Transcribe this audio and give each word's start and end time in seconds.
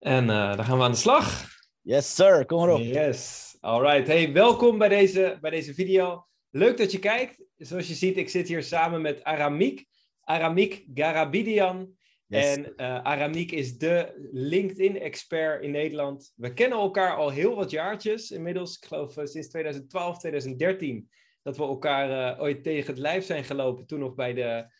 En 0.00 0.24
uh, 0.24 0.56
dan 0.56 0.64
gaan 0.64 0.78
we 0.78 0.84
aan 0.84 0.90
de 0.90 0.96
slag. 0.96 1.48
Yes, 1.80 2.14
sir. 2.14 2.46
Kom 2.46 2.62
erop. 2.62 2.80
Yes. 2.80 3.56
Alright. 3.60 4.06
Hey, 4.06 4.32
welkom 4.32 4.78
bij 4.78 4.88
deze, 4.88 5.38
bij 5.40 5.50
deze 5.50 5.74
video. 5.74 6.26
Leuk 6.50 6.76
dat 6.76 6.92
je 6.92 6.98
kijkt. 6.98 7.44
Zoals 7.56 7.88
je 7.88 7.94
ziet, 7.94 8.16
ik 8.16 8.28
zit 8.28 8.48
hier 8.48 8.62
samen 8.62 9.00
met 9.00 9.24
Aramik. 9.24 9.86
Aramik 10.20 10.84
Garabidian. 10.94 11.92
Yes. 12.26 12.56
En 12.56 12.72
uh, 12.76 13.02
Aramik 13.02 13.52
is 13.52 13.78
de 13.78 14.28
LinkedIn-expert 14.32 15.62
in 15.62 15.70
Nederland. 15.70 16.32
We 16.36 16.52
kennen 16.52 16.78
elkaar 16.78 17.16
al 17.16 17.30
heel 17.30 17.54
wat 17.54 17.70
jaartjes 17.70 18.30
inmiddels. 18.30 18.76
Ik 18.76 18.84
geloof 18.84 19.16
uh, 19.16 19.24
sinds 19.24 19.48
2012, 19.48 20.18
2013. 20.18 21.10
Dat 21.42 21.56
we 21.56 21.62
elkaar 21.62 22.36
uh, 22.36 22.42
ooit 22.42 22.62
tegen 22.62 22.90
het 22.90 22.98
lijf 22.98 23.24
zijn 23.24 23.44
gelopen. 23.44 23.86
Toen 23.86 24.00
nog 24.00 24.14
bij 24.14 24.34
de 24.34 24.78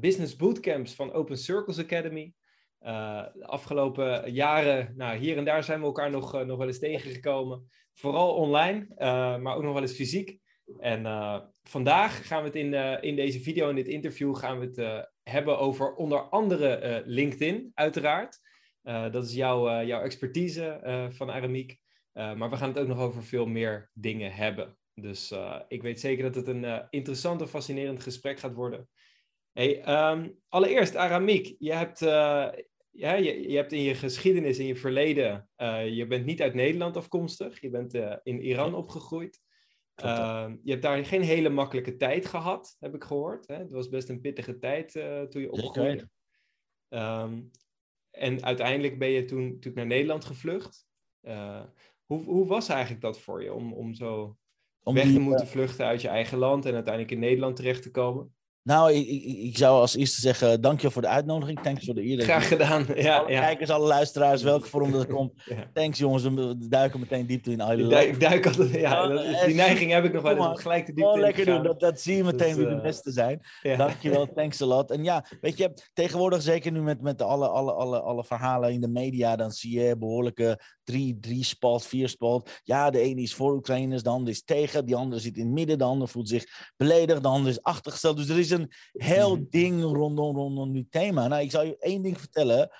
Business 0.00 0.36
Bootcamps 0.36 0.94
van 0.94 1.12
Open 1.12 1.38
Circles 1.38 1.78
Academy. 1.78 2.34
De 2.84 3.46
afgelopen 3.46 4.32
jaren, 4.32 4.92
nou, 4.96 5.16
hier 5.16 5.36
en 5.36 5.44
daar 5.44 5.64
zijn 5.64 5.80
we 5.80 5.86
elkaar 5.86 6.10
nog, 6.10 6.34
uh, 6.34 6.40
nog 6.40 6.58
wel 6.58 6.66
eens 6.66 6.78
tegengekomen. 6.78 7.68
Vooral 7.94 8.34
online, 8.34 8.86
uh, 8.98 9.38
maar 9.38 9.56
ook 9.56 9.62
nog 9.62 9.72
wel 9.72 9.82
eens 9.82 9.94
fysiek. 9.94 10.38
En 10.78 11.02
vandaag 11.62 12.26
gaan 12.26 12.40
we 12.42 12.46
het 12.46 12.56
in, 12.56 12.74
in 13.02 13.16
deze 13.16 13.40
video, 13.40 13.68
in 13.68 13.74
dit 13.74 13.86
interview, 13.86 14.36
gaan 14.36 14.58
we 14.58 14.66
het 14.66 15.08
hebben 15.22 15.58
over 15.58 15.94
onder 15.94 16.20
andere 16.20 17.02
LinkedIn, 17.06 17.70
uiteraard. 17.74 18.40
dat 18.82 19.24
is 19.24 19.34
jouw, 19.34 19.84
jouw 19.84 20.00
expertise 20.00 20.80
van 21.12 21.30
Aramiek. 21.30 21.78
maar 22.12 22.50
we 22.50 22.56
gaan 22.56 22.68
het 22.68 22.78
ook 22.78 22.86
nog 22.86 22.98
over 22.98 23.24
veel 23.24 23.46
meer 23.46 23.90
dingen 23.92 24.32
hebben. 24.32 24.76
Dus 24.94 25.34
ik 25.68 25.82
weet 25.82 26.00
zeker 26.00 26.22
dat 26.22 26.34
het 26.34 26.48
een 26.48 26.86
interessant 26.90 27.40
en 27.40 27.48
fascinerend 27.48 28.02
gesprek 28.02 28.38
gaat 28.38 28.54
worden. 28.54 28.88
Hey, 29.52 29.88
um, 30.10 30.38
allereerst, 30.48 30.96
Aramiek, 30.96 31.54
je 31.58 31.72
hebt, 31.72 32.00
ja, 32.94 33.14
je, 33.14 33.48
je, 33.48 33.56
hebt 33.56 33.72
in 33.72 33.82
je 33.82 33.94
geschiedenis, 33.94 34.58
in 34.58 34.66
je 34.66 34.76
verleden, 34.76 35.48
uh, 35.56 35.88
je 35.88 36.06
bent 36.06 36.24
niet 36.24 36.42
uit 36.42 36.54
Nederland 36.54 36.96
afkomstig, 36.96 37.60
je 37.60 37.70
bent 37.70 37.94
uh, 37.94 38.16
in 38.22 38.40
Iran 38.40 38.74
opgegroeid. 38.74 39.42
Ehm, 39.94 40.56
je 40.62 40.70
hebt 40.70 40.82
daar 40.82 41.04
geen 41.04 41.22
hele 41.22 41.48
makkelijke 41.48 41.96
tijd 41.96 42.26
gehad, 42.26 42.76
heb 42.80 42.94
ik 42.94 43.04
gehoord. 43.04 43.46
Hè? 43.46 43.54
Het 43.54 43.72
was 43.72 43.88
best 43.88 44.08
een 44.08 44.20
pittige 44.20 44.58
tijd 44.58 44.92
toen 45.30 45.40
je 45.40 45.50
opgroeide. 45.50 46.08
Um, 46.88 47.50
en 48.10 48.44
uiteindelijk 48.44 48.98
ben 48.98 49.08
je 49.08 49.24
toen, 49.24 49.62
naar 49.74 49.86
Nederland 49.86 50.24
gevlucht. 50.24 50.86
hoe, 52.04 52.22
hoe 52.22 52.46
was 52.46 52.68
eigenlijk 52.68 53.00
dat 53.00 53.20
voor 53.20 53.42
je 53.42 53.52
om, 53.52 53.72
om 53.72 53.94
zo 53.94 54.38
om 54.82 54.94
weg 54.94 55.12
te 55.12 55.20
moeten 55.20 55.46
vluchten 55.46 55.86
uit 55.86 56.02
je 56.02 56.08
eigen 56.08 56.38
land 56.38 56.66
en 56.66 56.74
uiteindelijk 56.74 57.14
in 57.14 57.20
Nederland 57.20 57.56
terecht 57.56 57.82
te 57.82 57.90
komen? 57.90 58.34
Nou, 58.64 58.92
ik, 58.92 59.06
ik, 59.06 59.24
ik, 59.24 59.58
zou 59.58 59.80
als 59.80 59.96
eerste 59.96 60.20
zeggen, 60.20 60.60
dank 60.60 60.80
je 60.80 60.90
voor 60.90 61.02
de 61.02 61.08
uitnodiging. 61.08 61.60
Thanks 61.60 61.84
voor 61.84 61.94
de 61.94 62.04
eer. 62.04 62.22
Graag 62.22 62.48
gedaan. 62.48 62.86
Ja, 62.94 63.16
alle 63.16 63.30
ja. 63.30 63.40
kijkers, 63.40 63.70
alle 63.70 63.86
luisteraars, 63.86 64.42
welke 64.42 64.68
vorm 64.68 64.92
dat 64.92 65.06
komt. 65.06 65.32
ja. 65.44 65.70
Thanks 65.72 65.98
jongens, 65.98 66.22
we 66.22 66.54
duiken 66.68 67.00
meteen 67.00 67.26
diepte 67.26 67.50
in. 67.50 67.60
Ik 67.60 67.90
duik, 67.90 68.08
ik 68.08 68.20
duik 68.20 68.46
altijd, 68.46 68.70
ja, 68.70 69.06
dat 69.06 69.24
is, 69.24 69.44
die 69.44 69.54
neiging 69.54 69.92
heb 69.92 70.04
ik 70.04 70.12
nog 70.12 70.22
wel 70.22 70.54
gelijk 70.54 70.86
de 70.86 70.92
diepte 70.92 71.12
oh, 71.12 71.18
lekker 71.18 71.44
doen, 71.44 71.62
dat, 71.62 71.80
dat 71.80 72.00
zie 72.00 72.16
je 72.16 72.24
meteen 72.24 72.54
dus, 72.54 72.56
wie 72.56 72.74
de 72.74 72.80
beste 72.80 73.12
zijn. 73.12 73.40
Ja. 73.62 73.76
Dankjewel, 73.76 74.32
thanks 74.34 74.62
a 74.62 74.66
lot. 74.66 74.90
En 74.90 75.04
ja, 75.04 75.24
weet 75.40 75.56
je, 75.56 75.72
tegenwoordig 75.92 76.42
zeker 76.42 76.72
nu 76.72 76.82
met, 76.82 77.00
met 77.00 77.22
alle, 77.22 77.48
alle, 77.48 77.72
alle, 77.72 78.00
alle 78.00 78.24
verhalen 78.24 78.72
in 78.72 78.80
de 78.80 78.88
media, 78.88 79.36
dan 79.36 79.50
zie 79.50 79.80
je 79.80 79.96
behoorlijke 79.96 80.60
drie, 80.84 81.18
drie 81.20 81.44
spalt, 81.44 81.86
vier 81.86 82.08
spalt. 82.08 82.50
Ja, 82.62 82.90
de 82.90 82.98
ene 82.98 83.20
is 83.20 83.34
voor 83.34 83.54
Oekraïners, 83.54 84.02
de 84.02 84.08
andere 84.08 84.30
is 84.30 84.44
tegen, 84.44 84.86
die 84.86 84.96
andere 84.96 85.20
zit 85.20 85.36
in 85.36 85.44
het 85.44 85.54
midden, 85.54 85.78
de 85.78 85.84
andere 85.84 86.10
voelt 86.10 86.28
zich 86.28 86.44
beledigd, 86.76 87.22
de 87.22 87.28
andere 87.28 87.50
is 87.50 87.62
achtergesteld. 87.62 88.16
Dus 88.16 88.28
er 88.28 88.38
is 88.38 88.50
een 88.54 88.70
heel 88.92 89.46
ding 89.50 89.82
rondom, 89.82 90.36
rondom 90.36 90.72
dit 90.72 90.90
thema. 90.90 91.28
Nou, 91.28 91.42
ik 91.42 91.50
zal 91.50 91.64
je 91.64 91.78
één 91.78 92.02
ding 92.02 92.18
vertellen. 92.18 92.70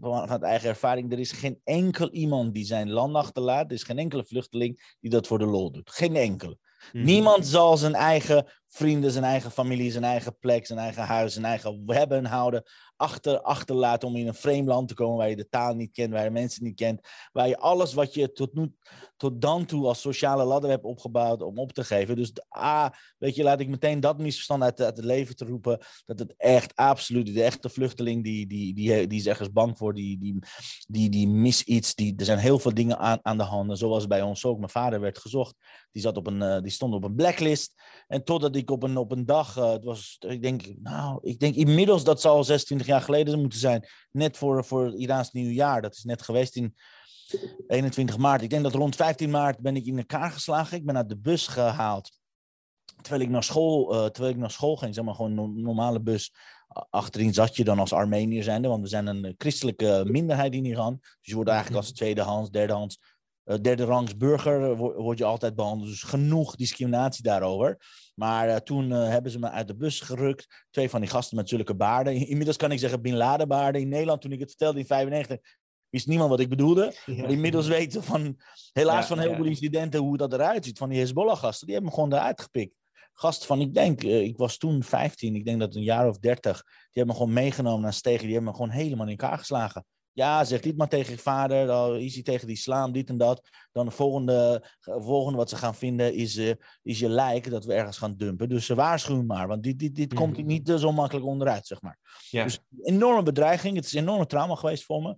Vanuit 0.00 0.42
eigen 0.42 0.68
ervaring, 0.68 1.12
er 1.12 1.18
is 1.18 1.32
geen 1.32 1.60
enkel 1.64 2.10
iemand 2.10 2.54
die 2.54 2.64
zijn 2.64 2.90
land 2.90 3.14
achterlaat. 3.14 3.66
Er 3.66 3.72
is 3.72 3.82
geen 3.82 3.98
enkele 3.98 4.24
vluchteling 4.24 4.96
die 5.00 5.10
dat 5.10 5.26
voor 5.26 5.38
de 5.38 5.46
lol 5.46 5.72
doet. 5.72 5.90
Geen 5.90 6.16
enkele. 6.16 6.58
Mm. 6.92 7.04
Niemand 7.04 7.46
zal 7.46 7.76
zijn 7.76 7.94
eigen 7.94 8.46
vrienden, 8.74 9.10
zijn 9.10 9.24
eigen 9.24 9.50
familie, 9.50 9.90
zijn 9.90 10.04
eigen 10.04 10.38
plek, 10.38 10.66
zijn 10.66 10.78
eigen 10.78 11.02
huis, 11.02 11.32
zijn 11.32 11.44
eigen 11.44 11.82
hebben 11.86 12.24
houden 12.24 12.62
achter, 12.96 13.40
achterlaten 13.40 14.08
om 14.08 14.16
in 14.16 14.26
een 14.26 14.34
vreemd 14.34 14.68
land 14.68 14.88
te 14.88 14.94
komen 14.94 15.16
waar 15.16 15.28
je 15.28 15.36
de 15.36 15.48
taal 15.48 15.74
niet 15.74 15.92
kent, 15.92 16.12
waar 16.12 16.24
je 16.24 16.30
mensen 16.30 16.64
niet 16.64 16.76
kent, 16.76 17.08
waar 17.32 17.48
je 17.48 17.58
alles 17.58 17.94
wat 17.94 18.14
je 18.14 18.32
tot, 18.32 18.54
nu, 18.54 18.72
tot 19.16 19.40
dan 19.40 19.64
toe 19.64 19.86
als 19.86 20.00
sociale 20.00 20.44
ladder 20.44 20.70
hebt 20.70 20.84
opgebouwd 20.84 21.42
om 21.42 21.58
op 21.58 21.72
te 21.72 21.84
geven. 21.84 22.16
Dus 22.16 22.32
A, 22.58 22.94
weet 23.18 23.34
je, 23.34 23.42
laat 23.42 23.60
ik 23.60 23.68
meteen 23.68 24.00
dat 24.00 24.18
misverstand 24.18 24.62
uit, 24.62 24.80
uit 24.80 24.96
het 24.96 25.06
leven 25.06 25.36
te 25.36 25.44
roepen, 25.44 25.78
dat 26.04 26.18
het 26.18 26.34
echt 26.36 26.76
absoluut, 26.76 27.34
de 27.34 27.42
echte 27.42 27.68
vluchteling, 27.68 28.24
die, 28.24 28.46
die, 28.46 28.74
die, 28.74 29.06
die 29.06 29.18
is 29.18 29.26
ergens 29.26 29.52
bang 29.52 29.78
voor, 29.78 29.94
die, 29.94 30.18
die, 30.18 30.38
die, 30.86 31.10
die 31.10 31.28
mis 31.28 31.62
iets, 31.62 31.94
die, 31.94 32.14
er 32.16 32.24
zijn 32.24 32.38
heel 32.38 32.58
veel 32.58 32.74
dingen 32.74 32.98
aan, 32.98 33.18
aan 33.22 33.36
de 33.36 33.42
handen, 33.42 33.76
zoals 33.76 34.06
bij 34.06 34.22
ons 34.22 34.44
ook. 34.44 34.58
Mijn 34.58 34.70
vader 34.70 35.00
werd 35.00 35.18
gezocht, 35.18 35.54
die, 35.92 36.02
zat 36.02 36.16
op 36.16 36.26
een, 36.26 36.42
uh, 36.42 36.60
die 36.60 36.70
stond 36.70 36.94
op 36.94 37.04
een 37.04 37.14
blacklist 37.14 37.72
en 38.06 38.24
totdat 38.24 38.56
ik 38.56 38.63
op 38.70 38.82
een, 38.82 38.96
op 38.96 39.12
een 39.12 39.26
dag, 39.26 39.56
uh, 39.56 39.72
het 39.72 39.84
was, 39.84 40.16
ik 40.28 40.42
denk, 40.42 40.74
nou, 40.82 41.18
ik 41.22 41.38
denk 41.38 41.54
inmiddels 41.54 42.04
dat 42.04 42.20
zal 42.20 42.44
26 42.44 42.86
jaar 42.86 43.00
geleden 43.00 43.40
moeten 43.40 43.58
zijn. 43.58 43.88
Net 44.10 44.36
voor, 44.36 44.64
voor 44.64 44.84
het 44.84 44.94
Iraans 44.94 45.32
nieuwjaar. 45.32 45.82
Dat 45.82 45.94
is 45.94 46.04
net 46.04 46.22
geweest 46.22 46.56
in 46.56 46.74
21 47.66 48.18
maart. 48.18 48.42
Ik 48.42 48.50
denk 48.50 48.62
dat 48.62 48.74
rond 48.74 48.96
15 48.96 49.30
maart 49.30 49.58
ben 49.58 49.76
ik 49.76 49.86
in 49.86 49.98
elkaar 49.98 50.30
geslagen. 50.30 50.76
Ik 50.76 50.84
ben 50.84 50.96
uit 50.96 51.08
de 51.08 51.18
bus 51.18 51.46
gehaald. 51.46 52.10
Terwijl 53.00 53.22
ik 53.22 53.30
naar 53.30 53.44
school, 53.44 53.94
uh, 53.94 54.06
terwijl 54.06 54.34
ik 54.34 54.40
naar 54.40 54.50
school 54.50 54.76
ging, 54.76 54.94
zeg 54.94 55.04
maar 55.04 55.14
gewoon 55.14 55.38
een 55.38 55.62
normale 55.62 56.00
bus. 56.00 56.34
Achterin 56.90 57.34
zat 57.34 57.56
je 57.56 57.64
dan 57.64 57.78
als 57.78 57.92
Armeniër 57.92 58.42
zijnde, 58.42 58.68
want 58.68 58.82
we 58.82 58.88
zijn 58.88 59.06
een 59.06 59.34
christelijke 59.38 60.04
minderheid 60.06 60.54
in 60.54 60.64
Iran. 60.64 60.98
Dus 61.00 61.18
je 61.20 61.34
wordt 61.34 61.50
eigenlijk 61.50 61.80
als 61.80 61.92
tweedehands, 61.92 62.50
derdehands 62.50 62.98
derde 63.44 63.84
rangs 63.84 64.16
burger 64.16 64.76
word 64.76 65.18
je 65.18 65.24
altijd 65.24 65.54
behandeld. 65.54 65.88
Dus 65.88 66.02
genoeg 66.02 66.56
discriminatie 66.56 67.22
daarover. 67.22 67.78
Maar 68.14 68.48
uh, 68.48 68.56
toen 68.56 68.90
uh, 68.90 69.08
hebben 69.08 69.32
ze 69.32 69.38
me 69.38 69.50
uit 69.50 69.68
de 69.68 69.76
bus 69.76 70.00
gerukt. 70.00 70.64
Twee 70.70 70.90
van 70.90 71.00
die 71.00 71.10
gasten 71.10 71.36
met 71.36 71.48
zulke 71.48 71.74
baarden. 71.74 72.14
Inmiddels 72.28 72.56
kan 72.56 72.72
ik 72.72 72.78
zeggen 72.78 73.02
Bin 73.02 73.16
Laden 73.16 73.48
baarden. 73.48 73.80
In 73.80 73.88
Nederland, 73.88 74.20
toen 74.20 74.32
ik 74.32 74.40
het 74.40 74.48
vertelde 74.48 74.78
in 74.78 74.86
1995, 74.86 75.62
wist 75.88 76.06
niemand 76.06 76.30
wat 76.30 76.40
ik 76.40 76.48
bedoelde. 76.48 76.94
Ja. 77.06 77.20
Maar 77.22 77.30
inmiddels 77.30 77.66
weten 77.66 78.02
van, 78.02 78.36
helaas 78.72 79.00
ja, 79.00 79.06
van 79.06 79.18
heel 79.18 79.30
ja. 79.30 79.36
veel 79.36 79.44
incidenten, 79.44 80.00
hoe 80.00 80.16
dat 80.16 80.32
eruit 80.32 80.64
ziet. 80.64 80.78
Van 80.78 80.88
die 80.88 80.98
Hezbollah-gasten, 80.98 81.66
die 81.66 81.74
hebben 81.74 81.92
me 81.92 82.00
gewoon 82.00 82.18
eruit 82.18 82.40
gepikt. 82.40 82.74
Gasten 83.12 83.46
van, 83.46 83.60
ik 83.60 83.74
denk, 83.74 84.02
ik 84.02 84.36
was 84.36 84.56
toen 84.56 84.82
15, 84.82 85.34
ik 85.34 85.44
denk 85.44 85.60
dat 85.60 85.74
een 85.74 85.82
jaar 85.82 86.08
of 86.08 86.18
30. 86.18 86.62
Die 86.62 86.72
hebben 86.92 87.14
me 87.14 87.20
gewoon 87.20 87.34
meegenomen 87.34 87.80
naar 87.80 87.92
Stegen. 87.92 88.24
Die 88.24 88.34
hebben 88.34 88.50
me 88.50 88.56
gewoon 88.56 88.72
helemaal 88.72 89.06
in 89.06 89.16
elkaar 89.16 89.38
geslagen. 89.38 89.84
Ja, 90.14 90.44
zeg 90.44 90.60
dit 90.60 90.76
maar 90.76 90.88
tegen 90.88 91.12
je 91.12 91.18
vader. 91.18 91.66
Dan 91.66 91.96
is 91.96 92.14
hij 92.14 92.22
tegen 92.22 92.46
die 92.46 92.56
islam, 92.56 92.92
dit 92.92 93.08
en 93.08 93.16
dat. 93.16 93.48
Dan 93.72 93.84
de 93.84 93.90
volgende, 93.90 94.64
volgende 94.80 95.38
wat 95.38 95.48
ze 95.48 95.56
gaan 95.56 95.74
vinden 95.74 96.14
is, 96.14 96.36
uh, 96.36 96.52
is 96.82 96.98
je 96.98 97.08
lijk 97.08 97.50
dat 97.50 97.64
we 97.64 97.74
ergens 97.74 97.98
gaan 97.98 98.16
dumpen. 98.16 98.48
Dus 98.48 98.66
ze 98.66 98.74
waarschuwen 98.74 99.26
maar, 99.26 99.48
want 99.48 99.62
dit, 99.62 99.78
dit, 99.78 99.94
dit 99.94 100.12
mm. 100.12 100.18
komt 100.18 100.44
niet 100.44 100.68
uh, 100.68 100.76
zo 100.76 100.92
makkelijk 100.92 101.26
onderuit, 101.26 101.66
zeg 101.66 101.82
maar. 101.82 101.98
Ja. 102.30 102.44
Dus 102.44 102.58
enorme 102.82 103.22
bedreiging. 103.22 103.76
Het 103.76 103.84
is 103.84 103.92
een 103.92 104.02
enorme 104.02 104.26
trauma 104.26 104.54
geweest 104.54 104.84
voor 104.84 105.02
me. 105.02 105.16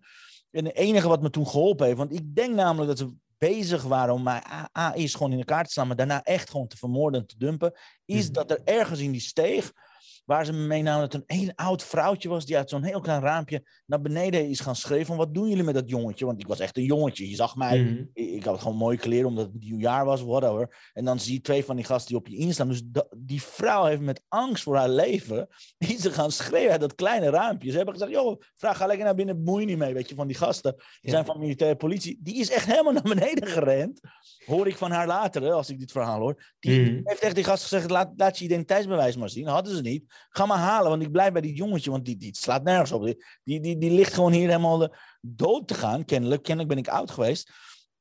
En 0.51 0.65
het 0.65 0.77
enige 0.77 1.09
wat 1.09 1.23
me 1.23 1.31
toen 1.31 1.47
geholpen 1.47 1.87
heeft, 1.87 1.99
want 1.99 2.13
ik 2.13 2.35
denk 2.35 2.55
namelijk 2.55 2.89
dat 2.89 2.99
ze 2.99 3.15
bezig 3.39 3.83
waren 3.83 4.15
om 4.15 4.23
mij 4.23 4.43
A, 4.79 4.95
is 4.95 5.15
gewoon 5.15 5.33
in 5.33 5.39
elkaar 5.39 5.65
te 5.65 5.71
slaan, 5.71 5.87
maar 5.87 5.97
daarna 5.97 6.23
echt 6.23 6.51
gewoon 6.51 6.67
te 6.67 6.77
vermoorden 6.77 7.21
en 7.21 7.27
te 7.27 7.39
dumpen, 7.39 7.73
is 8.05 8.27
mm. 8.27 8.33
dat 8.33 8.51
er 8.51 8.61
ergens 8.65 9.01
in 9.01 9.13
die 9.13 9.21
steeg 9.21 9.73
Waar 10.27 10.45
ze 10.45 10.53
me 10.53 10.67
meenamen 10.67 11.11
dat 11.11 11.15
een 11.15 11.37
heel 11.37 11.53
oud 11.55 11.85
vrouwtje 11.85 12.29
was 12.29 12.47
die 12.47 12.57
uit 12.57 12.71
zo'n 12.71 12.83
heel 12.83 13.01
klein 13.01 13.21
raampje 13.21 13.67
naar 13.87 14.01
beneden 14.01 14.49
is 14.49 14.61
gaan 14.61 14.77
schreeuwen 14.77 15.07
van 15.07 15.17
wat 15.17 15.35
doen 15.35 15.49
jullie 15.49 15.65
met 15.65 15.75
dat 15.75 15.89
jongetje? 15.89 16.25
Want 16.27 16.41
ik 16.41 16.47
was 16.47 16.61
echt 16.61 16.77
een 16.77 16.85
jongetje. 16.85 17.29
Je 17.29 17.37
zag 17.37 17.57
mij, 17.57 17.81
mm-hmm. 17.81 18.11
ik, 18.13 18.31
ik, 18.31 18.45
had 18.45 18.61
gewoon 18.61 18.77
mooie 18.77 18.97
kleren 18.97 19.29
omdat 19.29 19.47
het 19.47 19.63
nieuwjaar 19.63 20.05
was, 20.05 20.23
whatever. 20.23 20.91
En 20.93 21.05
dan 21.05 21.21
zie 21.21 21.33
je 21.33 21.41
twee 21.41 21.65
van 21.65 21.77
die 21.77 21.85
gasten 21.85 22.09
die 22.09 22.17
op 22.17 22.29
je 22.29 22.37
instaan. 22.37 22.69
Dus 22.69 22.83
die 23.17 23.43
vrouw 23.43 23.85
heeft 23.85 24.01
met 24.01 24.23
angst 24.29 24.63
voor 24.63 24.77
haar 24.77 24.89
leven, 24.89 25.49
ze 26.01 26.11
gaan 26.11 26.33
schreeuwen 26.33 26.71
uit 26.71 26.81
dat 26.81 26.95
kleine 26.95 27.31
raampje. 27.31 27.71
Ze 27.71 27.77
hebben 27.77 27.95
gezegd, 27.95 28.13
joh, 28.13 28.41
vraag 28.55 28.77
ga 28.77 28.87
lekker 28.87 29.05
naar 29.05 29.15
binnen, 29.15 29.45
bemoei 29.45 29.65
niet 29.65 29.79
mee, 29.79 29.95
weet 29.95 30.09
je, 30.09 30.15
van 30.15 30.27
die 30.27 30.37
gasten. 30.37 30.75
Die 30.77 30.87
ja. 31.01 31.11
zijn 31.11 31.25
van 31.25 31.39
militaire 31.39 31.77
politie. 31.77 32.19
Die 32.23 32.41
is 32.41 32.51
echt 32.51 32.67
helemaal 32.67 32.93
naar 33.03 33.03
beneden 33.03 33.47
gerend. 33.49 34.01
Hoor 34.47 34.67
ik 34.67 34.77
van 34.77 34.91
haar 34.91 35.07
later, 35.07 35.53
als 35.53 35.71
ik 35.71 35.79
dit 35.79 35.93
verhaal 35.93 36.21
hoor. 36.21 36.55
Die 36.59 36.81
mm-hmm. 36.81 37.01
heeft 37.05 37.21
echt 37.21 37.35
die 37.35 37.45
gast 37.45 37.63
gezegd, 37.63 37.91
laat, 37.91 38.13
laat 38.17 38.39
je 38.39 38.45
identiteitsbewijs 38.45 39.17
maar 39.17 39.29
zien. 39.29 39.47
Hadden 39.47 39.77
ze 39.77 39.83
niet. 39.83 40.05
Ga 40.29 40.47
maar 40.47 40.59
halen, 40.59 40.91
want 40.91 41.03
ik 41.03 41.13
blijf 41.13 41.33
bij 41.33 41.41
die 41.41 41.55
jongetje, 41.55 41.91
want 41.91 42.05
die, 42.05 42.17
die 42.17 42.37
slaat 42.37 42.63
nergens 42.63 42.93
op. 42.93 43.05
Die, 43.43 43.61
die, 43.61 43.79
die, 43.79 43.91
ligt 43.91 44.15
gewoon 44.15 44.33
hier 44.33 44.49
helemaal 44.49 44.95
dood 45.21 45.69
te 45.69 45.75
gaan, 45.75 46.05
kennelijk. 46.05 46.43
Kennelijk 46.43 46.75
ben 46.75 46.85
ik 46.85 46.89
oud 46.89 47.11
geweest. 47.11 47.51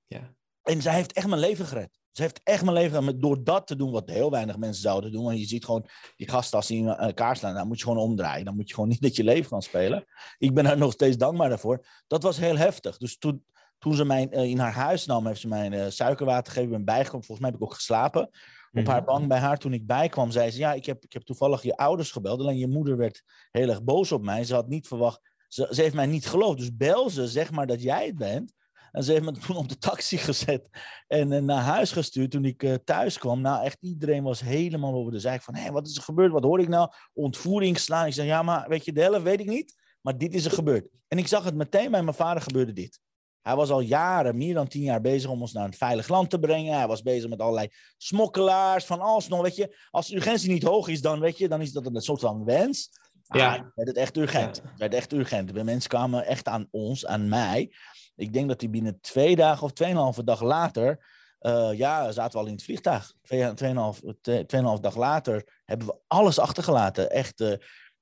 Ja. 0.08 0.34
En 0.64 0.82
zij 0.82 0.94
heeft 0.94 1.14
echt 1.14 1.28
mijn 1.28 1.40
leven 1.40 1.66
gered. 1.66 2.00
Ze 2.12 2.22
heeft 2.22 2.42
echt 2.44 2.64
mijn 2.64 2.76
leven 2.76 3.04
gered 3.04 3.22
door 3.22 3.44
dat 3.44 3.68
te 3.68 3.76
doen 3.76 3.92
wat 3.92 4.10
heel 4.10 4.32
weinig 4.32 4.58
mensen 4.58 4.82
zouden 4.82 5.12
doen. 5.12 5.24
Want 5.24 5.40
je 5.40 5.46
ziet 5.46 5.66
gewoon 5.66 5.88
die 6.16 6.30
gasten 6.30 6.58
als 6.58 6.68
die 6.68 6.78
in 6.78 6.88
elkaar 6.88 7.38
slaan, 7.38 7.54
dan 7.54 7.68
moet 7.68 7.78
je 7.78 7.84
gewoon 7.84 8.04
omdraaien. 8.04 8.46
Dan 8.46 8.56
moet 8.56 8.68
je 8.68 8.74
gewoon 8.74 8.90
niet 8.94 9.02
dat 9.02 9.16
je 9.16 9.24
leven 9.24 9.50
gaan 9.50 9.62
spelen. 9.62 10.06
Ik 10.38 10.54
ben 10.54 10.66
er 10.66 10.78
nog 10.78 10.92
steeds 10.92 11.18
dankbaar 11.18 11.50
daarvoor. 11.50 11.86
Dat 12.08 12.24
was 12.24 12.38
heel 12.38 12.58
heftig. 12.58 12.98
Dus 12.98 13.18
toen, 13.18 13.46
toen 13.78 13.94
ze 13.94 14.06
mij 14.06 14.28
uh, 14.32 14.44
in 14.44 14.60
haar 14.60 14.74
huis 14.74 15.06
nam, 15.06 15.28
heeft 15.28 15.42
ze 15.42 15.48
mij 15.48 15.92
suikerwater 15.92 16.54
gegeven. 16.54 16.70
Ik 16.70 16.76
ben 16.76 16.86
bijgekomen. 16.86 17.26
Volgens 17.26 17.40
mij 17.40 17.50
heb 17.50 17.60
ik 17.60 17.66
ook 17.66 17.74
geslapen 17.74 18.30
op 18.76 18.88
haar 18.88 19.04
bank 19.04 19.28
bij 19.28 19.40
haar 19.40 19.58
toen 19.58 19.74
ik 19.74 19.86
bijkwam, 19.86 20.32
zei 20.32 20.52
ze: 20.52 20.58
Ja, 20.58 20.74
ik 20.74 20.86
heb, 20.86 21.04
ik 21.04 21.14
heb 21.14 21.24
toevallig 21.24 21.62
je 21.62 21.78
ouders 21.78 22.12
gebeld. 22.12 22.40
Alleen 22.40 22.58
je 22.58 22.68
moeder 22.68 22.98
werd 22.98 23.24
heel 23.52 23.70
erg 23.70 23.84
boos 23.84 24.12
op 24.12 24.24
mij. 24.24 24.44
Ze 24.44 24.54
had 24.54 24.68
niet 24.68 24.88
verwacht. 24.88 25.34
Ze, 25.48 25.68
ze 25.72 25.82
heeft 25.82 25.96
mij 25.96 26.06
niet 26.06 26.26
geloofd. 26.26 26.58
Dus 26.58 26.76
bel 26.76 27.10
ze, 27.10 27.28
zeg 27.28 27.52
maar 27.52 27.68
dat 27.68 27.82
jij 27.82 28.06
het 28.06 28.16
bent. 28.16 28.54
En 28.92 29.04
ze 29.04 29.12
heeft 29.12 29.24
me 29.24 29.32
toen 29.48 29.56
op 29.56 29.70
de 29.70 29.78
taxi 29.78 30.18
gezet 30.18 30.70
en 31.08 31.32
uh, 31.32 31.42
naar 31.42 31.64
huis 31.64 31.92
gestuurd 31.92 32.32
toen 32.32 32.46
ik 32.46 32.64
uh, 32.64 32.74
thuis 32.84 33.18
kwam. 33.18 33.42
Nou, 33.42 33.64
echt 33.64 33.78
iedereen 33.80 34.24
was 34.24 34.40
helemaal 34.40 34.94
over 34.94 35.12
de 35.12 35.20
zijk 35.20 35.42
van, 35.42 35.56
hé, 35.56 35.72
wat 35.72 35.88
is 35.88 35.98
er 35.98 36.04
gebeurd? 36.04 36.32
Wat 36.32 36.44
hoor 36.44 36.60
ik 36.60 36.68
nou? 36.68 36.92
Ontvoering 37.14 37.80
slaan. 37.80 38.08
Ik 38.08 38.14
zeg, 38.14 38.26
ja, 38.26 38.44
maar 38.44 38.70
weet 38.70 38.86
je, 38.86 38.94
de 38.94 39.02
helft 39.02 39.24
weet 39.24 39.40
ik 39.40 39.48
niet. 39.48 39.76
Maar 40.02 40.18
dit 40.18 40.34
is 40.34 40.46
er 40.46 40.52
gebeurd. 40.52 40.88
En 41.08 41.18
ik 41.18 41.28
zag 41.28 41.44
het 41.44 41.56
meteen 41.56 41.92
bij 41.92 42.04
mijn 42.04 42.16
vader 42.16 42.42
gebeurde 42.42 42.74
dit. 42.74 43.00
Hij 43.46 43.56
was 43.56 43.70
al 43.70 43.80
jaren, 43.80 44.38
meer 44.38 44.54
dan 44.54 44.68
tien 44.68 44.82
jaar 44.82 45.02
bezig 45.02 45.30
om 45.30 45.42
ons 45.42 45.54
naar 45.54 45.66
een 45.66 45.74
veilig 45.74 46.08
land 46.08 46.30
te 46.30 46.40
brengen. 46.40 46.78
Hij 46.78 46.88
was 46.88 47.02
bezig 47.02 47.30
met 47.30 47.40
allerlei 47.40 47.68
smokkelaars, 47.98 48.86
van 48.86 49.00
alles 49.00 49.28
nog. 49.28 49.42
Weet 49.42 49.56
je, 49.56 49.78
als 49.92 50.08
de 50.08 50.16
urgentie 50.16 50.52
niet 50.52 50.64
hoog 50.64 50.88
is, 50.88 51.02
dan, 51.02 51.20
weet 51.20 51.38
je, 51.38 51.48
dan 51.48 51.62
is 51.62 51.72
dat 51.72 51.86
een 51.86 52.02
soort 52.02 52.20
van 52.20 52.46
wens. 52.46 52.90
Ja. 53.28 53.56
Ah, 53.56 53.62
werd 53.76 53.88
het 53.88 53.98
echt 53.98 54.18
urgent. 54.18 54.62
Ja. 54.64 54.72
werd 54.78 54.94
echt 54.94 55.14
urgent. 55.14 55.54
De 55.54 55.64
mensen 55.64 55.90
kwamen 55.90 56.26
echt 56.26 56.48
aan 56.48 56.68
ons, 56.72 57.06
aan 57.06 57.30
mij. 57.30 57.72
Ik 58.16 58.34
denk 58.34 58.48
dat 58.48 58.62
hij 58.62 58.70
binnen 58.70 59.00
twee 59.02 59.36
dagen 59.36 59.64
of 59.64 59.72
tweeënhalve 59.72 60.24
dag 60.24 60.42
later. 60.42 61.06
Uh, 61.42 61.70
ja, 61.74 62.12
zaten 62.12 62.32
we 62.32 62.38
al 62.38 62.46
in 62.46 62.54
het 62.54 62.64
vliegtuig. 62.64 63.14
Twee, 63.22 63.54
tweeënhalf, 63.54 64.02
tweeënhalf 64.22 64.80
dag 64.80 64.96
later 64.96 65.62
hebben 65.66 65.88
we 65.88 65.98
alles 66.08 66.40
achtergelaten. 66.40 67.12
Echt. 67.12 67.42
Uh, 67.42 67.54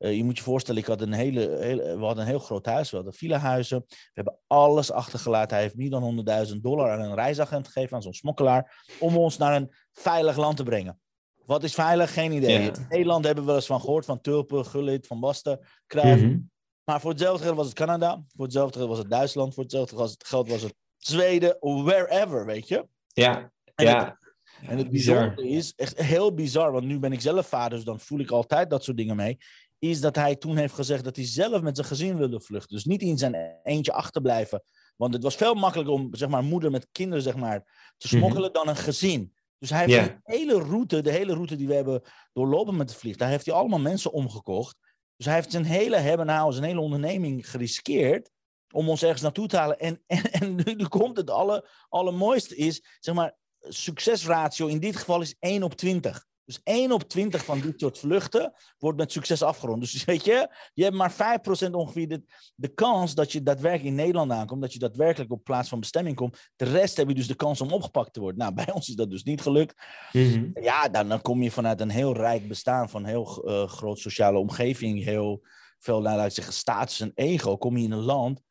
uh, 0.04 0.16
je 0.16 0.24
moet 0.24 0.38
je 0.38 0.44
voorstellen, 0.44 0.82
ik 0.82 0.88
had 0.88 1.02
een 1.02 1.14
hele, 1.14 1.58
hele, 1.60 1.98
we 1.98 2.06
hadden 2.06 2.24
een 2.24 2.30
heel 2.30 2.40
groot 2.40 2.66
huis. 2.66 2.90
We 2.90 2.96
hadden 2.96 3.14
villa-huizen. 3.14 3.84
We 3.88 4.12
hebben 4.14 4.38
alles 4.48 4.92
achtergelaten. 4.92 5.56
Hij 5.56 5.62
heeft 5.62 5.76
meer 5.76 5.90
dan 5.90 6.26
100.000 6.48 6.56
dollar 6.62 6.92
aan 6.92 7.00
een 7.00 7.16
reisagent 7.16 7.68
gegeven, 7.68 7.96
aan 7.96 8.02
zo'n 8.02 8.14
smokkelaar. 8.14 8.86
Om 9.00 9.18
ons 9.18 9.38
naar 9.38 9.56
een 9.56 9.74
veilig 9.92 10.38
land 10.38 10.58
te 10.58 10.64
brengen. 10.64 11.00
Wat 11.46 11.64
is 11.64 11.74
veilig? 11.74 12.14
Geen 12.14 12.32
idee. 12.32 12.60
Ja. 12.60 12.60
In 12.60 12.86
Nederland 12.90 13.26
hebben 13.26 13.44
we 13.44 13.50
wel 13.50 13.60
eens 13.60 13.70
van 13.70 13.80
gehoord. 13.80 14.06
Van 14.06 14.22
Tulpen, 14.22 14.66
Gullit, 14.66 15.08
Van 15.08 15.20
Basten, 15.20 15.60
Cruijff. 15.88 16.22
Mm 16.22 16.28
-hmm. 16.28 16.52
Maar 16.84 17.02
voor 17.02 17.12
hetzelfde 17.12 17.44
geld 17.44 17.56
was 17.56 17.66
het 17.66 17.76
Canada. 17.76 18.24
Voor 18.36 18.46
hetzelfde 18.46 18.78
geld 18.78 18.90
was 18.90 18.98
het 18.98 19.10
Duitsland. 19.10 19.54
Voor 19.54 19.64
hetzelfde 19.64 20.16
geld 20.18 20.50
was 20.50 20.62
het 20.62 20.76
Zweden. 20.98 21.58
Wherever, 21.60 22.46
weet 22.46 22.68
je. 22.68 22.88
Ja, 23.08 23.52
en 23.76 23.86
ja. 23.86 24.06
Het, 24.06 24.24
en 24.70 24.78
het 24.78 24.90
bijzondere 24.90 25.48
is, 25.50 25.74
echt 25.76 25.98
heel 25.98 26.34
bizar, 26.34 26.72
want 26.72 26.86
nu 26.86 27.00
ben 27.00 27.12
ik 27.12 27.22
zelf 27.22 27.48
vader, 27.48 27.78
dus 27.78 27.86
dan 27.86 28.00
voel 28.00 28.20
ik 28.20 28.32
altijd 28.32 28.70
dat 28.70 28.84
soort 28.84 28.98
dingen 28.98 29.16
mee. 29.16 29.38
Is 29.84 30.02
dat 30.02 30.16
hij 30.16 30.36
toen 30.36 30.58
heeft 30.58 30.74
gezegd 30.74 31.04
dat 31.04 31.16
hij 31.16 31.26
zelf 31.26 31.62
met 31.62 31.76
zijn 31.76 31.88
gezin 31.88 32.18
wilde 32.18 32.42
vluchten. 32.42 32.76
Dus 32.76 32.86
niet 32.86 33.02
in 33.02 33.18
zijn 33.18 33.60
eentje 33.64 33.94
achterblijven. 33.94 34.64
Want 34.96 35.14
het 35.14 35.24
was 35.24 35.36
veel 35.36 35.54
makkelijker 35.54 35.94
om, 35.94 36.16
zeg 36.16 36.30
maar, 36.30 36.44
moeder 36.44 36.72
met 36.72 36.88
kinderen, 36.92 37.24
zeg 37.24 37.36
maar, 37.36 37.92
te 37.98 38.08
smokkelen 38.08 38.50
mm 38.50 38.56
-hmm. 38.56 38.66
dan 38.66 38.68
een 38.68 38.82
gezin. 38.82 39.34
Dus 39.58 39.70
hij 39.70 39.80
heeft 39.80 39.92
yeah. 39.92 40.06
de 40.06 40.20
hele 40.24 40.60
route, 40.60 41.02
de 41.02 41.12
hele 41.12 41.34
route 41.34 41.56
die 41.56 41.68
we 41.68 41.74
hebben 41.74 42.02
doorlopen 42.34 42.76
met 42.76 42.90
de 42.90 42.94
vliegtuig, 42.94 43.18
daar 43.18 43.30
heeft 43.30 43.46
hij 43.46 43.56
allemaal 43.56 43.80
mensen 43.80 44.12
omgekocht. 44.12 44.78
Dus 45.16 45.26
hij 45.26 45.36
heeft 45.36 45.52
zijn 45.52 45.66
hele 45.66 45.98
hebben 45.98 46.26
nou, 46.26 46.52
zijn 46.52 46.66
hele 46.66 46.80
onderneming 46.80 47.50
geriskeerd 47.50 48.30
om 48.74 48.90
ons 48.90 49.04
ergens 49.04 49.22
naartoe 49.22 49.48
te 49.48 49.58
halen. 49.58 49.80
En, 49.80 50.02
en, 50.08 50.32
en 50.32 50.56
nu, 50.56 50.74
nu 50.74 50.88
komt 50.88 51.18
het 51.18 51.30
alle, 51.30 51.70
allermooiste 51.90 52.56
is, 52.56 52.84
zeg 53.00 53.16
maar, 53.16 53.36
succesratio 53.60 54.68
in 54.68 54.80
dit 54.80 54.96
geval 54.96 55.22
is 55.22 55.36
1 55.40 55.64
op 55.64 55.74
20. 55.74 56.26
Dus 56.46 56.60
1 56.64 56.92
op 56.92 57.04
20 57.04 57.46
van 57.46 57.60
dit 57.60 57.80
soort 57.80 58.00
vluchten 58.00 58.54
wordt 58.78 58.98
met 58.98 59.12
succes 59.12 59.42
afgerond. 59.44 59.82
Dus 59.82 60.04
weet 60.06 60.26
je, 60.26 60.56
je 60.74 60.84
hebt 60.84 60.96
maar 60.96 61.40
5% 61.68 61.72
ongeveer 61.72 62.08
de, 62.08 62.24
de 62.56 62.68
kans 62.68 63.16
dat 63.16 63.32
je 63.32 63.44
daadwerkelijk 63.44 63.90
in 63.90 63.96
Nederland 63.96 64.32
aankomt, 64.32 64.62
dat 64.62 64.74
je 64.74 64.80
daadwerkelijk 64.80 65.32
op 65.32 65.44
plaats 65.44 65.70
van 65.70 65.80
bestemming 65.80 66.16
komt. 66.16 66.52
De 66.56 66.66
rest 66.66 66.98
heb 66.98 67.08
je 67.08 67.16
dus 67.16 67.28
de 67.28 67.36
kans 67.36 67.62
om 67.62 67.72
opgepakt 67.72 68.14
te 68.14 68.20
worden. 68.20 68.40
Nou, 68.40 68.54
bij 68.66 68.74
ons 68.74 68.90
is 68.90 68.96
dat 68.96 69.10
dus 69.10 69.24
niet 69.24 69.42
gelukt. 69.42 69.82
Mm 70.12 70.32
-hmm. 70.32 70.52
Ja, 70.64 70.90
dan, 70.90 71.10
dan 71.10 71.22
kom 71.22 71.42
je 71.42 71.52
vanuit 71.52 71.82
een 71.82 71.90
heel 71.90 72.14
rijk 72.16 72.48
bestaan, 72.48 72.90
van 72.90 73.04
een 73.04 73.10
heel 73.10 73.50
uh, 73.50 73.68
groot 73.68 74.00
sociale 74.00 74.38
omgeving, 74.38 75.04
heel 75.04 75.42
veel, 75.80 76.02
nou, 76.02 76.18
laat 76.18 76.28
ik 76.28 76.34
zeggen, 76.34 76.54
status 76.54 77.00
en 77.00 77.12
ego, 77.16 77.58
kom 77.58 77.78
je 77.78 77.84
in 77.84 77.92
een 77.92 78.00
land 78.00 78.42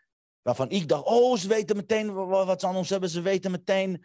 waarvan 0.42 0.70
ik 0.70 0.88
dacht, 0.88 1.04
oh, 1.04 1.36
ze 1.36 1.48
weten 1.48 1.76
meteen 1.76 2.14
wat 2.14 2.60
ze 2.60 2.66
aan 2.66 2.76
ons 2.76 2.88
hebben, 2.88 3.08
ze 3.08 3.20
weten 3.20 3.50
meteen 3.50 4.04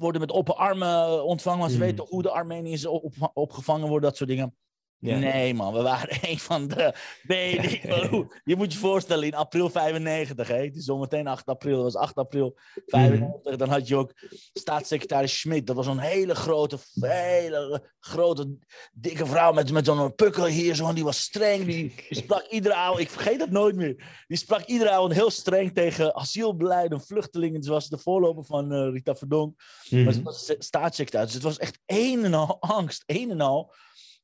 worden 0.00 0.20
met 0.20 0.32
open 0.32 0.56
armen 0.56 1.24
ontvangen. 1.24 1.58
Want 1.58 1.70
ze 1.70 1.78
mm. 1.78 1.84
weten 1.84 2.06
hoe 2.08 2.22
de 2.22 2.30
Armeniërs 2.30 2.86
op, 2.86 3.30
opgevangen 3.32 3.88
worden, 3.88 4.08
dat 4.08 4.16
soort 4.16 4.30
dingen. 4.30 4.54
Ja. 5.00 5.18
Nee, 5.18 5.54
man, 5.54 5.72
we 5.72 5.82
waren 5.82 6.18
een 6.30 6.38
van 6.38 6.68
de. 6.68 6.94
Ja. 7.22 8.26
Je 8.44 8.56
moet 8.56 8.72
je 8.72 8.78
voorstellen, 8.78 9.26
in 9.26 9.34
april 9.34 9.70
95, 9.70 10.48
hè? 10.48 10.64
Het 10.64 10.76
is 10.76 10.84
zometeen 10.84 11.26
8 11.26 11.46
april, 11.46 11.74
dat 11.74 11.92
was 11.92 12.02
8 12.02 12.14
april 12.14 12.58
95. 12.86 13.52
Mm. 13.52 13.58
Dan 13.58 13.68
had 13.68 13.88
je 13.88 13.96
ook 13.96 14.12
staatssecretaris 14.52 15.38
Schmidt. 15.40 15.66
Dat 15.66 15.76
was 15.76 15.86
een 15.86 15.98
hele 15.98 16.34
grote, 16.34 16.78
hele 17.00 17.82
grote, 18.00 18.56
dikke 18.92 19.26
vrouw 19.26 19.52
met, 19.52 19.72
met 19.72 19.84
zo'n 19.84 20.14
pukkel 20.14 20.46
hier. 20.46 20.74
Zo, 20.74 20.92
die 20.92 21.04
was 21.04 21.20
streng. 21.20 21.64
Die, 21.64 21.94
die 22.08 22.18
sprak 22.18 22.46
iedere 22.46 22.74
avond, 22.74 23.00
ik 23.00 23.10
vergeet 23.10 23.38
dat 23.38 23.50
nooit 23.50 23.76
meer. 23.76 24.24
Die 24.26 24.36
sprak 24.36 24.64
iedere 24.64 24.90
avond 24.90 25.12
heel 25.12 25.30
streng 25.30 25.74
tegen 25.74 26.14
asielbeleid 26.14 26.92
en 26.92 27.00
vluchtelingen. 27.00 27.62
Ze 27.62 27.70
was 27.70 27.88
de 27.88 27.98
voorloper 27.98 28.44
van 28.44 28.72
uh, 28.72 28.92
Rita 28.92 29.14
Verdonk. 29.14 29.60
Mm. 29.88 30.04
Maar 30.04 30.12
ze 30.12 30.22
was 30.22 30.54
staatssecretaris. 30.58 31.26
Dus 31.26 31.34
het 31.34 31.44
was 31.44 31.58
echt 31.58 31.78
een 31.86 32.24
en 32.24 32.34
al 32.34 32.60
angst, 32.60 33.02
een 33.06 33.30
en 33.30 33.40
al. 33.40 33.72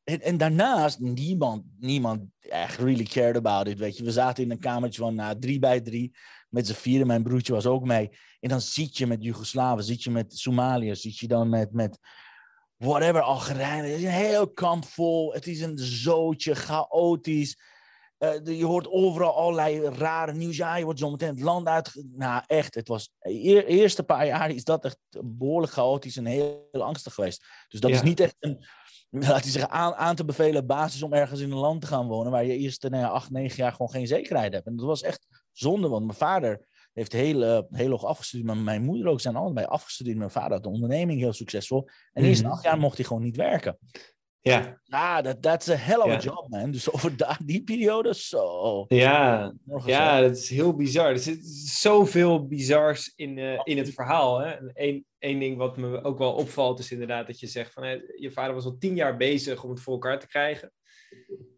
En, 0.07 0.21
en, 0.21 0.37
daarnaast, 0.37 0.99
niemand, 0.99 1.65
niemand 1.79 2.23
echt 2.39 2.79
really 2.79 3.05
cared 3.05 3.37
about 3.37 3.67
it, 3.67 3.79
weet 3.79 3.97
je. 3.97 4.05
We 4.05 4.13
zaten 4.13 4.45
in 4.45 4.51
een 4.51 4.59
kamertje 4.59 5.01
van 5.01 5.15
nou, 5.15 5.39
drie 5.39 5.59
bij 5.59 5.81
drie, 5.81 6.17
met 6.49 6.67
z'n 6.67 6.73
vieren. 6.73 7.07
Mijn 7.07 7.23
broertje 7.23 7.53
was 7.53 7.67
ook 7.67 7.85
mee. 7.85 8.11
En 8.41 8.49
dan 8.49 8.61
zit 8.61 8.97
je 8.97 9.07
met 9.07 9.23
Joegoslaven, 9.23 9.85
zit 9.85 10.03
je 10.03 10.11
met 10.11 10.39
Somaliërs, 10.39 11.01
zit 11.01 11.19
je 11.19 11.29
dan 11.29 11.49
met, 11.49 11.73
met 11.73 11.99
whatever, 12.77 13.21
Algerije. 13.21 13.83
Het 13.83 13.99
is 13.99 14.05
een 14.05 14.11
heel 14.11 14.53
kamp 14.53 14.85
vol. 14.85 15.33
Het 15.33 15.47
is 15.47 15.61
een 15.61 15.79
zootje, 15.79 16.55
chaotisch. 16.55 17.59
Uh, 18.19 18.59
je 18.59 18.65
hoort 18.65 18.89
overal 18.89 19.37
allerlei 19.37 19.89
rare 19.89 20.33
nieuws. 20.33 20.57
Ja, 20.57 20.77
je 20.77 20.85
wordt 20.85 20.99
zo 20.99 21.11
meteen 21.11 21.35
het 21.35 21.41
land 21.41 21.67
uit. 21.67 22.05
Nou, 22.17 22.43
echt, 22.47 22.75
het 22.75 22.89
was... 22.89 23.11
De 23.19 23.65
eerste 23.67 24.03
paar 24.03 24.27
jaar 24.27 24.51
is 24.51 24.65
dat 24.65 24.85
echt 24.85 24.99
behoorlijk 25.25 25.73
chaotisch 25.73 26.17
en 26.17 26.27
heel, 26.27 26.69
heel 26.73 26.85
angstig 26.85 27.15
geweest. 27.15 27.45
Dus 27.69 27.81
dat 27.81 27.91
ja. 27.91 27.97
is 27.97 28.03
niet 28.03 28.21
echt 28.21 28.37
een 28.39 28.65
laat 29.29 29.43
hij 29.43 29.51
zeggen, 29.51 29.71
aan, 29.71 29.95
aan 29.95 30.17
te 30.17 30.25
bevelen 30.25 30.67
basis 30.67 31.03
om 31.03 31.13
ergens 31.13 31.41
in 31.41 31.51
een 31.51 31.59
land 31.59 31.81
te 31.81 31.87
gaan 31.87 32.07
wonen 32.07 32.33
waar 32.33 32.45
je 32.45 32.57
eerst 32.57 32.83
nou 32.83 32.97
ja, 32.97 33.09
acht, 33.09 33.31
negen 33.31 33.57
jaar 33.57 33.73
gewoon 33.73 33.91
geen 33.91 34.07
zekerheid 34.07 34.53
hebt. 34.53 34.67
En 34.67 34.77
dat 34.77 34.87
was 34.87 35.03
echt 35.03 35.27
zonde, 35.53 35.89
want 35.89 36.05
mijn 36.05 36.19
vader 36.19 36.67
heeft 36.93 37.13
heel, 37.13 37.43
uh, 37.43 37.61
heel 37.71 37.91
hoog 37.91 38.05
afgestudeerd, 38.05 38.49
maar 38.49 38.57
mijn 38.57 38.85
moeder 38.85 39.07
ook 39.07 39.21
zijn 39.21 39.37
allebei 39.37 39.67
afgestudeerd. 39.67 40.17
Mijn 40.17 40.31
vader 40.31 40.53
had 40.53 40.63
de 40.63 40.69
onderneming 40.69 41.21
heel 41.21 41.33
succesvol. 41.33 41.89
En 42.13 42.25
eerst 42.25 42.43
mm 42.43 42.51
acht 42.51 42.63
jaar 42.63 42.79
mocht 42.79 42.97
hij 42.97 43.07
gewoon 43.07 43.23
niet 43.23 43.37
werken. 43.37 43.79
Ja. 44.41 44.81
Ja, 44.83 45.23
dat 45.23 45.61
is 45.61 45.67
een 45.67 45.79
hell 45.79 45.97
of 45.97 46.07
a 46.07 46.13
ja. 46.13 46.19
job, 46.19 46.49
man. 46.49 46.71
Dus 46.71 46.91
over 46.95 47.17
da- 47.17 47.39
die 47.45 47.63
periode, 47.63 48.15
zo. 48.15 48.85
Ja, 48.89 49.53
ja 49.85 50.21
dat 50.21 50.37
is 50.37 50.49
heel 50.49 50.75
bizar. 50.75 51.11
Er 51.11 51.19
zit 51.19 51.47
zoveel 51.67 52.47
bizars 52.47 53.13
in, 53.17 53.37
uh, 53.37 53.61
in 53.65 53.79
het 53.79 53.95
verhaal. 53.95 54.39
Hè? 54.39 54.57
Eén 54.75 55.07
één 55.27 55.39
ding 55.39 55.57
wat 55.57 55.77
me 55.77 56.05
ook 56.05 56.19
wel 56.19 56.33
opvalt 56.33 56.79
is 56.79 56.93
inderdaad 56.93 57.27
dat 57.27 57.41
je 57.41 57.47
zegt 57.47 57.73
van... 57.73 57.83
Hè, 57.83 57.99
je 58.17 58.31
vader 58.31 58.55
was 58.55 58.65
al 58.65 58.77
tien 58.79 58.95
jaar 58.95 59.17
bezig 59.17 59.65
om 59.65 59.71
het 59.71 59.81
voor 59.81 59.93
elkaar 59.93 60.21
te 60.21 60.27
krijgen. 60.27 60.73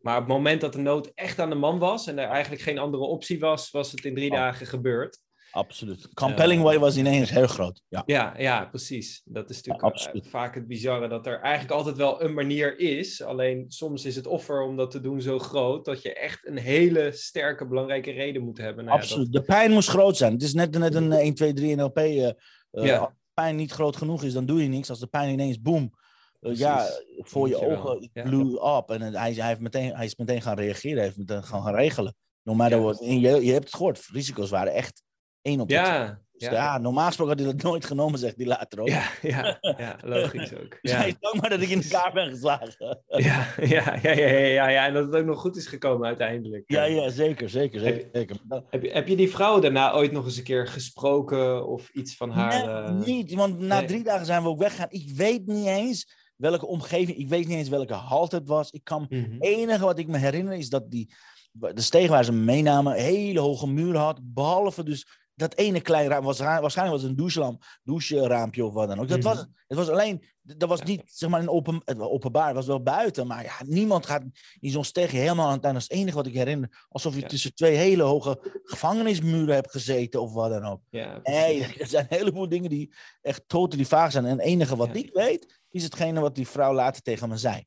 Maar 0.01 0.15
op 0.17 0.25
het 0.25 0.33
moment 0.33 0.61
dat 0.61 0.73
de 0.73 0.79
nood 0.79 1.11
echt 1.15 1.39
aan 1.39 1.51
de 1.51 1.57
man 1.57 1.79
was... 1.79 2.07
en 2.07 2.19
er 2.19 2.29
eigenlijk 2.29 2.63
geen 2.63 2.79
andere 2.79 3.03
optie 3.03 3.39
was, 3.39 3.71
was 3.71 3.91
het 3.91 4.05
in 4.05 4.15
drie 4.15 4.31
oh. 4.31 4.37
dagen 4.37 4.67
gebeurd. 4.67 5.27
Absoluut. 5.51 6.15
Compelling 6.15 6.63
Way 6.63 6.79
was 6.79 6.97
ineens 6.97 7.31
heel 7.31 7.47
groot. 7.47 7.83
Ja, 7.89 8.03
ja, 8.07 8.35
ja 8.39 8.65
precies. 8.65 9.23
Dat 9.25 9.51
is 9.51 9.63
natuurlijk 9.63 10.15
ja, 10.15 10.31
vaak 10.31 10.55
het 10.55 10.67
bizarre 10.67 11.09
dat 11.09 11.27
er 11.27 11.41
eigenlijk 11.41 11.75
altijd 11.75 11.97
wel 11.97 12.23
een 12.23 12.35
manier 12.35 12.79
is. 12.79 13.23
Alleen 13.23 13.65
soms 13.69 14.05
is 14.05 14.17
het 14.17 14.27
offer 14.27 14.63
om 14.63 14.77
dat 14.77 14.91
te 14.91 15.01
doen 15.01 15.21
zo 15.21 15.39
groot 15.39 15.85
dat 15.85 16.03
je 16.03 16.15
echt 16.15 16.47
een 16.47 16.57
hele 16.57 17.13
sterke, 17.13 17.67
belangrijke 17.67 18.11
reden 18.11 18.43
moet 18.43 18.59
hebben. 18.59 18.85
Nou, 18.85 18.99
Absoluut. 18.99 19.27
Ja, 19.27 19.33
dat... 19.33 19.47
De 19.47 19.53
pijn 19.53 19.71
moest 19.71 19.89
groot 19.89 20.17
zijn. 20.17 20.33
Het 20.33 20.43
is 20.43 20.55
net, 20.55 20.79
net 20.79 20.95
een 20.95 21.13
1, 21.13 21.35
2, 21.35 21.53
3 21.53 21.77
NLP. 21.77 21.99
Uh, 21.99 22.31
ja. 22.71 23.17
De 23.38 23.45
pijn 23.45 23.57
niet 23.57 23.73
groot 23.73 23.97
genoeg 23.97 24.23
is, 24.23 24.33
dan 24.33 24.47
doe 24.47 24.62
je 24.62 24.68
niks. 24.68 24.90
Als 24.90 24.99
de 24.99 25.07
pijn 25.07 25.33
ineens 25.33 25.61
boem. 25.61 25.92
Uh, 26.40 26.57
ja, 26.57 26.87
voor 27.16 27.49
je 27.49 27.66
ogen 27.66 28.11
blew 28.12 28.76
up. 28.76 28.90
En 28.90 29.00
hij, 29.00 29.33
hij, 29.33 29.47
heeft 29.47 29.61
meteen, 29.61 29.95
hij 29.95 30.04
is 30.04 30.16
meteen 30.16 30.42
gaan 30.42 30.57
reageren. 30.57 30.97
Hij 30.97 31.04
heeft 31.04 31.16
meteen 31.16 31.45
gaan, 31.45 31.75
regelen. 31.75 32.16
No 32.42 32.54
matter 32.54 32.83
what. 32.83 32.99
Je, 32.99 33.21
je 33.21 33.52
hebt 33.52 33.64
het 33.64 33.75
gehoord. 33.75 34.09
Risico's 34.12 34.50
waren 34.50 34.73
echt 34.73 35.02
één 35.42 35.61
op 35.61 35.71
ja, 35.71 36.07
dus 36.07 36.16
ja. 36.40 36.52
ja, 36.52 36.78
normaal 36.78 37.07
gesproken 37.07 37.37
had 37.37 37.45
hij 37.45 37.54
dat 37.54 37.62
nooit 37.62 37.85
genomen, 37.85 38.18
zegt 38.18 38.37
hij 38.37 38.47
later 38.47 38.80
ook. 38.80 38.88
Ja, 38.88 39.11
ja, 39.23 39.59
ja 39.61 39.97
logisch 40.04 40.54
ook. 40.54 40.78
dus 40.83 40.90
ja. 40.90 40.97
hij 40.97 41.09
is 41.09 41.14
dankbaar 41.21 41.50
dat 41.50 41.61
ik 41.61 41.68
in 41.68 41.83
elkaar 41.83 42.12
ben 42.12 42.28
geslagen. 42.28 42.76
ja, 43.07 43.47
ja, 43.61 43.99
ja, 44.02 44.12
ja, 44.12 44.28
ja, 44.28 44.68
ja, 44.68 44.87
en 44.87 44.92
dat 44.92 45.04
het 45.04 45.14
ook 45.14 45.25
nog 45.25 45.40
goed 45.40 45.57
is 45.57 45.66
gekomen 45.66 46.07
uiteindelijk. 46.07 46.64
Ja, 46.66 46.85
ja 46.85 47.11
zeker, 47.11 47.49
zeker. 47.49 47.80
zeker. 47.80 48.37
Heb, 48.49 48.64
heb, 48.71 48.83
je, 48.83 48.90
heb 48.90 49.09
je 49.09 49.16
die 49.16 49.30
vrouw 49.30 49.61
daarna 49.61 49.92
ooit 49.92 50.12
nog 50.12 50.25
eens 50.25 50.37
een 50.37 50.42
keer 50.42 50.66
gesproken 50.66 51.66
of 51.66 51.88
iets 51.88 52.16
van 52.16 52.30
haar? 52.30 52.66
Nee, 52.66 53.00
uh... 53.00 53.07
niet, 53.07 53.35
want 53.35 53.59
na 53.59 53.78
nee. 53.78 53.87
drie 53.87 54.04
dagen 54.04 54.26
zijn 54.26 54.42
we 54.42 54.49
ook 54.49 54.59
weggegaan. 54.59 54.90
Ik 54.90 55.11
weet 55.14 55.47
niet 55.47 55.66
eens 55.66 56.16
welke 56.37 56.66
omgeving, 56.66 57.18
ik 57.18 57.28
weet 57.28 57.47
niet 57.47 57.57
eens 57.57 57.68
welke 57.68 57.95
halt 57.95 58.33
het 58.33 58.49
was. 58.49 58.71
Ik 58.71 58.85
kan, 58.85 59.07
mm 59.09 59.25
-hmm. 59.25 59.33
Het 59.33 59.42
enige 59.45 59.85
wat 59.85 59.99
ik 59.99 60.09
me 60.09 60.18
herinner 60.18 60.54
is 60.54 60.68
dat 60.68 60.90
die, 60.90 61.14
de 61.52 61.80
steeg 61.80 62.09
waar 62.09 62.25
ze 62.25 62.33
me 62.33 62.45
meenamen, 62.45 62.92
hele 62.92 63.40
hoge 63.40 63.66
muren 63.66 64.00
had, 64.00 64.21
behalve 64.23 64.83
dus 64.83 65.07
dat 65.38 65.54
ene 65.54 65.80
kleine 65.80 66.09
raam, 66.09 66.25
was, 66.25 66.38
waarschijnlijk 66.38 66.97
was 66.97 67.02
het 67.02 67.11
een 67.11 67.16
douchelamp, 67.16 67.64
doucheraampje 67.83 68.64
of 68.64 68.73
wat 68.73 68.88
dan 68.88 69.00
ook. 69.00 69.09
Dat 69.09 69.23
was, 69.23 69.37
mhm. 69.37 69.47
het 69.66 69.78
was 69.78 69.88
alleen, 69.88 70.25
dat 70.42 70.68
was 70.68 70.83
niet 70.83 71.02
zeg 71.04 71.30
maar 71.30 71.40
een 71.40 71.49
open, 71.49 71.83
openbaar, 71.99 72.47
het 72.47 72.54
was 72.54 72.66
wel 72.66 72.83
buiten. 72.83 73.26
Maar 73.26 73.42
ja, 73.42 73.54
niemand 73.64 74.07
gaat 74.07 74.23
in 74.61 74.71
zo'n 74.71 74.85
steegje 74.85 75.18
helemaal 75.18 75.47
aan 75.47 75.54
het 75.54 75.64
einde. 75.64 75.80
Dat 75.80 75.88
is 75.90 75.97
het 75.97 75.99
enige 75.99 76.16
wat 76.16 76.26
ik 76.26 76.35
herinner. 76.35 76.87
Alsof 76.88 77.14
je 77.14 77.23
tussen 77.23 77.54
twee 77.54 77.76
hele 77.76 78.02
hoge 78.02 78.61
gevangenismuren 78.64 79.54
hebt 79.54 79.71
gezeten 79.71 80.21
of 80.21 80.33
wat 80.33 80.50
dan 80.50 80.64
ook. 80.64 80.80
Ja, 80.90 81.21
nee, 81.23 81.62
er 81.78 81.87
zijn 81.87 82.07
een 82.09 82.16
heleboel 82.18 82.49
dingen 82.49 82.71
die 82.71 82.95
echt 83.23 83.42
totally 83.47 83.85
vaag 83.85 84.12
zijn. 84.12 84.25
En 84.25 84.30
het 84.30 84.47
enige 84.47 84.76
wat 84.76 84.97
ik 84.97 85.11
weet, 85.12 85.61
is 85.71 85.83
hetgene 85.83 86.21
wat 86.21 86.35
die 86.35 86.49
vrouw 86.49 86.75
later 86.75 87.02
tegen 87.02 87.28
me 87.28 87.37
zei. 87.37 87.66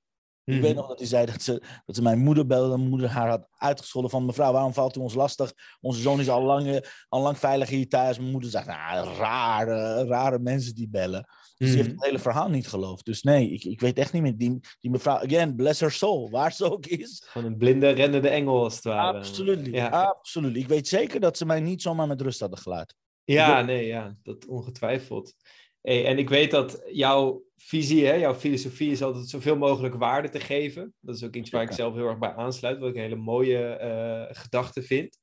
Ik 0.52 0.62
weet 0.62 0.72
mhm. 0.72 0.80
nog 0.80 0.88
dat 0.88 1.00
hij 1.00 1.08
zei 1.08 1.26
dat 1.26 1.42
ze, 1.42 1.62
dat 1.86 1.96
ze 1.96 2.02
mijn 2.02 2.20
moeder 2.20 2.46
belde. 2.46 2.78
Mijn 2.78 2.90
moeder 2.90 3.10
haar 3.10 3.30
had 3.30 3.48
uitgescholden 3.58 4.12
van... 4.12 4.26
mevrouw, 4.26 4.52
waarom 4.52 4.74
valt 4.74 4.98
u 4.98 5.00
ons 5.00 5.14
lastig? 5.14 5.54
Onze 5.82 6.02
zoon 6.02 6.20
is 6.20 6.30
al 6.30 6.44
lang, 6.44 6.88
al 7.10 7.22
lang 7.22 7.38
veilig 7.38 7.70
hier 7.70 7.88
thuis. 7.88 8.18
Mijn 8.18 8.32
moeder 8.32 8.50
zegt, 8.50 8.68
nou, 8.68 9.18
rare, 9.18 10.06
rare 10.06 10.40
mensen 10.40 10.76
die 10.76 10.90
bellen. 10.90 11.26
Dus 11.58 11.70
die 11.70 11.78
heeft 11.78 11.92
het 11.92 12.06
hele 12.06 12.20
verhaal 12.20 12.50
niet 12.50 12.68
geloofd. 12.68 13.06
Dus 13.06 13.22
nee, 13.22 13.50
ik, 13.50 13.64
ik 13.64 13.80
weet 13.80 13.98
echt 13.98 14.14
niet 14.14 14.22
meer. 14.22 14.38
Die, 14.38 14.60
die 14.80 14.92
mevrouw, 14.92 15.18
again, 15.18 15.56
bless 15.56 15.80
her 15.80 15.92
soul, 15.92 16.30
waar 16.30 16.54
ze 16.54 16.72
ook 16.72 16.86
is. 16.86 17.24
Van 17.26 17.46
een 17.46 17.58
blinde, 17.58 17.90
rennende 17.90 18.30
engel 18.30 18.64
als 18.64 18.76
het 18.76 18.84
ware. 18.84 19.18
Absoluut, 19.18 19.66
ja. 19.66 19.88
absoluut. 19.88 20.56
Ik 20.56 20.68
weet 20.68 20.88
zeker 20.88 21.20
dat 21.20 21.38
ze 21.38 21.46
mij 21.46 21.60
niet 21.60 21.82
zomaar 21.82 22.08
met 22.08 22.22
rust 22.22 22.40
hadden 22.40 22.60
gelaten. 22.60 22.98
Ja, 23.24 23.62
nee, 23.62 23.86
ja, 23.86 24.16
dat 24.24 24.46
ongetwijfeld. 24.46 25.34
Hey, 25.82 26.06
en 26.06 26.18
ik 26.18 26.30
weet 26.30 26.52
dat 26.52 26.82
jouw 26.92 27.44
visie, 27.56 28.06
hè, 28.06 28.14
jouw 28.14 28.36
filosofie 28.36 28.92
is 28.92 29.02
altijd 29.02 29.30
zoveel 29.30 29.58
mogelijk 29.58 29.96
waarde 29.96 30.30
te 30.30 30.40
geven. 30.40 30.94
Dat 31.00 31.16
is 31.16 31.24
ook 31.24 31.36
iets 31.36 31.50
waar 31.50 31.64
ik 31.64 31.72
zelf 31.72 31.94
heel 31.94 32.08
erg 32.08 32.18
bij 32.18 32.34
aansluit, 32.34 32.80
wat 32.80 32.90
ik 32.90 32.96
een 32.96 33.02
hele 33.02 33.16
mooie 33.16 33.80
uh, 33.82 34.36
gedachte 34.38 34.82
vind. 34.82 35.18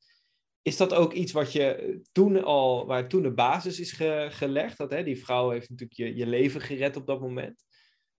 Is 0.63 0.77
dat 0.77 0.95
ook 0.95 1.13
iets 1.13 1.33
wat 1.33 1.53
je 1.53 2.01
toen 2.13 2.45
al, 2.45 2.87
waar 2.87 3.09
toen 3.09 3.23
de 3.23 3.33
basis 3.33 3.81
is 3.81 3.93
gelegd? 4.29 4.79
Dat, 4.79 4.91
hè, 4.91 5.03
die 5.03 5.25
vrouw 5.25 5.51
heeft 5.51 5.71
natuurlijk 5.71 5.99
je, 5.99 6.17
je 6.17 6.27
leven 6.27 6.61
gered 6.61 6.97
op 6.97 7.07
dat 7.07 7.21
moment. 7.21 7.65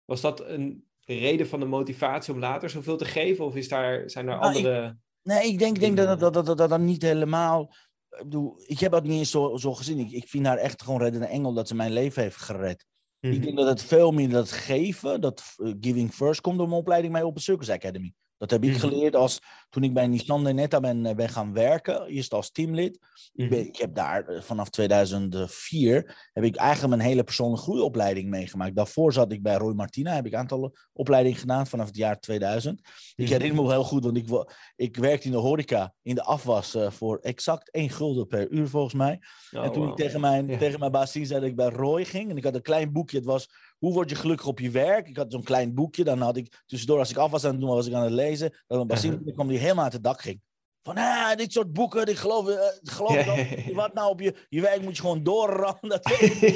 Was 0.05 0.21
dat 0.21 0.41
een 0.41 0.89
reden 1.05 1.49
van 1.49 1.61
de 1.61 1.67
motivatie 1.67 2.35
om 2.35 2.41
later 2.41 2.71
zoveel 2.71 2.97
te 2.97 3.05
geven? 3.05 3.45
Of 3.45 3.57
is 3.57 3.69
daar, 3.69 4.11
zijn 4.11 4.29
er 4.29 4.39
nou, 4.39 4.55
andere... 4.55 4.99
nee, 5.23 5.49
ik 5.49 5.59
denk, 5.59 5.81
denk 5.81 5.97
dat, 5.97 6.21
dat, 6.21 6.35
dat, 6.35 6.47
dat, 6.47 6.57
dat, 6.59 6.69
dat 6.69 6.81
niet 6.81 7.03
helemaal 7.03 7.75
ik, 8.19 8.25
bedoel, 8.25 8.55
ik 8.67 8.79
heb 8.79 8.93
dat 8.93 9.03
niet 9.03 9.19
eens 9.19 9.31
zo, 9.31 9.57
zo 9.57 9.75
gezien. 9.75 9.99
Ik, 9.99 10.11
ik 10.11 10.29
vind 10.29 10.47
haar 10.47 10.57
echt 10.57 10.83
gewoon 10.83 11.01
reddende 11.01 11.27
engel 11.27 11.53
dat 11.53 11.69
ze 11.69 11.75
mijn 11.75 11.93
leven 11.93 12.23
heeft 12.23 12.37
gered. 12.37 12.87
Ik 13.21 13.31
mhm. 13.31 13.41
denk 13.41 13.57
dat 13.57 13.67
het 13.67 13.83
veel 13.83 14.13
meer 14.13 14.29
dat 14.29 14.51
geven, 14.51 15.21
dat 15.21 15.43
uh, 15.57 15.75
giving 15.81 16.15
first, 16.15 16.41
komt 16.41 16.59
door 16.59 16.69
mijn 16.69 16.81
opleiding 16.81 17.13
mee 17.13 17.27
op 17.27 17.35
een 17.35 17.43
Circus 17.43 17.71
Academy. 17.71 18.13
Dat 18.39 18.51
heb 18.51 18.65
ik 18.65 18.71
mhm. 18.71 18.79
geleerd 18.79 19.17
als, 19.17 19.41
toen 19.71 19.83
ik 19.83 19.95
bij 19.95 20.07
Nissan 20.07 20.55
Netta 20.55 20.81
ben, 20.81 21.07
eh, 21.07 21.15
ben 21.15 21.29
gaan 21.29 21.53
werken, 21.53 22.07
eerst 22.07 22.35
als 22.35 22.51
teamlid. 22.51 22.99
ik, 23.33 23.51
ben, 23.51 23.59
mhm. 23.59 23.69
ik, 23.69 23.77
heb 23.77 23.95
daar 23.95 24.29
eh, 24.29 24.41
vanaf 24.41 24.71
2004, 24.71 26.31
heb 26.33 26.45
ik 26.45 26.57
eigenlijk 26.57 26.97
mijn 26.97 27.09
hele 27.09 27.25
persoonlijke 27.25 27.65
groeiopleiding 27.65 28.31
meegemaakt. 28.31 28.77
Daarvoor 28.77 29.13
zat 29.13 29.33
ik 29.33 29.43
bij 29.43 29.57
Roy 29.57 29.75
Martina, 29.75 30.15
heb 30.15 30.27
ik 30.27 30.33
een 30.33 30.39
aantal 30.39 30.77
opleidingen 30.93 31.39
gedaan 31.39 31.67
vanaf 31.67 31.87
het 31.87 31.97
jaar 31.97 32.21
2000. 32.21 32.79
Ik 32.79 33.25
mhm. 33.25 33.33
herinner 33.33 33.63
me 33.63 33.71
heel 33.71 33.85
goed, 33.85 34.05
want 34.05 34.17
ik, 34.17 34.29
ik 34.77 34.97
werkte 34.97 35.27
in 35.27 35.33
de 35.33 35.39
horeca, 35.39 35.95
in 36.03 36.15
de 36.15 36.25
afwas, 36.25 36.75
uh, 36.75 36.91
voor 36.91 37.19
exact 37.19 37.71
één 37.71 37.91
gulden 37.91 38.27
per 38.27 38.51
uur 38.51 38.69
volgens 38.69 38.95
mij. 38.95 39.21
Oh, 39.51 39.65
en 39.65 39.73
toen 39.73 39.89
ik 39.89 39.97
tegen 39.97 40.21
mijn, 40.21 40.59
tegen 40.59 40.79
mijn 40.79 40.93
baas 40.93 41.13
zei 41.13 41.29
dat 41.29 41.43
ik 41.43 41.57
bij 41.57 41.69
Roy 41.69 42.05
ging, 42.05 42.31
en 42.31 42.37
ik 42.37 42.45
had 42.45 42.55
een 42.55 42.63
klein 42.63 42.93
boekje, 42.93 43.17
het 43.17 43.27
was 43.27 43.49
hoe 43.79 43.93
word 43.93 44.11
je 44.11 44.17
gelukkig 44.17 44.47
op 44.47 44.59
je 44.59 44.71
werk? 44.71 45.09
Ik 45.09 45.17
had 45.17 45.33
zo'n 45.33 45.43
klein 45.43 45.75
boekje. 45.75 46.05
Dan 46.05 46.21
had 46.21 46.37
ik 46.37 46.63
tussendoor, 46.67 46.99
als 46.99 47.11
ik 47.11 47.17
af 47.17 47.31
was 47.31 47.45
aan 47.45 47.51
het 47.51 47.61
doen, 47.61 47.71
was 47.71 47.87
ik 47.87 47.93
aan 47.93 48.03
het 48.03 48.13
lezen. 48.13 48.55
Dan 48.67 48.91
-huh. 48.93 49.35
kwam 49.35 49.49
die 49.49 49.59
helemaal 49.59 49.85
uit 49.85 49.93
het 49.93 50.05
dak 50.05 50.21
ging. 50.21 50.41
Van, 50.83 50.97
ah, 50.97 51.37
dit 51.37 51.53
soort 51.53 51.73
boeken, 51.73 52.07
ik 52.07 52.17
geloof, 52.17 52.49
uh, 52.49 52.59
geloof 52.83 53.25
ja, 53.25 53.73
wat 53.73 53.95
nou 53.95 54.11
op 54.11 54.21
je, 54.21 54.35
je 54.49 54.61
werk 54.61 54.83
moet 54.83 54.97
je 54.97 55.03
gewoon 55.03 55.23
doorrammen. 55.23 56.01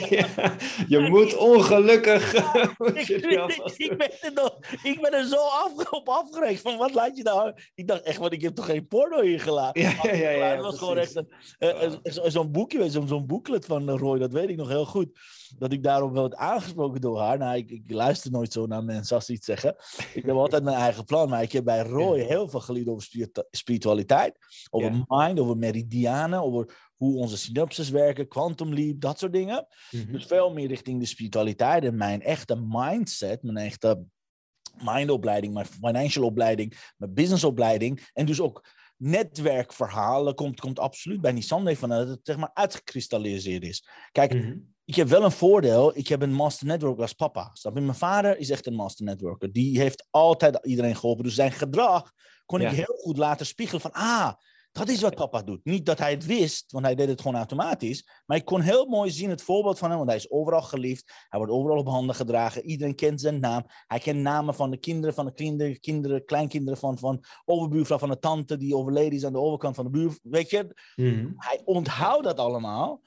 Je 0.88 1.06
moet 1.10 1.36
ongelukkig... 1.36 2.34
ik, 2.94 3.08
ik, 3.76 3.96
ben 3.98 4.10
er 4.20 4.32
nog, 4.34 4.58
ik 4.82 5.00
ben 5.00 5.12
er 5.12 5.26
zo 5.26 5.36
af, 5.36 5.90
op 5.90 6.08
afgerekend 6.08 6.60
van, 6.60 6.76
wat 6.76 6.94
laat 6.94 7.16
je 7.16 7.22
nou... 7.22 7.52
Ik 7.74 7.86
dacht 7.86 8.02
echt, 8.02 8.18
want 8.18 8.32
ik 8.32 8.42
heb 8.42 8.54
toch 8.54 8.66
geen 8.66 8.86
porno 8.86 9.20
hier 9.20 9.40
gelaten? 9.40 9.82
Ja, 9.82 9.94
ja, 10.02 10.30
ja, 10.30 10.46
Het 10.46 10.60
was 10.60 10.78
gewoon 10.78 10.98
echt 10.98 11.22
een, 11.58 12.30
zo'n 12.30 12.50
boekje, 12.50 12.90
zo'n 12.90 13.08
zo'n 13.08 13.26
booklet 13.26 13.66
van 13.66 13.90
Roy, 13.90 14.18
dat 14.18 14.32
weet 14.32 14.48
ik 14.48 14.56
nog 14.56 14.68
heel 14.68 14.86
goed 14.86 15.10
dat 15.58 15.72
ik 15.72 15.82
daarom 15.82 16.12
wel 16.12 16.34
aangesproken 16.34 17.00
door 17.00 17.20
haar. 17.20 17.38
Nou, 17.38 17.56
ik, 17.56 17.70
ik, 17.70 17.90
luister 17.90 18.30
nooit 18.30 18.52
zo 18.52 18.66
naar 18.66 18.84
mensen 18.84 19.16
als 19.16 19.26
ze 19.26 19.32
iets 19.32 19.46
zeggen. 19.46 19.76
Ik 20.14 20.24
heb 20.26 20.34
altijd 20.34 20.64
mijn 20.64 20.76
eigen 20.76 21.04
plan. 21.04 21.28
Maar 21.28 21.42
ik 21.42 21.52
heb 21.52 21.64
bij 21.64 21.82
Roy 21.82 22.20
heel 22.20 22.48
veel 22.48 22.60
geleerd 22.60 22.88
over 22.88 23.08
spiritualiteit. 23.50 24.38
Over 24.70 25.04
mind, 25.06 25.40
over 25.40 25.56
meridianen, 25.56 26.42
over 26.42 26.90
hoe 26.96 27.16
onze 27.16 27.36
synapses 27.38 27.90
werken, 27.90 28.28
quantum 28.28 28.74
leap, 28.74 29.00
dat 29.00 29.18
soort 29.18 29.32
dingen. 29.32 29.66
Mhm. 29.90 30.12
Dus 30.12 30.24
veel 30.24 30.52
meer 30.52 30.68
richting 30.68 31.00
de 31.00 31.06
spiritualiteit. 31.06 31.84
En 31.84 31.96
mijn 31.96 32.22
echte 32.22 32.56
mindset, 32.68 33.42
mijn 33.42 33.56
echte 33.56 34.04
mindopleiding, 34.84 35.54
mijn 35.54 35.66
financial 35.66 36.24
opleiding, 36.24 36.92
mijn 36.96 37.14
businessopleiding. 37.14 38.08
En 38.12 38.26
dus 38.26 38.40
ook 38.40 38.64
netwerkverhalen 38.96 40.34
komt, 40.34 40.60
komt 40.60 40.78
absoluut 40.78 41.20
bij 41.20 41.32
Nissan 41.32 41.76
van 41.76 41.88
dat 41.88 42.08
het 42.08 42.20
zeg 42.22 42.36
maar 42.36 42.50
uitgekristalliseerd 42.52 43.62
is. 43.62 43.88
Kijk, 44.12 44.34
mhm 44.34 44.58
ik 44.84 44.94
heb 44.94 45.08
wel 45.08 45.24
een 45.24 45.30
voordeel. 45.30 45.96
Ik 45.96 46.08
heb 46.08 46.22
een 46.22 46.32
master 46.32 46.66
networker 46.66 47.02
als 47.02 47.12
papa. 47.12 47.50
Snap 47.52 47.74
je? 47.74 47.80
Mijn 47.80 47.94
vader 47.94 48.38
is 48.38 48.50
echt 48.50 48.66
een 48.66 48.74
master 48.74 49.04
networker. 49.04 49.52
Die 49.52 49.78
heeft 49.78 50.06
altijd 50.10 50.58
iedereen 50.62 50.96
geholpen. 50.96 51.24
Dus 51.24 51.34
zijn 51.34 51.52
gedrag 51.52 52.12
kon 52.46 52.60
ik 52.60 52.68
heel 52.68 52.96
goed 52.98 53.18
laten 53.18 53.46
spiegelen 53.46 53.80
van... 53.80 53.92
Ah, 53.92 54.32
dat 54.72 54.88
is 54.88 55.00
wat 55.00 55.14
papa 55.14 55.42
doet. 55.42 55.64
Niet 55.64 55.86
dat 55.86 55.98
hij 55.98 56.10
het 56.10 56.26
wist, 56.26 56.72
want 56.72 56.84
hij 56.84 56.94
deed 56.94 57.08
het 57.08 57.20
gewoon 57.20 57.36
automatisch. 57.36 58.08
Maar 58.26 58.36
ik 58.36 58.44
kon 58.44 58.60
heel 58.60 58.86
mooi 58.86 59.10
zien 59.10 59.30
het 59.30 59.42
voorbeeld 59.42 59.78
van 59.78 59.88
hem, 59.88 59.98
want 59.98 60.10
hij 60.10 60.18
is 60.18 60.30
overal 60.30 60.62
geliefd. 60.62 61.26
Hij 61.28 61.38
wordt 61.38 61.54
overal 61.54 61.78
op 61.78 61.86
handen 61.86 62.14
gedragen. 62.14 62.64
Iedereen 62.64 62.94
kent 62.94 63.20
zijn 63.20 63.40
naam. 63.40 63.64
Hij 63.86 63.98
kent 63.98 64.18
namen 64.18 64.54
van 64.54 64.70
de 64.70 64.76
kinderen, 64.76 65.14
van 65.14 65.26
de 65.26 65.32
kinderen, 65.32 65.80
kinderen 65.80 66.24
kleinkinderen 66.24 66.78
van, 66.78 66.98
van 66.98 67.24
overbuurvrouw, 67.44 67.98
van 67.98 68.08
de 68.08 68.18
tante 68.18 68.56
die 68.56 68.76
overleden 68.76 69.12
is 69.12 69.24
aan 69.24 69.32
de 69.32 69.38
overkant 69.38 69.74
van 69.74 69.84
de 69.84 69.90
buur. 69.90 70.18
Weet 70.22 70.50
je, 70.50 70.74
mhm. 70.96 71.32
hij 71.36 71.60
onthoudt 71.64 72.24
dat 72.24 72.38
allemaal. 72.38 73.00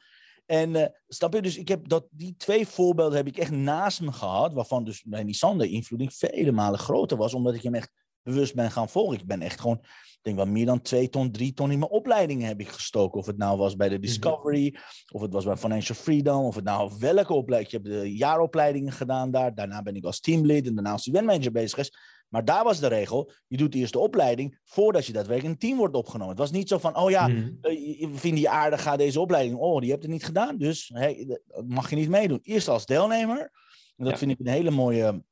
En 0.46 0.70
uh, 0.70 0.86
snap 1.08 1.34
je, 1.34 1.42
dus 1.42 1.58
ik 1.58 1.68
heb 1.68 1.88
dat, 1.88 2.08
die 2.10 2.36
twee 2.38 2.68
voorbeelden 2.68 3.18
heb 3.18 3.28
ik 3.28 3.38
echt 3.38 3.52
naast 3.52 4.02
me 4.02 4.12
gehad, 4.12 4.54
waarvan 4.54 4.84
dus 4.84 5.04
bij 5.04 5.24
Nissan 5.24 5.58
de 5.58 5.70
invloeding 5.70 6.14
vele 6.14 6.52
malen 6.52 6.80
groter 6.80 7.18
was, 7.18 7.34
omdat 7.34 7.56
ik 7.56 7.64
hem 7.64 7.76
echt 7.76 7.92
bewust 8.26 8.56
ben 8.56 8.72
gaan 8.72 8.90
volgen. 8.90 9.20
Ik 9.20 9.26
ben 9.26 9.42
echt 9.42 9.60
gewoon, 9.60 9.78
ik 9.82 10.20
denk 10.22 10.36
wel 10.36 10.46
meer 10.46 10.66
dan 10.66 10.82
twee 10.82 11.10
ton, 11.10 11.32
drie 11.32 11.54
ton 11.54 11.72
in 11.72 11.80
mijn 11.80 11.92
opleidingen 11.92 12.48
heb 12.48 12.60
ik 12.60 12.68
gestoken. 12.68 13.20
Of 13.20 13.26
het 13.26 13.38
nou 13.38 13.58
was 13.58 13.76
bij 13.76 13.90
de 13.90 13.96
mhm. 13.96 14.04
Discovery, 14.04 14.78
of 15.12 15.22
het 15.22 15.34
was 15.34 15.46
bij 15.46 15.58
Financial 15.58 15.98
Freedom, 15.98 16.46
of 16.46 16.56
het 16.56 16.64
nou 16.64 16.92
welke 17.00 17.34
opleiding. 17.34 17.74
Ik 17.74 17.84
heb 17.84 17.94
de 17.94 18.16
jaaropleidingen 18.16 18.94
gedaan 18.94 19.32
daar. 19.32 19.56
Daarna 19.56 19.82
ben 19.82 19.96
ik 19.96 20.06
als 20.06 20.20
teamlead 20.20 20.66
en 20.66 20.76
daarna 20.76 20.92
als 20.92 21.08
eventmanager 21.08 21.52
bezig 21.52 21.70
geweest. 21.70 21.98
Maar 22.28 22.46
daar 22.46 22.64
was 22.64 22.80
de 22.80 22.88
regel, 22.88 23.32
je 23.48 23.58
doet 23.58 23.76
eerst 23.76 23.94
de 23.94 24.00
opleiding 24.00 24.60
voordat 24.64 25.06
je 25.06 25.14
daadwerkelijk 25.14 25.46
in 25.46 25.52
een 25.52 25.70
team 25.70 25.78
wordt 25.78 25.96
opgenomen. 25.96 26.30
Het 26.30 26.40
was 26.40 26.52
niet 26.52 26.68
zo 26.68 26.78
van, 26.78 26.98
oh 26.98 27.10
ja, 27.10 27.28
mm. 27.28 27.58
uh, 27.62 28.10
vind 28.14 28.40
je 28.40 28.50
aardig, 28.50 28.82
ga 28.82 28.98
deze 28.98 29.20
opleiding. 29.20 29.58
Oh, 29.58 29.80
die 29.80 29.90
hebt 29.90 30.04
het 30.04 30.12
niet 30.12 30.26
gedaan, 30.26 30.58
dus 30.58 30.92
hey, 30.94 31.40
mag 31.66 31.90
je 31.90 31.96
niet 31.96 32.10
meedoen. 32.10 32.40
Eerst 32.44 32.68
als 32.68 32.86
deelnemer. 32.86 33.52
En 33.96 34.06
dat 34.06 34.18
vind 34.18 34.32
ik 34.32 34.40
een 34.40 34.48
hele 34.48 34.72
mooie, 34.72 35.24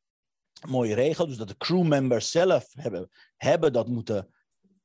mooie 0.68 0.96
regel. 0.96 1.28
Dus 1.28 1.38
dat 1.38 1.48
de 1.48 1.58
crewmembers 1.58 2.32
zelf 2.32 2.68
hebben, 2.72 3.10
hebben 3.36 3.74
dat 3.74 3.88
moeten 3.88 4.28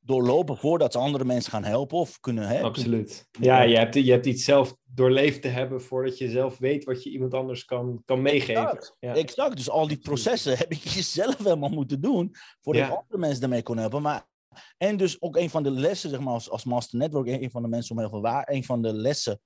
doorlopen 0.09 0.57
voordat 0.57 0.93
ze 0.93 0.99
andere 0.99 1.25
mensen 1.25 1.50
gaan 1.50 1.65
helpen 1.65 1.99
of 1.99 2.21
kunnen. 2.21 2.49
Hè, 2.49 2.62
Absoluut. 2.62 3.29
Ja, 3.41 3.62
je 3.62 3.77
hebt, 3.77 3.95
je 3.95 4.11
hebt 4.11 4.27
iets 4.27 4.45
zelf 4.45 4.77
doorleefd 4.85 5.43
te 5.43 5.49
hebben 5.49 5.83
voordat 5.83 6.19
je 6.19 6.31
zelf 6.31 6.59
weet 6.59 6.85
wat 6.85 7.03
je 7.03 7.11
iemand 7.11 7.35
anders 7.35 7.65
kan, 7.65 8.03
kan 8.05 8.23
meegeven. 8.23 8.62
Exact. 8.62 8.97
Ja. 9.00 9.15
exact. 9.15 9.57
Dus 9.57 9.71
al 9.71 9.88
die 9.88 9.99
processen 9.99 10.59
heb 10.59 10.73
ik 10.73 10.83
zelf 11.21 11.38
helemaal 11.38 11.69
moeten 11.69 12.00
doen 12.00 12.35
voordat 12.61 12.83
ja. 12.83 12.88
andere 12.88 13.19
mensen 13.19 13.41
daarmee 13.41 13.62
kon 13.62 13.79
helpen. 13.79 14.03
Maar, 14.03 14.27
en 14.77 14.97
dus 14.97 15.23
ook 15.23 15.37
een 15.37 15.50
van 15.50 15.62
de 15.62 15.71
lessen, 15.71 16.11
zeg 16.11 16.21
maar, 16.21 16.35
als, 16.35 16.50
als 16.50 16.65
Master 16.65 16.99
Network, 16.99 17.27
een 17.27 17.50
van 17.50 17.62
de 17.62 17.69
mensen 17.69 17.95
om 17.95 18.00
heel 18.00 18.11
veel 18.11 18.21
waar, 18.21 18.49
een 18.50 18.65
van 18.65 18.83
de 18.83 18.93
lessen 18.93 19.41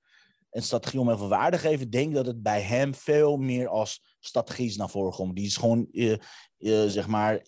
en 0.49 0.63
strategie 0.63 0.99
om 0.99 1.07
heel 1.07 1.17
veel 1.17 1.27
waarde 1.27 1.57
te 1.57 1.67
geven, 1.67 1.89
denk 1.89 2.13
dat 2.13 2.25
het 2.25 2.41
bij 2.41 2.61
hem 2.61 2.95
veel 2.95 3.37
meer 3.37 3.67
als 3.67 4.12
strategie 4.25 4.77
naar 4.77 4.89
voren 4.89 5.13
komt. 5.13 5.35
Die 5.35 5.45
is 5.45 5.57
gewoon, 5.57 5.87
uh, 5.91 6.15
uh, 6.57 6.85
zeg 6.87 7.07
maar, 7.07 7.45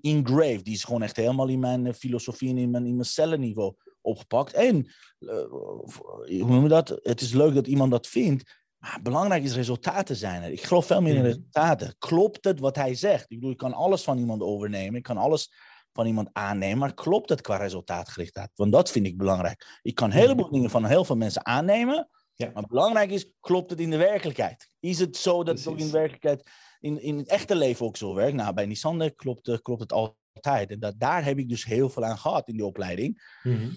engraved. 0.00 0.64
Die 0.64 0.74
is 0.74 0.84
gewoon 0.84 1.02
echt 1.02 1.16
helemaal 1.16 1.48
in 1.48 1.58
mijn 1.58 1.86
eh, 1.86 1.92
filosofie 1.92 2.48
en 2.50 2.58
in 2.58 2.70
mijn, 2.70 2.86
in 2.86 2.94
mijn 2.94 3.08
cellenniveau 3.08 3.74
opgepakt. 4.00 4.52
En, 4.52 4.92
hoe 5.18 6.46
noem 6.46 6.62
je 6.62 6.68
dat? 6.68 6.98
Het 7.02 7.20
is 7.20 7.32
leuk 7.32 7.54
dat 7.54 7.66
iemand 7.66 7.90
dat 7.90 8.06
vindt. 8.06 8.62
Maar 8.78 9.00
belangrijk 9.02 9.44
is 9.44 9.54
resultaten 9.54 10.16
zijn 10.16 10.42
er. 10.42 10.50
Ik 10.50 10.62
geloof 10.62 10.86
veel 10.86 11.00
meer 11.00 11.14
in 11.14 11.20
mhm. 11.20 11.26
resultaten. 11.26 11.94
Klopt 11.98 12.44
het 12.44 12.60
wat 12.60 12.76
hij 12.76 12.94
zegt? 12.94 13.22
Ik 13.22 13.36
bedoel, 13.36 13.50
ik 13.50 13.56
kan 13.56 13.72
alles 13.72 14.02
van 14.02 14.18
iemand 14.18 14.42
overnemen. 14.42 14.94
Ik 14.94 15.02
kan 15.02 15.16
alles 15.16 15.52
van 15.92 16.06
iemand 16.06 16.28
aannemen. 16.32 16.78
Maar 16.78 16.94
klopt 16.94 17.28
het 17.28 17.40
qua 17.40 17.56
resultaatgerichtheid? 17.56 18.50
Want 18.54 18.72
dat 18.72 18.90
vind 18.90 19.06
ik 19.06 19.16
belangrijk. 19.16 19.80
Ik 19.82 19.94
kan 19.94 20.10
een 20.10 20.16
heleboel 20.16 20.44
mhm. 20.44 20.54
dingen 20.54 20.70
van 20.70 20.84
heel 20.84 21.04
veel 21.04 21.16
mensen 21.16 21.46
aannemen. 21.46 22.08
Ja. 22.36 22.50
Maar 22.54 22.66
belangrijk 22.66 23.10
is, 23.10 23.30
klopt 23.40 23.70
het 23.70 23.80
in 23.80 23.90
de 23.90 23.96
werkelijkheid? 23.96 24.68
Is 24.80 24.98
het 24.98 25.16
zo 25.16 25.42
dat 25.42 25.58
het 25.58 25.66
ook 25.66 25.78
in 25.78 25.86
de 25.86 25.92
werkelijkheid, 25.92 26.50
in, 26.80 27.02
in 27.02 27.16
het 27.16 27.28
echte 27.28 27.56
leven 27.56 27.86
ook 27.86 27.96
zo 27.96 28.14
werkt? 28.14 28.36
Nou, 28.36 28.54
bij 28.54 28.66
Nissan 28.66 29.12
klopt, 29.16 29.62
klopt 29.62 29.80
het 29.80 29.92
altijd. 29.92 30.70
En 30.70 30.78
dat, 30.78 30.94
daar 30.98 31.24
heb 31.24 31.38
ik 31.38 31.48
dus 31.48 31.64
heel 31.64 31.88
veel 31.88 32.04
aan 32.04 32.18
gehad 32.18 32.48
in 32.48 32.54
die 32.54 32.64
opleiding. 32.64 33.38
Mhm. 33.42 33.70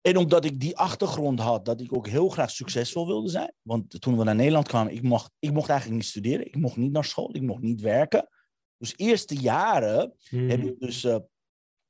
En 0.00 0.16
omdat 0.16 0.44
ik 0.44 0.60
die 0.60 0.76
achtergrond 0.76 1.40
had, 1.40 1.64
dat 1.64 1.80
ik 1.80 1.96
ook 1.96 2.08
heel 2.08 2.28
graag 2.28 2.50
succesvol 2.50 3.06
wilde 3.06 3.28
zijn. 3.28 3.52
Want 3.62 4.00
toen 4.00 4.18
we 4.18 4.24
naar 4.24 4.34
Nederland 4.34 4.68
kwamen, 4.68 4.92
ik 4.92 5.02
mocht, 5.02 5.30
ik 5.38 5.52
mocht 5.52 5.68
eigenlijk 5.68 6.00
niet 6.00 6.10
studeren. 6.10 6.46
Ik 6.46 6.56
mocht 6.56 6.76
niet 6.76 6.92
naar 6.92 7.04
school, 7.04 7.34
ik 7.36 7.42
mocht 7.42 7.62
niet 7.62 7.80
werken. 7.80 8.28
Dus 8.76 8.94
eerste 8.96 9.34
jaren 9.34 10.14
Mhm. 10.30 10.48
heb 10.48 10.64
ik 10.64 10.80
dus 10.80 11.04
eh, 11.04 11.16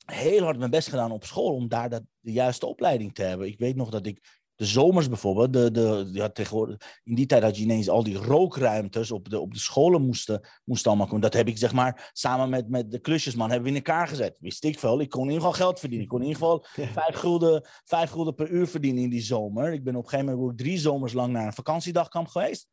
heel 0.04 0.42
hard 0.42 0.58
mijn 0.58 0.70
best 0.70 0.88
gedaan 0.88 1.12
op 1.12 1.24
school 1.24 1.54
om 1.54 1.68
daar 1.68 1.90
dat, 1.90 2.02
de 2.20 2.32
juiste 2.32 2.66
opleiding 2.66 3.14
te 3.14 3.22
hebben. 3.22 3.46
Ik 3.46 3.58
weet 3.58 3.76
nog 3.76 3.90
dat 3.90 4.06
ik 4.06 4.41
de 4.62 4.69
zomers 4.69 5.09
bijvoorbeeld, 5.09 5.52
de, 5.52 5.71
de, 5.71 6.09
ja, 6.12 6.28
tegenwoordig, 6.28 7.00
in 7.04 7.14
die 7.14 7.26
tijd 7.26 7.42
had 7.42 7.57
je 7.57 7.62
ineens 7.62 7.88
al 7.88 8.02
die 8.02 8.16
rookruimtes 8.16 9.11
op 9.11 9.28
de, 9.28 9.40
op 9.40 9.52
de 9.52 9.59
scholen 9.59 10.02
moesten, 10.02 10.49
moesten 10.64 10.88
allemaal 10.90 11.07
komen. 11.07 11.23
Dat 11.23 11.33
heb 11.35 11.49
ik 11.49 11.59
zeg 11.59 11.73
maar 11.73 12.11
samen 12.12 12.49
met, 12.49 12.69
met 12.69 12.90
de 12.90 12.99
klusjesman 12.99 13.50
hebben 13.50 13.73
we 13.73 13.76
in 13.78 13.85
elkaar 13.85 14.09
gezet. 14.09 14.37
Wist 14.40 14.64
ik 14.64 14.78
veel. 14.78 15.00
Ik 15.00 15.11
kon 15.11 15.23
in 15.23 15.28
ieder 15.33 15.42
geval 15.42 15.57
geld 15.66 15.78
verdienen. 15.81 16.04
Ik 16.07 16.11
kon 16.12 16.21
in 16.23 16.26
ieder 16.28 16.42
geval 16.42 16.64
vijf 16.92 17.14
gulden, 17.16 17.69
vijf 17.85 18.11
gulden 18.11 18.35
per 18.35 18.49
uur 18.49 18.66
verdienen 18.66 19.02
in 19.02 19.11
die 19.11 19.23
zomer. 19.23 19.73
Ik 19.73 19.85
ben 19.85 19.97
op 19.97 20.02
een 20.04 20.09
gegeven 20.09 20.33
moment 20.33 20.50
ook 20.50 20.59
drie 20.59 20.78
zomers 20.78 21.12
lang 21.12 21.33
naar 21.33 21.47
een 21.47 21.52
vakantiedagkamp 21.52 22.28
geweest. 22.28 22.69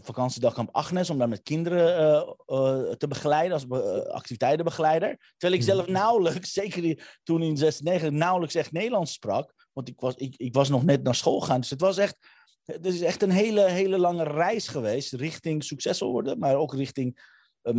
Vakantiedagkamp 0.00 0.68
Agnes, 0.72 1.10
om 1.10 1.18
daar 1.18 1.28
met 1.28 1.42
kinderen 1.42 1.96
eh, 1.98 2.16
eh, 2.46 2.90
te 2.96 3.08
begeleiden, 3.08 3.52
als 3.52 3.66
be- 3.66 3.82
eh, 4.06 4.14
activiteitenbeleider. 4.14 5.32
Terwijl 5.36 5.60
ik 5.60 5.66
Mhm. 5.66 5.76
zelf 5.76 5.88
nauwelijks, 5.88 6.52
zeker 6.62 6.82
die- 6.82 7.00
toen 7.22 7.42
in 7.42 7.56
96, 7.56 8.10
nauwelijks 8.10 8.54
echt 8.54 8.72
Nederlands 8.72 9.12
sprak. 9.12 9.63
Want 9.74 9.88
ik 9.88 10.00
was, 10.00 10.14
ik, 10.14 10.34
ik 10.36 10.54
was 10.54 10.68
nog 10.68 10.84
net 10.84 11.02
naar 11.02 11.14
school 11.14 11.40
gegaan. 11.40 11.60
Dus 11.60 11.70
het 11.70 11.80
was 11.80 11.98
echt, 11.98 12.16
het 12.64 12.86
is 12.86 13.00
echt 13.00 13.22
een 13.22 13.30
hele, 13.30 13.64
hele 13.64 13.98
lange 13.98 14.24
reis 14.24 14.68
geweest. 14.68 15.12
Richting 15.12 15.64
succesvol 15.64 16.10
worden, 16.10 16.38
maar 16.38 16.56
ook 16.56 16.74
richting 16.74 17.32
eh, 17.62 17.74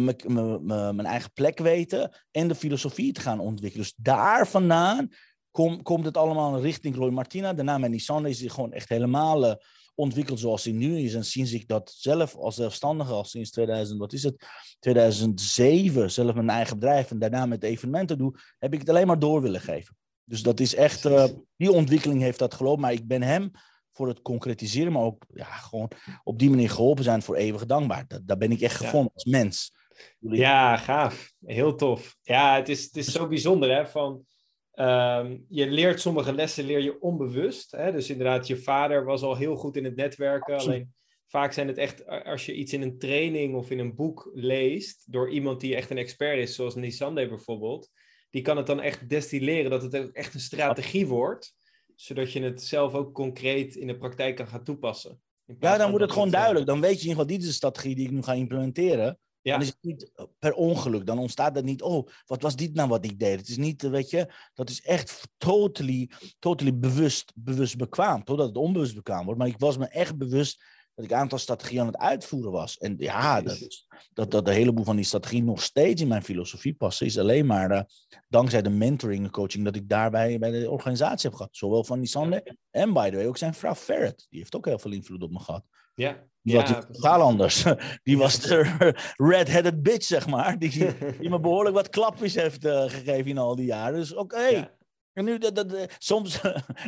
mijn 0.92 1.06
eigen 1.06 1.32
plek 1.34 1.60
weten. 1.60 2.18
En 2.32 2.48
de 2.48 2.56
filosofie 2.56 3.14
te 3.14 3.22
gaan 3.22 3.40
ontwikkelen. 3.40 3.86
Dus 3.86 3.96
daar 3.98 4.48
vandaan 4.48 5.10
kom, 5.52 5.82
komt 5.82 6.06
het 6.06 6.18
allemaal 6.18 6.62
richting 6.62 6.96
Roy 6.96 7.12
Martina. 7.12 7.54
Daarna 7.54 7.78
met 7.78 7.92
Nissan 7.92 8.26
is 8.26 8.40
hij 8.40 8.50
gewoon 8.50 8.74
echt 8.74 8.90
helemaal 8.90 9.46
eh, 9.46 9.56
ontwikkeld 9.96 10.40
zoals 10.40 10.64
hij 10.64 10.74
nu 10.74 10.98
is. 11.00 11.14
En 11.14 11.26
sinds 11.26 11.54
ik 11.54 11.68
dat 11.68 11.94
zelf 11.98 12.36
als 12.36 12.56
zelfstandige, 12.56 13.14
al 13.14 13.24
sinds 13.24 13.52
2000, 13.52 14.00
wat 14.00 14.14
is 14.14 14.24
het? 14.24 14.48
2007, 14.80 16.12
zelf 16.12 16.34
mijn 16.34 16.50
eigen 16.50 16.80
bedrijf 16.80 17.12
en 17.12 17.20
daarna 17.20 17.46
met 17.46 17.64
evenementen 17.64 18.18
doe, 18.18 18.40
heb 18.60 18.74
ik 18.74 18.80
het 18.80 18.90
alleen 18.90 19.08
maar 19.08 19.20
door 19.20 19.42
willen 19.42 19.62
geven. 19.62 19.96
Dus 20.26 20.42
dat 20.42 20.60
is 20.60 20.76
echt, 20.76 21.06
eh, 21.06 21.26
die 21.58 21.72
ontwikkeling 21.72 22.22
heeft 22.22 22.40
dat 22.40 22.54
gelopen. 22.54 22.82
Maar 22.82 22.94
ik 22.94 23.08
ben 23.08 23.22
hem 23.22 23.52
voor 23.92 24.08
het 24.08 24.22
concretiseren, 24.22 24.92
maar 24.92 25.04
ook 25.04 25.26
ja, 25.34 25.46
gewoon 25.46 25.92
op 26.24 26.40
die 26.40 26.50
manier 26.50 26.70
geholpen 26.70 27.04
zijn 27.04 27.22
voor 27.22 27.36
eeuwig 27.36 27.66
dankbaar. 27.66 28.08
Dat, 28.08 28.28
daar 28.28 28.38
ben 28.38 28.52
ik 28.52 28.62
echt 28.62 28.80
Ja. 28.80 28.86
gevonden 28.86 29.12
als 29.14 29.24
mens. 29.26 29.74
Ja, 30.20 30.78
gaaf. 30.78 31.34
Heel 31.46 31.76
tof. 31.76 32.18
Ja, 32.22 32.56
het 32.56 32.70
is, 32.70 32.84
het 32.84 32.98
is 32.98 33.12
zo 33.12 33.28
bijzonder, 33.28 33.76
hè? 33.76 33.88
Van, 33.88 34.26
ehm, 34.72 35.38
je 35.50 35.68
leert 35.68 36.00
sommige 36.02 36.34
lessen 36.34 36.66
leer 36.66 36.82
je 36.82 37.02
onbewust. 37.02 37.72
Hè? 37.72 37.92
Dus 37.92 38.10
inderdaad, 38.10 38.48
je 38.48 38.58
vader 38.58 39.06
was 39.06 39.22
al 39.22 39.36
heel 39.36 39.56
goed 39.56 39.78
in 39.78 39.84
het 39.84 39.96
netwerken. 39.96 40.54
Absoluut. 40.54 40.76
Alleen 40.76 40.94
vaak 41.28 41.54
zijn 41.54 41.68
het 41.68 41.78
echt, 41.78 42.08
als 42.08 42.46
je 42.46 42.54
iets 42.56 42.74
in 42.74 42.82
een 42.82 42.98
training 42.98 43.56
of 43.56 43.70
in 43.70 43.80
een 43.80 43.96
boek 43.96 44.32
leest, 44.34 45.12
door 45.12 45.30
iemand 45.30 45.60
die 45.60 45.76
echt 45.76 45.90
een 45.90 45.98
expert 45.98 46.38
is, 46.38 46.56
zoals 46.56 46.76
Nisande 46.76 47.28
bijvoorbeeld, 47.28 47.90
die 48.36 48.44
kan 48.44 48.58
het 48.58 48.68
dan 48.68 48.82
echt 48.82 49.10
destilleren, 49.10 49.72
dat 49.72 49.82
het 49.82 49.96
ook 49.96 50.12
echt 50.12 50.34
een 50.34 50.40
strategie 50.40 51.08
wordt, 51.08 51.56
zodat 51.96 52.32
je 52.32 52.42
het 52.42 52.64
zelf 52.64 52.94
ook 52.94 53.14
concreet 53.14 53.76
in 53.76 53.88
de 53.88 53.98
praktijk 53.98 54.36
kan 54.36 54.48
gaan 54.48 54.64
toepassen. 54.64 55.22
Ja, 55.60 55.78
dan 55.78 55.90
wordt 55.90 56.04
het 56.04 56.14
gewoon 56.14 56.28
eh, 56.28 56.34
duidelijk. 56.34 56.66
Dan 56.66 56.82
weet 56.82 57.02
je 57.02 57.02
in 57.02 57.08
ieder 57.08 57.16
geval, 57.16 57.36
dit 57.36 57.42
is 57.42 57.48
de 57.48 57.54
strategie 57.54 57.96
die 57.96 58.06
ik 58.06 58.12
nu 58.12 58.22
ga 58.22 58.34
implementeren. 58.34 59.20
Ja. 59.42 59.52
Dan 59.52 59.62
is 59.62 59.68
het 59.68 59.78
niet 59.82 60.12
per 60.40 60.54
ongeluk. 60.54 61.06
Dan 61.06 61.20
ontstaat 61.20 61.56
dat 61.56 61.64
niet, 61.64 61.82
oh, 61.82 62.08
wat 62.26 62.42
was 62.42 62.56
dit 62.56 62.74
nou 62.74 62.90
wat 62.90 63.06
ik 63.06 63.20
deed? 63.20 63.40
Het 63.40 63.48
is 63.48 63.58
niet, 63.58 63.84
eh, 63.84 63.90
weet 63.90 64.10
je, 64.10 64.34
dat 64.54 64.70
is 64.70 64.82
echt 64.82 65.22
totally, 65.38 66.10
totally 66.40 66.78
bewust, 66.78 67.32
bewust 67.36 67.78
bekwaam. 67.78 68.24
Totdat 68.24 68.48
het 68.48 68.58
onbewust 68.58 68.96
bekwaam 68.96 69.26
wordt. 69.26 69.40
Maar 69.40 69.50
ik 69.50 69.60
was 69.60 69.78
me 69.78 69.88
echt 69.88 70.18
bewust 70.18 70.64
dat 70.96 71.06
ik 71.06 71.12
een 71.12 71.18
aantal 71.18 71.38
strategieën 71.38 71.82
aan 71.82 71.88
het 71.88 71.98
uitvoeren 71.98 72.52
was. 72.52 72.78
En 72.78 72.96
ja, 72.98 73.42
dat, 73.42 73.86
dat, 74.14 74.32
dat 74.32 74.46
de 74.46 74.54
heleboel 74.54 74.84
van 74.84 74.96
die 74.96 75.06
strategieën 75.06 75.46
nog 75.46 75.62
steeds 75.62 76.02
in 76.02 76.08
mijn 76.08 76.24
filosofie 76.24 76.74
passen, 76.74 77.06
is 77.06 77.20
alleen 77.20 77.46
maar 77.46 77.72
eh, 77.72 77.82
dankzij 78.30 78.62
de 78.62 78.70
mentoring 78.70 79.24
en 79.24 79.32
coaching 79.32 79.64
dat 79.66 79.76
ik 79.76 79.90
daarbij 79.90 80.40
bij 80.40 80.52
de 80.52 80.70
organisatie 80.70 81.30
heb 81.30 81.38
gehad. 81.38 81.56
Zowel 81.56 81.84
van 81.84 82.00
Nisande 82.00 82.58
en 82.72 82.94
by 82.94 83.10
the 83.10 83.16
way 83.16 83.26
ook 83.26 83.38
zijn 83.38 83.54
vrouw 83.54 83.76
Ferret. 83.76 84.28
Die 84.30 84.40
heeft 84.40 84.56
ook 84.56 84.66
heel 84.66 84.80
veel 84.80 84.92
invloed 84.92 85.24
op 85.24 85.32
me 85.32 85.40
gehad. 85.40 85.66
Ja, 85.96 86.24
Die 86.42 86.56
was 86.56 86.70
Ja, 86.70 86.80
totaal 86.80 87.22
anders. 87.22 87.64
Die 88.04 88.18
was 88.18 88.40
de 88.40 88.94
red-headed 89.32 89.84
bitch, 89.84 90.06
zeg 90.06 90.28
maar. 90.28 90.60
Die, 90.60 90.70
die 91.20 91.30
me 91.30 91.40
behoorlijk 91.40 91.76
wat 91.76 91.90
klapjes 91.90 92.36
heeft 92.36 92.66
eh, 92.66 92.84
gegeven 92.84 93.26
in 93.26 93.38
al 93.38 93.56
die 93.56 93.66
jaren. 93.66 94.00
Dus 94.00 94.14
oké. 94.14 94.46
Ja. 94.46 94.74
En 95.14 95.26
nu, 95.26 95.38
dat, 95.38 95.56
dat, 95.56 95.74
eh, 95.74 95.84
soms, 95.98 96.42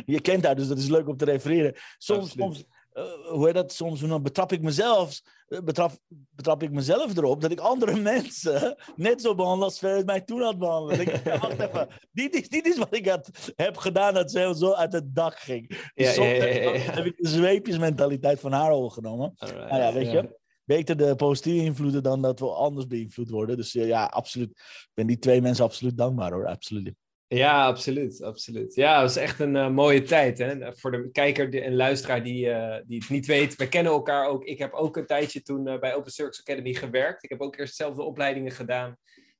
je 0.06 0.20
kent 0.20 0.44
haar, 0.44 0.56
dus 0.56 0.68
dat 0.68 0.78
is 0.78 0.88
leuk 0.88 1.08
om 1.08 1.16
te 1.16 1.24
refereren. 1.24 1.74
Soms, 1.98 2.20
Absoluut. 2.24 2.54
soms 2.54 2.64
hoe 3.28 3.44
heet 3.44 3.54
dat? 3.54 3.72
Soms 3.72 4.00
dan 4.00 4.22
betrap 4.22 4.52
ik 4.52 4.62
mezelf, 4.62 5.20
eh, 5.48 5.58
betrap, 5.60 5.92
betrap 6.08 6.62
ik 6.62 6.70
mezelf 6.70 7.16
erop 7.16 7.40
dat 7.40 7.50
ik 7.50 7.60
andere 7.60 7.96
mensen 8.12 8.76
net 8.96 9.20
zo 9.22 9.34
behandel 9.34 9.64
als 9.64 9.78
Ferret 9.78 10.06
mij 10.06 10.20
toen 10.20 10.40
had 10.40 10.58
behandeld. 10.58 11.00
Ik, 11.00 11.20
wacht 11.24 11.58
even, 11.68 11.88
dit 12.12 12.34
is, 12.34 12.48
dit 12.48 12.66
is 12.66 12.78
wat 12.78 12.94
ik 12.96 13.08
had, 13.08 13.30
heb 13.56 13.76
gedaan 13.76 14.14
dat 14.14 14.30
ze 14.30 14.54
zo 14.56 14.72
uit 14.72 14.92
het 14.92 15.14
dak 15.14 15.38
ging. 15.38 15.68
Dus 15.68 16.06
Ja, 16.06 16.12
soms 16.12 16.28
ja, 16.28 16.44
ja, 16.44 16.70
heb 16.72 17.04
ik- 17.04 17.16
de 17.16 17.28
zweepjesmentaliteit 17.28 18.40
van 18.40 18.52
haar 18.52 18.70
overgenomen. 18.70 19.32
Alright, 19.36 19.70
Nou 19.70 19.82
ja, 19.82 19.92
weet 19.92 20.10
je. 20.10 20.36
Beter 20.64 20.96
de 20.96 21.14
positieve 21.14 21.64
invloeden 21.64 22.02
dan 22.02 22.22
dat 22.22 22.40
we 22.40 22.46
anders 22.46 22.86
beïnvloed 22.86 23.30
worden. 23.30 23.56
Dus 23.56 23.74
eh, 23.74 23.86
ja, 23.86 24.04
absoluut. 24.04 24.50
Ik 24.50 24.90
ben 24.94 25.06
die 25.06 25.18
twee 25.18 25.40
mensen 25.42 25.64
absoluut 25.64 25.96
dankbaar 25.96 26.32
hoor. 26.32 26.46
Absoluut. 26.46 26.94
Ja, 27.28 27.66
absoluut, 27.66 28.22
absoluut. 28.22 28.74
Ja, 28.74 28.92
het 28.92 29.02
was 29.02 29.16
echt 29.16 29.40
een 29.40 29.56
eh, 29.56 29.70
mooie 29.70 30.02
tijd. 30.02 30.38
Hè? 30.38 30.76
Voor 30.76 30.90
de 30.90 31.10
kijker 31.10 31.62
en 31.62 31.74
luisteraar 31.74 32.22
die, 32.22 32.50
eh, 32.50 32.82
die 32.86 32.98
het 32.98 33.08
niet 33.08 33.26
weet, 33.26 33.56
we 33.56 33.68
kennen 33.68 33.92
elkaar 33.92 34.26
ook. 34.26 34.44
Ik 34.44 34.58
heb 34.58 34.72
ook 34.72 34.96
een 34.96 35.06
tijdje 35.06 35.42
toen 35.42 35.66
eh, 35.66 35.78
bij 35.78 35.94
Open 35.94 36.12
Circus 36.12 36.40
Academy 36.40 36.74
gewerkt. 36.74 37.24
Ik 37.24 37.30
heb 37.30 37.40
ook 37.40 37.58
eerst 37.58 37.78
dezelfde 37.78 38.02
opleidingen 38.02 38.52
gedaan. 38.52 38.96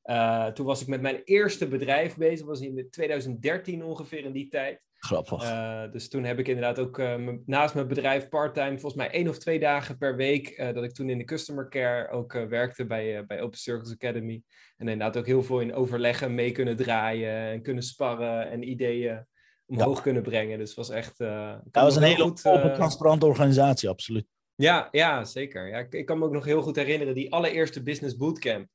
Eh, 0.08 0.46
toen 0.46 0.66
was 0.66 0.80
ik 0.80 0.86
met 0.86 1.00
mijn 1.00 1.20
eerste 1.24 1.68
bedrijf 1.68 2.16
bezig, 2.16 2.46
was 2.46 2.60
in 2.60 2.86
2013 2.90 3.84
ongeveer 3.84 4.24
in 4.24 4.32
die 4.32 4.48
tijd. 4.48 4.80
Grappig. 4.96 5.42
Eh, 5.42 5.82
dus 5.90 6.08
toen 6.08 6.24
heb 6.24 6.38
ik 6.38 6.48
inderdaad 6.48 6.78
ook 6.78 6.98
eh, 6.98 7.28
naast 7.46 7.74
mijn 7.74 7.88
bedrijf 7.88 8.28
parttime, 8.28 8.78
volgens 8.78 8.94
mij 8.94 9.10
één 9.10 9.28
of 9.28 9.38
twee 9.38 9.58
dagen 9.58 9.98
per 9.98 10.16
week, 10.16 10.72
dat 10.74 10.84
ik 10.84 10.92
toen 10.92 11.10
in 11.10 11.18
de 11.18 11.24
customer 11.24 11.68
care 11.68 12.10
ook 12.10 12.32
werkte 12.32 12.86
bij, 12.86 13.26
bij 13.26 13.42
Open 13.42 13.58
Circles 13.58 13.92
Academy. 13.92 14.42
En 14.76 14.88
inderdaad 14.88 15.16
ook 15.16 15.26
heel 15.26 15.42
veel 15.42 15.60
in 15.60 15.74
overleggen 15.74 16.34
mee 16.34 16.52
kunnen 16.52 16.76
draaien 16.76 17.32
en 17.32 17.62
kunnen 17.62 17.82
sparren 17.82 18.50
en 18.50 18.68
ideeën 18.68 19.26
omhoog 19.66 20.02
kunnen 20.02 20.22
brengen. 20.22 20.58
Dus 20.58 20.68
het 20.68 20.76
was 20.76 20.90
echt... 20.90 21.18
dat 21.18 21.60
was 21.72 21.96
een 21.96 22.02
hele 22.02 22.22
goed, 22.22 22.46
open, 22.46 22.74
transparante 22.74 23.26
organisatie, 23.26 23.88
absoluut. 23.88 24.26
ja, 24.54 24.88
ja, 24.90 25.24
zeker. 25.24 25.68
Ja, 25.68 25.78
ik, 25.78 25.92
ik 25.92 26.06
kan 26.06 26.18
me 26.18 26.24
ook 26.24 26.32
nog 26.32 26.44
heel 26.44 26.62
goed 26.62 26.76
herinneren, 26.76 27.14
die 27.14 27.32
allereerste 27.32 27.82
Business 27.82 28.16
Bootcamp. 28.16 28.68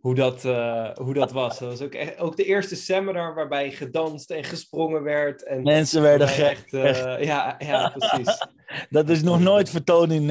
Hoe 0.00 0.14
dat, 0.14 0.44
eh, 0.44 0.90
hoe 0.94 1.14
dat 1.14 1.32
was. 1.32 1.58
Dat 1.58 1.68
was 1.68 1.82
ook, 1.82 1.94
echt, 1.94 2.18
ook 2.18 2.36
de 2.36 2.44
eerste 2.44 2.76
seminar 2.76 3.34
waarbij 3.34 3.70
gedanst 3.70 4.30
en 4.30 4.44
gesprongen 4.44 5.02
werd. 5.02 5.44
En 5.44 5.62
Mensen 5.62 6.02
werden 6.02 6.26
waarbij 6.26 6.54
gek. 6.56 6.72
echt, 6.72 6.72
eh, 6.96 7.24
ja, 7.24 7.54
ja, 7.58 7.88
precies. 7.96 8.38
Dat 8.90 9.08
is 9.08 9.22
nog 9.22 9.40
nooit 9.40 9.70
vertoond 9.70 10.12
in, 10.12 10.30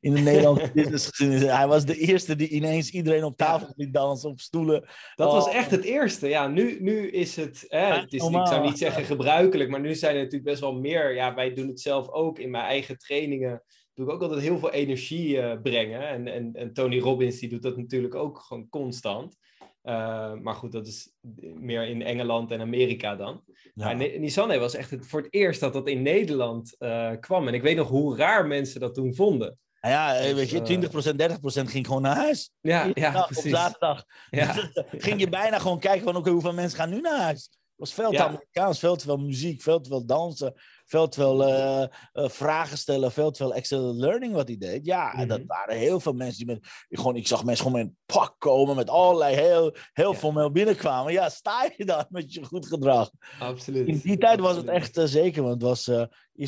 in 0.00 0.14
de 0.14 0.20
Nederlandse 0.30 0.70
businessgeschiedenis. 0.74 1.42
Hij 1.42 1.66
was 1.66 1.84
de 1.84 1.96
eerste 1.96 2.36
die 2.36 2.48
ineens 2.48 2.90
iedereen 2.90 3.24
op 3.24 3.36
tafel 3.36 3.72
liet 3.76 3.94
dansen, 3.94 4.30
op 4.30 4.40
stoelen. 4.40 4.88
Dat 5.14 5.32
was 5.32 5.46
Oh. 5.46 5.54
echt 5.54 5.70
het 5.70 5.84
eerste. 5.84 6.28
Ja, 6.28 6.46
nu, 6.48 6.78
nu 6.80 7.10
is 7.10 7.36
het, 7.36 7.64
het 7.68 8.12
is, 8.12 8.24
ik 8.24 8.46
zou 8.46 8.60
niet 8.62 8.78
zeggen 8.78 9.04
gebruikelijk, 9.04 9.70
maar 9.70 9.80
nu 9.80 9.94
zijn 9.94 10.14
er 10.14 10.22
natuurlijk 10.22 10.50
best 10.50 10.60
wel 10.60 10.74
meer. 10.74 11.14
Ja, 11.14 11.34
wij 11.34 11.54
doen 11.54 11.68
het 11.68 11.80
zelf 11.80 12.08
ook 12.08 12.38
in 12.38 12.50
mijn 12.50 12.64
eigen 12.64 12.98
trainingen. 12.98 13.62
Ik 13.94 14.08
ook 14.08 14.22
altijd 14.22 14.40
heel 14.40 14.58
veel 14.58 14.70
energie 14.72 15.40
eh, 15.40 15.60
brengen. 15.62 16.08
En, 16.08 16.26
en, 16.28 16.54
en 16.54 16.72
Tony 16.72 16.98
Robbins 16.98 17.38
die 17.38 17.48
doet 17.48 17.62
dat 17.62 17.76
natuurlijk 17.76 18.14
ook 18.14 18.38
gewoon 18.38 18.68
constant. 18.68 19.36
Eh, 19.82 20.32
maar 20.34 20.54
goed, 20.54 20.72
dat 20.72 20.86
is 20.86 21.12
meer 21.54 21.86
in 21.86 22.02
Engeland 22.02 22.50
en 22.50 22.60
Amerika 22.60 23.16
dan. 23.16 23.42
Ja. 23.74 23.84
Maar 23.84 23.96
Ne- 23.96 24.16
Nissan 24.18 24.58
was 24.58 24.74
echt 24.74 24.90
het, 24.90 25.06
voor 25.06 25.20
het 25.22 25.34
eerst 25.34 25.60
dat 25.60 25.72
dat 25.72 25.88
in 25.88 26.02
Nederland 26.02 26.74
eh, 26.78 27.10
kwam. 27.20 27.48
En 27.48 27.54
ik 27.54 27.62
weet 27.62 27.76
nog 27.76 27.88
hoe 27.88 28.16
raar 28.16 28.46
mensen 28.46 28.80
dat 28.80 28.94
toen 28.94 29.14
vonden. 29.14 29.58
Nou 29.80 29.94
ja, 29.94 30.22
Dus, 30.22 30.32
weet 30.32 30.50
je, 30.50 30.58
eh, 30.58 30.64
20%, 30.64 31.16
30% 31.16 31.70
ging 31.70 31.86
gewoon 31.86 32.02
naar 32.02 32.16
huis. 32.16 32.50
Ja, 32.60 32.90
ja 32.94 33.10
Nou, 33.10 33.22
op 33.22 33.28
precies. 33.30 33.50
zaterdag 33.50 34.04
Ja. 34.30 34.70
ging 34.90 35.20
je 35.20 35.28
bijna 35.28 35.58
gewoon 35.58 35.78
kijken 35.78 36.02
van 36.04 36.16
oké, 36.16 36.30
hoeveel 36.30 36.52
mensen 36.52 36.78
gaan 36.78 36.90
nu 36.90 37.00
naar 37.00 37.20
huis. 37.20 37.50
Was 37.76 37.94
veel 37.94 38.10
te 38.10 38.16
Ja. 38.16 38.26
Amerikaans, 38.26 38.78
veel 38.78 38.96
te 38.96 39.04
veel 39.04 39.16
muziek, 39.18 39.62
veel 39.62 39.80
te 39.80 39.88
veel 39.88 40.06
dansen, 40.06 40.54
veel 40.84 41.08
te 41.08 41.18
veel 41.20 41.44
eh, 41.46 41.82
eh, 41.82 42.28
vragen 42.28 42.78
stellen, 42.78 43.12
veel 43.12 43.30
te 43.30 43.42
veel 43.42 43.54
extra 43.54 43.78
learning 43.78 44.32
wat 44.34 44.48
hij 44.48 44.56
deed. 44.58 44.86
Ja, 44.86 45.14
en 45.14 45.28
dat 45.28 45.38
Mhm. 45.38 45.46
waren 45.46 45.76
heel 45.76 46.00
veel 46.00 46.12
mensen 46.12 46.36
die 46.36 46.46
met, 46.54 46.64
ik 46.88 46.98
gewoon, 46.98 47.16
ik 47.16 47.26
zag 47.26 47.44
mensen 47.44 47.64
gewoon 47.66 47.80
met 47.80 47.88
een 47.88 47.96
pak 48.06 48.34
komen, 48.38 48.76
met 48.76 48.90
allerlei 48.90 49.34
heel, 49.34 49.74
heel 49.92 50.12
Ja. 50.12 50.18
formeel 50.18 50.50
binnenkwamen. 50.50 51.12
Ja, 51.12 51.28
sta 51.28 51.70
je 51.76 51.84
daar 51.84 52.06
met 52.10 52.34
je 52.34 52.44
goed 52.44 52.66
gedrag. 52.66 53.10
Absoluut. 53.38 53.86
In 53.88 53.98
die 54.02 54.18
tijd 54.18 54.40
was 54.40 54.56
het 54.56 54.66
echt 54.68 54.96
eh, 54.96 55.04
zeker, 55.04 55.42
want 55.42 55.54
het 55.54 55.62
was, 55.62 55.90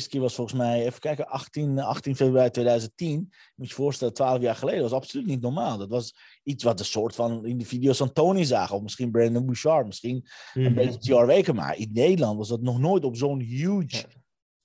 keer 0.07 0.21
was 0.21 0.35
volgens 0.35 0.57
mij, 0.57 0.85
even 0.85 0.99
kijken, 0.99 1.27
18, 1.27 1.79
18 1.79 2.15
februari 2.15 2.49
2010. 2.49 3.31
Moet 3.55 3.67
je 3.67 3.73
voorstellen, 3.73 4.13
12 4.13 4.41
jaar 4.41 4.55
geleden. 4.55 4.81
Dat 4.81 4.89
was 4.89 4.99
absoluut 4.99 5.25
niet 5.27 5.41
normaal. 5.41 5.77
Dat 5.77 5.89
was 5.89 6.15
iets 6.43 6.63
wat 6.63 6.79
een 6.79 6.85
soort 6.85 7.15
van 7.15 7.45
in 7.45 7.57
de 7.57 7.65
video's 7.65 7.97
van 7.97 8.13
Tony 8.13 8.43
zagen. 8.43 8.75
Of 8.75 8.81
misschien 8.81 9.11
Brandon 9.11 9.45
Bouchard, 9.45 9.85
misschien 9.85 10.27
een 10.53 10.61
Mhm. 10.63 10.73
beetje 10.73 11.13
J.R. 11.13 11.25
Weken. 11.25 11.55
Maar 11.55 11.77
in 11.77 11.89
Nederland 11.93 12.37
was 12.37 12.47
dat 12.47 12.61
nog 12.61 12.79
nooit 12.79 13.03
op 13.03 13.15
zo'n 13.15 13.39
huge 13.39 14.05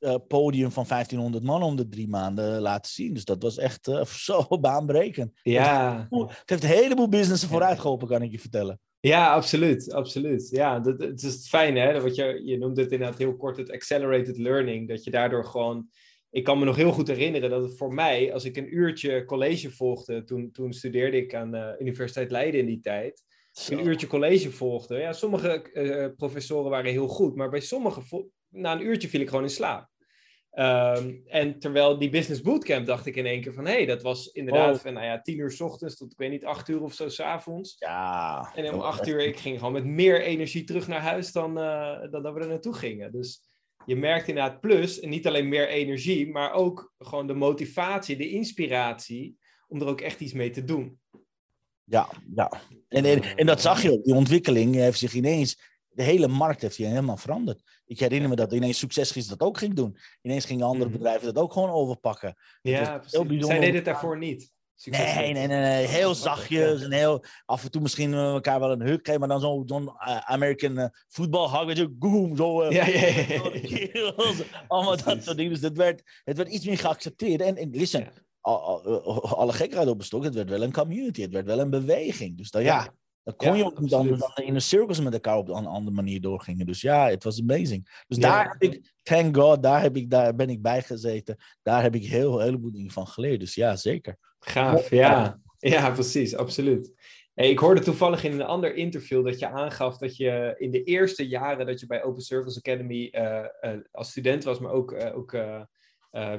eh, 0.01 0.15
podium 0.29 0.71
van 0.71 0.85
1500 0.89 1.45
man 1.45 1.63
om 1.63 1.77
de 1.77 1.89
drie 1.89 2.09
maanden 2.09 2.61
laten 2.61 2.93
zien. 2.93 3.15
Dus 3.15 3.25
dat 3.25 3.43
was 3.43 3.59
echt 3.59 3.89
eh, 3.89 4.05
zo 4.27 4.47
baanbrekend. 4.61 5.41
Ja, 5.43 6.09
Het 6.11 6.43
heeft 6.45 6.63
een 6.63 6.69
heleboel 6.69 7.09
businessen 7.09 7.49
vooruit 7.49 7.79
geholpen, 7.79 8.09
kan 8.09 8.23
ik 8.23 8.31
je 8.31 8.39
vertellen. 8.39 8.81
ja 9.01 9.33
absoluut. 9.33 9.93
absoluut. 9.93 10.49
Ja, 10.51 10.81
dat, 10.81 11.01
het 11.01 11.23
is 11.23 11.33
het 11.33 11.49
fijne, 11.49 11.81
hè? 11.81 12.01
Wat 12.01 12.15
je, 12.15 12.43
je 12.45 12.59
noemde 12.59 12.83
het 12.83 12.93
inderdaad 12.93 13.19
heel 13.19 13.37
kort, 13.37 13.57
het 13.57 13.71
accelerated 13.71 14.39
learning. 14.39 14.89
Dat 14.89 15.05
je 15.05 15.11
daardoor 15.11 15.45
gewoon... 15.45 15.89
Ik 16.31 16.45
kan 16.45 16.59
me 16.59 16.65
nog 16.65 16.77
heel 16.77 16.93
goed 16.93 17.09
herinneren 17.09 17.51
dat 17.51 17.63
het 17.63 17.77
voor 17.77 17.95
mij, 17.95 18.33
als 18.33 18.45
ik 18.45 18.57
een 18.57 18.77
uurtje 18.77 19.25
college 19.25 19.71
volgde, 19.71 20.25
toen, 20.25 20.51
toen 20.53 20.73
studeerde 20.73 21.17
ik 21.17 21.35
aan 21.35 21.51
de 21.51 21.77
Universiteit 21.79 22.31
Leiden 22.31 22.61
in 22.61 22.67
die 22.67 22.81
tijd. 22.81 23.23
Zo. 23.53 23.73
een 23.73 23.87
uurtje 23.87 24.07
college 24.07 24.51
volgde. 24.51 24.99
Ja, 24.99 25.13
sommige 25.13 25.73
eh, 25.73 26.17
professoren 26.17 26.71
waren 26.71 26.91
heel 26.91 27.09
goed, 27.09 27.35
maar 27.37 27.51
bij 27.51 27.61
sommige, 27.61 28.03
na 28.51 28.73
een 28.73 28.87
uurtje 28.87 29.09
viel 29.09 29.21
ik 29.21 29.29
gewoon 29.29 29.45
in 29.45 29.51
slaap. 29.51 29.89
Ehm, 30.51 31.15
en 31.27 31.59
terwijl 31.59 31.99
die 31.99 32.11
business 32.11 32.41
bootcamp 32.43 32.87
dacht 32.87 33.07
ik 33.07 33.17
in 33.17 33.27
één 33.27 33.41
keer 33.41 33.53
van, 33.53 33.67
hé, 33.67 33.73
hey, 33.73 33.87
dat 33.87 34.03
was 34.03 34.27
inderdaad 34.27 34.75
Oh. 34.75 34.81
van, 34.81 34.93
nou 34.93 35.07
ja, 35.07 35.21
tien 35.21 35.39
uur 35.39 35.51
's 35.51 35.61
ochtends 35.61 35.97
tot, 35.97 36.13
ik 36.13 36.19
weet 36.19 36.31
niet, 36.31 36.45
acht 36.45 36.69
uur 36.69 36.83
of 36.83 36.95
zo 36.95 37.09
's 37.09 37.21
avonds. 37.21 37.77
Ja. 37.79 38.53
En 38.55 38.75
om 38.75 38.81
acht 38.81 39.09
uur, 39.09 39.21
ik 39.21 39.37
ging 39.37 39.59
gewoon 39.59 39.73
met 39.73 39.85
meer 39.85 40.23
energie 40.23 40.65
terug 40.65 40.89
naar 40.89 41.01
huis 41.01 41.33
dan, 41.33 41.59
eh, 41.59 42.11
dan 42.11 42.23
dat 42.23 42.35
we 42.35 42.41
er 42.41 42.49
naartoe 42.49 42.75
gingen. 42.75 43.13
Dus 43.13 43.43
je 43.87 43.97
merkt 43.97 44.29
inderdaad 44.29 44.61
plus, 44.61 45.01
en 45.01 45.09
niet 45.09 45.27
alleen 45.27 45.49
meer 45.49 45.69
energie, 45.69 46.31
maar 46.31 46.53
ook 46.53 46.93
gewoon 46.99 47.27
de 47.27 47.35
motivatie, 47.35 48.17
de 48.17 48.31
inspiratie, 48.31 49.39
om 49.69 49.81
er 49.81 49.87
ook 49.87 50.01
echt 50.01 50.21
iets 50.21 50.33
mee 50.33 50.51
te 50.51 50.65
doen. 50.65 50.99
Ja, 51.85 52.09
ja. 52.35 52.51
En, 52.89 53.05
en, 53.05 53.23
en 53.37 53.47
dat 53.47 53.61
zag 53.61 53.83
je 53.83 53.93
ook. 53.93 54.05
Die 54.05 54.15
ontwikkeling 54.15 54.75
heeft 54.75 54.99
zich 54.99 55.15
ineens... 55.15 55.69
De 56.01 56.07
hele 56.07 56.29
markt 56.29 56.63
heeft 56.63 56.75
zich 56.75 56.87
helemaal 56.87 57.17
veranderd. 57.17 57.63
Ik 57.87 58.01
herinner 58.01 58.29
me 58.29 58.37
dat 58.37 58.53
ineens 58.53 58.79
Succesgids 58.79 59.27
dat 59.27 59.41
ook 59.41 59.59
ging 59.59 59.75
doen. 59.75 59.97
Ineens 60.23 60.45
gingen 60.45 60.67
andere 60.67 60.89
Mhm. 60.91 60.99
bedrijven 60.99 61.35
dat 61.35 61.43
ook 61.43 61.53
gewoon 61.53 61.71
overpakken. 61.71 62.35
Ja, 62.63 63.03
heel. 63.11 63.27
Zij 63.41 63.59
deden 63.59 63.75
het 63.75 63.85
daarvoor 63.85 64.19
niet. 64.19 64.51
Succes 64.75 65.15
Nee, 65.15 65.33
nee, 65.33 65.47
nee, 65.47 65.59
nee. 65.59 65.87
Heel 65.87 66.15
zachtjes 66.15 66.83
en 66.83 66.93
heel... 66.93 67.25
Af 67.45 67.65
en 67.65 67.71
toe 67.71 67.81
misschien 67.81 68.13
eh, 68.13 68.19
elkaar 68.33 68.61
wel 68.61 68.71
een 68.73 68.81
huk 68.83 69.07
geven, 69.07 69.21
maar 69.21 69.29
dan 69.29 69.41
zo'n 69.41 69.63
zo'n 69.67 69.89
eh, 69.99 70.17
American 70.17 70.79
eh, 70.79 70.87
voetbalhug, 71.09 71.65
weet 71.65 71.77
je, 71.77 71.89
boom, 71.89 72.37
zo... 72.37 72.61
eh, 72.63 72.71
Ja, 72.71 72.87
ja, 72.87 73.07
ja, 73.07 74.13
zo 74.17 74.45
Allemaal 74.69 74.97
dat 75.05 75.25
soort 75.25 75.37
dingen. 75.37 75.53
Dus 75.53 75.63
het 75.63 75.77
werd, 75.77 76.03
het 76.25 76.37
werd 76.37 76.49
iets 76.49 76.67
meer 76.67 76.79
geaccepteerd. 76.79 77.41
En, 77.41 77.57
en 77.57 77.71
listen, 77.71 78.01
Ja. 78.01 78.11
al- 78.41 78.61
al- 78.85 79.29
alle 79.37 79.53
gekheid 79.53 79.89
op 79.89 79.99
een 79.99 80.05
stok, 80.05 80.25
het 80.25 80.35
werd 80.35 80.49
wel 80.51 80.63
een 80.63 80.73
community, 80.73 81.23
het 81.23 81.33
werd 81.33 81.47
wel 81.47 81.59
een 81.61 81.71
beweging. 81.71 82.37
Dus 82.37 82.51
dan, 82.51 82.63
ja, 82.63 82.95
Kon 83.37 83.49
Ja, 83.49 83.55
je 83.55 83.65
ook 83.65 83.81
niet 83.81 83.95
anders 83.95 84.21
dan 84.21 84.45
in 84.45 84.55
de 84.55 84.61
cirkels 84.61 85.01
met 85.01 85.13
elkaar 85.13 85.37
op 85.37 85.49
een 85.49 85.67
andere 85.67 85.97
manier 85.97 86.21
doorgingen. 86.21 86.67
Dus 86.67 86.81
ja, 86.81 87.09
het 87.09 87.25
was 87.25 87.41
amazing. 87.41 88.05
Dus 88.09 88.17
Ja. 88.17 88.23
daar 88.23 88.57
heb 88.59 88.73
ik, 88.73 88.93
thank 89.03 89.37
God, 89.37 89.63
daar, 89.63 89.83
heb 89.83 89.97
ik, 89.97 90.11
daar 90.11 90.35
ben 90.35 90.51
ik 90.51 90.63
bij 90.63 90.83
gezeten. 90.83 91.37
Daar 91.63 91.83
heb 91.83 91.95
ik 91.95 92.05
heel, 92.05 92.41
heleboel 92.41 92.73
dingen 92.73 92.91
van 92.91 93.07
geleerd. 93.07 93.41
Dus 93.41 93.55
ja, 93.55 93.77
zeker. 93.77 94.17
Gaaf, 94.39 94.91
ja. 94.91 95.41
Ja, 95.59 95.91
precies, 95.91 96.37
absoluut. 96.37 96.93
Hey, 97.35 97.51
ik 97.51 97.59
hoorde 97.59 97.81
toevallig 97.81 98.25
in 98.25 98.33
een 98.33 98.43
ander 98.43 98.75
interview 98.75 99.25
dat 99.25 99.39
je 99.39 99.49
aangaf 99.49 99.99
dat 99.99 100.17
je 100.17 100.55
in 100.59 100.71
de 100.71 100.85
eerste 100.85 101.29
jaren 101.29 101.67
dat 101.67 101.81
je 101.81 101.87
bij 101.87 102.03
Open 102.03 102.23
Circles 102.23 102.59
Academy 102.59 103.09
eh, 103.11 103.45
eh, 103.61 103.79
als 103.91 104.11
student 104.11 104.45
was, 104.45 104.59
maar 104.59 104.73
ook, 104.73 104.93
eh, 104.93 105.17
ook 105.17 105.37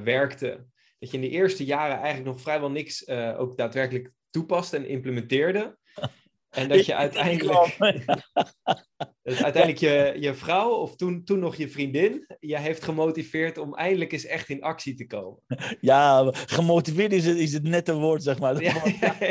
werkte, 0.04 0.66
dat 0.98 1.10
je 1.10 1.16
in 1.16 1.20
de 1.20 1.28
eerste 1.28 1.64
jaren 1.64 1.96
eigenlijk 1.96 2.26
nog 2.26 2.40
vrijwel 2.40 2.70
niks 2.70 3.08
ook 3.08 3.56
daadwerkelijk 3.56 4.12
toepaste 4.30 4.76
en 4.76 4.86
implementeerde. 4.86 5.78
En 6.52 6.68
dat 6.72 6.86
je 6.86 6.94
uiteindelijk, 6.94 7.76
dat 9.22 9.42
uiteindelijk 9.42 9.78
je, 9.82 10.16
je 10.20 10.34
vrouw, 10.34 10.70
of 10.70 10.96
toen, 10.96 11.24
toen 11.24 11.38
nog 11.38 11.56
je 11.56 11.68
vriendin, 11.68 12.26
je 12.40 12.58
heeft 12.58 12.82
gemotiveerd 12.84 13.58
om 13.58 13.74
eindelijk 13.74 14.12
eens 14.12 14.24
echt 14.26 14.48
in 14.48 14.62
actie 14.62 14.94
te 14.94 15.06
komen. 15.06 15.38
Ja, 15.80 16.30
gemotiveerd 16.32 17.12
is 17.12 17.26
het, 17.26 17.36
is 17.36 17.52
het 17.52 17.62
net 17.62 17.88
een 17.88 17.98
woord, 18.00 18.22
zeg 18.22 18.38
maar. 18.38 18.62
Ja, 18.62 18.82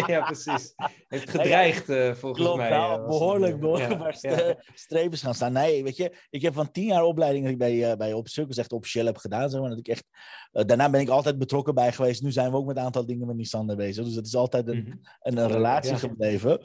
ja, 0.08 0.22
precies. 0.26 0.74
Heeft 1.08 1.30
gedreigd, 1.30 1.90
eh, 1.90 2.14
volgens 2.14 2.42
Klopt, 2.44 2.58
mij. 2.58 2.70
nou, 2.70 3.02
eh, 3.02 3.08
behoorlijk, 3.08 3.54
eh, 3.54 3.60
behoorlijk 3.60 3.92
ja, 3.92 3.98
waar 3.98 4.14
st- 4.14 4.22
ja. 4.24 4.56
streepjes 4.74 5.22
gaan 5.22 5.34
staan. 5.36 5.54
Nee, 5.54 5.84
weet 5.84 5.98
je, 5.98 6.16
ik 6.30 6.42
heb 6.42 6.54
van 6.54 6.72
tien 6.72 6.86
jaar 6.86 7.04
opleiding 7.04 7.44
die 7.44 7.54
ik 7.54 7.60
bij, 7.60 7.98
bij 7.98 8.14
Open 8.14 8.32
Circus 8.32 8.58
echt 8.58 8.72
officieel 8.72 9.06
heb 9.06 9.18
gedaan. 9.18 9.50
Zeg 9.50 9.60
maar, 9.62 9.70
dat 9.70 9.80
ik 9.80 9.88
echt, 9.88 10.04
daarna 10.52 10.90
ben 10.90 11.02
ik 11.02 11.10
altijd 11.10 11.38
betrokken 11.38 11.74
bij 11.74 11.92
geweest. 11.92 12.22
Nu 12.22 12.32
zijn 12.32 12.52
we 12.52 12.58
ook 12.58 12.66
met 12.66 12.78
een 12.78 12.84
aantal 12.84 13.06
dingen 13.06 13.28
met 13.28 13.36
Nissan 13.36 13.66
bezig. 13.76 14.06
Dus 14.06 14.16
het 14.16 14.26
is 14.26 14.36
altijd 14.36 14.68
een, 14.68 14.84
Mhm. 14.84 14.96
een, 15.22 15.38
een 15.38 15.48
relatie 15.52 15.92
Ja. 15.92 15.98
gebleven. 15.98 16.60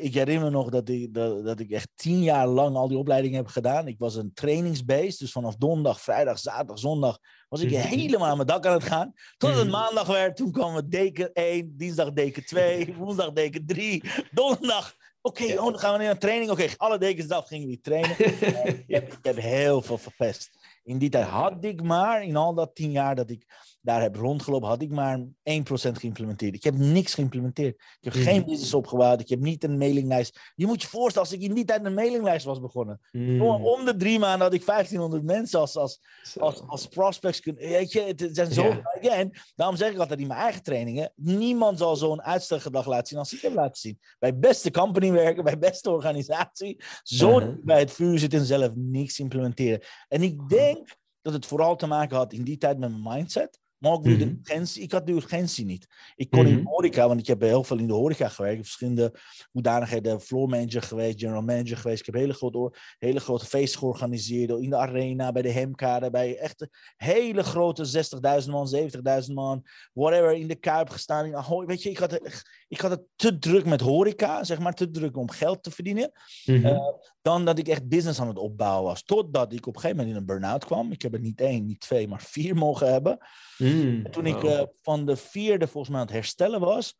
Ik 0.00 0.14
herinner 0.14 0.44
me 0.44 0.50
nog 0.50 0.70
dat 0.70 0.88
ik, 0.88 1.14
dat, 1.14 1.44
dat 1.44 1.60
ik 1.60 1.70
echt 1.70 1.88
tien 1.94 2.22
jaar 2.26 2.46
lang 2.46 2.76
al 2.76 2.88
die 2.88 2.98
opleidingen 2.98 3.36
heb 3.36 3.46
gedaan. 3.46 3.86
Ik 3.88 3.98
was 3.98 4.14
een 4.14 4.30
trainingsbeest, 4.34 5.18
dus 5.18 5.32
vanaf 5.32 5.56
donderdag, 5.56 6.00
vrijdag, 6.00 6.38
zaterdag, 6.38 6.78
zondag 6.78 7.18
was 7.48 7.60
ik 7.60 7.70
Mhm. 7.70 7.80
helemaal 7.86 8.28
aan 8.28 8.36
mijn 8.36 8.48
dak 8.48 8.66
aan 8.66 8.72
het 8.72 8.82
gaan. 8.84 9.12
Tot 9.36 9.50
het 9.50 9.58
Mhm. 9.62 9.70
maandag 9.70 10.06
werd, 10.06 10.36
toen 10.36 10.52
kwam 10.52 10.74
het 10.74 10.90
deken 10.90 11.30
1, 11.32 11.74
dinsdag 11.76 12.12
deken 12.12 12.46
2, 12.46 12.94
woensdag 12.98 13.32
deken 13.32 13.66
3, 13.66 14.02
donderdag. 14.30 14.94
Oké, 15.22 15.44
Ja. 15.44 15.54
oh, 15.64 15.70
dan 15.70 15.78
gaan 15.78 15.92
we 15.92 15.98
naar 16.02 16.10
een 16.10 16.18
training. 16.18 16.50
Oké, 16.50 16.66
alle 16.76 16.98
dekens 16.98 17.30
af 17.30 17.46
gingen 17.46 17.68
we 17.68 17.80
trainen. 17.80 18.10
ik, 18.18 18.84
heb, 18.86 19.12
ik 19.12 19.18
heb 19.22 19.36
heel 19.36 19.82
veel 19.82 19.98
verpest. 19.98 20.50
In 20.84 20.98
die 20.98 21.08
tijd 21.10 21.26
had 21.26 21.64
ik 21.64 21.82
maar, 21.82 22.24
in 22.24 22.36
al 22.36 22.54
dat 22.54 22.74
tien 22.74 22.90
jaar 22.90 23.14
dat 23.14 23.30
ik 23.30 23.44
daar 23.86 24.02
heb 24.02 24.16
rondgelopen, 24.16 24.68
had 24.68 24.82
ik 24.82 24.90
maar 24.90 25.18
1% 25.18 25.98
geïmplementeerd. 25.98 26.54
Ik 26.54 26.62
heb 26.64 26.74
niks 26.74 27.14
geïmplementeerd. 27.14 27.74
Ik 27.74 27.98
heb 28.00 28.14
Mhm. 28.14 28.22
geen 28.22 28.44
business 28.44 28.74
opgebouwd. 28.74 29.20
Ik 29.20 29.28
heb 29.28 29.40
niet 29.40 29.64
een 29.64 29.78
mailinglijst. 29.78 30.52
Je 30.54 30.66
moet 30.66 30.82
je 30.82 30.88
voorstellen, 30.88 31.28
als 31.28 31.36
ik 31.38 31.42
in 31.48 31.54
die 31.54 31.64
tijd 31.64 31.84
een 31.84 31.94
mailinglijst 31.94 32.44
was 32.44 32.60
begonnen. 32.60 33.00
Mm. 33.12 33.40
Om- 33.42 33.84
de 33.84 33.96
drie 33.96 34.18
maanden 34.18 34.40
had 34.40 34.54
ik 34.54 34.64
1500 34.64 35.22
mensen 35.24 35.60
als, 35.60 35.76
als, 35.76 36.00
als, 36.38 36.62
als 36.66 36.86
prospects 36.86 37.40
kunnen. 37.40 37.62
Weet 37.68 37.92
je, 37.92 38.00
het 38.00 38.28
zijn 38.32 38.52
zo. 38.52 38.62
Ja. 38.64 38.80
Again, 39.02 39.32
daarom 39.54 39.76
zeg 39.76 39.92
ik 39.92 39.98
altijd 39.98 40.20
in 40.20 40.26
mijn 40.26 40.40
eigen 40.40 40.62
trainingen: 40.62 41.12
niemand 41.14 41.78
zal 41.78 41.96
zo'n 41.96 42.22
uitstelgedrag 42.22 42.86
laten 42.86 43.06
zien 43.06 43.18
als 43.18 43.32
ik 43.34 43.40
heb 43.40 43.54
laten 43.54 43.76
zien. 43.80 43.98
Bij 44.18 44.38
beste 44.38 44.70
company 44.70 45.10
werken, 45.10 45.44
bij 45.44 45.58
beste 45.58 45.90
organisatie. 45.90 46.80
Zo 47.02 47.40
Mhm. 47.40 47.54
bij 47.62 47.78
het 47.78 47.92
vuur 47.92 48.18
zitten 48.18 48.38
en 48.38 48.44
zelf 48.44 48.72
niks 48.74 49.18
implementeren. 49.18 49.80
En 50.08 50.22
ik 50.22 50.48
denk 50.48 50.88
dat 51.22 51.32
het 51.34 51.46
vooral 51.46 51.76
te 51.76 51.86
maken 51.86 52.16
had 52.16 52.32
in 52.32 52.42
die 52.44 52.58
tijd 52.58 52.78
met 52.78 52.90
mijn 52.90 53.16
mindset. 53.16 53.58
Maar 53.78 53.92
ook 53.92 54.04
weer 54.04 54.18
de 54.18 54.24
Mhm. 54.26 54.34
urgentie. 54.38 54.82
Ik 54.82 54.92
had 54.92 55.06
de 55.06 55.12
urgentie 55.12 55.64
niet. 55.64 55.86
Ik 56.14 56.30
kon 56.30 56.46
in 56.46 56.52
Mhm. 56.54 56.62
de 56.62 56.68
horeca, 56.68 57.08
want 57.08 57.20
ik 57.20 57.26
heb 57.26 57.40
heel 57.40 57.64
veel 57.64 57.78
in 57.78 57.86
de 57.86 57.92
horeca 57.92 58.28
gewerkt. 58.28 58.60
Verschillende 58.62 59.14
hoedanigheden. 59.50 60.20
Floor 60.20 60.48
manager 60.48 60.82
geweest, 60.82 61.18
general 61.20 61.42
manager 61.42 61.76
geweest. 61.76 62.00
Ik 62.00 62.06
heb 62.06 62.14
hele 62.14 62.32
grote, 62.32 62.78
hele 62.98 63.20
grote 63.20 63.46
feesten 63.46 63.78
georganiseerd. 63.78 64.50
In 64.50 64.70
de 64.70 64.76
arena, 64.76 65.32
bij 65.32 65.42
de 65.42 65.50
Hemkade. 65.50 66.10
Bij 66.10 66.36
echt 66.38 66.66
hele 66.96 67.42
grote 67.42 67.84
60.000 67.84 68.52
man, 68.54 68.68
70.000 68.68 69.34
man. 69.36 69.64
Whatever, 69.92 70.32
in 70.32 70.48
de 70.48 70.54
Kuip 70.54 70.88
gestaan. 70.90 71.24
In 71.26 71.34
Ahoy. 71.36 71.66
Weet 71.66 71.82
je, 71.82 71.90
ik 71.90 71.98
had, 71.98 72.10
het- 72.10 72.42
ik 72.68 72.80
had 72.80 72.90
het 72.90 73.02
te 73.16 73.38
druk 73.38 73.64
met 73.64 73.80
horeca. 73.80 74.44
Zeg 74.44 74.58
maar, 74.58 74.74
te 74.74 74.90
druk 74.90 75.16
om 75.16 75.30
geld 75.30 75.62
te 75.62 75.70
verdienen 75.70 76.12
Mhm. 76.44 76.66
eh, 76.66 76.78
dan 77.22 77.44
dat 77.44 77.58
ik 77.58 77.68
echt 77.68 77.88
business 77.88 78.20
aan 78.20 78.28
het 78.28 78.38
opbouwen 78.38 78.84
was. 78.84 79.02
Totdat 79.02 79.52
ik 79.52 79.66
op 79.66 79.74
een 79.74 79.80
gegeven 79.80 79.96
moment 79.96 80.14
in 80.16 80.20
een 80.20 80.26
burn-out 80.26 80.64
kwam. 80.64 80.92
Ik 80.92 81.02
heb 81.02 81.14
er 81.14 81.20
niet 81.20 81.40
één, 81.40 81.66
niet 81.66 81.80
twee, 81.80 82.08
maar 82.08 82.22
vier 82.22 82.54
mogen 82.56 82.92
hebben. 82.92 83.18
Mm. 83.66 84.04
En 84.04 84.10
toen 84.10 84.26
ik 84.26 84.42
eh, 84.42 84.62
van 84.82 85.06
de 85.06 85.16
vierde 85.16 85.66
volgens 85.66 85.92
mij 85.92 86.00
aan 86.00 86.06
het 86.06 86.16
herstellen 86.16 86.60
was, 86.60 86.96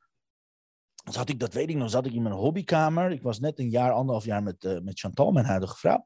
zat 1.10 1.28
ik, 1.28 1.40
dat 1.40 1.52
weet 1.52 1.68
ik 1.68 1.76
nog, 1.76 1.90
zat 1.90 2.06
ik 2.06 2.12
in 2.12 2.22
mijn 2.22 2.34
hobbykamer. 2.34 3.10
Ik 3.10 3.22
was 3.22 3.40
net 3.40 3.58
een 3.58 3.70
jaar, 3.70 3.92
anderhalf 3.92 4.24
jaar 4.24 4.42
met, 4.42 4.64
eh, 4.64 4.78
met 4.80 4.98
Chantal, 4.98 5.32
mijn 5.32 5.46
huidige 5.46 5.76
vrouw. 5.76 6.04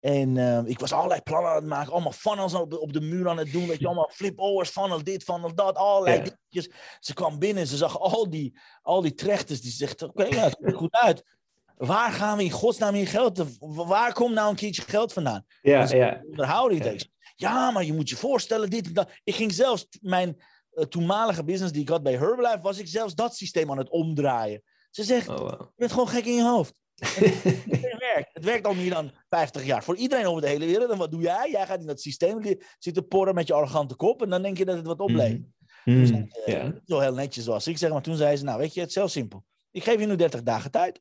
En 0.00 0.36
eh, 0.36 0.60
ik 0.64 0.78
was 0.78 0.92
allerlei 0.92 1.20
plannen 1.20 1.50
aan 1.50 1.56
het 1.56 1.66
maken, 1.66 1.92
allemaal 1.92 2.12
funnels 2.12 2.54
op 2.54 2.70
de, 2.70 2.80
op 2.80 2.92
de 2.92 3.00
muur 3.00 3.28
aan 3.28 3.38
het 3.38 3.52
doen. 3.52 3.66
Weet 3.66 3.78
je, 3.78 3.86
allemaal 3.86 4.10
flip-overs, 4.14 4.70
funnel 4.70 5.04
dit, 5.04 5.22
funnel 5.22 5.54
dat, 5.54 5.76
allerlei 5.76 6.16
dingetjes. 6.16 6.76
Ze 7.00 7.14
kwam 7.14 7.38
binnen, 7.38 7.66
ze 7.66 7.76
zag 7.76 8.00
al 8.00 8.30
die, 8.30 8.58
al 8.82 9.00
die 9.00 9.14
trechters. 9.14 9.60
Die 9.60 9.72
zegt, 9.72 10.02
oké, 10.02 10.24
ja, 10.24 10.42
het 10.44 10.56
ziet 10.58 10.68
er 10.68 10.76
goed 10.76 10.94
uit. 10.94 11.36
Waar 11.76 12.12
gaan 12.12 12.36
we 12.36 12.44
in 12.44 12.50
godsnaam 12.50 12.94
hier 12.94 13.08
geld? 13.08 13.58
Waar 13.60 14.12
komt 14.12 14.34
nou 14.34 14.50
een 14.50 14.56
keertje 14.56 14.82
geld 14.82 15.12
vandaan? 15.12 15.46
Ja, 15.62 15.80
Dus 15.80 15.90
ja. 15.90 16.22
onderhouding. 16.30 16.84
Ja. 16.84 16.90
Ja. 16.90 16.98
Ja, 17.40 17.70
maar 17.70 17.84
je 17.84 17.92
moet 17.92 18.08
je 18.08 18.16
voorstellen, 18.16 18.70
dit 18.70 18.86
en 18.86 18.92
dat. 18.92 19.10
Ik 19.24 19.34
ging 19.34 19.52
zelfs 19.52 19.86
mijn 20.00 20.42
eh, 20.70 20.84
toenmalige 20.84 21.44
business 21.44 21.72
die 21.72 21.82
ik 21.82 21.88
had 21.88 22.02
bij 22.02 22.16
Herbalife, 22.16 22.60
was 22.60 22.78
ik 22.78 22.86
zelfs 22.86 23.14
dat 23.14 23.36
systeem 23.36 23.70
aan 23.70 23.78
het 23.78 23.90
omdraaien. 23.90 24.62
Ze 24.90 25.04
zegt, 25.04 25.28
Oh, 25.28 25.36
wow. 25.38 25.60
je 25.60 25.72
bent 25.76 25.92
gewoon 25.92 26.08
gek 26.08 26.24
in 26.24 26.34
je 26.34 26.42
hoofd. 26.44 26.80
Het 26.94 27.96
werkt. 27.98 28.30
Het 28.32 28.44
werkt 28.44 28.66
al 28.66 28.74
meer 28.74 28.90
dan 28.90 29.10
50 29.28 29.64
jaar. 29.64 29.84
Voor 29.84 29.96
iedereen 29.96 30.26
over 30.26 30.40
de 30.42 30.48
hele 30.48 30.66
wereld. 30.66 30.90
En 30.90 30.98
wat 30.98 31.10
doe 31.10 31.20
jij? 31.22 31.50
Jij 31.50 31.66
gaat 31.66 31.80
in 31.80 31.86
dat 31.86 32.00
systeem 32.00 32.56
zitten 32.78 33.08
porren 33.08 33.34
met 33.34 33.46
je 33.46 33.52
arrogante 33.54 33.94
kop. 33.96 34.22
En 34.22 34.28
dan 34.30 34.42
denk 34.42 34.58
je 34.58 34.64
dat 34.64 34.76
het 34.76 34.86
wat 34.86 35.00
oplevert. 35.00 35.42
Mm. 35.84 36.02
Eh, 36.44 36.54
Ja. 36.54 36.64
niet 36.64 36.80
Zo 36.86 36.98
heel 37.00 37.14
netjes 37.14 37.44
zoals 37.44 37.66
ik 37.66 37.78
zeg. 37.78 37.90
Maar 37.90 38.02
toen 38.02 38.16
zei 38.16 38.36
ze, 38.36 38.44
nou 38.44 38.58
weet 38.58 38.74
je, 38.74 38.80
het 38.80 38.88
is 38.88 38.94
heel 38.94 39.08
simpel. 39.08 39.44
Ik 39.70 39.84
geef 39.84 40.00
je 40.00 40.06
nu 40.06 40.16
30 40.16 40.42
dagen 40.42 40.70
tijd. 40.70 41.00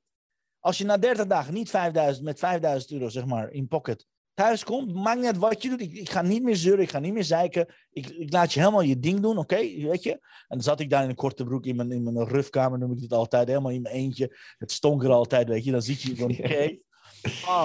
Als 0.60 0.78
je 0.78 0.86
na 0.86 0.98
30 0.98 1.28
dagen 1.28 1.54
niet 1.54 1.70
5000, 1.70 2.26
met 2.26 2.40
5000 2.40 2.92
euro 2.92 3.10
zeg 3.10 3.26
maar 3.26 3.52
in 3.52 3.68
pocket 3.68 4.06
thuis 4.38 4.64
komt, 4.64 4.94
maakt 4.94 5.18
niet 5.18 5.26
uit 5.26 5.38
wat 5.38 5.64
je 5.64 5.70
doet. 5.70 5.82
Ik, 5.82 5.94
ik 5.94 6.10
ga 6.10 6.22
niet 6.22 6.44
meer 6.44 6.56
zeuren, 6.56 6.84
ik 6.84 6.90
ga 6.90 7.00
niet 7.00 7.14
meer 7.14 7.24
zeiken. 7.24 7.68
Ik, 7.92 8.08
ik 8.10 8.34
laat 8.34 8.54
je 8.54 8.60
helemaal 8.60 8.82
je 8.82 9.00
ding 9.00 9.20
doen, 9.20 9.38
oké? 9.38 9.56
Weet 9.56 10.04
je? 10.04 10.12
En 10.12 10.22
dan 10.48 10.62
zat 10.62 10.80
ik 10.80 10.90
daar 10.90 11.04
in 11.04 11.10
een 11.10 11.16
korte 11.16 11.44
broek 11.44 11.66
in 11.66 11.76
mijn, 11.76 11.92
in 11.92 12.04
mijn 12.04 12.28
rufkamer, 12.28 12.80
noem 12.80 12.92
ik 12.92 13.02
het 13.02 13.14
altijd. 13.14 13.48
Helemaal 13.48 13.72
in 13.72 13.82
mijn 13.82 13.96
eentje. 13.96 14.38
Het 14.58 14.72
stonk 14.72 15.04
er 15.04 15.12
altijd, 15.12 15.48
weet 15.48 15.64
je. 15.64 15.72
Dan 15.72 15.82
zit 15.82 16.02
je 16.02 16.16
van, 16.16 16.30
oké. 16.38 16.78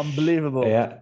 Unbelievable. 0.01 0.67
Ja. 0.67 1.01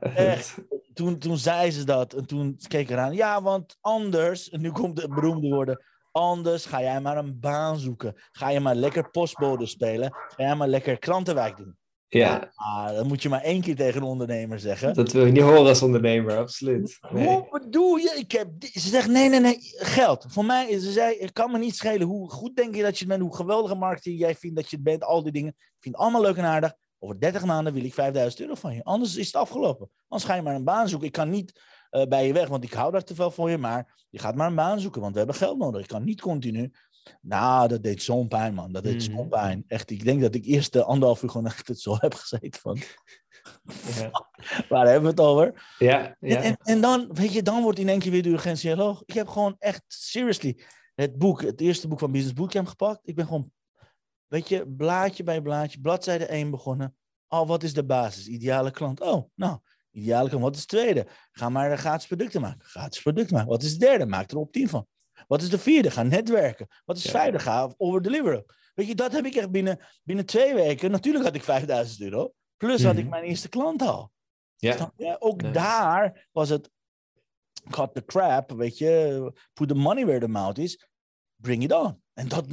toen, 0.93 1.19
toen 1.19 1.39
zei 1.39 1.71
ze 1.71 1.85
dat 1.85 2.15
en 2.15 2.27
toen 2.27 2.59
keek 2.69 2.81
ik 2.81 2.91
eraan. 2.91 3.15
Ja, 3.15 3.43
want 3.43 3.77
anders, 3.81 4.49
en 4.49 4.61
nu 4.61 4.71
komt 4.71 5.03
het 5.03 5.15
beroemde 5.15 5.49
woorden. 5.49 5.85
Anders 6.13 6.67
ga 6.67 6.81
jij 6.81 7.01
maar 7.01 7.17
een 7.17 7.41
baan 7.41 7.79
zoeken. 7.79 8.15
Ga 8.33 8.49
je 8.49 8.61
maar 8.61 8.75
lekker 8.75 9.11
postbode 9.11 9.67
spelen. 9.67 10.13
Ga 10.13 10.43
jij 10.45 10.55
maar 10.55 10.69
lekker 10.69 10.99
krantenwijk 10.99 11.57
doen. 11.57 11.79
Ja. 12.19 12.51
Ah, 12.55 12.95
dat 12.95 13.07
moet 13.07 13.23
je 13.23 13.29
maar 13.29 13.43
één 13.43 13.61
keer 13.61 13.77
tegen 13.77 14.03
een 14.03 14.09
ondernemer 14.09 14.61
zeggen. 14.61 14.95
Dat 14.95 15.13
wil 15.13 15.27
je 15.27 15.33
niet 15.33 15.43
horen 15.43 15.67
als 15.67 15.83
ondernemer, 15.83 16.37
absoluut. 16.37 16.99
Nee. 17.11 17.27
Hoe 17.27 17.49
bedoel 17.51 17.97
je? 17.97 18.15
Ik 18.17 18.33
heb, 18.33 18.49
ze 18.59 18.89
zegt 18.89 19.09
nee, 19.09 19.29
nee, 19.29 19.41
nee, 19.41 19.59
geld. 19.77 20.25
Voor 20.29 20.45
mij, 20.45 20.79
ze 20.79 20.93
zei, 20.93 21.17
het 21.19 21.33
kan 21.33 21.51
me 21.51 21.59
niet 21.59 21.77
schelen 21.77 22.07
hoe 22.07 22.31
goed 22.31 22.57
denk 22.57 22.75
je 22.75 22.83
dat 22.83 22.99
je 22.99 23.07
bent, 23.07 23.23
hoe 23.23 23.37
geweldige 23.37 23.75
marketing 23.75 24.19
jij 24.19 24.35
vindt 24.35 24.57
dat 24.57 24.71
je 24.71 24.77
het 24.77 24.85
bent, 24.85 25.05
al 25.05 25.23
die 25.23 25.33
dingen. 25.33 25.53
Ik 25.57 25.77
vind 25.79 25.95
het 25.95 26.05
allemaal 26.05 26.23
leuk 26.23 26.37
en 26.37 26.45
aardig. 26.45 26.75
Over 26.99 27.21
30 27.21 27.45
maanden 27.45 27.73
wil 27.73 27.85
ik 27.85 27.95
5000 27.95 28.41
euro 28.41 28.55
van 28.55 28.75
je. 28.75 28.85
Anders 28.85 29.17
is 29.17 29.27
het 29.27 29.37
afgelopen. 29.37 29.91
Anders 30.09 30.31
ga 30.31 30.37
je 30.37 30.43
maar 30.43 30.55
een 30.55 30.65
baan 30.65 30.89
zoeken. 30.89 31.07
Ik 31.07 31.13
kan 31.13 31.31
niet 31.31 31.61
uh, 31.91 32.03
bij 32.03 32.27
je 32.27 32.33
weg, 32.33 32.49
want 32.49 32.65
ik 32.65 32.73
hou 32.73 32.93
daar 32.93 33.05
te 33.05 33.15
veel 33.15 33.31
voor 33.31 33.51
je. 33.51 33.59
Maar 33.59 34.07
je 34.11 34.19
gaat 34.19 34.35
maar 34.35 34.47
een 34.47 34.55
baan 34.55 34.81
zoeken, 34.81 35.01
want 35.01 35.13
we 35.13 35.19
hebben 35.19 35.37
geld 35.37 35.59
nodig. 35.59 35.81
Ik 35.81 35.89
kan 35.89 36.05
niet 36.05 36.21
continu 36.21 36.73
nou, 37.21 37.69
dat 37.69 37.83
deed 37.83 38.03
zo'n 38.03 38.29
pijn, 38.29 38.55
man. 38.55 38.73
Dat 38.73 38.85
deed 38.85 39.03
zo'n 39.03 39.15
mhm. 39.15 39.29
pijn. 39.29 39.65
Echt, 39.67 39.91
ik 39.91 40.05
denk 40.05 40.21
dat 40.21 40.35
ik 40.35 40.45
eerst 40.45 40.73
de 40.73 40.85
anderhalf 40.85 41.23
uur 41.23 41.31
gewoon 41.31 41.47
echt 41.47 41.69
het 41.69 41.81
zo 41.81 41.97
heb 42.01 42.15
gezeten 42.15 42.61
van... 42.61 42.79
Ja. 43.97 44.29
Waar 44.69 44.87
hebben 44.87 45.03
we 45.03 45.09
het 45.09 45.21
over? 45.21 45.75
Ja, 45.79 46.17
ja. 46.21 46.43
En, 46.43 46.57
en, 46.63 46.81
dan, 46.81 47.09
weet 47.13 47.33
je, 47.33 47.43
dan 47.43 47.63
wordt 47.63 47.79
in 47.79 47.89
één 47.89 47.99
keer 47.99 48.11
weer 48.11 48.23
de 48.23 48.29
urgentie 48.29 48.75
heel 48.75 49.03
Ik 49.07 49.15
heb 49.15 49.29
gewoon 49.29 49.57
echt, 49.59 49.83
seriously, 49.87 50.59
het 50.95 51.19
boek, 51.19 51.43
het 51.43 51.61
eerste 51.61 51.89
boek 51.89 51.99
van 51.99 52.13
Business 52.13 52.35
Bootcamp 52.35 52.67
gepakt. 52.67 53.01
Ik 53.03 53.15
ben 53.15 53.27
gewoon, 53.27 53.53
weet 54.27 54.49
je, 54.49 54.69
blaadje 54.69 55.23
bij 55.23 55.43
blaadje, 55.43 55.81
bladzijde 55.81 56.27
1 56.27 56.51
begonnen. 56.51 56.97
Oh, 57.29 57.49
wat 57.49 57.63
is 57.63 57.75
de 57.75 57.85
basis? 57.85 58.27
Ideale 58.27 58.71
klant. 58.71 59.01
Oh, 59.01 59.31
nou, 59.35 59.59
ideale 59.91 60.29
klant. 60.29 60.43
Wat 60.43 60.55
is 60.55 60.61
het 60.61 60.69
tweede? 60.69 61.07
Ga 61.33 61.49
maar 61.49 61.79
gratis 61.79 62.07
producten 62.07 62.41
maken. 62.41 62.67
Gratis 62.67 63.03
producten 63.03 63.35
maken. 63.35 63.51
Wat 63.51 63.63
is 63.63 63.71
het 63.71 63.81
derde? 63.81 64.07
Maak 64.07 64.31
er 64.31 64.37
op 64.37 64.53
10 64.53 64.69
van. 64.69 64.87
Wat 65.27 65.43
is 65.43 65.51
de 65.51 65.59
vierde? 65.59 65.91
Ga 65.91 66.03
netwerken. 66.03 66.67
Wat 66.85 66.97
is 66.97 67.03
de 67.03 67.11
vijfde? 67.11 67.39
Ga 67.39 67.75
overdeliveren. 67.77 68.45
Weet 68.75 68.87
je, 68.87 68.95
dat 68.95 69.13
heb 69.13 69.25
ik 69.25 69.35
echt 69.35 69.51
binnen, 69.51 69.79
binnen 70.03 70.27
twee 70.27 70.55
weken. 70.55 70.91
Natuurlijk 70.91 71.25
had 71.25 71.35
ik 71.35 71.45
5000 71.45 72.01
euro. 72.01 72.33
Plus 72.57 72.85
had 72.85 72.97
ik 72.97 73.01
mhm. 73.01 73.11
mijn 73.11 73.25
eerste 73.25 73.49
klant 73.49 73.83
al. 73.83 74.13
Ja. 74.57 74.93
Ook 75.19 75.55
daar 75.55 76.29
was 76.33 76.49
het 76.49 76.71
cut 77.71 77.95
the 77.95 78.05
crap, 78.05 78.51
weet 78.51 78.79
je. 78.79 79.33
Put 79.53 79.69
the 79.69 79.75
money 79.75 80.05
where 80.05 80.21
the 80.21 80.29
mouth 80.29 80.59
is. 80.59 80.89
Bring 81.37 81.63
it 81.63 81.73
on. 81.73 82.03
En 82.13 82.29
dat, 82.29 82.45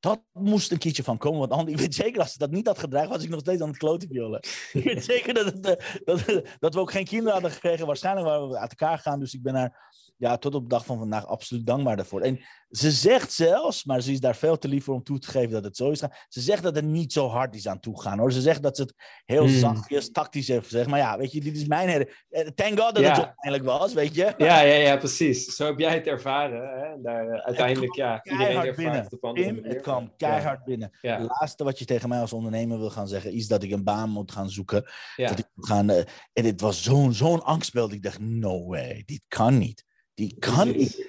dat 0.00 0.20
moest 0.32 0.70
een 0.70 0.78
keertje 0.78 1.02
van 1.02 1.18
komen. 1.18 1.38
Want 1.38 1.52
anders, 1.52 1.72
ik 1.72 1.78
weet 1.78 1.94
zeker, 1.94 2.20
als 2.20 2.32
ze 2.32 2.38
dat 2.38 2.50
niet 2.50 2.66
had 2.66 2.78
gedragen, 2.78 3.08
was 3.08 3.22
ik 3.22 3.28
nog 3.28 3.40
steeds 3.40 3.62
aan 3.62 3.68
het 3.68 3.76
kloten 3.76 4.08
violen. 4.08 4.40
ik 4.72 4.84
weet 4.84 5.04
zeker 5.04 5.34
dat, 5.34 5.44
het, 5.44 5.66
eh, 5.66 6.00
dat, 6.04 6.42
dat, 6.58 6.74
we 6.74 6.80
ook 6.80 6.90
geen 6.90 7.04
kinderen 7.04 7.32
hadden 7.32 7.50
gekregen. 7.50 7.86
Waarschijnlijk 7.86 8.26
waren 8.26 8.48
we 8.48 8.58
uit 8.58 8.70
elkaar 8.70 8.96
gegaan. 8.96 9.20
Dus 9.20 9.34
ik 9.34 9.42
ben 9.42 9.54
daar 9.54 9.92
ja, 10.18 10.36
tot 10.36 10.54
op 10.54 10.62
de 10.62 10.68
dag 10.68 10.84
van 10.84 10.98
vandaag 10.98 11.26
absoluut 11.26 11.66
dankbaar 11.66 11.96
daarvoor. 11.96 12.20
En 12.20 12.40
ze 12.70 12.90
zegt 12.90 13.32
zelfs, 13.32 13.84
maar 13.84 14.00
ze 14.00 14.12
is 14.12 14.20
daar 14.20 14.36
veel 14.36 14.58
te 14.58 14.68
lief 14.68 14.84
voor 14.84 14.94
om 14.94 15.02
toe 15.02 15.18
te 15.18 15.30
geven 15.30 15.50
dat 15.50 15.64
het 15.64 15.76
zo 15.76 15.90
is. 15.90 15.98
Ze 16.28 16.40
zegt 16.40 16.62
dat 16.62 16.74
het 16.74 16.84
niet 16.84 17.12
zo 17.12 17.28
hard 17.28 17.54
is 17.54 17.68
aan 17.68 17.80
toegaan 17.80 18.18
hoor. 18.18 18.32
Ze 18.32 18.40
zegt 18.40 18.62
dat 18.62 18.76
ze 18.76 18.82
het 18.82 18.94
heel 19.24 19.46
hmm. 19.46 19.58
zachtjes, 19.58 20.10
tactisch 20.10 20.48
heeft 20.48 20.64
gezegd. 20.64 20.88
Maar 20.88 20.98
ja, 20.98 21.18
weet 21.18 21.32
je, 21.32 21.40
dit 21.40 21.56
is 21.56 21.66
mijn 21.66 21.88
hele. 21.88 22.12
Eh, 22.30 22.46
thank 22.46 22.80
God 22.80 22.94
dat 22.94 23.04
het 23.04 23.16
uiteindelijk 23.16 23.64
was, 23.64 23.92
weet 23.94 24.14
je. 24.14 24.34
Ja, 24.36 24.60
ja, 24.60 24.74
ja, 24.74 24.96
precies. 24.96 25.56
Zo 25.56 25.66
heb 25.66 25.78
jij 25.78 25.94
het 25.94 26.06
ervaren. 26.06 26.80
Hè? 26.80 27.02
Daar, 27.02 27.26
uh, 27.28 27.40
uiteindelijk, 27.40 27.94
ja, 27.94 28.24
iedereen 28.24 28.74
binnen. 28.74 29.06
het 29.10 29.34
Tim, 29.34 29.64
Het 29.64 29.80
kwam 29.80 30.12
keihard 30.16 30.64
binnen. 30.64 30.90
Het 31.00 31.20
laatste 31.20 31.64
wat 31.64 31.78
je 31.78 31.84
tegen 31.84 32.08
mij 32.08 32.20
als 32.20 32.32
ondernemer 32.32 32.78
wil 32.78 32.90
gaan 32.90 33.08
zeggen, 33.08 33.32
is 33.32 33.48
dat 33.48 33.62
ik 33.62 33.70
een 33.70 33.84
baan 33.84 34.10
moet 34.10 34.32
gaan 34.32 34.50
zoeken. 34.50 34.90
Dat 35.16 35.38
ik 35.38 35.48
moet 35.54 35.66
gaan, 35.66 35.90
uh, 35.90 35.98
en 36.32 36.44
het 36.44 36.60
was 36.60 36.82
zo'n 36.82 37.12
zo'n 37.12 37.42
angstbeeld. 37.42 37.92
Ik 37.92 38.02
dacht, 38.02 38.20
no 38.20 38.66
way, 38.66 39.02
dit 39.06 39.22
kan 39.28 39.58
niet. 39.58 39.86
Die 40.18 40.36
kan 40.38 40.68
ik. 40.68 41.06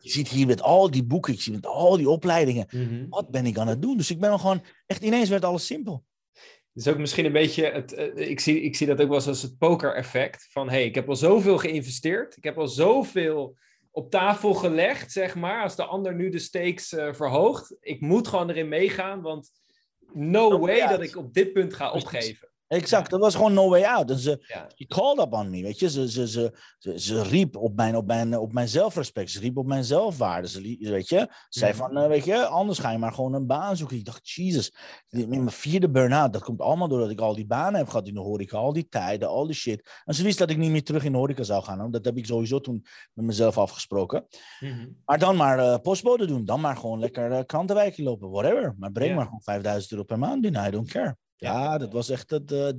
Je 0.00 0.10
ziet 0.10 0.28
hier 0.28 0.46
met 0.46 0.62
al 0.62 0.90
die 0.90 1.04
boeken, 1.04 1.32
ik 1.32 1.40
zie 1.40 1.52
met 1.52 1.66
al 1.66 1.96
die 1.96 2.08
opleidingen. 2.08 2.66
Mhm. 2.70 3.08
Wat 3.08 3.30
ben 3.30 3.46
ik 3.46 3.58
aan 3.58 3.68
het 3.68 3.82
doen? 3.82 3.96
Dus 3.96 4.10
ik 4.10 4.20
ben 4.20 4.40
gewoon, 4.40 4.62
echt 4.86 5.02
ineens 5.02 5.28
werd 5.28 5.44
alles 5.44 5.66
simpel. 5.66 6.04
Is 6.74 6.88
ook 6.88 6.98
misschien 6.98 7.24
een 7.24 7.32
beetje, 7.32 7.64
het, 7.64 7.92
eh, 7.92 8.30
ik, 8.30 8.40
zie, 8.40 8.60
ik 8.60 8.76
zie 8.76 8.86
dat 8.86 9.00
ook 9.00 9.08
wel 9.08 9.26
als 9.26 9.42
het 9.42 9.58
poker-effect. 9.58 10.48
Van 10.50 10.68
hé, 10.68 10.74
hey, 10.74 10.84
ik 10.84 10.94
heb 10.94 11.08
al 11.08 11.16
zoveel 11.16 11.58
geïnvesteerd. 11.58 12.36
Ik 12.36 12.44
heb 12.44 12.58
al 12.58 12.68
zoveel 12.68 13.56
op 13.90 14.10
tafel 14.10 14.54
gelegd, 14.54 15.12
zeg 15.12 15.34
maar. 15.34 15.62
Als 15.62 15.76
de 15.76 15.84
ander 15.84 16.14
nu 16.14 16.28
de 16.28 16.38
stakes 16.38 16.92
uh, 16.92 17.12
verhoogt. 17.12 17.76
Ik 17.80 18.00
moet 18.00 18.28
gewoon 18.28 18.50
erin 18.50 18.68
meegaan, 18.68 19.22
want 19.22 19.50
no 20.12 20.58
way 20.58 20.88
dat 20.88 21.02
ik 21.02 21.16
op 21.16 21.34
dit 21.34 21.52
punt 21.52 21.74
ga 21.74 21.92
opgeven. 21.92 22.48
Exact, 22.68 23.10
dat 23.10 23.20
was 23.20 23.34
gewoon 23.34 23.52
no 23.52 23.68
way 23.68 23.82
out. 23.82 24.10
En 24.10 24.18
ze 24.18 24.64
called 24.88 25.26
up 25.26 25.32
on 25.32 25.50
me, 25.50 25.62
weet 25.62 25.78
je. 25.78 25.90
Ze, 25.90 26.10
ze, 26.10 26.28
ze, 26.28 26.54
ze, 26.78 27.00
ze, 27.00 27.22
riep 27.22 27.56
op 27.56 27.76
mijn, 27.76 27.96
op, 27.96 28.06
mijn, 28.06 28.38
op 28.38 28.52
mijn 28.52 28.68
zelfrespect. 28.68 29.30
Ze 29.30 29.40
riep 29.40 29.56
op 29.56 29.66
mijn 29.66 29.84
zelfwaarde. 29.84 30.48
Ze, 30.48 30.76
weet 30.80 31.08
je, 31.08 31.28
zei 31.48 31.72
mhm. 31.72 31.80
van, 31.80 31.98
uh, 31.98 32.06
weet 32.06 32.24
je, 32.24 32.46
anders 32.46 32.78
ga 32.78 32.90
je 32.90 32.98
maar 32.98 33.12
gewoon 33.12 33.34
een 33.34 33.46
baan 33.46 33.76
zoeken. 33.76 33.96
Ik 33.96 34.04
dacht, 34.04 34.30
Jesus, 34.30 34.74
mijn 35.08 35.50
vierde 35.50 35.90
burn-out, 35.90 36.32
dat 36.32 36.42
komt 36.42 36.60
allemaal 36.60 36.88
doordat 36.88 37.10
ik 37.10 37.20
al 37.20 37.34
die 37.34 37.46
banen 37.46 37.74
heb 37.74 37.88
gehad 37.88 38.06
in 38.06 38.14
de 38.14 38.20
horeca. 38.20 38.56
Al 38.56 38.72
die 38.72 38.88
tijden, 38.88 39.28
al 39.28 39.46
die 39.46 39.54
shit. 39.54 40.02
En 40.04 40.14
ze 40.14 40.22
wist 40.22 40.38
dat 40.38 40.50
ik 40.50 40.56
niet 40.56 40.70
meer 40.70 40.84
terug 40.84 41.04
in 41.04 41.12
de 41.12 41.18
horeca 41.18 41.42
zou 41.42 41.62
gaan. 41.62 41.90
Dat 41.90 42.04
heb 42.04 42.16
ik 42.16 42.26
sowieso 42.26 42.60
toen 42.60 42.86
met 43.12 43.24
mezelf 43.24 43.58
afgesproken. 43.58 44.26
Mhm. 44.60 44.86
Maar 45.04 45.18
dan 45.18 45.36
maar 45.36 45.58
uh, 45.58 45.76
postbode 45.82 46.26
doen. 46.26 46.44
Dan 46.44 46.60
maar 46.60 46.76
gewoon 46.76 46.98
lekker 46.98 47.30
uh, 47.30 47.38
krantenwijkje 47.46 48.02
lopen, 48.02 48.30
whatever. 48.30 48.74
Maar 48.78 48.92
breng 48.92 49.14
maar 49.14 49.24
gewoon 49.24 49.42
5000 49.42 49.92
euro 49.92 50.04
per 50.04 50.18
maand 50.18 50.40
binnen, 50.40 50.66
I 50.66 50.70
don't 50.70 50.90
care. 50.90 51.16
Ja, 51.36 51.78
dat 51.78 51.92
was 51.92 52.08
echt 52.08 52.30
het, 52.30 52.52
eh, 52.52 52.70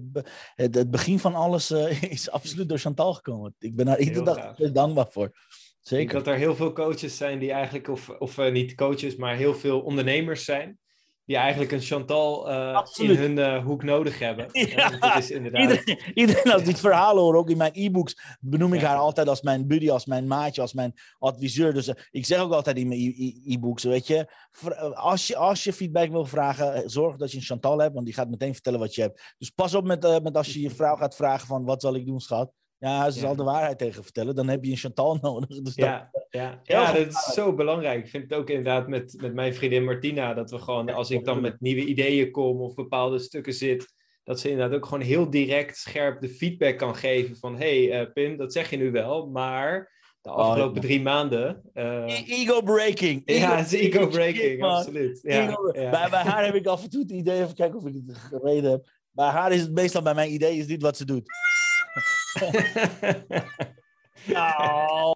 het, 0.55 0.75
het 0.75 0.91
begin 0.91 1.19
van 1.19 1.35
alles 1.35 1.71
uh, 1.71 2.03
is 2.17 2.31
absoluut 2.31 2.69
door 2.69 2.77
Chantal 2.77 3.13
gekomen. 3.13 3.55
Ik 3.59 3.75
ben 3.75 3.85
daar 3.85 3.99
iedere 3.99 4.25
dag 4.25 4.55
dankbaar 4.71 5.07
voor. 5.09 5.31
Zeker. 5.79 6.05
Ik 6.05 6.11
denk 6.11 6.25
dat 6.25 6.33
er 6.33 6.39
heel 6.39 6.55
veel 6.55 6.73
coaches 6.73 7.17
zijn 7.17 7.39
die 7.39 7.51
eigenlijk, 7.51 7.87
of, 7.87 8.09
of 8.09 8.37
uh, 8.37 8.51
niet 8.51 8.75
coaches, 8.75 9.15
maar 9.15 9.35
heel 9.35 9.55
veel 9.55 9.81
ondernemers 9.81 10.45
zijn 10.45 10.79
die 11.25 11.35
eigenlijk 11.35 11.71
een 11.71 11.81
Chantal 11.81 12.49
uh, 12.49 12.81
in 12.95 13.15
hun 13.15 13.37
uh, 13.37 13.63
hoek 13.63 13.83
nodig 13.83 14.19
hebben. 14.19 14.47
Ja. 14.75 15.15
is 15.15 15.31
inderdaad... 15.31 15.61
iedereen, 15.61 15.99
iedereen 16.13 16.53
als 16.53 16.63
dit 16.63 16.79
verhaal 16.79 17.17
hoor, 17.17 17.35
ook 17.35 17.49
in 17.49 17.57
mijn 17.57 17.71
e-books, 17.73 18.37
benoem 18.39 18.73
ik 18.73 18.81
haar 18.81 18.97
altijd 18.97 19.27
als 19.27 19.41
mijn 19.41 19.67
buddy, 19.67 19.89
als 19.89 20.05
mijn 20.05 20.27
maatje, 20.27 20.61
als 20.61 20.73
mijn 20.73 20.93
adviseur. 21.19 21.73
Dus 21.73 21.87
uh, 21.87 21.95
ik 22.11 22.25
zeg 22.25 22.39
ook 22.39 22.51
altijd 22.51 22.77
in 22.77 22.87
mijn 22.87 23.13
e-books, 23.45 23.83
weet 23.83 24.07
je, 24.07 24.27
als 24.93 25.27
je, 25.27 25.35
als 25.35 25.63
je 25.63 25.73
feedback 25.73 26.09
wil 26.09 26.25
vragen, 26.25 26.89
zorg 26.89 27.17
dat 27.17 27.31
je 27.31 27.37
een 27.37 27.43
Chantal 27.43 27.79
hebt, 27.79 27.93
want 27.93 28.05
die 28.05 28.15
gaat 28.15 28.29
meteen 28.29 28.53
vertellen 28.53 28.79
wat 28.79 28.95
je 28.95 29.01
hebt. 29.01 29.35
Dus 29.37 29.49
pas 29.49 29.73
op 29.73 29.85
met, 29.85 30.23
met 30.23 30.37
als 30.37 30.53
je 30.53 30.61
je 30.61 30.69
vrouw 30.69 30.95
gaat 30.95 31.15
vragen 31.15 31.47
van, 31.47 31.65
wat 31.65 31.81
zal 31.81 31.95
ik 31.95 32.05
doen, 32.05 32.19
schat? 32.19 32.51
Ja, 32.85 33.11
ze 33.11 33.19
zal 33.19 33.35
de 33.35 33.43
waarheid 33.43 33.77
tegen 33.77 34.03
vertellen. 34.03 34.35
Dan 34.35 34.47
heb 34.47 34.63
je 34.63 34.71
een 34.71 34.77
Chantal 34.77 35.17
nodig. 35.21 35.61
Dus 35.61 35.75
ja, 35.75 36.11
ja. 36.29 36.59
ja, 36.63 36.91
dat 36.91 37.07
is 37.07 37.33
zo 37.33 37.53
belangrijk. 37.53 38.03
Ik 38.03 38.09
vind 38.09 38.23
het 38.23 38.39
ook 38.39 38.49
inderdaad 38.49 38.87
met, 38.87 39.15
met 39.21 39.33
mijn 39.33 39.53
vriendin 39.53 39.83
Martina. 39.83 40.33
Dat 40.33 40.51
we 40.51 40.59
gewoon, 40.59 40.89
als 40.89 41.11
ik 41.11 41.25
dan 41.25 41.41
met 41.41 41.59
nieuwe 41.59 41.85
ideeën 41.85 42.31
kom 42.31 42.61
of 42.61 42.73
bepaalde 42.73 43.19
stukken 43.19 43.53
zit. 43.53 43.93
Dat 44.23 44.39
ze 44.39 44.49
inderdaad 44.49 44.77
ook 44.77 44.85
gewoon 44.85 45.03
heel 45.03 45.29
direct 45.29 45.77
scherp 45.77 46.21
de 46.21 46.29
feedback 46.29 46.77
kan 46.77 46.95
geven. 46.95 47.37
Van 47.37 47.57
hé 47.57 47.87
hey, 47.87 48.01
uh, 48.01 48.11
Pim, 48.13 48.37
dat 48.37 48.53
zeg 48.53 48.69
je 48.69 48.77
nu 48.77 48.91
wel. 48.91 49.27
Maar 49.27 49.91
de 50.21 50.29
oh, 50.29 50.35
afgelopen 50.35 50.81
drie 50.81 51.01
maanden. 51.01 51.61
Uh... 51.73 52.29
Ego 52.29 52.61
breaking. 52.61 53.21
ja, 53.25 53.57
het 53.57 53.73
is 53.73 53.79
ego 53.79 54.07
breaking, 54.07 54.63
absoluut. 54.63 55.19
Ja, 55.21 55.59
Bij, 55.71 56.09
bij 56.09 56.23
haar 56.23 56.45
heb 56.45 56.55
ik 56.55 56.67
af 56.67 56.83
en 56.83 56.89
toe 56.89 57.01
het 57.01 57.11
idee, 57.11 57.41
even 57.41 57.55
kijken 57.55 57.79
of 57.79 57.85
ik 57.85 57.95
het 58.07 58.17
gereden 58.17 58.71
heb. 58.71 58.89
Bij 59.11 59.27
haar 59.27 59.51
is 59.51 59.61
het 59.61 59.71
meestal 59.71 60.01
bij 60.01 60.13
mijn 60.13 60.33
idee 60.33 60.57
is 60.57 60.67
dit 60.67 60.81
wat 60.81 60.97
ze 60.97 61.05
doet 61.05 61.29
oh. 64.33 65.15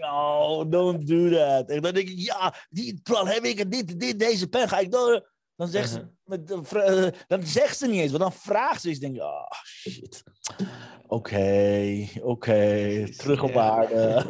oh, 0.00 0.70
don't 0.70 1.06
do 1.06 1.30
that. 1.30 1.70
En 1.70 1.82
dan 1.82 1.94
denk 1.94 2.08
ik, 2.08 2.18
ja, 2.18 2.54
die 2.70 3.00
plan 3.02 3.26
heb 3.26 3.44
ik 3.44 3.58
en 3.58 3.70
dit, 3.70 4.00
dit, 4.00 4.18
deze 4.18 4.48
pen 4.48 4.68
ga 4.68 4.78
ik 4.78 4.90
door. 4.90 5.34
Dan 5.56 5.68
zegt, 5.68 5.90
ze, 5.90 5.96
uh-huh. 5.98 6.10
met, 6.24 6.50
uh, 6.74 7.20
dan 7.26 7.42
zegt 7.42 7.78
ze 7.78 7.86
niet 7.86 8.00
eens, 8.00 8.10
want 8.10 8.22
dan 8.22 8.32
vraagt 8.32 8.80
ze 8.80 8.90
iets. 8.90 8.98
denk 8.98 9.16
ik, 9.16 9.22
oh 9.22 9.50
shit. 9.64 10.22
Oké, 11.06 12.08
oké, 12.22 13.04
terug 13.16 13.42
op 13.42 13.56
aarde. 13.56 14.24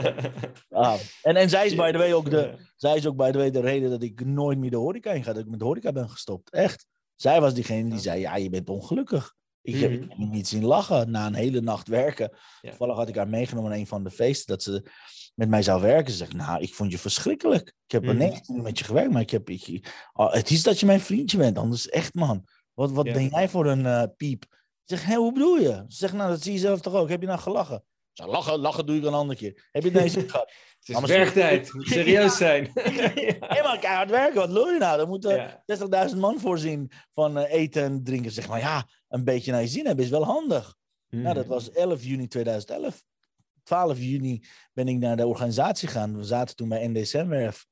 ah. 0.70 1.00
en, 1.22 1.36
en 1.36 1.48
zij 1.48 1.66
is 1.66 1.74
by 1.74 1.90
the 1.90 1.98
way 1.98 2.12
ook 2.12 2.30
de, 2.30 2.54
zij 2.76 2.96
is 2.96 3.06
ook 3.06 3.16
by 3.16 3.30
the 3.30 3.38
way 3.38 3.50
de 3.50 3.60
reden 3.60 3.90
dat 3.90 4.02
ik 4.02 4.24
nooit 4.24 4.58
meer 4.58 4.70
de 4.70 4.76
horeca 4.76 5.12
in 5.12 5.24
ga. 5.24 5.32
Dat 5.32 5.42
ik 5.42 5.50
met 5.50 5.58
de 5.58 5.64
horeca 5.64 5.92
ben 5.92 6.08
gestopt. 6.08 6.50
Echt. 6.50 6.86
Zij 7.16 7.40
was 7.40 7.54
diegene 7.54 7.90
die 7.90 7.98
zei, 7.98 8.20
ja, 8.20 8.36
je 8.36 8.50
bent 8.50 8.68
ongelukkig. 8.68 9.34
Ik 9.62 9.80
heb 9.80 9.90
mm 9.90 10.30
niet 10.30 10.48
zien 10.48 10.64
lachen 10.64 11.10
na 11.10 11.26
een 11.26 11.34
hele 11.34 11.60
nacht 11.60 11.88
werken. 11.88 12.30
Ja. 12.60 12.68
Toevallig 12.68 12.96
had 12.96 13.08
ik 13.08 13.16
haar 13.16 13.28
meegenomen 13.28 13.70
naar 13.70 13.78
een 13.78 13.86
van 13.86 14.04
de 14.04 14.10
feesten 14.10 14.46
dat 14.46 14.62
ze 14.62 14.90
met 15.34 15.48
mij 15.48 15.62
zou 15.62 15.80
werken. 15.80 16.12
Ze 16.12 16.18
zegt, 16.18 16.32
nou, 16.32 16.62
ik 16.62 16.74
vond 16.74 16.92
je 16.92 16.98
verschrikkelijk. 16.98 17.68
Ik 17.68 17.92
heb 17.92 18.06
er 18.06 18.14
19 18.14 18.56
mm 18.56 18.62
met 18.62 18.78
je 18.78 18.84
gewerkt, 18.84 19.12
maar 19.12 19.20
ik 19.20 19.30
heb, 19.30 19.50
ik, 19.50 19.92
oh, 20.12 20.32
het 20.32 20.50
is 20.50 20.62
dat 20.62 20.80
je 20.80 20.86
mijn 20.86 21.00
vriendje 21.00 21.38
bent. 21.38 21.58
Anders 21.58 21.88
echt, 21.88 22.14
man. 22.14 22.48
Wat, 22.72 22.90
wat 22.90 23.04
ben 23.04 23.28
jij 23.28 23.48
voor 23.48 23.66
een 23.66 23.84
uh, 23.84 24.04
piep? 24.16 24.44
zeg, 24.84 25.04
hé, 25.04 25.14
hoe 25.14 25.32
bedoel 25.32 25.58
je? 25.58 25.84
Ze 25.88 25.96
zegt, 25.96 26.12
nou, 26.12 26.30
dat 26.30 26.42
zie 26.42 26.52
je 26.52 26.58
zelf 26.58 26.80
toch 26.80 26.94
ook. 26.94 27.08
Heb 27.08 27.20
je 27.20 27.26
nou 27.26 27.40
gelachen? 27.40 27.76
Ik 27.76 27.82
zeg, 28.12 28.26
lachen, 28.26 28.58
lachen 28.58 28.86
doe 28.86 28.96
ik 28.96 29.04
een 29.04 29.14
andere 29.14 29.38
keer. 29.38 29.68
Heb 29.70 29.82
je 29.82 29.90
deze 30.02 30.28
gehad? 30.28 30.52
Het 30.82 31.02
is 31.02 31.08
werktijd, 31.08 31.72
moet 31.72 31.86
serieus 31.86 32.36
zijn. 32.36 32.70
Helemaal 33.54 33.78
keihard 33.78 34.10
werken, 34.10 34.40
wat 34.40 34.52
wil 34.52 34.68
je 34.68 34.78
nou? 34.78 34.96
Dan 34.98 35.08
moeten 35.08 35.36
ja. 35.36 36.08
60.000 36.10 36.18
man 36.18 36.40
voorzien 36.40 36.90
van 37.14 37.38
uh, 37.38 37.52
eten 37.52 37.82
en 37.82 38.04
drinken. 38.04 38.30
Zeg 38.30 38.48
maar, 38.48 38.58
ja, 38.58 38.88
een 39.08 39.24
beetje 39.24 39.52
naar 39.52 39.60
je 39.60 39.66
zin 39.66 39.86
hebben 39.86 40.04
is 40.04 40.10
wel 40.10 40.24
handig. 40.24 40.76
Nou, 41.08 41.34
dat 41.34 41.46
was 41.46 41.70
11 41.70 42.04
juni 42.04 42.28
2011. 42.28 43.02
12 43.62 43.98
juni 43.98 44.44
ben 44.72 44.88
ik 44.88 44.98
naar 44.98 45.16
de 45.16 45.26
organisatie 45.26 45.88
gegaan. 45.88 46.16
We 46.16 46.24
zaten 46.24 46.56
toen 46.56 46.68
bij 46.68 46.88
NDSM-werf. 46.88 47.66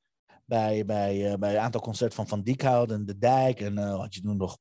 Bij, 0.45 0.85
bij, 0.85 1.31
uh, 1.31 1.33
bij 1.33 1.53
een 1.53 1.61
aantal 1.61 1.81
concerten 1.81 2.15
van 2.15 2.27
Van 2.27 2.41
Diekhout 2.41 2.91
en 2.91 3.05
De 3.05 3.17
Dijk. 3.17 3.59
En 3.59 3.77
uh, 3.77 3.99
had 3.99 4.15
je 4.15 4.21
toen 4.21 4.37
nog 4.37 4.57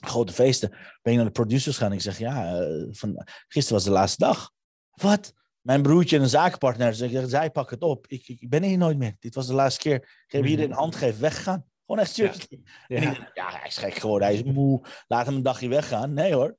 grote 0.00 0.32
feesten. 0.32 0.70
Ben 1.02 1.12
ik 1.12 1.18
naar 1.18 1.26
de 1.26 1.32
producers 1.32 1.76
gaan. 1.76 1.90
En 1.90 1.96
ik 1.96 2.02
zeg, 2.02 2.18
ja, 2.18 2.60
uh, 2.60 2.86
van, 2.90 3.26
gisteren 3.48 3.78
was 3.78 3.84
de 3.84 3.94
laatste 3.94 4.24
dag. 4.24 4.50
Wat? 4.90 5.32
Mijn 5.60 5.82
broertje 5.82 6.16
en 6.16 6.22
een 6.22 6.28
zakenpartner 6.28 6.94
zeggen, 6.94 7.28
zij 7.28 7.50
pak 7.50 7.70
het 7.70 7.82
op. 7.82 8.06
Ik, 8.06 8.28
ik, 8.28 8.48
ben 8.48 8.62
hier 8.62 8.78
nooit 8.78 8.98
meer. 8.98 9.16
Dit 9.18 9.34
was 9.34 9.46
de 9.46 9.54
laatste 9.54 9.80
keer. 9.80 9.94
Ik 9.96 10.32
heb 10.32 10.44
hier 10.44 10.60
een 10.60 10.72
hand 10.72 10.96
gegeven, 10.96 11.20
weggaan. 11.20 11.64
Gewoon 11.86 12.00
echt 12.00 12.14
serieus. 12.14 12.46
Ja. 12.48 13.00
Ja. 13.00 13.30
ja, 13.34 13.50
hij 13.50 13.68
is 13.68 13.76
gek 13.76 13.94
geworden. 13.94 14.28
Hij 14.28 14.36
is 14.36 14.42
moe. 14.42 14.80
Laat 15.06 15.26
hem 15.26 15.34
een 15.34 15.42
dagje 15.42 15.68
weggaan. 15.68 16.12
Nee 16.14 16.34
hoor 16.34 16.56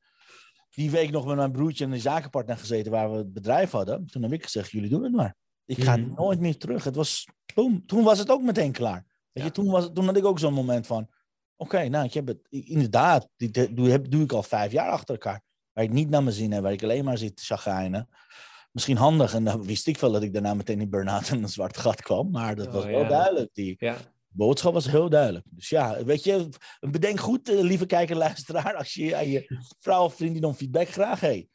die 0.80 0.92
week 0.92 1.12
nog 1.12 1.26
met 1.26 1.36
mijn 1.36 1.52
broertje 1.52 1.86
en 1.86 1.92
een 1.92 2.00
zakenpartner 2.00 2.58
gezeten 2.58 2.92
waar 2.92 3.12
we 3.12 3.18
het 3.18 3.34
bedrijf 3.34 3.72
hadden. 3.72 4.06
Toen 4.06 4.22
heb 4.22 4.32
ik 4.34 4.44
gezegd, 4.44 4.72
jullie 4.72 4.90
doen 4.90 5.04
het 5.04 5.12
maar. 5.12 5.36
Ik 5.66 5.84
ga 5.84 5.98
mhm. 5.98 6.14
nooit 6.14 6.40
meer 6.40 6.58
terug. 6.58 6.84
Het 6.84 6.96
was, 6.96 7.28
toen, 7.54 7.84
toen 7.86 8.04
was 8.04 8.20
het 8.20 8.30
ook 8.30 8.42
meteen 8.42 8.72
klaar. 8.72 9.06
Weet 9.32 9.44
je, 9.44 9.52
toen, 9.52 9.70
was, 9.70 9.90
toen 9.94 10.06
had 10.06 10.18
ik 10.18 10.26
ook 10.26 10.40
zo'n 10.40 10.54
moment 10.54 10.88
van, 10.88 11.10
oké, 11.56 11.88
nou, 11.88 12.06
ik 12.06 12.14
heb 12.14 12.28
het, 12.28 12.40
inderdaad, 12.50 13.30
die 13.36 13.74
doe, 13.74 14.10
doe 14.10 14.24
ik 14.24 14.32
al 14.32 14.44
vijf 14.44 14.72
jaar 14.72 14.90
achter 14.90 15.14
elkaar. 15.14 15.42
Waar 15.74 15.84
ik 15.84 15.92
niet 15.92 16.10
naar 16.10 16.24
mijn 16.24 16.36
zin 16.36 16.52
heb, 16.52 16.64
waar 16.64 16.72
ik 16.72 16.84
alleen 16.84 17.06
maar 17.06 17.18
zit 17.18 17.36
te 17.36 17.44
chagrijnen. 17.44 18.10
Misschien 18.72 18.98
handig, 18.98 19.34
en 19.34 19.44
dan 19.44 19.64
wist 19.64 19.88
ik 19.88 19.98
wel 19.98 20.12
dat 20.12 20.24
ik 20.24 20.34
daarna 20.34 20.54
meteen 20.54 20.82
in 20.82 20.90
burn-out 20.90 21.30
en 21.30 21.44
een 21.44 21.50
zwart 21.50 21.78
gat 21.78 22.02
kwam. 22.02 22.32
Maar 22.32 22.56
dat 22.56 22.72
was 22.72 22.84
oh, 22.84 22.90
wel 22.90 23.08
duidelijk. 23.08 23.50
Die, 23.54 23.76
ja 23.80 23.98
boodschap 24.32 24.74
was 24.74 24.86
heel 24.86 25.10
duidelijk. 25.10 25.46
Dus 25.50 25.70
ja, 25.70 26.04
weet 26.04 26.24
je, 26.24 26.50
bedenk 26.80 27.20
goed, 27.20 27.50
eh, 27.50 27.60
lieve 27.60 27.86
kijker, 27.86 28.16
luisteraar, 28.16 28.76
als 28.76 28.94
je 28.94 29.16
aan 29.16 29.30
je 29.30 29.60
vrouw 29.80 30.04
of 30.04 30.16
vriendin 30.16 30.44
om 30.44 30.54
feedback 30.54 30.88
graag, 30.88 31.20
hey, 31.20 31.48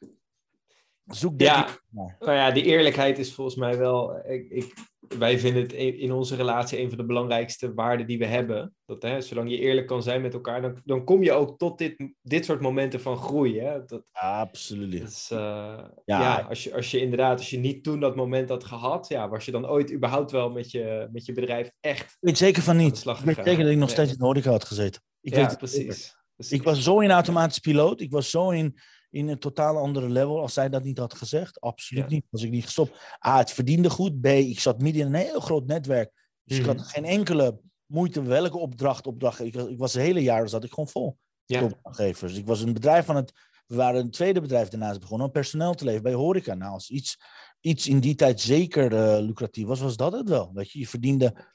zoek. 1.05 1.41
Ja, 1.41 1.67
nou 1.91 2.11
ja, 2.19 2.51
die 2.51 2.63
eerlijkheid 2.63 3.19
is 3.19 3.33
volgens 3.33 3.55
mij 3.55 3.77
wel, 3.77 4.17
ik, 4.27 4.49
ik, 4.49 4.73
wij 5.17 5.39
vinden 5.39 5.61
het 5.61 5.73
in 5.73 6.11
onze 6.11 6.35
relatie 6.35 6.79
een 6.79 6.89
van 6.89 6.97
de 6.97 7.05
belangrijkste 7.05 7.73
waarden 7.73 8.07
die 8.07 8.17
we 8.17 8.25
hebben. 8.25 8.75
Dat, 8.85 9.01
hè, 9.01 9.21
zolang 9.21 9.49
je 9.49 9.59
eerlijk 9.59 9.87
kan 9.87 10.03
zijn 10.03 10.21
met 10.21 10.33
elkaar, 10.33 10.61
dan, 10.61 10.81
dan 10.83 11.03
kom 11.03 11.23
je 11.23 11.31
ook 11.31 11.57
tot 11.57 11.77
dit, 11.77 12.11
dit 12.21 12.45
soort 12.45 12.61
momenten 12.61 13.01
van 13.01 13.17
groei. 13.17 13.59
Hè? 13.59 13.85
Dat, 13.85 14.03
Absoluut. 14.11 15.01
Dus, 15.01 15.31
uh, 15.31 15.37
ja, 15.37 16.21
ja 16.21 16.45
als, 16.49 16.63
je, 16.63 16.73
als 16.73 16.91
je 16.91 16.99
inderdaad, 16.99 17.37
als 17.37 17.49
je 17.49 17.57
niet 17.57 17.83
toen 17.83 17.99
dat 17.99 18.15
moment 18.15 18.49
had 18.49 18.63
gehad, 18.63 19.07
ja, 19.07 19.29
was 19.29 19.45
je 19.45 19.51
dan 19.51 19.67
ooit 19.67 19.93
überhaupt 19.93 20.31
wel 20.31 20.49
met 20.49 20.71
je, 20.71 21.09
met 21.11 21.25
je 21.25 21.33
bedrijf 21.33 21.71
echt. 21.79 22.11
Ik 22.11 22.17
weet 22.19 22.37
zeker 22.37 22.63
van 22.63 22.77
niet. 22.77 23.05
Ik 23.05 23.25
weet 23.25 23.35
zeker 23.35 23.63
dat 23.63 23.71
ik 23.71 23.77
nog 23.77 23.89
steeds 23.89 24.11
in 24.11 24.17
de 24.17 24.25
horeca 24.25 24.51
had 24.51 24.65
gezeten. 24.65 25.01
Ik 25.21 25.35
ja, 25.35 25.47
weet 25.47 25.57
precies, 25.57 26.15
precies. 26.35 26.53
Ik 26.59 26.63
was 26.63 26.83
zo 26.83 26.99
in 26.99 27.11
automatisch 27.11 27.59
piloot. 27.59 28.01
Ik 28.01 28.11
was 28.11 28.29
zo 28.29 28.49
in 28.49 28.79
in 29.15 29.27
een 29.27 29.39
totaal 29.39 29.77
andere 29.77 30.09
level. 30.09 30.41
Als 30.41 30.53
zij 30.53 30.69
dat 30.69 30.83
niet 30.83 30.97
had 30.97 31.13
gezegd, 31.13 31.61
absoluut 31.61 32.07
niet. 32.07 32.25
Was 32.29 32.41
ik 32.41 32.51
niet 32.51 32.63
gestopt. 32.63 33.17
A, 33.27 33.37
het 33.37 33.51
verdiende 33.51 33.89
goed. 33.89 34.21
B, 34.21 34.25
ik 34.25 34.59
zat 34.59 34.81
midden 34.81 35.01
in 35.01 35.07
een 35.07 35.21
heel 35.21 35.39
groot 35.39 35.65
netwerk. 35.65 36.11
Dus 36.43 36.57
ik 36.57 36.65
had 36.65 36.75
mhm. 36.75 36.85
geen 36.85 37.05
enkele 37.05 37.59
moeite 37.85 38.21
welke 38.23 38.57
opdracht, 38.57 39.07
opdracht. 39.07 39.39
Ik, 39.39 39.55
ik 39.55 39.77
was 39.77 39.93
het 39.93 40.03
hele 40.03 40.21
jaar, 40.21 40.49
zat 40.49 40.63
ik 40.63 40.69
gewoon 40.69 40.87
vol. 40.87 41.17
Ja. 41.45 41.63
Opdrachtgevers. 41.63 42.37
Ik 42.37 42.45
was 42.45 42.61
een 42.61 42.73
bedrijf 42.73 43.05
van 43.05 43.15
het. 43.15 43.31
We 43.67 43.75
waren 43.75 44.01
een 44.01 44.11
tweede 44.11 44.41
bedrijf 44.41 44.67
daarnaast 44.67 44.99
begonnen 44.99 45.27
om 45.27 45.33
personeel 45.33 45.73
te 45.73 45.85
leven 45.85 46.03
bij 46.03 46.13
horeca. 46.13 46.53
Nou, 46.53 46.73
als 46.73 46.89
iets, 46.89 47.17
iets 47.59 47.87
in 47.87 47.99
die 47.99 48.15
tijd 48.15 48.41
zeker 48.41 48.91
uh, 48.91 49.25
lucratief 49.25 49.65
was, 49.65 49.79
was 49.79 49.97
dat 49.97 50.13
het 50.13 50.29
wel. 50.29 50.51
Weet 50.53 50.71
je, 50.71 50.79
je 50.79 50.87
verdiende 50.87 51.53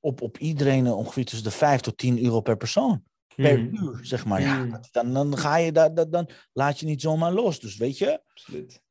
op, 0.00 0.20
op 0.20 0.38
iedereen 0.38 0.86
ongeveer 0.86 1.24
tussen 1.24 1.44
de 1.44 1.56
5 1.56 1.80
tot 1.80 1.96
10 1.96 2.24
euro 2.24 2.40
per 2.40 2.56
persoon 2.56 3.04
per 3.34 3.58
mm. 3.58 3.76
uur, 3.76 3.98
zeg 4.02 4.24
maar. 4.24 4.40
Ja, 4.40 4.64
mm. 4.64 4.80
dan, 4.90 5.12
dan 5.12 5.38
ga 5.38 5.56
je 5.56 5.72
daar, 5.72 5.94
dan, 5.94 6.10
dan 6.10 6.28
laat 6.52 6.80
je 6.80 6.86
niet 6.86 7.00
zomaar 7.00 7.32
los. 7.32 7.60
Dus 7.60 7.76
weet 7.76 7.98
je. 7.98 8.22
Absoluut. 8.30 8.82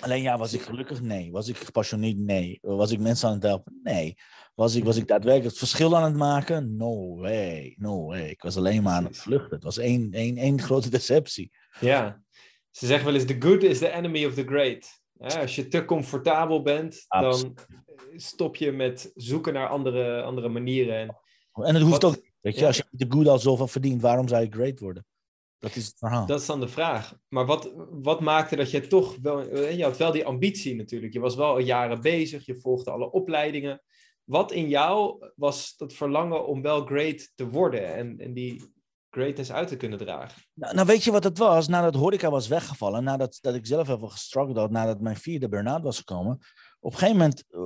Alleen 0.00 0.22
ja, 0.22 0.38
was 0.38 0.52
ik 0.52 0.60
gelukkig? 0.60 1.00
Nee. 1.00 1.32
Was 1.32 1.48
ik 1.48 1.56
gepassioneerd? 1.56 2.18
Nee. 2.18 2.58
Was 2.60 2.90
ik 2.90 3.00
mensen 3.00 3.28
aan 3.28 3.34
het 3.34 3.42
helpen? 3.42 3.80
Nee. 3.82 4.16
Was 4.54 4.74
ik, 4.74 4.84
was 4.84 4.96
ik 4.96 5.06
daadwerkelijk 5.06 5.50
het 5.50 5.58
verschil 5.58 5.96
aan 5.96 6.04
het 6.04 6.16
maken? 6.16 6.76
No 6.76 7.16
way. 7.16 7.74
No 7.78 8.06
way. 8.06 8.28
Ik 8.28 8.42
was 8.42 8.56
alleen 8.56 8.82
maar 8.82 8.94
aan 8.94 9.04
het 9.04 9.18
vluchten. 9.18 9.54
Het 9.54 9.64
was 9.64 9.78
één, 9.78 10.12
één, 10.12 10.36
één 10.36 10.60
grote 10.66 10.90
deceptie. 10.90 11.50
Ja. 11.80 12.22
Ze 12.70 12.86
zeggen 12.86 13.06
wel 13.06 13.14
eens: 13.14 13.26
the 13.26 13.36
good 13.38 13.62
is 13.62 13.78
the 13.78 13.90
enemy 13.90 14.24
of 14.24 14.34
the 14.34 14.44
great. 14.44 15.00
als 15.16 15.56
je 15.56 15.68
te 15.68 15.84
comfortabel 15.84 16.62
bent, 16.62 17.04
dan 17.08 17.56
stop 18.16 18.56
je 18.56 18.72
met 18.72 19.10
zoeken 19.14 19.52
naar 19.52 19.68
andere, 19.68 20.22
andere 20.22 20.48
manieren. 20.48 20.98
En, 20.98 21.16
en 21.64 21.74
het 21.74 21.84
hoeft 21.84 22.04
ook 22.04 22.31
Weet 22.42 22.58
je, 22.58 22.66
als 22.66 22.76
je 22.76 22.84
de 22.90 23.06
good 23.08 23.26
al 23.26 23.38
zoveel 23.38 23.66
verdient, 23.66 24.02
waarom 24.02 24.28
zou 24.28 24.42
je 24.42 24.50
great 24.50 24.80
worden? 24.80 25.06
Dat 25.58 25.76
is 25.76 25.86
het 25.86 25.98
verhaal. 25.98 26.26
Dat 26.26 26.40
is 26.40 26.46
dan 26.46 26.60
de 26.60 26.68
vraag. 26.68 27.14
Maar 27.28 27.46
wat, 27.46 27.72
wat 27.90 28.20
maakte 28.20 28.56
dat 28.56 28.70
je 28.70 28.86
toch 28.86 29.16
wel... 29.22 29.40
Eh, 29.40 29.76
je 29.76 29.82
had 29.82 29.96
wel 29.96 30.12
die 30.12 30.24
ambitie 30.24 30.76
natuurlijk. 30.76 31.12
Je 31.12 31.20
was 31.20 31.34
wel 31.34 31.46
al 31.46 31.58
jaren 31.58 32.00
bezig. 32.00 32.46
Je 32.46 32.56
volgde 32.56 32.90
alle 32.90 33.10
opleidingen. 33.10 33.82
Wat 34.24 34.52
in 34.52 34.68
jou 34.68 35.26
was 35.36 35.76
dat 35.76 35.92
verlangen 35.92 36.46
om 36.46 36.62
wel 36.62 36.84
great 36.84 37.32
te 37.34 37.48
worden 37.48 37.94
en, 37.94 38.18
en 38.18 38.32
die 38.32 38.72
greatness 39.10 39.52
uit 39.52 39.68
te 39.68 39.76
kunnen 39.76 39.98
dragen? 39.98 40.42
Nou, 40.52 40.74
nou 40.74 40.86
weet 40.86 41.04
je 41.04 41.10
wat 41.10 41.24
het 41.24 41.38
was? 41.38 41.68
Nadat 41.68 41.94
horeca 41.94 42.30
was 42.30 42.48
weggevallen, 42.48 43.04
nadat 43.04 43.38
dat 43.40 43.54
ik 43.54 43.66
zelf 43.66 43.88
even 43.88 44.10
gestruggeld 44.10 44.56
had, 44.56 44.70
nadat 44.70 45.00
mijn 45.00 45.16
vierde 45.16 45.48
burn-out 45.48 45.82
was 45.82 45.98
gekomen, 45.98 46.38
op 46.80 46.92
een 46.92 46.98
gegeven 46.98 47.16
moment 47.16 47.44
eh, 47.48 47.60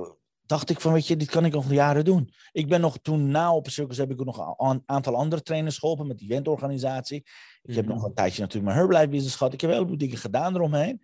dacht 0.47 0.69
ik 0.69 0.81
van, 0.81 0.93
weet 0.93 1.07
je, 1.07 1.17
dit 1.17 1.29
kan 1.29 1.45
ik 1.45 1.53
nog 1.53 1.71
jaren 1.71 2.05
doen. 2.05 2.33
Ik 2.51 2.67
ben 2.67 2.81
nog 2.81 2.97
toen 3.01 3.31
na 3.31 3.49
Open 3.49 3.71
Circus 3.71 3.97
heb 3.97 4.11
ik 4.11 4.19
ook 4.19 4.25
nog 4.25 4.57
een 4.57 4.83
aantal 4.85 5.15
andere 5.15 5.41
trainers 5.41 5.77
geholpen 5.77 6.07
met 6.07 6.21
eventorganisatie. 6.21 7.25
Ik 7.63 7.75
heb 7.75 7.85
nog 7.85 7.97
mhm. 7.97 8.05
een 8.05 8.13
tijdje 8.13 8.41
natuurlijk 8.41 8.73
mijn 8.73 8.77
Herbalife 8.77 9.09
business 9.09 9.35
gehad. 9.35 9.53
Ik 9.53 9.61
heb 9.61 9.69
wel 9.69 9.87
veel 9.87 9.97
dingen 9.97 10.17
gedaan 10.17 10.55
eromheen. 10.55 11.01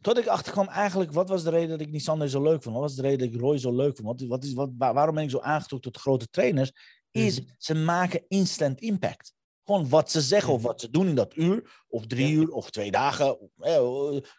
Tot 0.00 0.18
ik 0.18 0.26
achterkwam 0.26 0.68
eigenlijk, 0.68 1.12
wat 1.12 1.28
was 1.28 1.44
de 1.44 1.50
reden 1.50 1.68
dat 1.68 1.80
ik 1.80 1.90
Nissan 1.90 2.28
zo 2.28 2.42
leuk 2.42 2.62
vond? 2.62 2.74
Wat 2.74 2.84
was 2.84 2.94
de 2.94 3.02
reden 3.02 3.18
dat 3.18 3.28
ik 3.28 3.40
Roy 3.40 3.58
zo 3.58 3.76
leuk 3.76 3.96
vond? 3.96 4.20
Wat, 4.20 4.28
wat 4.28 4.44
is, 4.44 4.52
wat, 4.52 4.70
waarom 4.76 5.14
ben 5.14 5.24
ik 5.24 5.30
zo 5.30 5.40
aangetrokken 5.40 5.92
tot 5.92 6.02
grote 6.02 6.28
trainers? 6.28 6.72
Is, 7.10 7.40
mhm. 7.40 7.50
ze 7.58 7.74
maken 7.74 8.24
instant 8.28 8.80
impact. 8.80 9.32
Gewoon 9.70 9.88
wat 9.88 10.10
ze 10.10 10.20
zeggen 10.20 10.52
of 10.52 10.62
wat 10.62 10.80
ze 10.80 10.90
doen 10.90 11.08
in 11.08 11.14
dat 11.14 11.36
uur, 11.36 11.82
of 11.88 12.06
drie 12.06 12.32
uur, 12.32 12.50
of 12.50 12.70
twee 12.70 12.90
dagen. 12.90 13.50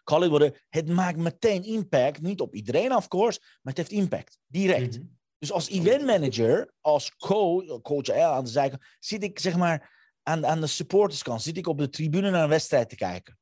Call 0.04 0.22
it 0.22 0.28
worden. 0.28 0.54
Het 0.68 0.88
maakt 0.88 1.16
meteen 1.16 1.64
impact. 1.64 2.20
Niet 2.20 2.40
op 2.40 2.54
iedereen, 2.54 2.96
of 2.96 3.08
course, 3.08 3.38
maar 3.40 3.74
het 3.74 3.76
heeft 3.76 3.90
impact. 3.90 4.38
Direct. 4.46 4.98
Mhm. 4.98 5.06
Dus 5.38 5.52
als 5.52 5.68
event 5.68 6.04
manager, 6.04 6.74
als 6.80 7.16
coach, 7.16 7.80
coach 7.80 8.10
aan 8.10 8.44
de 8.44 8.50
zijkant, 8.50 8.82
zit 8.98 9.22
ik 9.22 9.38
zeg 9.38 9.56
maar 9.56 9.90
aan, 10.22 10.46
aan 10.46 10.60
de 10.60 10.66
supporterskant, 10.66 11.42
zit 11.42 11.56
ik 11.56 11.66
op 11.66 11.78
de 11.78 11.88
tribune 11.88 12.30
naar 12.30 12.42
een 12.42 12.48
wedstrijd 12.48 12.88
te 12.88 12.96
kijken. 12.96 13.38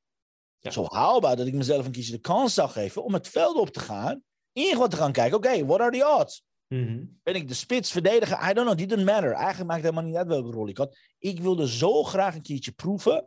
Zo 0.60 0.86
haalbaar 0.88 1.36
dat 1.36 1.46
ik 1.46 1.54
mezelf 1.54 1.86
een 1.86 1.92
keertje 1.92 2.12
de 2.12 2.18
kans 2.18 2.54
zou 2.54 2.68
geven 2.68 3.04
om 3.04 3.14
het 3.14 3.28
veld 3.28 3.56
op 3.56 3.70
te 3.70 3.80
gaan, 3.80 4.22
in 4.52 4.88
te 4.88 4.96
gaan 4.96 5.12
kijken. 5.12 5.36
Oké, 5.36 5.48
okay, 5.48 5.64
what 5.64 5.80
are 5.80 5.98
the 5.98 6.16
odds? 6.18 6.44
Mhm. 6.74 7.04
Ben 7.22 7.34
ik 7.34 7.48
de 7.48 7.54
spits, 7.54 7.92
verdediger? 7.92 8.50
I 8.50 8.52
don't 8.52 8.66
know, 8.66 8.78
didn't 8.78 9.04
matter. 9.04 9.32
Eigenlijk 9.32 9.70
maakt 9.70 9.82
het 9.82 9.90
helemaal 9.90 10.04
niet 10.04 10.16
uit 10.16 10.26
welke 10.26 10.50
rol 10.50 10.68
ik 10.68 10.76
had. 10.76 10.98
Ik 11.18 11.40
wilde 11.40 11.68
zo 11.68 12.02
graag 12.02 12.34
een 12.34 12.42
keertje 12.42 12.72
proeven 12.72 13.24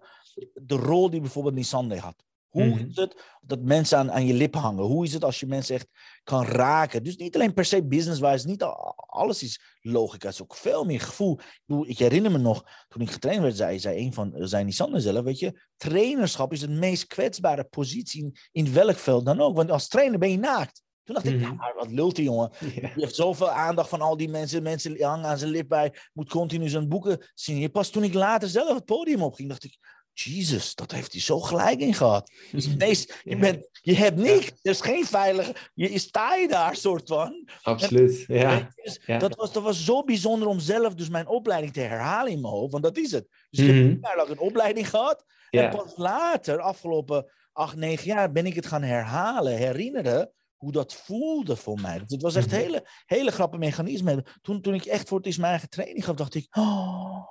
de 0.53 0.75
rol 0.75 1.09
die 1.09 1.21
bijvoorbeeld 1.21 1.55
Nissan 1.55 1.97
had. 1.97 2.23
Hoe 2.47 2.65
mhm. 2.65 2.85
is 2.87 2.95
het 2.95 3.23
dat 3.41 3.61
mensen 3.61 3.97
aan, 3.97 4.11
aan 4.11 4.25
je 4.25 4.33
lip 4.33 4.55
hangen? 4.55 4.83
Hoe 4.83 5.05
is 5.05 5.13
het 5.13 5.23
als 5.23 5.39
je 5.39 5.45
mensen 5.45 5.75
echt 5.75 5.87
kan 6.23 6.45
raken? 6.45 7.03
Dus 7.03 7.15
niet 7.15 7.35
alleen 7.35 7.53
per 7.53 7.65
se 7.65 7.83
business-wise, 7.85 8.47
niet 8.47 8.63
alles 8.95 9.43
is 9.43 9.77
logica. 9.81 10.25
Het 10.25 10.35
is 10.35 10.41
ook 10.41 10.55
veel 10.55 10.83
meer 10.83 10.99
gevoel. 10.99 11.39
Ik, 11.65 11.87
ik 11.87 11.97
herinner 11.97 12.31
me 12.31 12.37
nog, 12.37 12.63
toen 12.87 13.01
ik 13.01 13.11
getraind 13.11 13.41
werd, 13.41 13.55
zei, 13.55 13.79
zei 13.79 14.05
een 14.05 14.13
van 14.13 14.33
zijn 14.35 14.65
Nissan 14.65 15.01
zelf, 15.01 15.23
weet 15.23 15.39
je, 15.39 15.61
trainerschap 15.77 16.51
is 16.51 16.59
de 16.59 16.69
meest 16.69 17.07
kwetsbare 17.07 17.63
positie 17.63 18.23
in, 18.23 18.35
in 18.51 18.73
welk 18.73 18.97
veld 18.97 19.25
dan 19.25 19.41
ook. 19.41 19.55
Want 19.55 19.71
als 19.71 19.87
trainer 19.87 20.19
ben 20.19 20.31
je 20.31 20.37
naakt. 20.37 20.83
Toen 21.03 21.15
dacht 21.15 21.27
ik, 21.27 21.33
mhm. 21.33 21.41
ja, 21.41 21.73
wat 21.75 21.91
lult 21.91 22.15
die 22.15 22.25
jongen? 22.25 22.51
Je 22.75 22.89
heeft 22.95 23.15
zoveel 23.15 23.49
aandacht 23.49 23.89
van 23.89 24.01
al 24.01 24.17
die 24.17 24.29
mensen. 24.29 24.63
Mensen 24.63 25.03
hangen 25.03 25.25
aan 25.25 25.37
zijn 25.37 25.51
lip 25.51 25.67
bij. 25.67 25.93
Moet 26.13 26.29
continu 26.29 26.69
zijn 26.69 26.89
boeken 26.89 27.31
zien. 27.33 27.71
Pas 27.71 27.89
toen 27.89 28.03
ik 28.03 28.13
later 28.13 28.49
zelf 28.49 28.75
het 28.75 28.85
podium 28.85 29.21
opging, 29.21 29.49
dacht 29.49 29.63
ik... 29.63 29.77
Jezus, 30.15 30.75
dat 30.75 30.91
heeft 30.91 31.11
hij 31.11 31.21
zo 31.21 31.39
gelijk 31.39 31.79
in 31.79 31.93
gehad. 31.93 32.31
Dus 32.51 33.07
je, 33.23 33.37
bent, 33.37 33.69
je 33.81 33.95
hebt 33.95 34.17
niks. 34.17 34.47
Er 34.47 34.71
is 34.71 34.81
geen 34.81 35.05
veilige... 35.05 35.55
Je, 35.73 35.99
sta 35.99 36.35
je 36.35 36.47
daar, 36.47 36.75
soort 36.75 37.07
van. 37.07 37.47
Absoluut, 37.61 38.23
ja. 38.27 38.69
Dus 38.75 38.99
dat, 39.05 39.35
was, 39.35 39.53
dat 39.53 39.63
was 39.63 39.85
zo 39.85 40.03
bijzonder 40.03 40.47
om 40.47 40.59
zelf 40.59 40.95
dus 40.95 41.09
mijn 41.09 41.27
opleiding 41.27 41.73
te 41.73 41.79
herhalen 41.79 42.31
in 42.31 42.41
mijn 42.41 42.53
hoofd. 42.53 42.71
Want 42.71 42.83
dat 42.83 42.97
is 42.97 43.11
het. 43.11 43.27
Dus 43.49 43.59
ik 43.59 43.67
heb 43.67 43.75
mhm. 43.75 43.85
een 43.85 43.97
jaar 44.01 44.17
lang 44.17 44.29
een 44.29 44.39
opleiding 44.39 44.89
gehad. 44.89 45.25
En 45.49 45.69
pas 45.69 45.93
later, 45.95 46.59
afgelopen 46.59 47.31
acht, 47.51 47.75
negen 47.75 48.05
jaar, 48.05 48.31
ben 48.31 48.45
ik 48.45 48.55
het 48.55 48.65
gaan 48.65 48.83
herhalen, 48.83 49.57
herinneren 49.57 50.31
hoe 50.63 50.71
dat 50.71 50.93
voelde 50.93 51.55
voor 51.55 51.81
mij. 51.81 52.01
Het 52.07 52.21
was 52.21 52.35
echt 52.35 52.51
een 52.51 52.57
mhm. 52.57 52.67
hele, 52.67 52.87
hele 53.05 53.31
grappige 53.31 53.63
mechanisme. 53.63 54.25
Toen, 54.41 54.61
toen 54.61 54.73
ik 54.73 54.85
echt 54.85 55.07
voor 55.07 55.17
het 55.17 55.25
eerst 55.25 55.39
mijn 55.39 55.51
eigen 55.51 55.69
training 55.69 56.05
gaf, 56.05 56.15
dacht 56.15 56.35
ik, 56.35 56.57
oh, 56.57 57.27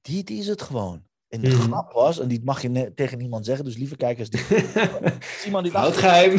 dit 0.00 0.30
is 0.30 0.46
het 0.46 0.62
gewoon. 0.62 1.06
En 1.34 1.40
de 1.40 1.50
grap 1.50 1.92
was, 1.92 2.18
en 2.18 2.28
die 2.28 2.40
mag 2.44 2.62
je 2.62 2.92
tegen 2.94 3.18
niemand 3.18 3.44
zeggen, 3.44 3.64
dus 3.64 3.76
lieve 3.76 3.96
kijkers. 3.96 4.28
Simon 5.42 5.68
Houd 5.68 5.96
geheim. 5.96 6.38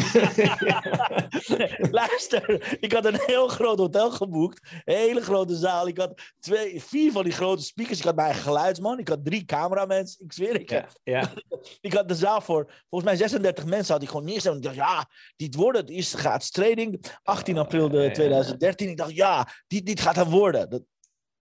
Luister, 1.98 2.76
ik 2.80 2.92
had 2.92 3.04
een 3.04 3.20
heel 3.26 3.48
groot 3.48 3.78
hotel 3.78 4.10
geboekt. 4.10 4.68
Een 4.84 4.96
hele 4.96 5.20
grote 5.20 5.56
zaal. 5.56 5.88
Ik 5.88 5.98
had 5.98 6.20
twee, 6.40 6.82
vier 6.82 7.12
van 7.12 7.24
die 7.24 7.32
grote 7.32 7.62
speakers. 7.62 7.98
Ik 7.98 8.04
had 8.04 8.16
mijn 8.16 8.34
geluidsman. 8.34 8.98
Ik 8.98 9.08
had 9.08 9.24
drie 9.24 9.44
cameramensen. 9.44 10.24
Ik 10.24 10.32
zweer 10.32 10.60
ik. 10.60 10.70
Ja, 10.70 10.86
ja. 11.04 11.32
ik 11.80 11.92
had 11.92 12.08
de 12.08 12.14
zaal 12.14 12.40
voor, 12.40 12.72
volgens 12.88 13.10
mij 13.10 13.16
36 13.18 13.64
mensen 13.64 13.94
had 13.94 14.02
ik 14.02 14.08
gewoon 14.08 14.24
neergezet. 14.24 14.54
Ik 14.54 14.62
dacht, 14.62 14.76
ja, 14.76 15.08
dit 15.36 15.54
wordt 15.54 15.78
het. 15.78 16.14
Gaat 16.16 16.52
trading. 16.52 17.04
18 17.22 17.58
april 17.58 17.88
2013. 17.88 18.88
Ik 18.88 18.96
dacht, 18.96 19.14
ja, 19.14 19.48
dit, 19.66 19.86
dit 19.86 20.00
gaat 20.00 20.16
het 20.16 20.30
worden. 20.30 20.70
Dat, 20.70 20.82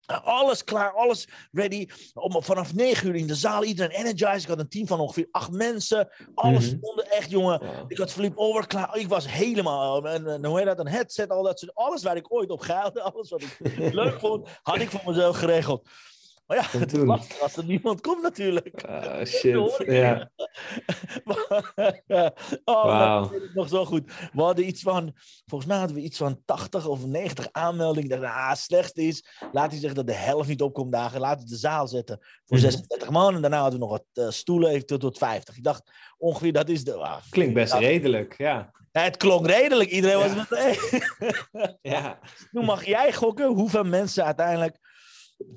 alles 0.07 0.63
klaar, 0.63 0.91
alles 0.91 1.27
ready. 1.51 1.87
Om, 2.13 2.43
vanaf 2.43 2.73
negen 2.73 3.07
uur 3.07 3.15
in 3.15 3.27
de 3.27 3.35
zaal, 3.35 3.63
iedereen 3.63 3.97
energized. 3.97 4.41
Ik 4.41 4.47
had 4.47 4.59
een 4.59 4.69
team 4.69 4.87
van 4.87 4.99
ongeveer 4.99 5.27
acht 5.31 5.51
mensen. 5.51 6.09
Alles 6.35 6.71
mm 6.71 6.75
stond 6.77 7.01
echt, 7.01 7.29
jongen. 7.29 7.61
Ik 7.87 7.97
had 7.97 8.11
flip 8.11 8.37
over 8.37 8.67
klaar. 8.67 8.97
Ik 8.97 9.07
was 9.07 9.31
helemaal, 9.31 10.07
en, 10.07 10.45
hoe 10.45 10.57
heet 10.57 10.65
dat, 10.65 10.79
een 10.79 10.87
headset, 10.87 11.29
al 11.29 11.43
dat 11.43 11.59
soort. 11.59 11.75
Alles 11.75 12.03
waar 12.03 12.15
ik 12.15 12.33
ooit 12.33 12.49
op 12.49 12.59
geilde, 12.59 13.01
alles 13.01 13.29
wat 13.29 13.41
ik 13.41 13.57
leuk 13.93 14.19
vond, 14.19 14.49
had 14.63 14.79
ik 14.79 14.89
voor 14.89 15.01
mezelf 15.05 15.37
geregeld. 15.37 15.89
Maar 16.47 16.57
ja, 16.57 16.79
het 16.79 16.93
is 16.93 17.03
lastig 17.03 17.41
als 17.41 17.55
er 17.55 17.65
niemand 17.65 18.01
komt 18.01 18.21
natuurlijk. 18.21 18.83
Ah, 18.83 19.25
shit, 19.25 19.77
ja. 19.85 20.31
oh, 22.63 22.83
wow. 22.83 23.31
dat 23.31 23.53
nog 23.53 23.69
zo 23.69 23.85
goed. 23.85 24.11
We 24.33 24.41
hadden 24.41 24.67
iets 24.67 24.81
van, 24.81 25.13
volgens 25.45 25.69
mij 25.69 25.79
hadden 25.79 25.95
we 25.95 26.03
iets 26.03 26.17
van 26.17 26.41
80 26.45 26.87
of 26.87 27.05
90 27.05 27.47
aanmeldingen. 27.51 28.09
Dacht, 28.09 28.33
ah, 28.33 28.49
het 28.49 28.57
slechtste 28.57 29.01
is, 29.01 29.25
laat 29.51 29.71
hij 29.71 29.79
zeggen 29.79 29.95
dat 29.95 30.07
de 30.07 30.21
helft 30.21 30.47
niet 30.47 30.61
opkomt 30.61 30.91
dagen. 30.91 31.19
Laten 31.19 31.43
we 31.43 31.49
de 31.49 31.57
zaal 31.57 31.87
zetten 31.87 32.19
voor 32.45 32.57
36 32.57 33.07
mhm. 33.07 33.17
man. 33.17 33.35
En 33.35 33.41
daarna 33.41 33.61
hadden 33.61 33.79
we 33.79 33.85
nog 33.85 33.97
wat 33.97 34.25
uh, 34.25 34.31
stoelen 34.31 34.69
even 34.69 34.99
tot, 34.99 35.17
50. 35.17 35.57
Ik 35.57 35.63
dacht, 35.63 35.91
ongeveer 36.17 36.53
dat 36.53 36.69
is 36.69 36.83
de... 36.83 36.93
Ah, 36.95 37.17
Klinkt 37.29 37.53
best 37.53 37.73
redelijk, 37.73 38.37
ja. 38.37 38.71
Het 38.91 39.17
klonk 39.17 39.47
redelijk. 39.47 39.89
Iedereen 39.89 40.17
was 40.17 40.35
met... 40.35 41.77
ja. 41.93 42.19
Nu 42.51 42.61
mag 42.61 42.85
jij 42.85 43.13
gokken 43.13 43.47
hoeveel 43.47 43.83
mensen 43.83 44.25
uiteindelijk 44.25 44.77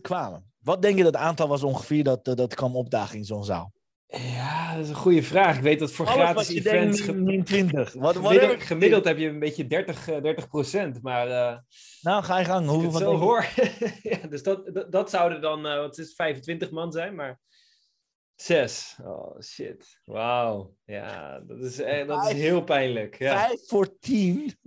kwamen. 0.01 0.50
Wat 0.61 0.83
denk 0.83 0.97
je 0.97 1.03
dat 1.03 1.15
het 1.15 1.23
aantal 1.23 1.49
was 1.49 1.63
ongeveer 1.63 2.05
dat, 2.05 2.29
eh, 2.29 2.35
dat 2.35 2.55
kwam 2.55 2.77
opdagen 2.77 3.19
in 3.19 3.25
zo'n 3.25 3.45
zaal? 3.45 3.73
Ja, 4.07 4.75
dat 4.75 4.85
is 4.85 4.89
een 4.89 4.95
goede 4.95 5.23
vraag. 5.23 5.57
Ik 5.57 5.63
weet 5.63 5.79
dat 5.79 5.93
voor 5.93 6.07
gratis 6.07 6.49
events... 6.49 7.07
min 7.07 7.45
20. 7.45 7.93
Wat, 7.93 8.17
gemiddeld, 8.17 8.51
heb 8.51 8.61
gemiddeld 8.61 9.05
heb 9.05 9.19
je 9.19 9.29
een 9.29 9.39
beetje 9.39 9.67
30, 9.67 10.05
30 10.05 10.45
eh, 10.45 10.51
procent, 10.51 11.03
maar... 11.03 11.29
Uh, 11.29 11.59
nou, 12.01 12.23
ga 12.23 12.39
je 12.39 12.45
gang. 12.45 12.69
Hoeveel 12.69 12.91
van 12.91 13.01
zo 13.01 13.17
hoor. 13.17 13.47
ja, 14.03 14.27
dus 14.29 14.43
dat, 14.43 14.75
dat, 14.75 14.93
dat 14.93 15.11
zouden 15.11 15.41
dan, 15.41 15.67
uh, 15.67 15.77
wat 15.77 15.99
is 15.99 16.15
25 16.15 16.71
man 16.71 16.93
zijn, 16.93 17.15
maar... 17.15 17.41
Zes. 18.35 18.99
Oh, 19.05 19.41
shit. 19.41 20.01
Wauw. 20.05 20.75
Ja, 20.85 21.41
dat 21.41 21.59
is, 21.59 21.77
dat 22.07 22.27
is 22.27 22.33
heel 22.33 22.65
pijnlijk. 22.65 23.19
Ja. 23.19 23.47
Vijf 23.47 23.67
voor 23.67 23.99
tien. 23.99 24.59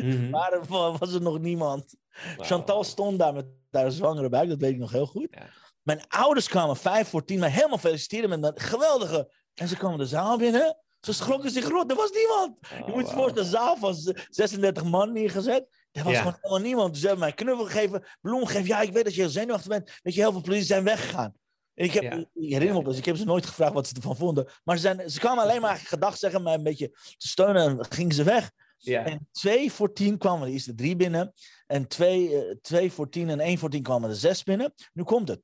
Mm 0.00 0.10
-hmm. 0.10 0.98
was 0.98 1.14
er 1.14 1.22
nog 1.22 1.38
niemand. 1.38 1.96
Chantal 2.38 2.84
stond 2.84 3.18
daar 3.18 3.32
met 3.32 3.46
haar 3.70 3.90
zwangere 3.90 4.28
buik, 4.28 4.48
dat 4.48 4.60
weet 4.60 4.72
ik 4.72 4.78
nog 4.78 4.92
heel 4.92 5.06
goed. 5.06 5.28
Ja. 5.30 5.48
Mijn 5.82 6.00
ouders 6.08 6.48
kwamen 6.48 6.76
vijf 6.76 7.08
voor 7.08 7.24
tien, 7.24 7.38
mij 7.38 7.50
helemaal 7.50 7.78
feliciteren 7.78 8.28
met 8.28 8.42
dat 8.42 8.60
geweldige. 8.60 9.32
En 9.54 9.68
ze 9.68 9.76
kwamen 9.76 9.98
de 9.98 10.06
zaal 10.06 10.38
binnen. 10.38 10.76
Ze 11.00 11.12
schrokken 11.12 11.50
zich 11.50 11.68
rot, 11.68 11.90
er 11.90 11.96
was 11.96 12.10
niemand. 12.10 12.56
je 12.86 12.92
moet 12.92 13.08
je 13.08 13.14
voorstellen, 13.14 13.34
de 13.34 13.56
zaal 13.56 13.76
van 13.76 13.94
36 14.28 14.84
man 14.84 15.12
neergezet. 15.12 15.66
Er 15.92 16.04
was 16.04 16.16
gewoon 16.16 16.34
helemaal 16.34 16.58
niemand. 16.58 16.92
Dus 16.92 17.00
ze 17.00 17.06
hebben 17.06 17.24
mij 17.24 17.34
knuffel 17.34 17.64
gegeven, 17.64 18.04
bloem 18.20 18.46
gegeven. 18.46 18.66
Ja, 18.66 18.80
ik 18.80 18.92
weet 18.92 19.04
dat 19.04 19.14
je 19.14 19.20
heel 19.20 19.30
zenuwachtig 19.30 19.68
bent. 19.68 19.98
Weet 20.02 20.14
je, 20.14 20.20
heel 20.20 20.32
veel 20.32 20.40
politie 20.40 20.66
zijn 20.66 20.84
weggegaan. 20.84 21.34
En 21.74 21.84
ik, 21.84 21.92
heb, 21.92 22.12
ik 22.34 22.50
herinner 22.50 22.76
me 22.76 22.84
dus, 22.84 22.98
ik 22.98 23.04
heb 23.04 23.16
ze 23.16 23.24
nooit 23.24 23.46
gevraagd 23.46 23.72
wat 23.72 23.88
ze 23.88 23.94
ervan 23.94 24.16
vonden. 24.16 24.48
Maar 24.64 24.76
ze, 24.76 24.82
zijn, 24.82 25.10
ze 25.10 25.18
kwamen 25.18 25.44
alleen 25.44 25.60
maar 25.60 25.76
gedacht 25.76 26.18
zeggen, 26.18 26.42
mij 26.42 26.54
een 26.54 26.62
beetje 26.62 26.88
te 27.16 27.28
steunen 27.28 27.62
en 27.62 27.86
gingen 27.88 28.14
ze 28.14 28.22
weg. 28.22 28.50
Ja. 28.76 29.04
En 29.04 29.28
twee 29.32 29.72
voor 29.72 29.92
tien 29.92 30.18
kwamen 30.18 30.46
de 30.46 30.52
eerste 30.52 30.74
drie 30.74 30.96
binnen. 30.96 31.32
En 31.66 31.88
twee, 31.88 32.30
uh, 32.30 32.54
twee 32.60 32.92
voor 32.92 33.08
tien 33.08 33.28
en 33.28 33.40
één 33.40 33.58
voor 33.58 33.70
tien 33.70 33.82
kwamen 33.82 34.10
er 34.10 34.16
zes 34.16 34.42
binnen. 34.42 34.74
Nu 34.92 35.02
komt 35.02 35.28
het. 35.28 35.42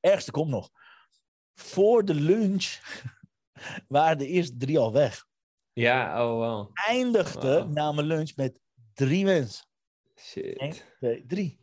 Ergste 0.00 0.30
komt 0.30 0.50
nog. 0.50 0.70
Voor 1.54 2.04
de 2.04 2.14
lunch 2.14 2.78
waren 3.88 4.18
de 4.18 4.26
eerste 4.26 4.56
drie 4.56 4.78
al 4.78 4.92
weg. 4.92 5.26
Ja, 5.72 6.26
oh 6.26 6.38
wow. 6.38 6.70
Eindigde 6.72 7.58
wow. 7.58 7.72
na 7.72 7.92
mijn 7.92 8.06
lunch 8.06 8.36
met 8.36 8.60
drie 8.94 9.24
mensen. 9.24 9.66
Shit. 10.20 10.60
Eén, 10.60 10.74
twee, 10.98 11.24
drie. 11.26 11.58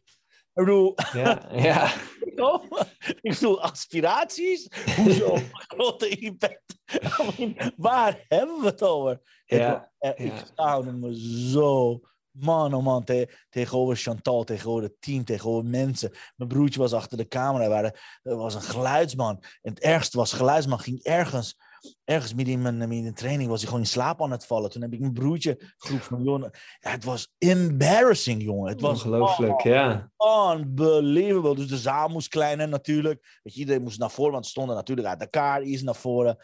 Ik 0.54 0.68
bedoel, 0.68 0.94
ja, 1.14 1.50
ja. 1.52 1.94
ik 3.22 3.34
bedoel, 3.34 3.62
aspiraties? 3.62 4.68
Hoezo 4.96 5.38
grote 5.68 6.08
impact? 6.08 6.76
waar 7.78 8.26
hebben 8.28 8.60
we 8.60 8.66
het 8.66 8.84
over? 8.84 9.22
Ja, 9.46 9.92
het, 9.98 10.18
ja. 10.18 10.26
Ik 10.26 10.34
schaamde 10.54 10.92
me 10.92 11.20
zo. 11.52 12.00
Man, 12.32 12.74
oh 12.74 12.84
man, 12.84 13.04
te, 13.04 13.38
tegenover 13.50 13.96
Chantal, 13.96 14.44
tegenover 14.44 14.84
het 14.84 14.96
team, 15.00 15.26
tegenover 15.26 15.70
mensen. 15.70 16.12
Mijn 16.36 16.50
broertje 16.50 16.80
was 16.80 16.94
achter 16.94 17.18
de 17.18 17.28
camera, 17.28 17.84
er 18.24 18.36
was 18.36 18.56
een 18.56 18.62
geluidsman. 18.62 19.44
En 19.62 19.74
het 19.74 19.80
ergste 19.80 20.18
was, 20.18 20.34
geluidsman 20.34 20.80
ging 20.80 21.04
ergens 21.04 21.58
ergens 22.04 22.34
midden 22.34 22.54
in 22.54 22.62
mijn, 22.62 22.92
in 22.92 23.14
training 23.14 23.50
was 23.50 23.60
hij 23.60 23.68
gewoon 23.68 23.84
in 23.84 23.90
slaap 23.90 24.22
aan 24.22 24.32
het 24.32 24.46
vallen. 24.46 24.70
Toen 24.70 24.82
heb 24.82 24.94
ik 24.94 25.00
mijn 25.00 25.14
broertje 25.14 25.74
groep 25.78 26.02
van 26.02 26.24
jongen. 26.24 26.52
Ja, 26.80 26.92
het 26.92 27.04
was 27.04 27.34
embarrassing, 27.38 28.44
jongen. 28.44 28.70
Het 28.70 28.82
was 28.82 29.04
ongelooflijk, 29.04 29.62
ja. 29.62 30.12
Unbelievable. 30.54 31.56
Dus 31.56 31.68
de 31.68 31.78
zaal 31.78 32.08
moest 32.08 32.28
kleiner 32.28 32.68
natuurlijk. 32.68 33.40
Weet 33.44 33.54
je, 33.54 33.60
iedereen 33.60 33.84
moest 33.84 34.00
naar 34.00 34.12
voren, 34.12 34.32
want 34.32 34.46
ze 34.46 34.52
stonden 34.52 34.76
natuurlijk 34.76 35.08
uit 35.08 35.22
elkaar. 35.22 35.62
Iets 35.62 35.82
naar 35.82 35.96
voren. 35.96 36.38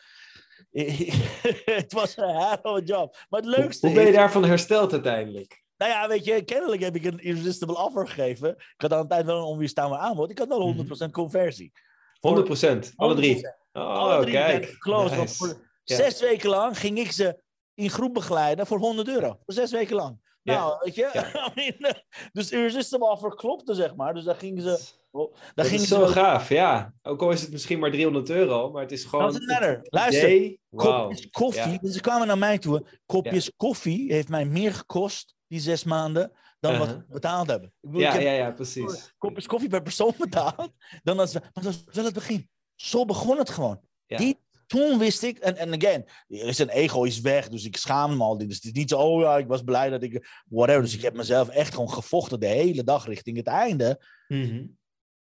het 1.79 1.93
was 1.93 2.17
een 2.17 2.59
hele 2.63 2.81
job. 2.83 3.17
Maar 3.29 3.41
het 3.41 3.49
leukste. 3.49 3.87
Hoe, 3.87 3.95
hoe 3.95 4.03
ben 4.03 4.11
je 4.11 4.17
daarvan 4.17 4.45
hersteld 4.45 4.91
uiteindelijk? 4.91 5.65
Nou 5.77 5.91
ja, 5.91 6.07
weet 6.07 6.25
je, 6.25 6.43
kennelijk 6.43 6.81
heb 6.81 6.95
ik 6.95 7.05
een 7.05 7.19
irresistible 7.19 7.77
offer 7.77 8.07
gegeven. 8.07 8.49
Ik 8.49 8.73
had 8.77 8.93
aan 8.93 8.99
het 8.99 9.09
tijd 9.09 9.25
wel 9.25 9.37
een 9.37 9.43
onweerstaanbaar 9.43 9.99
aanbod. 9.99 10.31
Ik 10.31 10.37
had 10.37 10.47
wel 10.47 10.75
100% 10.75 10.87
mhm. 10.87 11.09
conversie. 11.09 11.71
100%, 12.17 12.95
alle 12.95 13.15
drie. 13.15 13.47
Oh, 13.77 13.97
Alle 13.97 14.21
drie 14.21 14.33
kijk. 14.33 14.75
Close. 14.79 15.15
Nice. 15.15 15.35
voor 15.35 15.67
zes 15.83 16.21
weken 16.21 16.49
lang 16.49 16.79
ging 16.79 16.97
ik 16.97 17.11
ze 17.11 17.41
in 17.73 17.89
groep 17.89 18.13
begeleiden 18.13 18.67
voor 18.67 18.79
100 18.79 19.07
euro. 19.07 19.27
Voor 19.27 19.53
zes 19.53 19.71
weken 19.71 19.95
lang. 19.95 20.19
Nou, 20.43 20.77
weet 20.83 20.95
je. 20.95 21.09
Ja. 21.13 21.93
dus 22.33 22.51
Irresistible 22.51 23.09
Offer 23.09 23.35
klopte, 23.35 23.73
zeg 23.73 23.95
maar. 23.95 24.13
Dus 24.13 24.23
daar 24.23 24.35
gingen 24.35 24.61
ze... 24.61 24.79
Oh, 25.11 25.33
daar 25.33 25.65
dat 25.65 25.73
is 25.73 25.87
zo 25.87 26.05
gaaf, 26.05 26.49
ja. 26.49 26.93
Ook 27.01 27.21
al 27.21 27.31
is 27.31 27.41
het 27.41 27.51
misschien 27.51 27.79
maar 27.79 27.91
300 27.91 28.29
euro, 28.29 28.71
maar 28.71 28.81
het 28.81 28.91
is 28.91 29.03
gewoon... 29.03 29.31
Dat 29.33 29.41
matter. 29.41 29.79
Luister, 29.83 30.57
kopjes 30.75 31.29
koffie. 31.29 31.79
Dus 31.81 31.93
ze 31.93 32.01
kwamen 32.01 32.27
naar 32.27 32.37
mij 32.37 32.57
toe. 32.57 32.85
Kopjes 33.05 33.51
koffie 33.55 34.13
heeft 34.13 34.29
mij 34.29 34.45
meer 34.45 34.73
gekost, 34.73 35.35
die 35.47 35.59
zes 35.59 35.83
maanden, 35.83 36.31
dan 36.59 36.77
wat 36.77 36.87
uh-huh. 36.87 37.03
we 37.07 37.13
betaald 37.13 37.47
hebben. 37.47 37.69
Ik 37.69 37.89
bedoel, 37.89 38.01
ja, 38.01 38.13
ik 38.13 38.21
ja, 38.21 38.31
ja, 38.31 38.51
precies. 38.51 39.13
Kopjes 39.17 39.47
koffie 39.47 39.69
per 39.69 39.81
persoon 39.81 40.13
betaald. 40.29 40.71
Dan 41.03 41.19
als, 41.19 41.33
maar 41.33 41.51
dat 41.53 41.63
was 41.63 41.83
wel 41.91 42.05
het 42.05 42.13
begin. 42.13 42.49
Zo 42.77 43.05
begon 43.05 43.37
het 43.37 43.49
gewoon. 43.49 43.81
Die, 44.05 44.39
toen 44.67 44.97
wist 44.97 45.23
ik, 45.23 45.37
en, 45.37 45.57
en 45.57 45.73
again, 45.73 46.05
er 46.27 46.47
is 46.47 46.57
een 46.57 46.69
ego 46.69 47.03
is 47.03 47.19
weg, 47.19 47.49
dus 47.49 47.65
ik 47.65 47.77
schaam 47.77 48.17
me 48.17 48.23
al. 48.23 48.37
Dus 48.37 48.55
het 48.55 48.63
is 48.63 48.71
niet 48.71 48.89
zo, 48.89 48.99
oh 48.99 49.21
ja, 49.21 49.37
ik 49.37 49.47
was 49.47 49.61
blij 49.61 49.89
dat 49.89 50.03
ik, 50.03 50.43
whatever. 50.45 50.81
Dus 50.81 50.95
ik 50.95 51.01
heb 51.01 51.15
mezelf 51.15 51.49
echt 51.49 51.73
gewoon 51.73 51.91
gevochten 51.91 52.39
de 52.39 52.45
hele 52.45 52.83
dag 52.83 53.05
richting 53.05 53.37
het 53.37 53.47
einde. 53.47 54.05
Mhm. 54.27 54.65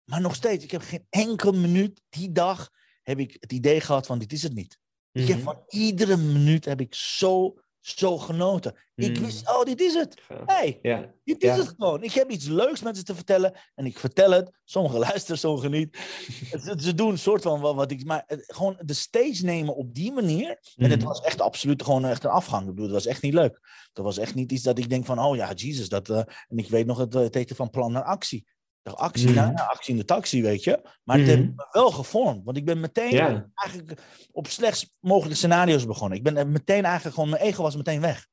Maar 0.04 0.22
nog 0.22 0.36
steeds, 0.36 0.64
ik 0.64 0.72
heb 0.72 0.82
geen 0.82 1.06
enkel 1.10 1.52
minuut 1.52 2.02
die 2.10 2.32
dag 2.32 2.70
heb 3.04 3.20
ik 3.20 3.38
het 3.40 3.52
idee 3.52 3.82
gehad 3.82 4.06
van 4.06 4.20
dit 4.20 4.34
is 4.34 4.44
het 4.44 4.54
niet. 4.54 4.80
Ik 5.12 5.28
heb 5.28 5.38
mhm. 5.38 5.46
van 5.46 5.64
iedere 5.68 6.18
minuut 6.18 6.66
heb 6.66 6.82
ik 6.82 6.96
zo 6.96 7.62
zo 7.84 8.18
genoten. 8.18 8.76
Ik 8.96 9.16
hmm. 9.16 9.26
wist, 9.26 9.50
oh, 9.50 9.64
dit 9.64 9.82
is 9.82 9.94
het. 9.94 10.22
hey, 10.46 10.80
dit 11.24 11.44
is 11.44 11.58
het 11.58 11.74
gewoon. 11.78 12.04
Ik 12.04 12.12
heb 12.12 12.30
iets 12.30 12.46
leuks 12.46 12.82
met 12.82 12.98
ze 12.98 13.04
te 13.04 13.16
vertellen 13.16 13.54
en 13.76 13.86
ik 13.86 14.00
vertel 14.00 14.32
het. 14.32 14.52
Sommigen 14.64 15.00
luisteren, 15.10 15.38
sommigen 15.38 15.72
niet. 15.72 15.98
ze, 16.84 16.94
doen 16.96 17.12
een 17.12 17.18
soort 17.18 17.42
van 17.42 17.62
wat 17.62 17.92
ik. 17.92 18.06
Maar 18.06 18.24
gewoon 18.28 18.78
de 18.80 18.94
stage 18.94 19.46
nemen 19.46 19.76
op 19.76 19.94
die 19.94 20.12
manier. 20.12 20.60
En 20.76 20.90
het 20.90 21.00
hmm. 21.00 21.08
was 21.08 21.22
echt 21.22 21.42
absoluut 21.42 21.84
gewoon 21.84 22.06
echt 22.06 22.24
een 22.24 22.30
afgang. 22.30 22.62
Ik 22.62 22.70
bedoel, 22.70 22.86
het 22.86 22.94
was 22.94 23.06
echt 23.06 23.22
niet 23.22 23.34
leuk. 23.34 23.60
Dat 23.94 24.06
was 24.06 24.18
echt 24.18 24.36
niet 24.36 24.52
iets 24.52 24.64
dat 24.64 24.78
ik 24.78 24.90
denk 24.90 25.06
van, 25.06 25.20
oh 25.20 25.36
ja, 25.36 25.54
Jesus. 25.54 25.90
Dat, 25.90 26.10
uh, 26.10 26.18
en 26.18 26.58
ik 26.58 26.70
weet 26.70 26.86
nog 26.86 26.98
het, 26.98 27.14
het 27.14 27.36
eten 27.36 27.56
van 27.56 27.70
plan 27.70 27.92
naar 27.92 28.04
actie 28.04 28.46
dacht, 28.84 28.98
actie, 28.98 29.30
mm 29.30 29.38
-hmm. 29.38 29.56
actie 29.56 29.92
in 29.92 30.00
de 30.00 30.06
taxi, 30.06 30.42
weet 30.42 30.64
je. 30.64 30.82
Maar 31.04 31.18
het 31.18 31.28
heeft 31.28 31.40
mhm. 31.40 31.56
me 31.56 31.68
wel 31.72 31.92
gevormd. 31.92 32.44
Want 32.44 32.58
ik 32.58 32.66
ben 32.66 32.80
meteen 32.80 33.52
eigenlijk 33.56 34.02
op 34.32 34.48
slechts 34.48 34.96
mogelijke 35.00 35.38
scenario's 35.38 35.86
begonnen. 35.86 36.18
Ik 36.18 36.24
ben 36.24 36.52
meteen 36.52 36.86
eigenlijk 36.86 37.16
gewoon, 37.16 37.30
mijn 37.30 37.42
ego 37.42 37.62
was 37.62 37.76
meteen 37.76 38.02
weg. 38.02 38.28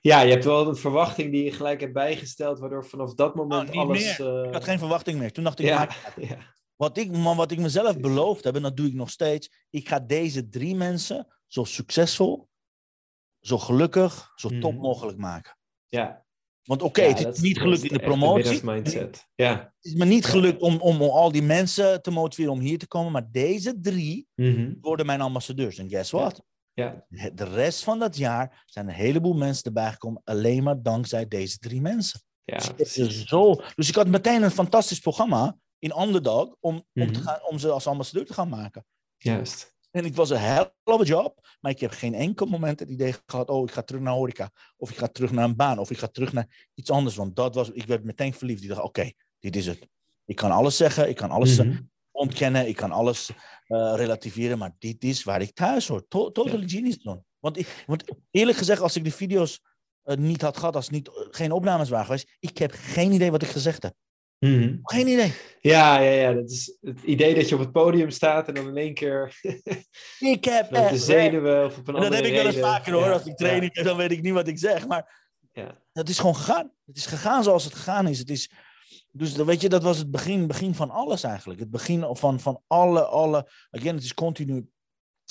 Ja, 0.00 0.20
je 0.20 0.30
hebt 0.30 0.44
wel 0.44 0.68
een 0.68 0.76
verwachting 0.76 1.32
die 1.32 1.44
je 1.44 1.52
gelijk 1.52 1.80
hebt 1.80 1.92
bijgesteld, 1.92 2.58
waardoor 2.58 2.86
vanaf 2.86 3.14
dat 3.14 3.34
moment 3.34 3.70
oh, 3.70 3.76
alles... 3.76 4.18
Uh... 4.18 4.44
Ik 4.44 4.52
had 4.52 4.64
geen 4.64 4.78
verwachting 4.78 5.18
meer. 5.18 5.32
Toen 5.32 5.44
dacht 5.44 5.58
ik, 5.58 5.66
ja, 5.66 5.88
ja. 6.16 6.36
Wat, 6.76 6.96
ik 6.96 7.10
wat 7.12 7.50
ik 7.50 7.58
mezelf 7.58 7.98
beloofd 7.98 8.44
heb, 8.44 8.56
en 8.56 8.62
dat 8.62 8.76
doe 8.76 8.86
ik 8.86 8.94
nog 8.94 9.10
steeds, 9.10 9.66
ik 9.70 9.88
ga 9.88 10.00
deze 10.00 10.48
drie 10.48 10.74
mensen 10.74 11.26
zo 11.46 11.64
succesvol, 11.64 12.48
zo 13.40 13.58
gelukkig, 13.58 14.32
zo 14.34 14.48
top 14.48 14.72
mhm. 14.72 14.82
mogelijk 14.82 15.18
maken. 15.18 15.56
Ja, 15.88 16.21
Want 16.62 16.82
oké, 16.82 17.02
het 17.02 17.34
is 17.34 17.40
niet 17.40 17.58
gelukt 17.58 17.82
in 17.82 17.92
de 17.92 18.04
promotie. 18.04 18.64
mindset. 18.64 19.28
Ja. 19.34 19.56
Het 19.56 19.84
is 19.84 19.94
me 19.94 20.04
niet 20.04 20.24
gelukt 20.24 20.60
om, 20.60 20.80
om, 20.80 21.02
om, 21.02 21.10
al 21.10 21.32
die 21.32 21.42
mensen 21.42 22.02
te 22.02 22.10
motiveren 22.10 22.52
om 22.52 22.60
hier 22.60 22.78
te 22.78 22.86
komen. 22.86 23.12
Maar 23.12 23.30
deze 23.30 23.80
drie 23.80 24.26
mhm. 24.34 24.74
worden 24.80 25.06
mijn 25.06 25.20
ambassadeurs. 25.20 25.78
En 25.78 25.88
guess 25.88 26.10
what? 26.10 26.42
Ja. 26.72 27.04
De 27.34 27.44
rest 27.44 27.84
van 27.84 27.98
dat 27.98 28.16
jaar 28.16 28.64
zijn 28.66 28.88
een 28.88 28.94
heleboel 28.94 29.34
mensen 29.34 29.64
erbij 29.64 29.92
gekomen. 29.92 30.20
Alleen 30.24 30.62
maar 30.62 30.82
dankzij 30.82 31.28
deze 31.28 31.58
drie 31.58 31.80
mensen. 31.80 32.20
Ja, 32.44 32.60
dus, 32.76 32.94
zo, 33.26 33.54
dus 33.74 33.88
ik 33.88 33.94
had 33.94 34.08
meteen 34.08 34.42
een 34.42 34.50
fantastisch 34.50 34.98
programma 34.98 35.56
in 35.78 36.00
Underdog 36.00 36.56
om, 36.60 36.74
om, 36.74 37.12
te 37.12 37.18
mhm. 37.18 37.22
gaan, 37.22 37.38
om 37.48 37.58
ze 37.58 37.70
als 37.70 37.86
ambassadeur 37.86 38.26
te 38.26 38.34
gaan 38.34 38.48
maken. 38.48 38.84
Juist. 39.16 39.74
En 39.92 40.04
het 40.04 40.14
was 40.14 40.30
een 40.30 40.38
hell 40.38 40.72
of 40.84 41.00
a 41.00 41.04
job, 41.04 41.56
maar 41.60 41.72
ik 41.72 41.80
heb 41.80 41.90
geen 41.90 42.14
enkel 42.14 42.46
moment 42.46 42.80
het 42.80 42.88
idee 42.88 43.14
gehad, 43.26 43.48
oh, 43.48 43.68
ik 43.68 43.74
ga 43.74 43.82
terug 43.82 44.02
naar 44.02 44.14
horeca, 44.14 44.50
of 44.76 44.90
ik 44.90 44.96
ga 44.96 45.06
terug 45.06 45.32
naar 45.32 45.44
een 45.44 45.56
baan, 45.56 45.78
of 45.78 45.90
ik 45.90 45.98
ga 45.98 46.06
terug 46.06 46.32
naar 46.32 46.68
iets 46.74 46.90
anders. 46.90 47.16
Want 47.16 47.36
dat 47.36 47.54
was, 47.54 47.70
ik 47.70 47.86
werd 47.86 48.04
meteen 48.04 48.34
verliefd. 48.34 48.62
Ik 48.62 48.68
dacht, 48.68 48.82
oké, 48.82 49.12
dit 49.38 49.56
is 49.56 49.66
het. 49.66 49.88
Ik 50.24 50.36
kan 50.36 50.50
alles 50.50 50.76
zeggen, 50.76 51.08
ik 51.08 51.16
kan 51.16 51.30
alles 51.30 51.58
mhm. 51.58 51.80
ontkennen, 52.10 52.68
ik 52.68 52.76
kan 52.76 52.92
alles 52.92 53.30
uh, 53.68 53.92
relativeren, 53.96 54.58
maar 54.58 54.74
dit 54.78 55.04
is 55.04 55.24
waar 55.24 55.40
ik 55.40 55.54
thuis 55.54 55.88
hoor. 55.88 56.08
To 56.08 56.30
totally 56.30 56.68
genius 56.68 56.98
doen. 56.98 57.24
Want, 57.38 57.58
ik, 57.58 57.84
want 57.86 58.04
eerlijk 58.30 58.58
gezegd, 58.58 58.80
als 58.80 58.96
ik 58.96 59.04
de 59.04 59.10
video's 59.10 59.60
uh, 60.04 60.16
niet 60.16 60.42
had 60.42 60.56
gehad, 60.56 60.76
als 60.76 60.88
niet, 60.88 61.08
uh, 61.08 61.14
geen 61.30 61.52
opnames 61.52 61.88
waren 61.88 62.06
geweest, 62.06 62.36
ik 62.38 62.58
heb 62.58 62.72
geen 62.74 63.12
idee 63.12 63.30
wat 63.30 63.42
ik 63.42 63.48
gezegd 63.48 63.82
heb. 63.82 63.94
Mm 64.44 64.80
Geen 64.82 65.06
idee. 65.06 65.32
Ja, 65.60 66.00
ja, 66.00 66.10
ja. 66.10 66.32
Dat 66.32 66.50
is 66.50 66.76
het 66.80 67.02
idee 67.02 67.34
dat 67.34 67.48
je 67.48 67.54
op 67.54 67.60
het 67.60 67.72
podium 67.72 68.10
staat 68.10 68.48
en 68.48 68.54
dan 68.54 68.68
in 68.68 68.76
één 68.76 68.94
keer. 68.94 69.40
ik 70.34 70.44
heb 70.44 70.72
echt. 70.72 70.90
de 70.90 70.98
zenuwen 70.98 71.64
of 71.64 71.78
op 71.78 71.88
een 71.88 71.94
Dat 71.94 72.14
heb 72.14 72.24
ik 72.24 72.32
wel 72.32 72.46
eens 72.46 72.58
vaker 72.58 72.92
hoor. 72.92 73.12
Als 73.12 73.24
ik 73.24 73.36
training 73.36 73.74
heb, 73.74 73.84
dan 73.84 73.96
weet 73.96 74.10
ik 74.10 74.22
niet 74.22 74.32
wat 74.32 74.48
ik 74.48 74.58
zeg. 74.58 74.86
Maar 74.86 75.28
ja. 75.52 75.78
het 75.92 76.08
is 76.08 76.18
gewoon 76.18 76.36
gegaan. 76.36 76.72
Het 76.86 76.96
is 76.96 77.06
gegaan 77.06 77.42
zoals 77.42 77.64
het 77.64 77.74
gegaan 77.74 78.08
is. 78.08 78.18
Het 78.18 78.30
is 78.30 78.50
dus 79.12 79.34
weet 79.34 79.60
je, 79.60 79.68
dat 79.68 79.82
was 79.82 79.98
het 79.98 80.10
begin, 80.10 80.46
begin 80.46 80.74
van 80.74 80.90
alles 80.90 81.22
eigenlijk. 81.22 81.60
Het 81.60 81.70
begin 81.70 82.16
van, 82.16 82.40
van 82.40 82.62
alle, 82.66 83.04
alle. 83.04 83.50
Again, 83.70 83.94
het 83.94 84.04
is 84.04 84.14
continu. 84.14 84.66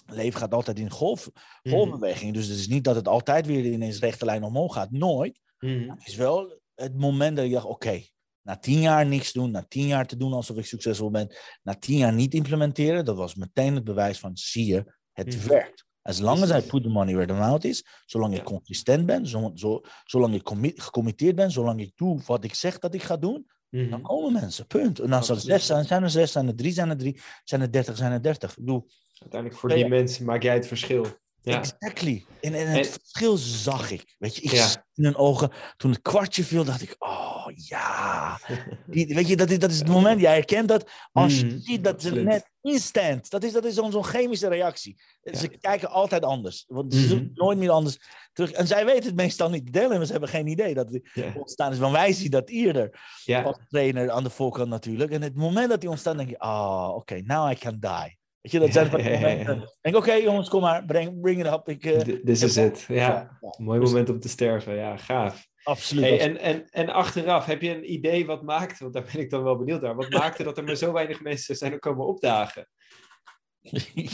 Leven 0.05 0.39
gaat 0.39 0.53
altijd 0.53 0.79
in 0.79 0.89
golf, 0.89 1.29
mhm. 1.63 1.75
golfbeweging. 1.75 2.33
Dus 2.33 2.47
het 2.47 2.57
is 2.57 2.67
niet 2.67 2.83
dat 2.83 2.95
het 2.95 3.07
altijd 3.07 3.45
weer 3.45 3.65
ineens 3.65 3.99
rechte 3.99 4.25
lijn 4.25 4.43
omhoog 4.43 4.73
gaat. 4.73 4.91
Nooit. 4.91 5.39
Mm 5.59 5.89
Het 5.89 6.07
is 6.07 6.15
wel 6.15 6.59
het 6.75 6.97
moment 6.97 7.35
dat 7.35 7.45
je 7.45 7.51
dacht: 7.51 7.65
oké, 7.65 8.03
na 8.41 8.57
tien 8.57 8.79
jaar 8.79 9.05
niks 9.05 9.31
doen, 9.31 9.51
na 9.51 9.65
tien 9.67 9.87
jaar 9.87 10.07
te 10.07 10.17
doen 10.17 10.33
alsof 10.33 10.57
ik 10.57 10.65
succesvol 10.65 11.11
ben, 11.11 11.35
na 11.63 11.75
tien 11.75 11.97
jaar 11.97 12.13
niet 12.13 12.33
implementeren, 12.33 13.05
dat 13.05 13.17
was 13.17 13.35
meteen 13.35 13.75
het 13.75 13.83
bewijs 13.83 14.19
van, 14.19 14.37
zie 14.37 14.65
je, 14.65 14.93
het 15.11 15.37
mhm. 15.37 15.47
werkt. 15.47 15.85
As 16.01 16.19
long 16.19 16.41
as 16.41 16.49
I 16.49 16.67
put 16.67 16.83
the 16.83 16.89
money 16.89 17.13
where 17.13 17.27
the 17.27 17.39
mouth 17.39 17.63
is, 17.63 17.85
zolang 18.05 18.35
ik 18.35 18.43
consistent 18.43 19.05
ben, 19.05 19.27
zo, 19.27 19.51
zo, 19.53 19.81
zolang 20.03 20.33
ik 20.33 20.49
gecommitteerd 20.75 21.35
ben, 21.35 21.51
zolang 21.51 21.81
ik 21.81 21.91
doe 21.95 22.21
wat 22.25 22.43
ik 22.43 22.53
zeg 22.53 22.79
dat 22.79 22.93
ik 22.93 23.03
ga 23.03 23.17
doen, 23.17 23.45
dan 23.69 23.87
mhm. 23.87 24.01
komen 24.01 24.33
mensen, 24.33 24.67
punt. 24.67 24.99
En 24.99 25.13
als 25.13 25.29
er 25.29 25.39
zes 25.39 25.65
zijn, 25.65 25.85
zijn 25.85 26.03
er 26.03 26.09
zes, 26.09 26.31
zijn 26.31 26.47
er 26.47 26.55
drie, 26.55 26.71
zijn 26.71 26.89
er 26.89 26.97
drie, 26.97 27.21
zijn 27.43 27.61
er 27.61 27.71
dertig, 27.71 27.97
zijn 27.97 28.11
er 28.11 28.21
dertig. 28.21 28.57
Uiteindelijk 28.57 29.59
voor 29.59 29.69
die 29.69 29.87
mensen 29.87 30.25
maak 30.25 30.43
jij 30.43 30.53
het 30.53 30.67
verschil. 30.67 31.05
Ja. 31.43 31.59
Exactly. 31.59 32.25
En, 32.41 32.53
en 32.53 32.67
het 32.67 32.87
verschil 32.87 33.37
zag 33.37 33.91
ik. 33.91 34.15
Weet 34.17 34.35
je, 34.35 34.41
ik 34.41 34.51
ja. 34.51 34.85
in 34.95 35.03
hun 35.03 35.15
ogen. 35.15 35.51
Toen 35.77 35.91
het 35.91 36.01
kwartje 36.01 36.43
viel, 36.43 36.63
dacht 36.63 36.81
ik, 36.81 36.95
oh 36.99 37.45
ja. 37.55 38.39
Die, 38.87 39.15
weet 39.15 39.27
je, 39.27 39.35
dat 39.35 39.49
is, 39.49 39.59
dat 39.59 39.71
is 39.71 39.79
het 39.79 39.87
moment. 39.87 40.21
Jij 40.21 40.33
herkent 40.33 40.67
dat. 40.67 40.89
Als 41.11 41.39
je 41.39 41.45
mm, 41.45 41.59
ziet 41.59 41.83
dat 41.83 42.01
ze 42.01 42.15
net 42.15 42.49
instant. 42.61 43.29
Dat 43.29 43.43
is, 43.43 43.51
dat 43.51 43.65
is 43.65 43.73
zo'n 43.73 44.03
chemische 44.03 44.47
reactie. 44.47 45.01
Ze 45.23 45.47
kijken 45.47 45.89
altijd 45.89 46.23
anders. 46.23 46.65
Want 46.67 46.93
ze 46.93 47.07
doen 47.07 47.23
mhm. 47.23 47.31
nooit 47.33 47.57
meer 47.57 47.69
anders 47.69 47.99
terug. 48.33 48.51
En 48.51 48.67
zij 48.67 48.85
weten 48.85 49.05
het 49.05 49.15
meestal 49.15 49.49
niet 49.49 49.73
delen. 49.73 50.05
Ze 50.05 50.11
hebben 50.11 50.29
geen 50.29 50.47
idee 50.47 50.73
dat 50.73 50.91
het 50.91 51.35
ontstaan 51.35 51.71
is. 51.71 51.79
Want 51.79 51.93
wij 51.93 52.13
zien 52.13 52.31
dat 52.31 52.49
eerder. 52.49 52.99
Als 53.43 53.57
trainer 53.69 54.11
aan 54.11 54.23
de 54.23 54.29
voorkant 54.29 54.69
natuurlijk. 54.69 55.11
En 55.11 55.21
het 55.21 55.35
moment 55.35 55.69
dat 55.69 55.81
die 55.81 55.89
ontstaan, 55.89 56.17
denk 56.17 56.29
je, 56.29 56.41
oh, 56.41 56.87
oké, 56.89 56.97
okay, 56.97 57.19
now 57.19 57.51
I 57.51 57.55
can 57.55 57.79
die. 57.79 58.19
Weet 58.41 58.51
je, 58.51 58.59
dat 58.59 58.73
zijn 58.73 58.89
van 58.89 59.01
die 59.01 59.11
momenten. 59.19 59.71
Denk, 59.81 59.95
oké 59.95 60.13
jongens, 60.13 60.49
kom 60.49 60.61
maar, 60.61 60.85
bring, 60.85 61.21
bring 61.21 61.45
it 61.45 61.53
up. 61.53 61.69
Ik, 61.69 61.85
uh, 61.85 61.99
Dit 62.23 62.41
is 62.41 62.55
het, 62.55 62.85
ja. 62.87 63.37
Mooi 63.57 63.79
dus- 63.79 63.89
moment 63.89 64.09
om 64.09 64.19
te 64.19 64.29
sterven, 64.29 64.75
ja, 64.75 64.97
gaaf. 64.97 65.49
Absoluut. 65.63 66.03
Hey, 66.03 66.19
en, 66.19 66.37
en, 66.37 66.69
en 66.69 66.89
achteraf, 66.89 67.45
heb 67.45 67.61
je 67.61 67.75
een 67.75 67.91
idee 67.91 68.25
wat 68.25 68.41
maakt, 68.41 68.79
want 68.79 68.93
daar 68.93 69.09
ben 69.11 69.21
ik 69.21 69.29
dan 69.29 69.43
wel 69.43 69.57
benieuwd 69.57 69.81
naar, 69.81 69.95
wat 69.95 70.09
maakte 70.09 70.43
dat 70.43 70.57
er 70.57 70.63
maar 70.63 70.75
zo 70.75 70.91
weinig 70.91 71.21
mensen 71.21 71.55
zijn 71.55 71.79
komen 71.79 72.05
opdagen? 72.05 72.67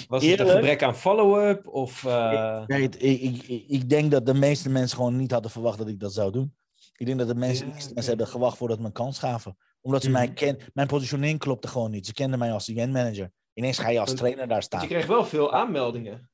Was 0.07 0.25
het 0.25 0.39
een 0.39 0.49
gebrek 0.49 0.84
aan 0.84 0.95
follow-up? 0.95 1.67
Of, 1.67 2.03
uh... 2.03 2.63
ik, 2.67 2.95
ik, 2.95 3.43
ik, 3.43 3.63
ik, 3.67 3.89
denk 3.89 4.11
dat 4.11 4.25
de 4.25 4.34
meeste 4.34 4.69
mensen 4.69 4.97
gewoon 4.97 5.17
niet 5.17 5.32
hadden 5.32 5.51
verwacht 5.51 5.78
dat 5.78 5.88
ik 5.88 5.99
dat 5.99 6.13
zou 6.13 6.32
doen. 6.32 6.55
Ik 6.97 7.05
denk 7.05 7.17
dat 7.17 7.28
de 7.28 7.36
meeste, 7.36 7.65
mensen 7.65 8.05
hebben 8.05 8.28
gewacht 8.28 8.57
voordat 8.57 8.78
ze 8.78 8.84
me 8.84 8.91
kans 8.91 9.19
gaven. 9.19 9.57
Omdat 9.82 10.03
ze 10.03 10.09
mij 10.09 10.25
mhm. 10.25 10.34
kennen. 10.34 10.65
Mijn 10.73 10.88
positionering 10.88 11.39
klopte 11.39 11.67
gewoon 11.67 11.91
niet. 11.91 12.05
Ze 12.05 12.13
kenden 12.13 12.39
mij 12.39 12.51
als 12.51 12.67
event 12.67 12.93
manager. 12.93 13.32
Ineens 13.58 13.80
ga 13.80 13.89
je 13.89 13.99
als 13.99 14.14
trainer 14.14 14.47
daar 14.47 14.64
staan. 14.64 14.82
je 14.82 14.88
kreeg 14.88 15.05
wel 15.05 15.26
veel 15.26 15.53
aanmeldingen. 15.53 16.30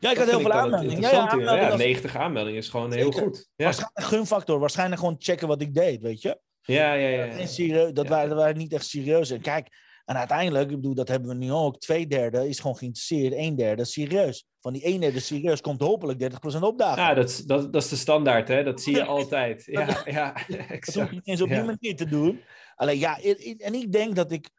Ja, 0.00 0.10
ik 0.10 0.16
had 0.16 0.30
heel 0.30 0.40
veel 0.40 0.52
aanmeldingen. 0.52 1.00
Ja, 1.00 1.10
ja, 1.10 1.56
ja, 1.56 1.76
90 1.76 2.16
aanmeldingen 2.16 2.58
is 2.58 2.68
gewoon 2.68 2.92
heel 2.92 3.10
goed. 3.10 3.48
Ja. 3.56 3.64
Waarschijnlijk 3.64 4.06
gunfactor. 4.06 4.58
Waarschijnlijk 4.58 5.00
gewoon 5.00 5.16
checken 5.18 5.48
wat 5.48 5.60
ik 5.60 5.74
deed, 5.74 6.00
weet 6.00 6.22
je? 6.22 6.40
Ja, 6.60 6.92
ja, 6.92 7.08
ja. 7.08 7.46
Serieus, 7.46 7.92
dat, 7.92 8.08
Waren, 8.08 8.28
dat 8.28 8.38
waren 8.38 8.56
niet 8.56 8.72
echt 8.72 8.86
serieus. 8.86 9.30
En 9.30 9.40
kijk, 9.40 9.68
en 10.04 10.16
uiteindelijk, 10.16 10.70
ik 10.70 10.76
bedoel, 10.76 10.94
dat 10.94 11.08
hebben 11.08 11.28
we 11.28 11.34
nu 11.34 11.52
ook. 11.52 11.78
Twee 11.78 12.06
derde 12.06 12.48
is 12.48 12.60
gewoon 12.60 12.76
geïnteresseerd, 12.76 13.32
een 13.36 13.56
derde 13.56 13.84
serieus. 13.84 14.46
Van 14.60 14.72
die 14.72 14.86
een 14.86 15.00
derde 15.00 15.20
serieus 15.20 15.60
komt 15.60 15.80
hopelijk 15.80 16.32
30% 16.32 16.60
opdagen. 16.60 17.02
Ja, 17.02 17.14
dat 17.14 17.28
is, 17.28 17.38
dat, 17.38 17.72
dat 17.72 17.82
is 17.82 17.88
de 17.88 17.96
standaard, 17.96 18.48
hè? 18.48 18.64
Dat 18.64 18.80
zie 18.80 18.94
je 18.94 19.04
altijd. 19.18 19.64
Ja, 19.64 20.02
ja, 20.04 20.46
exact. 20.68 20.94
Dat 20.94 21.08
hoef 21.10 21.20
je 21.24 21.30
eens 21.30 21.42
op 21.42 21.48
die 21.48 21.62
manier 21.62 21.96
te 21.96 22.06
doen. 22.06 22.40
Alleen 22.74 22.98
ja, 22.98 23.20
en 23.58 23.74
ik 23.74 23.92
denk 23.92 24.14
dat 24.14 24.32
ik 24.32 24.50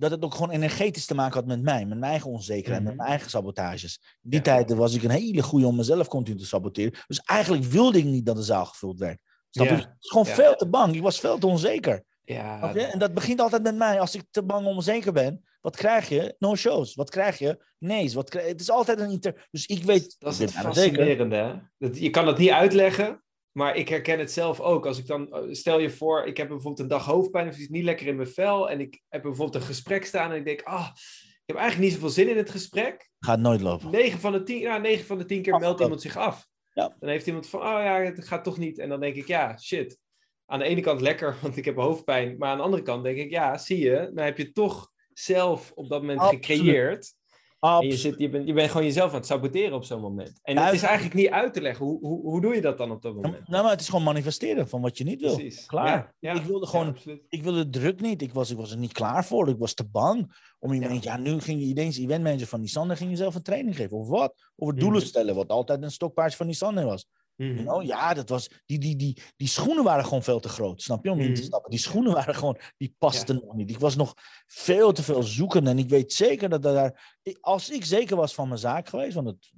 dat 0.00 0.10
het 0.10 0.22
ook 0.22 0.34
gewoon 0.34 0.50
energetisch 0.50 1.06
te 1.06 1.14
maken 1.14 1.34
had 1.34 1.46
met 1.46 1.62
mij, 1.62 1.86
met 1.86 1.98
mijn 1.98 2.10
eigen 2.10 2.30
onzekerheid, 2.30 2.82
met 2.82 2.92
mhm. 2.92 2.96
mijn 2.96 3.08
eigen 3.08 3.30
sabotages. 3.30 4.00
In 4.22 4.30
die 4.30 4.40
tijd 4.40 4.72
was 4.72 4.94
ik 4.94 5.02
een 5.02 5.10
hele 5.10 5.42
goede 5.42 5.66
om 5.66 5.76
mezelf 5.76 6.08
continu 6.08 6.38
te 6.38 6.46
saboteren. 6.46 6.92
Dus 7.06 7.20
eigenlijk 7.20 7.64
wilde 7.64 7.98
ik 7.98 8.04
niet 8.04 8.26
dat 8.26 8.36
de 8.36 8.42
zaal 8.42 8.64
gevuld 8.64 8.98
werd. 8.98 9.20
Snap 9.50 9.66
je? 9.66 9.72
Het 9.72 9.84
was 9.84 10.10
gewoon 10.10 10.26
veel 10.26 10.54
te 10.54 10.68
bang. 10.68 10.94
Ik 10.94 11.02
was 11.02 11.20
veel 11.20 11.38
te 11.38 11.46
onzeker. 11.46 12.04
Ja. 12.24 12.74
En 12.74 12.98
dat 12.98 13.14
begint 13.14 13.40
altijd 13.40 13.62
met 13.62 13.76
mij. 13.76 14.00
Als 14.00 14.14
ik 14.14 14.24
te 14.30 14.42
bang 14.42 14.66
onzeker 14.66 15.12
ben, 15.12 15.44
wat 15.60 15.76
krijg 15.76 16.08
je? 16.08 16.34
No 16.38 16.56
shows. 16.56 16.94
Wat 16.94 17.10
krijg 17.10 17.38
je? 17.38 17.64
Nee. 17.78 18.12
Wat 18.12 18.30
krijg... 18.30 18.46
Het 18.46 18.60
is 18.60 18.70
altijd 18.70 19.00
een 19.00 19.10
inter... 19.10 19.48
Dus 19.50 19.66
ik 19.66 19.82
weet... 19.82 20.16
Dat 20.18 20.32
is 20.32 20.38
het 20.38 20.52
fascinerende, 20.52 21.36
hè? 21.36 21.88
Je 21.92 22.10
kan 22.10 22.26
het 22.26 22.38
niet 22.38 22.50
uitleggen, 22.50 23.22
maar 23.60 23.76
ik 23.76 23.88
herken 23.88 24.18
het 24.18 24.32
zelf 24.32 24.60
ook. 24.60 24.86
Als 24.86 24.98
ik 24.98 25.06
dan, 25.06 25.32
eh, 25.32 25.42
stel 25.50 25.78
je 25.78 25.90
voor, 25.90 26.26
ik 26.26 26.36
heb 26.36 26.48
bijvoorbeeld 26.48 26.78
een 26.78 26.88
dag 26.88 27.04
hoofdpijn 27.04 27.48
of 27.48 27.58
iets 27.58 27.68
niet 27.68 27.84
lekker 27.84 28.06
in 28.06 28.16
mijn 28.16 28.28
vel. 28.28 28.70
En 28.70 28.80
ik 28.80 29.02
heb 29.08 29.22
bijvoorbeeld 29.22 29.54
een 29.54 29.68
gesprek 29.68 30.04
staan 30.04 30.30
en 30.30 30.36
ik 30.36 30.44
denk, 30.44 30.62
ah, 30.62 30.88
ik 31.22 31.42
heb 31.46 31.56
eigenlijk 31.56 31.86
niet 31.86 31.92
zoveel 31.92 32.14
zin 32.14 32.28
in 32.28 32.36
het 32.36 32.50
gesprek. 32.50 33.10
Gaat 33.18 33.38
nooit 33.38 33.60
lopen. 33.60 33.90
9 33.90 34.20
van 34.20 34.32
de 34.32 34.42
10, 34.42 34.62
nou, 34.62 34.80
9 34.80 35.06
van 35.06 35.18
de 35.18 35.24
10 35.24 35.42
keer 35.42 35.58
meldt 35.58 35.80
iemand 35.80 36.00
zich 36.00 36.16
af. 36.16 36.46
Ja. 36.72 36.96
Dan 36.98 37.08
heeft 37.08 37.26
iemand 37.26 37.48
van, 37.48 37.60
oh 37.60 37.66
ja, 37.66 38.00
het 38.00 38.26
gaat 38.26 38.44
toch 38.44 38.58
niet. 38.58 38.78
En 38.78 38.88
dan 38.88 39.00
denk 39.00 39.16
ik, 39.16 39.26
ja, 39.26 39.58
shit. 39.58 39.98
Aan 40.46 40.58
de 40.58 40.64
ene 40.64 40.80
kant 40.80 41.00
lekker, 41.00 41.36
want 41.42 41.56
ik 41.56 41.64
heb 41.64 41.76
hoofdpijn. 41.76 42.38
Maar 42.38 42.50
aan 42.50 42.56
de 42.56 42.62
andere 42.62 42.82
kant 42.82 43.04
denk 43.04 43.16
ik, 43.16 43.30
ja, 43.30 43.58
zie 43.58 43.78
je, 43.78 44.10
dan 44.14 44.24
heb 44.24 44.38
je 44.38 44.52
toch 44.52 44.90
zelf 45.12 45.72
op 45.74 45.88
dat 45.88 46.00
moment 46.00 46.22
gecreëerd 46.22 47.14
en 47.60 47.86
je, 47.86 47.96
zit, 47.96 48.18
je, 48.18 48.28
bent, 48.28 48.46
je 48.46 48.52
bent 48.52 48.70
gewoon 48.70 48.86
jezelf 48.86 49.10
aan 49.10 49.16
het 49.16 49.26
saboteren 49.26 49.72
op 49.72 49.84
zo'n 49.84 50.00
moment. 50.00 50.40
En 50.42 50.58
het 50.58 50.74
is 50.74 50.82
eigenlijk 50.82 51.14
niet 51.14 51.28
uit 51.28 51.52
te 51.52 51.60
leggen. 51.60 51.86
Hoe, 51.86 51.98
hoe, 52.00 52.20
hoe 52.20 52.40
doe 52.40 52.54
je 52.54 52.60
dat 52.60 52.78
dan 52.78 52.90
op 52.90 53.02
dat 53.02 53.14
moment? 53.14 53.48
Nou, 53.48 53.62
maar 53.62 53.72
het 53.72 53.80
is 53.80 53.88
gewoon 53.88 54.04
manifesteren 54.04 54.68
van 54.68 54.80
wat 54.80 54.98
je 54.98 55.04
niet 55.04 55.20
wil. 55.20 55.34
Precies. 55.34 55.66
Klaar. 55.66 56.14
ik 56.20 56.42
wilde 56.42 56.66
gewoon, 56.66 56.96
ik 57.28 57.42
wilde 57.42 57.70
druk 57.70 58.00
niet. 58.00 58.22
Ik 58.22 58.32
was, 58.32 58.50
ik 58.50 58.56
was 58.56 58.70
er 58.70 58.78
niet 58.78 58.92
klaar 58.92 59.24
voor. 59.24 59.48
Ik 59.48 59.58
was 59.58 59.74
te 59.74 59.84
bang. 59.84 60.48
Om 60.58 60.72
iemand, 60.72 61.04
ja. 61.04 61.16
ja, 61.16 61.22
nu 61.22 61.40
ging 61.40 61.60
je 61.60 61.66
ineens 61.66 61.98
eventmanager 61.98 62.46
van 62.46 62.60
Nissan, 62.60 62.96
ging 62.96 63.10
je 63.10 63.16
zelf 63.16 63.34
een 63.34 63.42
training 63.42 63.76
geven. 63.76 63.96
Of 63.96 64.08
wat? 64.08 64.34
Over 64.56 64.78
doelen 64.78 65.00
mhm. 65.00 65.08
stellen, 65.08 65.34
wat 65.34 65.48
altijd 65.48 65.82
een 65.82 65.90
stokpaardje 65.90 66.36
van 66.36 66.46
Nissan 66.46 66.84
was. 66.84 67.06
Mm 67.40 67.82
Ja, 67.82 68.14
dat 68.14 68.28
was, 68.28 68.50
die, 68.66 68.78
die, 68.78 68.96
die, 68.96 69.16
die 69.36 69.48
schoenen 69.48 69.84
waren 69.84 70.04
gewoon 70.04 70.22
veel 70.22 70.40
te 70.40 70.48
groot, 70.48 70.82
snap 70.82 71.04
je? 71.04 71.10
Om 71.10 71.20
in 71.20 71.34
te 71.34 71.40
mhm. 71.40 71.48
stappen. 71.48 71.70
Die 71.70 71.78
schoenen 71.78 72.12
waren 72.12 72.34
gewoon, 72.34 72.58
die 72.76 72.94
pasten 72.98 73.40
nog 73.44 73.54
niet. 73.54 73.70
Ik 73.70 73.78
was 73.78 73.96
nog 73.96 74.14
veel 74.46 74.92
te 74.92 75.02
veel 75.02 75.22
zoeken. 75.22 75.66
En 75.66 75.78
ik 75.78 75.88
weet 75.88 76.12
zeker 76.12 76.48
dat 76.48 76.62
daar, 76.62 77.18
als 77.40 77.70
ik 77.70 77.84
zeker 77.84 78.16
was 78.16 78.34
van 78.34 78.48
mijn 78.48 78.60
zaak 78.60 78.88
geweest, 78.88 79.14
want 79.14 79.26
het, 79.26 79.52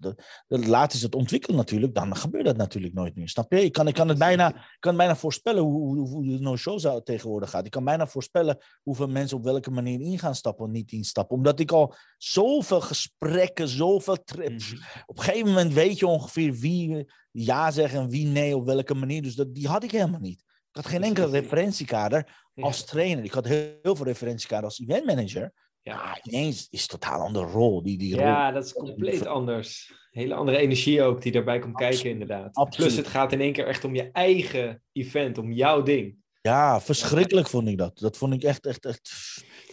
de, 0.46 0.66
later 0.68 0.96
is 0.96 1.02
het 1.02 1.14
ontwikkeld 1.14 1.56
natuurlijk, 1.56 1.94
dan 1.94 2.16
gebeurt 2.16 2.44
dat 2.44 2.56
natuurlijk 2.56 2.94
nooit 2.94 3.14
meer. 3.14 3.28
Snap 3.28 3.52
je? 3.52 3.64
Ik 3.64 3.72
kan, 3.72 3.88
ik 3.88 3.94
kan 3.94 4.08
het 4.08 4.18
bijna, 4.18 4.66
kan 4.78 4.96
bijna 4.96 5.16
voorspellen 5.16 5.62
hoe, 5.62 5.96
hoe, 5.96 6.08
hoe 6.08 6.24
de 6.24 6.38
no-show 6.38 7.00
tegenwoordig 7.02 7.50
gaat. 7.50 7.64
Ik 7.64 7.70
kan 7.70 7.84
bijna 7.84 8.06
voorspellen 8.06 8.58
hoeveel 8.82 9.08
mensen 9.08 9.36
op 9.36 9.44
welke 9.44 9.70
manier 9.70 10.00
in 10.00 10.18
gaan 10.18 10.34
stappen 10.34 10.64
of 10.64 10.70
niet 10.70 10.92
instappen. 10.92 11.36
Omdat 11.36 11.60
ik 11.60 11.72
al 11.72 11.94
zoveel 12.18 12.80
gesprekken, 12.80 13.68
zoveel 13.68 14.24
trips. 14.24 14.72
Mhm. 14.72 14.82
Op 15.06 15.18
een 15.18 15.24
gegeven 15.24 15.48
moment 15.48 15.72
weet 15.72 15.98
je 15.98 16.06
ongeveer 16.06 16.52
wie 16.52 17.12
ja 17.30 17.70
zeggen 17.70 18.00
en 18.00 18.08
wie 18.08 18.26
nee 18.26 18.56
op 18.56 18.66
welke 18.66 18.94
manier. 18.94 19.22
Dus 19.22 19.34
dat, 19.34 19.54
die 19.54 19.68
had 19.68 19.84
ik 19.84 19.90
helemaal 19.90 20.20
niet. 20.20 20.40
Ik 20.40 20.82
had 20.82 20.86
geen 20.86 21.02
enkele 21.02 21.30
referentiekader 21.30 22.48
als 22.54 22.84
trainer. 22.84 23.24
Ik 23.24 23.32
had 23.32 23.46
heel, 23.46 23.96
veel 23.96 24.04
referentiekader 24.04 24.64
als 24.64 24.80
eventmanager. 24.80 25.52
Ja. 25.82 26.18
ineens 26.22 26.66
is 26.70 26.80
het 26.80 26.90
totaal 26.90 27.20
andere 27.20 27.46
rol. 27.46 27.82
Die, 27.82 27.98
die 27.98 28.14
ja, 28.16 28.44
rol. 28.44 28.54
dat 28.54 28.64
is 28.64 28.72
compleet 28.72 29.26
anders. 29.26 29.92
Hele 30.10 30.34
andere 30.34 30.58
energie 30.58 31.02
ook 31.02 31.22
die 31.22 31.32
daarbij 31.32 31.58
komt 31.58 31.76
kijken, 31.76 32.10
inderdaad. 32.10 32.54
Absoluut. 32.56 32.88
Plus 32.90 33.04
het 33.04 33.12
gaat 33.14 33.32
in 33.32 33.40
één 33.40 33.52
keer 33.52 33.66
echt 33.66 33.84
om 33.84 33.94
je 33.94 34.10
eigen 34.12 34.82
event, 34.92 35.38
om 35.38 35.52
jouw 35.52 35.82
ding. 35.82 36.20
Ja, 36.40 36.80
verschrikkelijk 36.80 37.48
vond 37.48 37.68
ik 37.68 37.78
dat. 37.78 37.98
Dat 37.98 38.16
vond 38.16 38.32
ik 38.34 38.42
echt, 38.42 38.66
echt, 38.66 38.84
echt. 38.84 39.10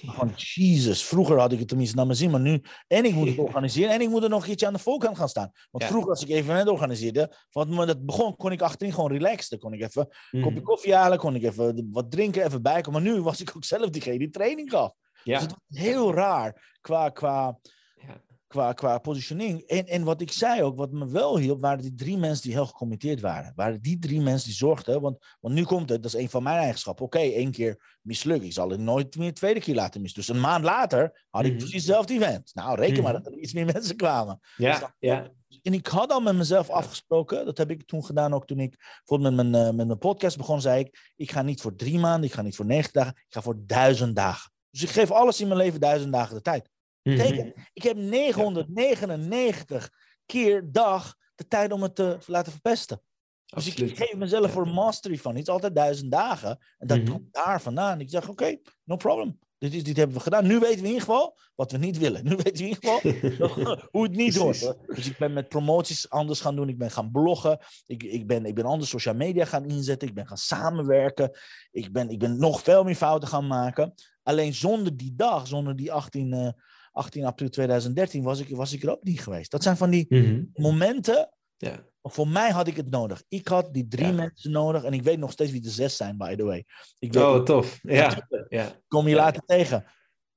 Van 0.06 0.32
Jesus. 0.36 1.04
Vroeger 1.06 1.40
had 1.40 1.52
ik 1.52 1.60
het 1.60 1.68
tenminste 1.68 1.96
naar 1.96 2.06
mijn 2.06 2.18
zin, 2.18 2.32
maar 2.32 2.40
nu. 2.40 2.62
En 2.88 3.06
ik 3.06 3.14
moet 3.14 3.28
het 3.28 3.38
organiseren 3.48 3.92
en 3.94 4.02
ik 4.02 4.10
moet 4.10 4.24
er 4.24 4.30
nog 4.30 4.46
iets 4.48 4.64
aan 4.66 4.74
de 4.74 4.80
voorkant 4.80 5.18
gaan 5.18 5.30
staan. 5.30 5.52
Want 5.72 5.84
Ja. 5.84 5.90
vroeger, 5.90 6.10
als 6.10 6.22
ik 6.24 6.30
evenement 6.30 6.68
organiseerde, 6.70 7.34
moment 7.52 7.88
dat 7.88 8.06
begon, 8.06 8.36
kon 8.36 8.52
ik 8.52 8.62
achterin 8.62 8.94
gewoon 8.94 9.12
relaxen. 9.12 9.60
Kon 9.60 9.74
ik 9.74 9.82
even 9.82 10.02
een 10.32 10.40
Mhm. 10.40 10.48
kopje 10.48 10.62
koffie 10.62 10.94
halen, 10.96 11.18
kon 11.18 11.36
ik 11.36 11.44
even 11.44 11.90
wat 11.92 12.12
drinken, 12.12 12.46
even 12.46 12.62
bijkomen. 12.62 13.04
Maar 13.04 13.12
nu 13.14 13.22
was 13.22 13.42
ik 13.42 13.52
ook 13.56 13.64
zelf 13.64 13.90
diegene 13.90 14.18
die 14.18 14.30
training 14.30 14.70
gaf. 14.70 14.94
Dus 15.24 15.34
Ja, 15.34 15.40
het 15.40 15.50
was 15.68 15.80
heel 15.80 16.14
raar 16.14 16.78
qua, 16.82 17.10
qua, 17.10 17.60
Ja. 17.96 18.22
qua, 18.48 18.74
qua 18.74 18.98
positioning. 18.98 19.62
En, 19.62 19.86
en 19.88 20.04
wat 20.04 20.22
ik 20.22 20.32
zei 20.32 20.64
ook, 20.64 20.78
wat 20.78 20.92
me 20.92 21.08
wel 21.08 21.38
hielp, 21.38 21.62
waren 21.62 21.82
die 21.82 21.96
drie 21.96 22.18
mensen 22.18 22.44
die 22.44 22.54
heel 22.54 22.66
gecommitteerd 22.66 23.22
waren. 23.22 23.54
Waren 23.56 23.82
die 23.82 24.00
drie 24.00 24.22
mensen 24.22 24.48
die 24.48 24.58
zorgden. 24.58 25.02
Want, 25.02 25.18
want 25.40 25.54
nu 25.56 25.64
komt 25.64 25.90
het, 25.90 26.04
dat 26.04 26.14
is 26.14 26.20
een 26.22 26.30
van 26.30 26.44
mijn 26.44 26.58
eigenschappen. 26.58 27.06
Oké, 27.06 27.20
één 27.20 27.52
keer 27.52 27.98
mislukt. 28.02 28.44
Ik 28.44 28.54
zal 28.54 28.70
het 28.70 28.80
nooit 28.80 29.16
meer 29.18 29.28
de 29.28 29.34
tweede 29.34 29.60
keer 29.60 29.76
laten 29.76 30.02
mis. 30.02 30.14
Dus 30.14 30.28
een 30.28 30.40
maand 30.40 30.64
later 30.64 31.26
had 31.30 31.44
ik 31.46 31.50
Mhm. 31.50 31.58
precies 31.60 31.76
hetzelfde 31.86 32.14
event. 32.14 32.52
Nou, 32.54 32.76
reken 32.80 33.04
maar 33.04 33.14
Mhm. 33.14 33.24
dat 33.24 33.32
er 33.34 33.40
iets 33.40 33.54
meer 33.54 33.66
mensen 33.74 33.96
kwamen. 33.96 34.40
ja, 34.58 34.96
ja. 35.00 35.28
En 35.62 35.74
ik 35.74 35.88
had 35.88 36.12
al 36.12 36.22
met 36.22 36.36
mezelf 36.36 36.70
afgesproken, 36.70 37.46
dat 37.46 37.58
heb 37.58 37.72
ik 37.72 37.86
toen 37.88 38.06
gedaan 38.06 38.34
ook 38.34 38.46
toen 38.48 38.60
ik 38.60 38.76
bijvoorbeeld 38.98 39.36
met 39.36 39.50
mijn, 39.50 39.66
eh, 39.68 39.74
met 39.74 39.88
mijn 39.88 39.98
podcast 40.00 40.38
begon, 40.38 40.62
zei 40.62 40.80
ik, 40.80 41.12
ik 41.16 41.32
ga 41.32 41.42
niet 41.42 41.62
voor 41.62 41.76
drie 41.76 42.00
maanden, 42.00 42.30
ik 42.30 42.36
ga 42.36 42.42
niet 42.42 42.56
voor 42.56 42.66
negen 42.66 42.94
dagen, 42.94 43.14
ik 43.16 43.26
ga 43.34 43.42
voor 43.42 43.56
duizend 43.66 44.16
dagen. 44.16 44.52
Dus 44.72 44.82
ik 44.84 44.90
geef 44.90 45.12
alles 45.12 45.42
in 45.42 45.48
mijn 45.48 45.60
leven 45.60 45.80
duizend 45.80 46.14
dagen 46.14 46.36
de 46.36 46.42
tijd. 46.42 46.70
Mhm. 47.04 47.18
Betekent, 47.18 47.56
ik 47.74 47.84
heb 47.84 47.98
999 47.98 49.90
keer 50.26 50.72
dag 50.72 51.16
de 51.36 51.48
tijd 51.48 51.72
om 51.72 51.82
het 51.84 51.96
te 51.96 52.18
laten 52.26 52.52
verpesten. 52.52 53.02
Dus 53.46 53.76
ik 53.76 53.98
geef 53.98 54.16
mezelf 54.16 54.46
Ja. 54.46 54.52
voor 54.52 54.68
mastery 54.68 55.18
van 55.18 55.36
iets 55.36 55.50
altijd 55.50 55.76
duizend 55.76 56.12
dagen. 56.12 56.58
En 56.78 56.88
dat 56.88 56.98
Mhm. 56.98 57.12
komt 57.12 57.34
daar 57.34 57.62
vandaan. 57.62 58.00
Ik 58.00 58.10
zeg, 58.10 58.30
oké, 58.30 58.58
no 58.84 58.96
problem. 58.96 59.40
Dit, 59.58 59.74
is, 59.74 59.84
dit 59.84 59.98
hebben 59.98 60.16
we 60.16 60.22
gedaan. 60.22 60.48
Nu 60.48 60.60
weten 60.60 60.70
we 60.76 60.80
in 60.82 60.86
ieder 60.86 61.00
geval 61.02 61.38
wat 61.56 61.72
we 61.72 61.78
niet 61.78 61.98
willen. 61.98 62.24
Nu 62.24 62.30
weten 62.36 62.54
we 62.54 62.60
in 62.60 62.68
ieder 62.68 63.00
geval 63.00 63.80
hoe 63.92 64.04
het 64.04 64.16
niet 64.16 64.36
hoort. 64.36 64.58
Precies. 64.60 64.66
hoor. 64.68 64.96
Dus 64.96 65.10
ik 65.10 65.18
ben 65.18 65.34
met 65.34 65.50
promoties 65.50 66.10
anders 66.10 66.42
gaan 66.42 66.56
doen. 66.56 66.70
Ik 66.70 66.78
ben 66.78 66.92
gaan 66.92 67.12
bloggen. 67.12 67.60
Ik, 67.86 68.04
ik, 68.04 68.28
ben, 68.28 68.46
ik 68.46 68.56
ben 68.56 68.66
anders 68.66 68.90
social 68.90 69.16
media 69.16 69.46
gaan 69.46 69.66
inzetten. 69.66 70.08
Ik 70.08 70.14
ben 70.14 70.28
gaan 70.28 70.38
samenwerken. 70.38 71.38
Ik 71.72 71.92
ben, 71.92 72.10
ik 72.10 72.20
ben 72.20 72.38
nog 72.40 72.62
veel 72.62 72.84
meer 72.84 72.96
fouten 72.96 73.30
gaan 73.30 73.48
maken. 73.48 73.94
Alleen 74.30 74.54
zonder 74.54 74.98
die 74.98 75.16
dag, 75.16 75.48
zonder 75.48 75.76
die 75.76 75.92
18, 75.92 76.34
eh, 76.34 76.50
18 76.92 77.26
april 77.26 77.50
2013, 77.50 78.24
was 78.24 78.40
ik, 78.40 78.56
was 78.56 78.74
ik 78.74 78.84
er 78.84 78.92
ook 78.92 79.04
niet 79.04 79.22
geweest. 79.22 79.52
Dat 79.52 79.64
zijn 79.64 79.78
van 79.78 79.90
die 79.90 80.06
Mhm. 80.10 80.44
momenten. 80.54 81.34
Ja. 81.58 81.88
Voor 82.02 82.28
mij 82.28 82.52
had 82.52 82.68
ik 82.68 82.76
het 82.76 82.90
nodig. 82.90 83.24
Ik 83.28 83.48
had 83.48 83.74
die 83.74 83.88
drie 83.88 84.06
Ja. 84.06 84.12
mensen 84.12 84.52
nodig. 84.52 84.84
En 84.84 84.94
ik 84.94 85.02
weet 85.04 85.20
nog 85.20 85.32
steeds 85.32 85.52
wie 85.52 85.62
de 85.62 85.70
zes 85.70 85.96
zijn, 85.98 86.18
by 86.18 86.36
the 86.36 86.44
way. 86.44 86.66
Ik 87.00 87.14
weet, 87.14 87.24
Oh, 87.24 87.44
tof. 87.44 87.80
Ja, 87.82 88.28
ja. 88.50 88.72
kom 88.88 89.08
je 89.08 89.16
later 89.16 89.42
tegen. 89.46 89.86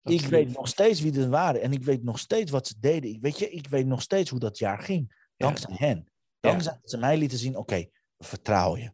Ik 0.02 0.20
weet 0.20 0.52
nog 0.56 0.68
steeds 0.68 1.00
wie 1.00 1.20
er 1.20 1.28
waren. 1.28 1.62
En 1.62 1.72
ik 1.72 1.84
weet 1.84 2.02
nog 2.02 2.18
steeds 2.18 2.50
wat 2.50 2.66
ze 2.66 2.74
deden. 2.80 3.10
Ik 3.10 3.20
weet, 3.20 3.38
je, 3.38 3.50
ik 3.50 3.66
weet 3.68 3.86
nog 3.86 4.02
steeds 4.02 4.30
hoe 4.30 4.38
dat 4.40 4.58
jaar 4.58 4.78
ging. 4.78 5.26
Dankzij 5.36 5.74
hen. 5.76 6.12
Dankzij 6.40 6.72
dat 6.80 6.90
ze 6.90 6.98
mij 6.98 7.16
lieten 7.16 7.38
zien, 7.38 7.56
oké, 7.56 7.76
we 8.16 8.24
vertrouwen 8.24 8.80
je. 8.80 8.92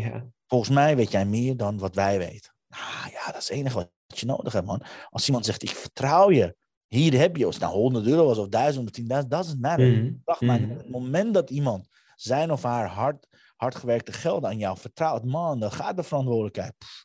Ja. 0.00 0.26
Volgens 0.46 0.70
mij 0.70 0.96
weet 0.96 1.10
jij 1.10 1.26
meer 1.26 1.56
dan 1.56 1.78
wat 1.78 1.94
wij 1.94 2.18
weten. 2.18 2.52
Ah 2.68 3.06
ja, 3.12 3.26
dat 3.32 3.42
is 3.42 3.48
het 3.48 3.56
enige 3.58 3.74
wat 3.74 3.90
je 4.20 4.26
nodig 4.26 4.52
hebt, 4.52 4.66
man. 4.66 4.82
Als 5.10 5.26
iemand 5.26 5.44
zegt, 5.46 5.62
ik 5.62 5.70
vertrouw 5.70 6.30
je. 6.30 6.56
Hier 6.86 7.18
heb 7.18 7.36
je, 7.36 7.46
of 7.46 7.52
het 7.52 7.62
nou 7.62 7.74
100 7.74 8.06
euro 8.06 8.24
was 8.26 8.38
of 8.38 8.48
1000 8.48 8.84
of 8.86 9.20
10.000, 9.22 9.28
doesn't 9.30 9.60
matter. 9.60 9.86
Mhm. 9.86 10.12
Wacht 10.24 10.40
maar, 10.40 10.60
Mhm. 10.60 10.70
het 10.76 10.90
moment 10.90 11.34
dat 11.34 11.50
iemand 11.50 11.88
zijn 12.14 12.52
of 12.52 12.62
haar 12.62 12.88
hard, 12.88 13.26
hard 13.56 13.74
gewerkte 13.74 14.12
geld 14.12 14.44
aan 14.44 14.58
jou 14.58 14.78
vertrouwt, 14.78 15.24
man, 15.24 15.60
dan 15.60 15.72
gaat 15.72 15.96
de 15.96 16.02
verantwoordelijkheid. 16.02 16.74
Pff, 16.78 17.04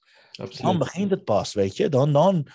Dan 0.61 0.77
begint 0.77 1.11
het 1.11 1.23
pas, 1.23 1.53
weet 1.53 1.77
je. 1.77 1.89
Dan, 1.89 2.11
dan, 2.13 2.47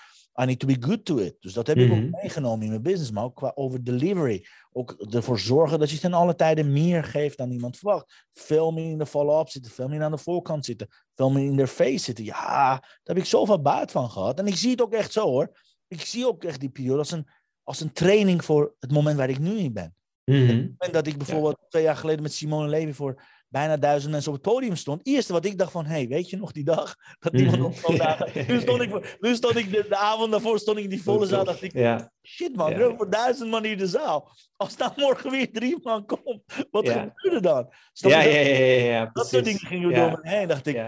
I 0.43 0.45
need 0.45 0.59
to 0.59 0.67
be 0.67 0.77
good 0.81 1.05
to 1.05 1.19
it. 1.19 1.37
Dus 1.41 1.53
dat 1.53 1.67
heb 1.67 1.77
ik 1.77 1.89
Mhm. 1.89 2.05
ook 2.05 2.23
meegenomen 2.23 2.63
in 2.63 2.69
mijn 2.71 2.83
business, 2.83 3.11
maar 3.11 3.25
ook 3.25 3.37
qua 3.37 3.53
over 3.55 3.85
delivery. 3.85 4.47
Ook 4.73 4.91
ervoor 5.11 5.39
zorgen 5.39 5.79
dat 5.79 5.91
je 5.91 5.99
ten 5.99 6.13
alle 6.13 6.35
tijden 6.35 6.73
meer 6.73 7.05
geeft 7.05 7.37
dan 7.39 7.51
iemand 7.51 7.77
verwacht. 7.77 8.27
Veel 8.33 8.73
meer 8.73 8.91
in 8.91 8.99
de 8.99 9.07
follow-up 9.07 9.49
zitten, 9.49 9.73
veel 9.73 9.89
meer 9.89 10.03
aan 10.03 10.11
de 10.11 10.19
voorkant 10.19 10.65
zitten, 10.65 10.89
veel 11.15 11.31
meer 11.31 11.45
in 11.45 11.57
their 11.57 11.67
face 11.69 11.99
zitten. 12.05 12.25
Ja, 12.25 12.69
daar 12.69 13.01
heb 13.03 13.17
ik 13.17 13.25
zoveel 13.25 13.63
baat 13.63 13.91
van 13.91 14.11
gehad. 14.11 14.39
En 14.39 14.47
ik 14.47 14.57
zie 14.57 14.71
het 14.71 14.83
ook 14.83 14.93
echt 14.93 15.13
zo 15.13 15.27
hoor. 15.29 15.59
Ik 15.89 16.01
zie 16.01 16.27
ook 16.27 16.45
echt 16.45 16.61
die 16.61 16.69
periode 16.71 16.99
als 16.99 17.11
een, 17.11 17.29
als 17.63 17.81
een 17.81 17.93
training 17.93 18.45
voor 18.45 18.75
het 18.81 18.93
moment 18.93 19.17
waar 19.17 19.31
ik 19.31 19.39
nu 19.39 19.57
in 19.59 19.73
ben. 19.73 19.95
Mhm. 20.25 20.69
En 20.79 20.93
dat 20.93 21.07
ik 21.07 21.17
bijvoorbeeld 21.19 21.59
twee 21.69 21.83
jaar 21.83 21.97
geleden 21.97 22.23
met 22.23 22.33
Simone 22.33 22.69
Levy 22.69 22.93
voor 22.93 23.23
bijna 23.55 23.77
duizend 23.77 24.13
mensen 24.13 24.33
op 24.33 24.43
het 24.43 24.53
podium 24.53 24.77
stond. 24.77 24.99
Het 24.99 25.07
eerste 25.07 25.33
wat 25.33 25.45
ik 25.45 25.59
dacht 25.59 25.73
van, 25.73 25.87
hey, 25.87 26.09
weet 26.09 26.31
je 26.31 26.37
nog 26.37 26.53
die 26.53 26.65
dag? 26.65 26.95
Dat 27.19 27.33
iemand 27.41 27.85
op 27.85 27.97
dagen... 27.97 28.47
Nu 28.47 28.61
stond 28.61 28.81
ik, 28.81 29.17
nu 29.21 29.35
stond 29.35 29.57
ik 29.57 29.71
de, 29.73 29.87
de 29.89 29.97
avond 29.97 30.31
daarvoor 30.31 30.59
stond 30.59 30.79
ik 30.79 30.85
in 30.85 30.91
die 30.91 31.03
volle 31.03 31.27
zaal. 31.27 31.45
dacht 31.45 31.63
ik, 31.63 31.73
Ja. 31.73 32.11
shit 32.23 32.57
man, 32.57 32.79
Ja. 32.79 32.95
voor 32.97 33.11
duizend 33.11 33.51
man 33.51 33.65
hier 33.65 33.77
de 33.79 33.87
zaal. 33.87 34.31
Als 34.57 34.77
daar 34.77 34.93
morgen 34.97 35.31
weer 35.31 35.53
drie 35.53 35.79
man 35.83 36.07
komt, 36.07 36.43
wat 36.71 36.87
Ja. 36.87 37.15
er 37.17 37.43
dan? 37.43 37.73
Ja, 37.93 38.21
ja, 38.23 38.39
ja, 38.41 38.85
ja, 38.85 39.11
Dat 39.13 39.29
soort 39.29 39.45
dingen 39.45 39.61
gingen 39.61 39.93
door 39.95 40.11
me 40.11 40.19
heen. 40.31 40.49
dacht 40.49 40.67
ik, 40.67 40.83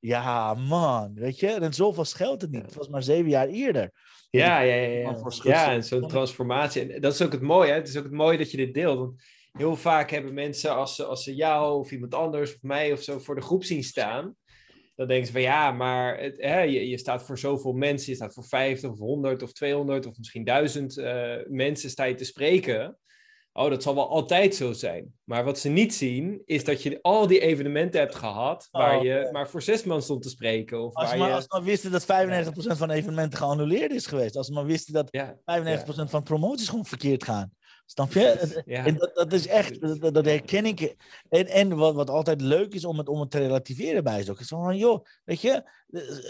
Ja. 0.00 0.54
man, 0.54 1.14
weet 1.14 1.38
je? 1.40 1.46
En 1.48 1.74
zoveel 1.74 2.04
scheelt 2.04 2.40
het 2.42 2.50
niet. 2.50 2.62
Het 2.62 2.74
was 2.74 2.88
maar 2.88 3.02
zeven 3.02 3.30
jaar 3.30 3.48
eerder. 3.48 3.90
Ja, 4.30 4.60
ja, 4.60 4.74
ja. 4.74 5.16
Ja, 5.42 5.72
en 5.72 5.84
zo'n 5.84 6.08
transformatie. 6.08 6.92
En 6.92 7.00
dat 7.00 7.12
is 7.12 7.22
ook 7.22 7.32
het 7.32 7.40
mooie. 7.42 7.70
Hè? 7.70 7.76
Het 7.76 7.88
is 7.88 7.96
ook 7.96 8.04
het 8.04 8.12
mooie 8.12 8.38
dat 8.38 8.50
je 8.50 8.56
dit 8.56 8.74
deelt. 8.74 8.98
Want 8.98 9.22
heel 9.52 9.76
vaak 9.76 10.10
hebben 10.10 10.34
mensen, 10.34 10.76
als 10.76 10.94
ze, 10.94 11.04
als 11.04 11.22
ze 11.22 11.34
jou 11.34 11.78
of 11.78 11.90
iemand 11.90 12.14
anders 12.14 12.54
of 12.54 12.62
mij 12.62 12.92
of 12.92 13.02
zo 13.02 13.18
voor 13.18 13.34
de 13.34 13.40
groep 13.40 13.64
zien 13.64 13.84
staan, 13.84 14.36
dan 15.00 15.08
denken 15.08 15.26
ze 15.26 15.32
van 15.32 15.40
ja, 15.42 15.72
maar 15.72 16.18
het, 16.18 16.34
hè, 16.36 16.60
je, 16.60 16.88
je 16.88 16.98
staat 16.98 17.22
voor 17.22 17.38
zoveel 17.38 17.72
mensen. 17.72 18.10
Je 18.10 18.16
staat 18.16 18.34
voor 18.34 18.44
50 18.44 18.90
of 18.90 18.98
100 18.98 19.42
of 19.42 19.52
200 19.52 20.06
of 20.06 20.18
misschien 20.18 20.44
1000 20.44 20.96
eh, 20.96 21.36
mensen 21.48 21.90
sta 21.90 22.04
je 22.04 22.14
te 22.14 22.24
spreken. 22.24 22.98
Oh, 23.52 23.70
dat 23.70 23.82
zal 23.82 23.94
wel 23.94 24.08
altijd 24.08 24.54
zo 24.54 24.72
zijn. 24.72 25.12
Maar 25.24 25.44
wat 25.44 25.58
ze 25.58 25.68
niet 25.68 25.94
zien, 25.94 26.42
is 26.44 26.64
dat 26.64 26.82
je 26.82 26.98
al 27.02 27.26
die 27.26 27.40
evenementen 27.40 28.00
hebt 28.00 28.14
gehad 28.14 28.68
waar 28.70 28.96
Oh, 28.96 29.02
je 29.02 29.28
maar 29.32 29.48
voor 29.48 29.62
zes 29.62 29.84
man 29.84 30.02
stond 30.02 30.22
te 30.22 30.28
spreken. 30.28 30.82
Of 30.82 30.94
Als 30.94 31.08
waar 31.08 31.18
maar, 31.18 31.28
je... 31.28 31.34
als 31.34 31.48
maar 31.48 31.62
wisten 31.62 31.90
dat 31.90 32.02
95% 32.02 32.06
van 32.76 32.90
evenementen 32.90 33.38
geannuleerd 33.38 33.92
is 33.92 34.06
geweest. 34.06 34.36
Als 34.36 34.46
ze 34.46 34.52
maar 34.52 34.64
wisten 34.64 34.92
dat 34.92 35.08
Ja, 35.10 35.36
95% 35.36 35.84
van 35.84 36.22
promoties 36.22 36.68
gewoon 36.68 36.86
verkeerd 36.86 37.24
gaan. 37.24 37.52
Snap 37.90 38.12
je? 38.12 38.62
Ja. 38.66 38.84
En 38.86 38.96
dat, 38.96 39.14
dat 39.14 39.32
is 39.32 39.46
echt, 39.46 40.00
dat, 40.00 40.14
dat 40.14 40.24
herken 40.24 40.66
ik. 40.66 40.96
En, 41.28 41.46
en 41.46 41.76
wat, 41.76 41.94
wat 41.94 42.10
altijd 42.10 42.40
leuk 42.40 42.74
is 42.74 42.84
om 42.84 42.98
het, 42.98 43.08
om 43.08 43.20
het 43.20 43.30
te 43.30 43.38
relativeren 43.38 44.04
bij 44.04 44.20
is 44.20 44.30
ook, 44.30 44.40
is 44.40 44.48
van, 44.48 44.76
joh, 44.76 45.04
weet 45.24 45.40
je, 45.40 45.70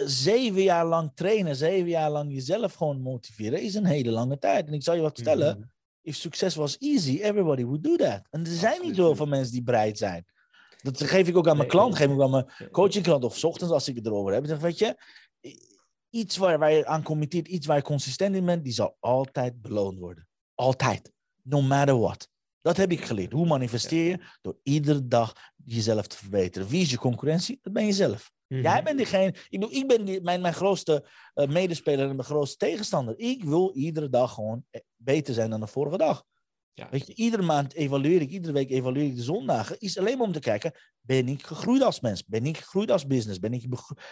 zeven 0.04 0.62
jaar 0.62 0.86
lang 0.86 1.10
trainen, 1.14 1.56
zeven 1.56 1.88
jaar 1.88 2.10
lang 2.10 2.32
jezelf 2.32 2.74
gewoon 2.74 3.00
motiveren, 3.00 3.62
is 3.62 3.74
een 3.74 3.84
hele 3.84 4.10
lange 4.10 4.38
tijd. 4.38 4.66
En 4.66 4.72
ik 4.72 4.82
zal 4.82 4.94
je 4.94 5.00
wat 5.00 5.14
vertellen, 5.14 5.58
Mhm. 5.58 5.66
if 6.02 6.16
success 6.16 6.56
was 6.56 6.78
easy, 6.78 7.18
everybody 7.22 7.64
would 7.64 7.82
do 7.84 7.96
that. 7.96 8.22
En 8.30 8.40
er 8.40 8.52
zijn 8.52 8.82
niet 8.82 8.96
zoveel 8.96 9.26
mensen 9.26 9.52
die 9.52 9.62
bereid 9.62 9.98
zijn. 9.98 10.24
Dat 10.82 11.02
geef 11.02 11.28
ik 11.28 11.36
ook 11.36 11.48
aan 11.48 11.56
mijn 11.56 11.68
klant, 11.68 11.96
geef 11.96 12.10
ik 12.10 12.20
aan 12.20 12.30
mijn 12.30 12.46
coachingklant 12.70 13.24
of 13.24 13.36
's 13.36 13.44
ochtends 13.44 13.72
als 13.72 13.88
ik 13.88 13.96
het 13.96 14.06
erover 14.06 14.32
heb. 14.32 14.42
Ik 14.42 14.48
zeg, 14.48 14.58
weet 14.58 14.78
je, 14.78 14.96
iets 16.10 16.36
waar, 16.36 16.58
waar 16.58 16.72
je 16.72 16.86
aan 16.86 17.02
committeert, 17.02 17.48
iets 17.48 17.66
waar 17.66 17.76
je 17.76 17.82
consistent 17.82 18.36
in 18.36 18.44
bent, 18.44 18.64
die 18.64 18.72
zal 18.72 18.96
altijd 19.00 19.60
beloond 19.60 19.98
worden. 19.98 20.28
Altijd. 20.54 21.12
No 21.42 21.62
matter 21.62 21.98
what. 21.98 22.28
Dat 22.62 22.76
heb 22.76 22.90
ik 22.90 23.04
geleerd. 23.04 23.32
Hoe 23.32 23.46
manifesteer 23.46 24.10
je? 24.10 24.20
Door 24.40 24.58
iedere 24.62 25.06
dag 25.06 25.52
jezelf 25.64 26.06
te 26.06 26.16
verbeteren. 26.16 26.68
Wie 26.68 26.82
is 26.82 26.90
je 26.90 26.98
concurrentie? 26.98 27.58
Dat 27.62 27.72
ben 27.72 27.86
je 27.86 27.92
zelf. 27.92 28.32
Mhm. 28.46 28.62
Jij 28.62 28.82
bent 28.82 28.96
diegene. 28.96 29.26
Ik, 29.26 29.46
bedoel, 29.50 29.72
ik 29.72 29.88
ben 29.88 30.04
die, 30.04 30.20
mijn, 30.20 30.40
mijn 30.40 30.54
grootste 30.54 31.08
eh, 31.34 31.48
medespeler 31.48 32.08
en 32.08 32.16
mijn 32.16 32.28
grootste 32.28 32.56
tegenstander. 32.56 33.18
Ik 33.18 33.44
wil 33.44 33.72
iedere 33.74 34.08
dag 34.08 34.34
gewoon 34.34 34.64
eh, 34.70 34.80
beter 34.96 35.34
zijn 35.34 35.50
dan 35.50 35.60
de 35.60 35.66
vorige 35.66 35.96
dag. 35.96 36.24
Ja. 36.74 36.88
Weet 36.90 37.06
je, 37.06 37.14
iedere 37.14 37.42
maand 37.42 37.74
evalueer 37.74 38.20
ik, 38.20 38.30
iedere 38.30 38.52
week 38.52 38.70
evalueer 38.70 39.06
ik 39.06 39.16
de 39.16 39.22
zondagen. 39.22 39.76
Is 39.78 39.98
alleen 39.98 40.18
maar 40.18 40.26
om 40.26 40.32
te 40.32 40.38
kijken, 40.40 40.72
ben 41.00 41.28
ik 41.28 41.42
gegroeid 41.42 41.82
als 41.82 42.00
mens? 42.00 42.24
Ben 42.26 42.46
ik 42.46 42.56
gegroeid 42.56 42.90
als 42.90 43.06
business? 43.06 43.38
Ben 43.38 43.52
ik 43.52 43.66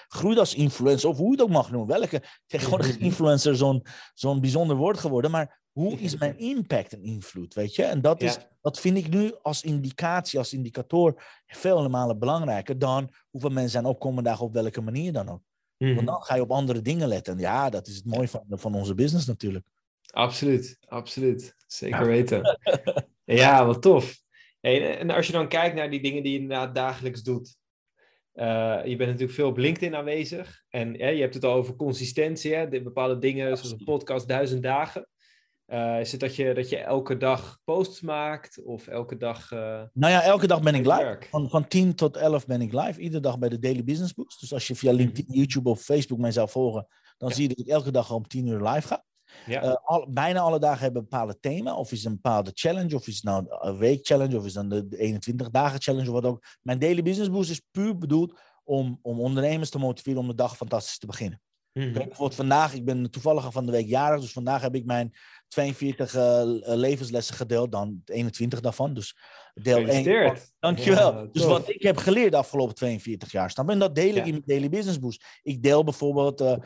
gegroeid 0.09 0.39
als 0.39 0.55
influencer? 0.55 1.09
Of 1.09 1.17
hoe 1.17 1.27
je 1.27 1.33
het 1.33 1.41
ook 1.43 1.49
mag 1.49 1.71
noemen. 1.71 1.99
Welke 1.99 2.23
tegenwoordig 2.47 2.99
influencer 3.09 3.57
zo'n 3.57 3.83
zo'n 4.15 4.41
bijzonder 4.41 4.77
woord 4.77 4.99
geworden. 4.99 5.31
Maar 5.31 5.61
hoe 5.73 5.99
is 5.99 6.17
mijn 6.25 6.39
impact 6.39 6.93
en 6.93 7.03
invloed? 7.03 7.55
Weet 7.55 7.75
je? 7.75 7.83
En 7.83 8.01
dat, 8.01 8.23
is, 8.23 8.35
Ja. 8.35 8.49
dat 8.61 8.81
vind 8.81 8.97
ik 8.97 9.09
nu 9.09 9.35
als 9.43 9.63
indicatie, 9.63 10.39
als 10.39 10.53
indicator 10.53 11.23
vele 11.47 11.89
malen 11.89 12.19
belangrijker 12.19 12.79
dan 12.79 13.11
hoeveel 13.31 13.51
mensen 13.51 13.71
zijn 13.71 13.85
opkomen 13.85 14.25
dagen 14.25 14.45
op 14.45 14.53
welke 14.53 14.81
manier 14.81 15.13
dan 15.13 15.29
ook. 15.29 15.43
Mhm. 15.79 15.95
Want 15.95 16.07
dan 16.07 16.23
ga 16.23 16.35
je 16.35 16.43
op 16.43 16.51
andere 16.51 16.83
dingen 16.83 17.09
letten. 17.09 17.33
En 17.33 17.39
ja, 17.41 17.71
dat 17.71 17.87
is 17.87 17.97
het 17.97 18.05
mooie 18.05 18.29
van, 18.29 18.45
van 18.49 18.75
onze 18.75 18.95
business 18.95 19.27
natuurlijk. 19.27 19.67
Absoluut, 20.13 20.79
absoluut. 20.87 21.55
Zeker 21.67 22.07
weten. 22.07 22.59
ja, 23.25 23.67
wat 23.67 23.83
tof. 23.83 24.17
Hey, 24.61 24.99
en 24.99 25.11
als 25.11 25.27
je 25.27 25.33
dan 25.33 25.49
kijkt 25.49 25.75
naar 25.75 25.91
die 25.91 26.03
dingen 26.03 26.23
die 26.23 26.33
je 26.33 26.39
inderdaad 26.39 26.75
dagelijks 26.75 27.23
doet. 27.23 27.57
je 28.33 28.95
bent 28.97 28.99
natuurlijk 28.99 29.33
veel 29.33 29.49
op 29.49 29.57
LinkedIn 29.57 29.97
aanwezig. 29.97 30.63
En 30.69 30.93
je 30.93 31.21
hebt 31.21 31.35
het 31.35 31.45
al 31.45 31.53
over 31.53 31.77
consistentie. 31.77 32.55
Hè? 32.55 32.69
De 32.69 32.83
bepaalde 32.83 33.19
dingen, 33.19 33.57
zoals 33.57 33.73
een 33.73 33.85
podcast, 33.85 34.29
duizend 34.29 34.63
dagen. 34.63 35.09
Uh, 35.73 36.01
is 36.01 36.13
het 36.13 36.21
dat 36.21 36.37
je, 36.37 36.55
dat 36.55 36.69
je 36.69 36.77
elke 36.77 37.17
dag 37.17 37.59
posts 37.65 38.01
maakt 38.01 38.63
of 38.65 38.87
elke 38.87 39.17
dag. 39.17 39.53
Uh, 39.53 39.83
nou 39.93 40.13
ja, 40.13 40.23
elke 40.23 40.47
dag 40.47 40.63
ben 40.63 40.75
ik 40.75 40.87
live. 40.87 41.19
Van, 41.31 41.49
van 41.49 41.69
10 41.69 41.95
tot 41.95 42.17
11 42.17 42.47
ben 42.47 42.61
ik 42.61 42.73
live. 42.73 43.01
Iedere 43.01 43.23
dag 43.23 43.39
bij 43.39 43.49
de 43.49 43.59
Daily 43.59 43.85
Business 43.85 44.15
Boost. 44.15 44.41
Dus 44.41 44.53
als 44.53 44.67
je 44.67 44.75
via 44.75 44.93
LinkedIn, 44.93 45.25
mhm. 45.29 45.39
YouTube 45.39 45.71
of 45.71 45.81
Facebook 45.81 46.19
mij 46.19 46.31
zou 46.31 46.49
volgen, 46.49 46.87
dan 47.19 47.31
zie 47.31 47.43
je 47.43 47.49
dat 47.49 47.59
ik 47.59 47.67
elke 47.67 47.91
dag 47.91 48.13
om 48.13 48.27
10 48.27 48.47
uur 48.47 48.61
live 48.61 48.87
ga. 48.87 49.05
Ja. 49.47 49.65
Uh, 49.65 49.75
al, 49.85 50.07
bijna 50.11 50.41
alle 50.41 50.59
dagen 50.59 50.83
hebben 50.83 51.03
een 51.03 51.09
bepaalde 51.09 51.39
thema. 51.41 51.75
Of 51.75 51.93
is 51.93 51.99
het 51.99 52.07
een 52.07 52.21
bepaalde 52.23 52.51
challenge. 52.55 52.95
Of 52.95 53.07
is 53.07 53.15
het 53.15 53.25
nou 53.25 53.47
een 53.49 53.79
week 53.79 54.07
challenge. 54.07 54.37
Of 54.37 54.45
is 54.45 54.55
het 54.55 54.71
dan 54.71 54.89
de 54.89 54.99
21 54.99 55.51
dagen 55.51 55.83
challenge. 55.83 56.07
Of 56.07 56.13
wat 56.13 56.25
ook. 56.25 56.45
Mijn 56.63 56.79
Daily 56.79 57.03
Business 57.03 57.31
Boost 57.31 57.51
is 57.51 57.63
puur 57.71 57.99
bedoeld 57.99 58.39
om, 58.65 58.99
om 59.03 59.21
ondernemers 59.21 59.71
te 59.71 59.79
motiveren 59.79 60.21
om 60.21 60.27
de 60.27 60.35
dag 60.35 60.57
fantastisch 60.57 60.99
te 60.99 61.07
beginnen. 61.07 61.41
Mm 61.73 61.85
-hmm. 61.85 61.93
bijvoorbeeld 61.93 62.35
vandaag, 62.35 62.75
ik 62.75 62.85
ben 62.85 63.11
toevallig 63.11 63.53
van 63.53 63.67
de 63.67 63.73
week 63.73 63.87
jarig. 63.87 64.21
Dus 64.21 64.33
vandaag 64.33 64.63
heb 64.63 64.75
ik 64.75 64.85
mijn 64.85 65.15
42 65.49 66.15
uh, 66.15 66.43
levenslessen 66.63 67.35
gedeeld, 67.35 67.73
dan 67.73 68.03
21 68.05 68.61
daarvan. 68.61 68.95
Dus 68.95 69.17
deel 69.55 69.87
1. 69.87 70.37
Dankjewel. 70.59 71.15
Ja, 71.15 71.29
dus 71.33 71.45
wat 71.45 71.69
ik 71.69 71.83
heb 71.83 71.97
geleerd 71.97 72.31
de 72.31 72.37
afgelopen 72.37 72.75
42 72.75 73.33
jaar, 73.33 73.51
snap 73.51 73.69
En 73.69 73.79
dat 73.79 73.95
deel 73.95 74.15
ik 74.15 74.27
in 74.27 74.31
mijn 74.31 74.43
Daily 74.47 74.69
Business 74.69 74.99
Boost. 74.99 75.25
Ik 75.43 75.63
deel 75.63 75.85
bijvoorbeeld 75.85 76.41
uh, 76.41 76.57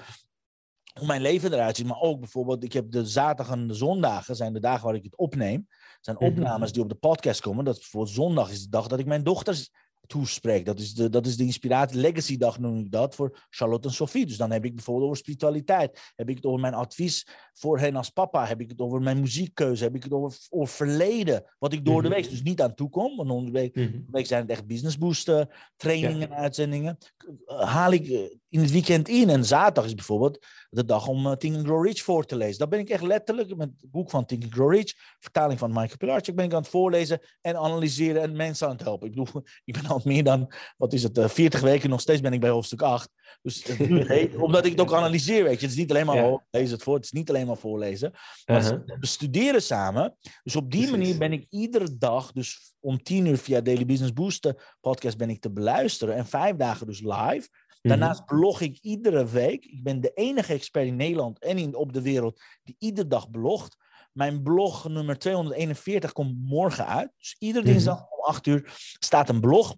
hoe 0.99 1.07
mijn 1.07 1.23
leven 1.23 1.53
eruit 1.53 1.77
ziet, 1.77 1.87
maar 1.87 2.01
ook 2.01 2.21
bijvoorbeeld, 2.21 2.65
ik 2.65 2.73
heb 2.73 2.91
de 2.91 3.07
zaterdag 3.07 3.55
en 3.55 3.67
de 3.67 3.75
zondagen, 3.75 4.37
zijn 4.37 4.53
de 4.53 4.61
dagen 4.61 4.85
waar 4.85 4.95
ik 4.95 5.05
het 5.05 5.17
opneem. 5.17 5.69
zijn 6.01 6.17
mhm. 6.17 6.27
opnames 6.27 6.73
die 6.73 6.83
op 6.83 6.89
de 6.89 6.95
podcast 6.95 7.41
komen. 7.41 7.65
Dat 7.65 7.75
is 7.75 7.81
bijvoorbeeld 7.81 8.15
zondag 8.15 8.51
is 8.51 8.63
de 8.63 8.69
dag 8.69 8.87
dat 8.87 8.99
ik 8.99 9.07
mijn 9.07 9.23
dochters 9.23 9.71
toespreek. 10.07 10.65
Dat 10.65 10.79
is 10.79 10.95
de, 10.95 11.09
dat 11.09 11.27
is 11.27 11.37
de 11.37 11.45
inspiratie, 11.45 12.01
legacy 12.01 12.37
dag 12.37 12.59
noem 12.59 12.79
ik 12.79 12.91
dat, 12.91 13.15
voor 13.15 13.47
Charlotte 13.51 13.89
en 13.89 13.95
Sophie. 13.95 14.27
Dus 14.27 14.37
dan 14.37 14.51
heb 14.51 14.65
ik 14.65 14.75
bijvoorbeeld 14.75 15.07
over 15.07 15.19
spiritualiteit. 15.19 16.13
Heb 16.17 16.29
ik 16.29 16.37
het 16.37 16.45
over 16.45 16.61
mijn 16.61 16.75
advies 16.75 17.27
voor 17.53 17.79
hen 17.79 17.97
als 17.97 18.11
papa. 18.11 18.47
Heb 18.47 18.61
ik 18.61 18.69
het 18.69 18.81
over 18.81 19.01
mijn 19.01 19.21
muziekkeuze. 19.21 19.85
Heb 19.85 19.95
ik 19.95 20.03
het 20.03 20.13
over, 20.13 20.39
over 20.49 20.75
verleden. 20.75 21.45
Wat 21.59 21.73
ik 21.73 21.85
door 21.85 22.03
de 22.03 22.09
mhm. 22.09 22.17
week 22.17 22.31
dus 22.31 22.43
niet 22.43 22.61
aan 22.61 22.75
toe 22.75 22.89
kom. 22.89 23.17
Want 23.17 23.31
onder 23.31 23.53
de 23.53 23.59
week, 23.59 23.77
mm 23.77 23.87
-hmm. 23.87 24.07
week 24.11 24.27
zijn 24.27 24.43
het 24.43 24.51
echt 24.51 24.67
business 24.67 24.99
boosten, 24.99 25.49
trainingen 25.77 26.31
en 26.31 26.37
uitzendingen. 26.37 26.99
Haal 27.47 27.93
ik 27.93 28.09
eh, 28.09 28.21
in 28.49 28.61
het 28.61 28.71
weekend 28.71 29.09
in. 29.09 29.29
En 29.29 29.45
zaterdag 29.45 29.85
is 29.85 29.95
bijvoorbeeld 29.95 30.47
de 30.75 30.85
dag 30.85 31.07
om 31.07 31.27
uh, 31.27 31.33
Think 31.33 31.57
and 31.57 31.67
Grow 31.67 31.87
Rich 31.87 32.03
voor 32.03 32.25
te 32.25 32.37
lezen. 32.37 32.59
Dat 32.59 32.69
ben 32.69 32.79
ik 32.79 32.89
echt 32.89 33.03
letterlijk 33.03 33.57
met 33.57 33.71
het 33.81 33.91
boek 33.91 34.11
van 34.11 34.25
Think 34.25 34.43
and 34.43 34.53
Grow 34.53 34.73
Rich, 34.73 34.95
vertaling 35.21 35.59
van 35.59 35.71
Michael 35.71 35.97
Pilarczyk, 35.97 36.35
ben 36.35 36.45
ik 36.45 36.53
aan 36.53 36.61
het 36.61 36.71
voorlezen 36.71 37.21
en 37.41 37.57
analyseren 37.57 38.23
en 38.23 38.37
mensen 38.37 38.67
aan 38.67 38.73
het 38.73 38.83
helpen. 38.83 39.09
Ik 39.09 39.15
bedoel, 39.15 39.43
ik 39.65 39.75
ben 39.75 39.87
al 39.87 40.01
meer 40.05 40.25
dan, 40.25 40.53
wat 40.77 40.93
is 40.93 41.03
het, 41.03 41.19
uh, 41.19 41.25
eh, 41.25 41.31
40 41.31 41.61
weken, 41.61 41.91
nog 41.91 42.01
steeds 42.01 42.21
ben 42.21 42.33
ik 42.33 42.41
bij 42.41 42.51
hoofdstuk 42.51 42.83
8. 42.83 43.11
Dus 43.43 43.67
omdat 44.37 44.65
ik 44.65 44.71
het 44.71 44.81
ook 44.81 44.93
analyseer, 44.93 45.45
weet 45.45 45.61
je. 45.61 45.67
Het 45.67 45.75
is 45.75 45.81
niet 45.81 45.91
alleen 45.91 46.07
maar, 46.07 46.17
ja. 46.17 46.45
lees 46.51 46.71
het 46.71 46.83
voor, 46.83 46.95
het 46.95 47.05
is 47.05 47.13
niet 47.13 47.29
alleen 47.29 47.47
maar 47.47 47.57
voorlezen. 47.57 48.13
Maar 48.45 48.63
uh 48.63 48.69
-huh. 48.69 48.99
we 48.99 49.07
studeren 49.07 49.63
samen. 49.63 50.17
Dus 50.43 50.57
op 50.57 50.71
die 50.71 50.91
manier 50.91 51.19
ben 51.19 51.33
ik 51.33 51.47
iedere 51.51 51.97
dag, 51.97 52.33
dus 52.33 52.75
om 52.81 53.03
10 53.03 53.27
uur 53.27 53.39
via 53.39 53.61
Daily 53.61 53.85
Business 53.85 54.13
Booster 54.13 54.77
podcast 54.81 55.17
ben 55.17 55.31
ik 55.31 55.41
te 55.41 55.51
beluisteren. 55.51 56.15
En 56.15 56.27
vijf 56.27 56.57
dagen 56.57 56.87
dus 56.87 57.01
live. 57.01 57.49
Daarnaast 57.83 58.21
mhm. 58.21 58.29
blog 58.29 58.61
ik 58.61 58.79
iedere 58.81 59.27
week. 59.27 59.65
Ik 59.65 59.83
ben 59.83 60.01
de 60.01 60.13
enige 60.15 60.53
expert 60.53 60.87
in 60.87 60.97
Nederland 60.97 61.39
en 61.39 61.59
in, 61.59 61.75
op 61.75 61.93
de 61.93 62.03
wereld 62.03 62.41
die 62.63 62.77
iedere 62.79 63.09
dag 63.09 63.31
blogt. 63.31 63.77
Mijn 64.13 64.43
blog 64.43 64.89
nummer 64.89 65.19
241 65.19 66.13
komt 66.13 66.37
morgen 66.39 66.87
uit. 66.87 67.13
Dus 67.19 67.37
iedere 67.39 67.65
mhm. 67.65 67.73
dinsdag 67.73 68.11
om 68.11 68.25
8 68.25 68.47
uur 68.47 68.73
staat 68.99 69.29
een 69.29 69.41
blog. 69.41 69.77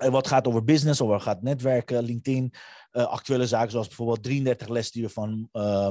Eh, 0.00 0.10
wat 0.10 0.26
gaat 0.26 0.46
over 0.46 0.64
business, 0.64 1.00
over 1.00 1.20
gaat 1.20 1.42
netwerken, 1.42 2.02
LinkedIn, 2.02 2.52
uh, 2.92 3.06
actuele 3.06 3.46
zaken 3.46 3.70
zoals 3.70 3.86
bijvoorbeeld 3.86 4.22
33 4.22 4.68
les 4.68 4.90
die 4.90 5.02
we 5.02 5.08
van 5.08 5.48
uh, 5.52 5.88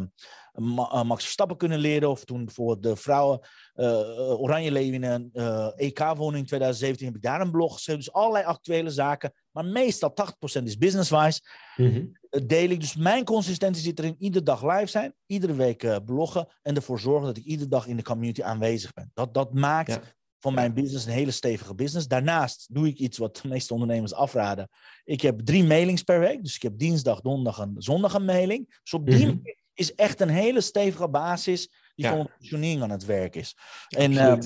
Max 1.04 1.24
Verstappen 1.24 1.58
kunnen 1.58 1.80
leren. 1.80 2.10
Of 2.10 2.26
toen 2.26 2.46
bijvoorbeeld 2.46 2.84
de 2.84 2.96
vrouwen 2.96 3.40
uh, 3.76 4.42
Oranje 4.42 4.72
leven 4.72 4.94
in 4.94 5.04
een 5.04 5.32
EK-woning 5.76 6.38
in 6.38 6.46
2017 6.46 7.06
heb 7.06 7.16
ik 7.16 7.22
daar 7.22 7.42
een 7.42 7.52
blog 7.52 7.74
geschreven. 7.74 8.04
Dus 8.04 8.14
allerlei 8.14 8.46
actuele 8.46 8.90
zaken. 8.90 9.34
Maar 9.52 9.66
meestal 9.66 10.14
80% 10.60 10.64
is 10.64 10.78
business-wise. 10.78 11.42
Mm 11.76 12.18
deel 12.30 12.70
ik. 12.70 12.80
Dus 12.80 12.96
mijn 12.96 13.24
consistentie 13.24 13.84
zit 13.84 14.00
erin 14.00 14.16
iedere 14.20 14.44
dag 14.44 14.64
live 14.64 14.88
zijn, 14.88 15.14
iedere 15.26 15.54
week 15.54 16.06
bloggen 16.06 16.48
en 16.62 16.76
ervoor 16.76 17.00
zorgen 17.00 17.26
dat 17.26 17.38
ik 17.38 17.44
iedere 17.44 17.70
dag 17.70 17.88
in 17.88 17.96
de 17.96 18.04
community 18.04 18.44
aanwezig 18.44 18.94
ben. 18.94 19.12
Dat, 19.14 19.34
dat 19.34 19.54
maakt 19.54 20.00
van 20.40 20.54
mijn 20.54 20.74
business 20.74 21.06
een 21.06 21.12
hele 21.12 21.32
stevige 21.32 21.76
business. 21.76 22.08
Daarnaast 22.08 22.68
doe 22.72 22.88
ik 22.88 22.98
iets 22.98 23.18
wat 23.18 23.40
de 23.42 23.48
meeste 23.48 23.74
ondernemers 23.74 24.14
afraden. 24.14 24.70
Ik 25.04 25.22
heb 25.22 25.40
drie 25.40 25.64
mailings 25.64 26.04
per 26.04 26.20
week. 26.20 26.44
Dus 26.44 26.56
ik 26.56 26.62
heb 26.62 26.78
dinsdag, 26.78 27.22
donderdag 27.22 27.60
en 27.60 27.76
zondag 27.78 28.14
een 28.14 28.26
mailing. 28.26 28.80
Dus 28.84 28.94
op 28.94 29.06
die 29.06 29.26
mm 29.26 29.42
is 29.80 29.96
echt 29.96 30.22
een 30.22 30.30
hele 30.30 30.62
stevige 30.62 31.10
basis 31.10 31.68
die 31.96 32.06
ja. 32.06 32.08
voor 32.08 32.18
mijn 32.18 32.32
positionering 32.38 32.82
aan 32.82 32.90
het 32.90 33.06
werk 33.06 33.36
is. 33.36 33.56
En, 33.90 34.12
uh, 34.12 34.38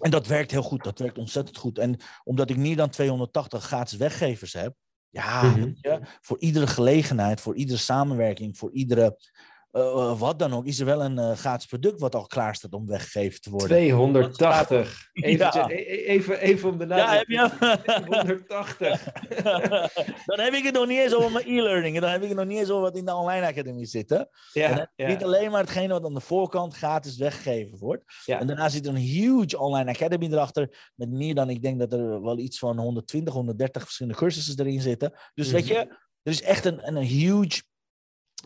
en 0.00 0.10
dat 0.10 0.26
werkt 0.26 0.50
heel 0.50 0.62
goed. 0.62 0.84
Dat 0.84 0.98
werkt 0.98 1.18
ontzettend 1.18 1.56
goed. 1.56 1.78
En 1.78 1.96
omdat 2.24 2.50
ik 2.50 2.56
meer 2.56 2.76
dan 2.76 2.90
280 2.90 3.64
gratis 3.64 3.98
weggevers 3.98 4.52
heb, 4.52 4.74
ja, 5.08 5.42
mm 5.42 5.74
voor 6.20 6.38
iedere 6.38 6.66
gelegenheid, 6.66 7.40
voor 7.40 7.56
iedere 7.56 7.78
samenwerking, 7.78 8.58
voor 8.58 8.72
iedere 8.72 9.18
uh, 9.72 10.18
wat 10.18 10.38
dan 10.38 10.54
ook, 10.54 10.66
is 10.66 10.80
er 10.80 10.86
wel 10.86 11.02
een 11.04 11.18
uh, 11.18 11.32
gratis 11.32 11.66
product 11.66 12.00
wat 12.00 12.14
al 12.14 12.26
klaar 12.26 12.54
staat 12.54 12.72
om 12.72 12.86
weggegeven 12.86 13.40
te 13.40 13.50
worden. 13.50 13.68
280. 13.68 15.08
Even, 15.12 15.38
ja. 15.38 15.70
E-, 15.70 15.74
e-, 15.74 16.04
even, 16.04 16.40
even 16.40 16.70
om 16.70 16.78
de 16.78 16.86
naam. 16.86 16.98
Ja, 16.98 17.12
heb 17.12 17.26
je 17.26 18.10
280. 18.10 19.04
dan 20.26 20.40
heb 20.40 20.52
ik 20.52 20.64
het 20.64 20.74
nog 20.74 20.86
niet 20.86 20.98
eens 20.98 21.14
over 21.14 21.30
mijn 21.30 21.46
e-learning. 21.46 22.00
Dan 22.00 22.10
heb 22.10 22.22
ik 22.22 22.28
het 22.28 22.36
nog 22.36 22.46
niet 22.46 22.58
eens 22.58 22.70
over 22.70 22.82
wat 22.82 22.96
in 22.96 23.04
de 23.04 23.14
online 23.14 23.46
academie 23.46 23.86
zit. 23.86 24.10
Hè? 24.10 24.22
Ja, 24.52 24.90
ja. 24.96 25.08
Niet 25.08 25.24
alleen 25.24 25.50
maar 25.50 25.60
hetgene 25.60 25.92
wat 25.92 26.04
aan 26.04 26.14
de 26.14 26.20
voorkant 26.20 26.74
gratis 26.74 27.16
weggegeven 27.16 27.78
wordt. 27.78 28.04
Ja. 28.24 28.40
En 28.40 28.46
daarna 28.46 28.68
zit 28.68 28.86
er 28.86 28.92
een 28.92 29.00
huge 29.00 29.58
online 29.58 29.90
academy 29.90 30.26
erachter. 30.26 30.92
Met 30.94 31.10
meer 31.10 31.34
dan, 31.34 31.50
ik 31.50 31.62
denk 31.62 31.78
dat 31.78 31.92
er 31.92 32.22
wel 32.22 32.38
iets 32.38 32.58
van 32.58 32.78
120, 32.78 33.34
130 33.34 33.82
verschillende 33.82 34.18
cursussen 34.18 34.58
erin 34.58 34.80
zitten. 34.80 35.12
Dus 35.34 35.46
mm 35.46 35.52
-hmm. 35.54 35.62
weet 35.62 35.68
je, 35.68 35.76
er 36.22 36.32
is 36.32 36.42
echt 36.42 36.64
een, 36.64 36.86
een 36.86 36.96
huge 36.96 37.62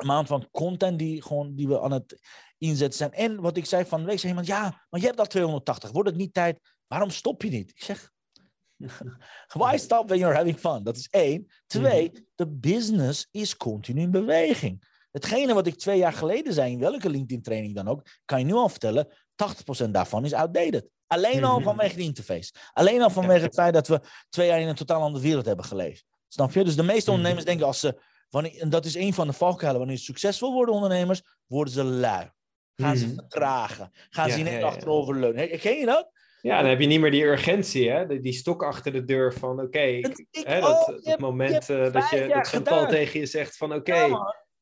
amount 0.00 0.28
van 0.28 0.48
content 0.50 0.98
die, 0.98 1.22
gewoon, 1.22 1.54
die 1.54 1.68
we 1.68 1.80
aan 1.80 1.92
het 1.92 2.20
inzetten 2.58 2.98
zijn. 2.98 3.12
En 3.12 3.40
wat 3.40 3.56
ik 3.56 3.64
zei 3.64 3.84
van 3.84 4.00
de 4.00 4.06
week, 4.06 4.18
zei 4.18 4.28
iemand, 4.28 4.46
ja, 4.46 4.86
maar 4.90 5.00
je 5.00 5.06
hebt 5.06 5.18
al 5.18 5.26
280, 5.26 5.90
wordt 5.90 6.08
het 6.08 6.18
niet 6.18 6.34
tijd? 6.34 6.60
Waarom 6.86 7.10
stop 7.10 7.42
je 7.42 7.50
niet? 7.50 7.70
Ik 7.70 7.82
zeg, 7.82 8.12
why 9.60 9.76
stop 9.76 10.08
when 10.08 10.18
you're 10.18 10.36
having 10.36 10.58
fun? 10.58 10.82
Dat 10.82 10.96
is 10.96 11.08
één. 11.10 11.46
Twee, 11.66 12.10
mhm. 12.12 12.20
de 12.34 12.46
business 12.46 13.28
is 13.30 13.56
continu 13.56 14.00
in 14.00 14.10
beweging. 14.10 14.94
Hetgene 15.10 15.54
wat 15.54 15.66
ik 15.66 15.78
twee 15.78 15.98
jaar 15.98 16.12
geleden 16.12 16.52
zei, 16.52 16.72
in 16.72 16.78
welke 16.78 17.10
LinkedIn-training 17.10 17.74
dan 17.74 17.88
ook, 17.88 18.02
kan 18.24 18.38
je 18.38 18.44
nu 18.44 18.52
al 18.52 18.68
vertellen, 18.68 19.08
80% 19.86 19.90
daarvan 19.90 20.24
is 20.24 20.32
outdated. 20.32 20.88
Alleen 21.06 21.44
al 21.44 21.56
mhm. 21.56 21.64
vanwege 21.64 21.96
de 21.96 22.02
interface. 22.02 22.52
Alleen 22.72 23.02
al 23.02 23.10
vanwege 23.10 23.44
het 23.44 23.54
feit 23.54 23.74
dat 23.74 23.88
we 23.88 24.00
twee 24.28 24.46
jaar 24.46 24.60
in 24.60 24.68
een 24.68 24.74
totaal 24.74 25.02
andere 25.02 25.24
wereld 25.24 25.46
hebben 25.46 25.64
geleefd. 25.64 26.04
Snap 26.28 26.52
je? 26.52 26.64
Dus 26.64 26.76
de 26.76 26.82
meeste 26.82 27.10
mhm. 27.10 27.10
ondernemers 27.10 27.44
denken 27.44 27.66
als 27.66 27.80
ze 27.80 28.00
Wanneer, 28.36 28.60
en 28.60 28.70
dat 28.70 28.84
is 28.84 28.94
een 28.94 29.14
van 29.14 29.26
de 29.26 29.32
valkuilen. 29.32 29.78
Wanneer 29.78 29.98
ze 29.98 30.04
succesvol 30.04 30.52
worden, 30.52 30.74
ondernemers, 30.74 31.22
worden 31.46 31.74
ze 31.74 31.84
lui. 31.84 32.30
Gaan 32.74 32.96
ze 32.96 33.06
mhm. 33.06 33.14
vertragen. 33.14 33.90
Gaan 34.10 34.30
ze 34.30 34.40
net 34.40 34.62
achterover 34.62 35.16
leunen. 35.16 35.58
Ken 35.58 35.78
je 35.78 35.86
dat? 35.86 36.10
Ja, 36.40 36.60
dan 36.60 36.70
heb 36.70 36.80
je 36.80 36.86
niet 36.86 37.00
meer 37.00 37.10
die 37.10 37.24
urgentie, 37.24 37.90
hè? 37.90 38.20
Die, 38.20 38.32
stok 38.32 38.62
achter 38.62 38.92
de 38.92 39.04
deur 39.04 39.32
van, 39.32 39.60
oké, 39.60 40.00
dat, 40.00 40.24
oh, 40.62 41.16
moment 41.16 41.70
uh, 41.70 41.92
dat, 41.92 42.10
je, 42.10 42.30
dat 42.34 42.48
Chantal 42.48 42.86
tegen 42.86 43.20
je 43.20 43.26
zegt 43.26 43.56
van, 43.56 43.74
oké, 43.74 44.08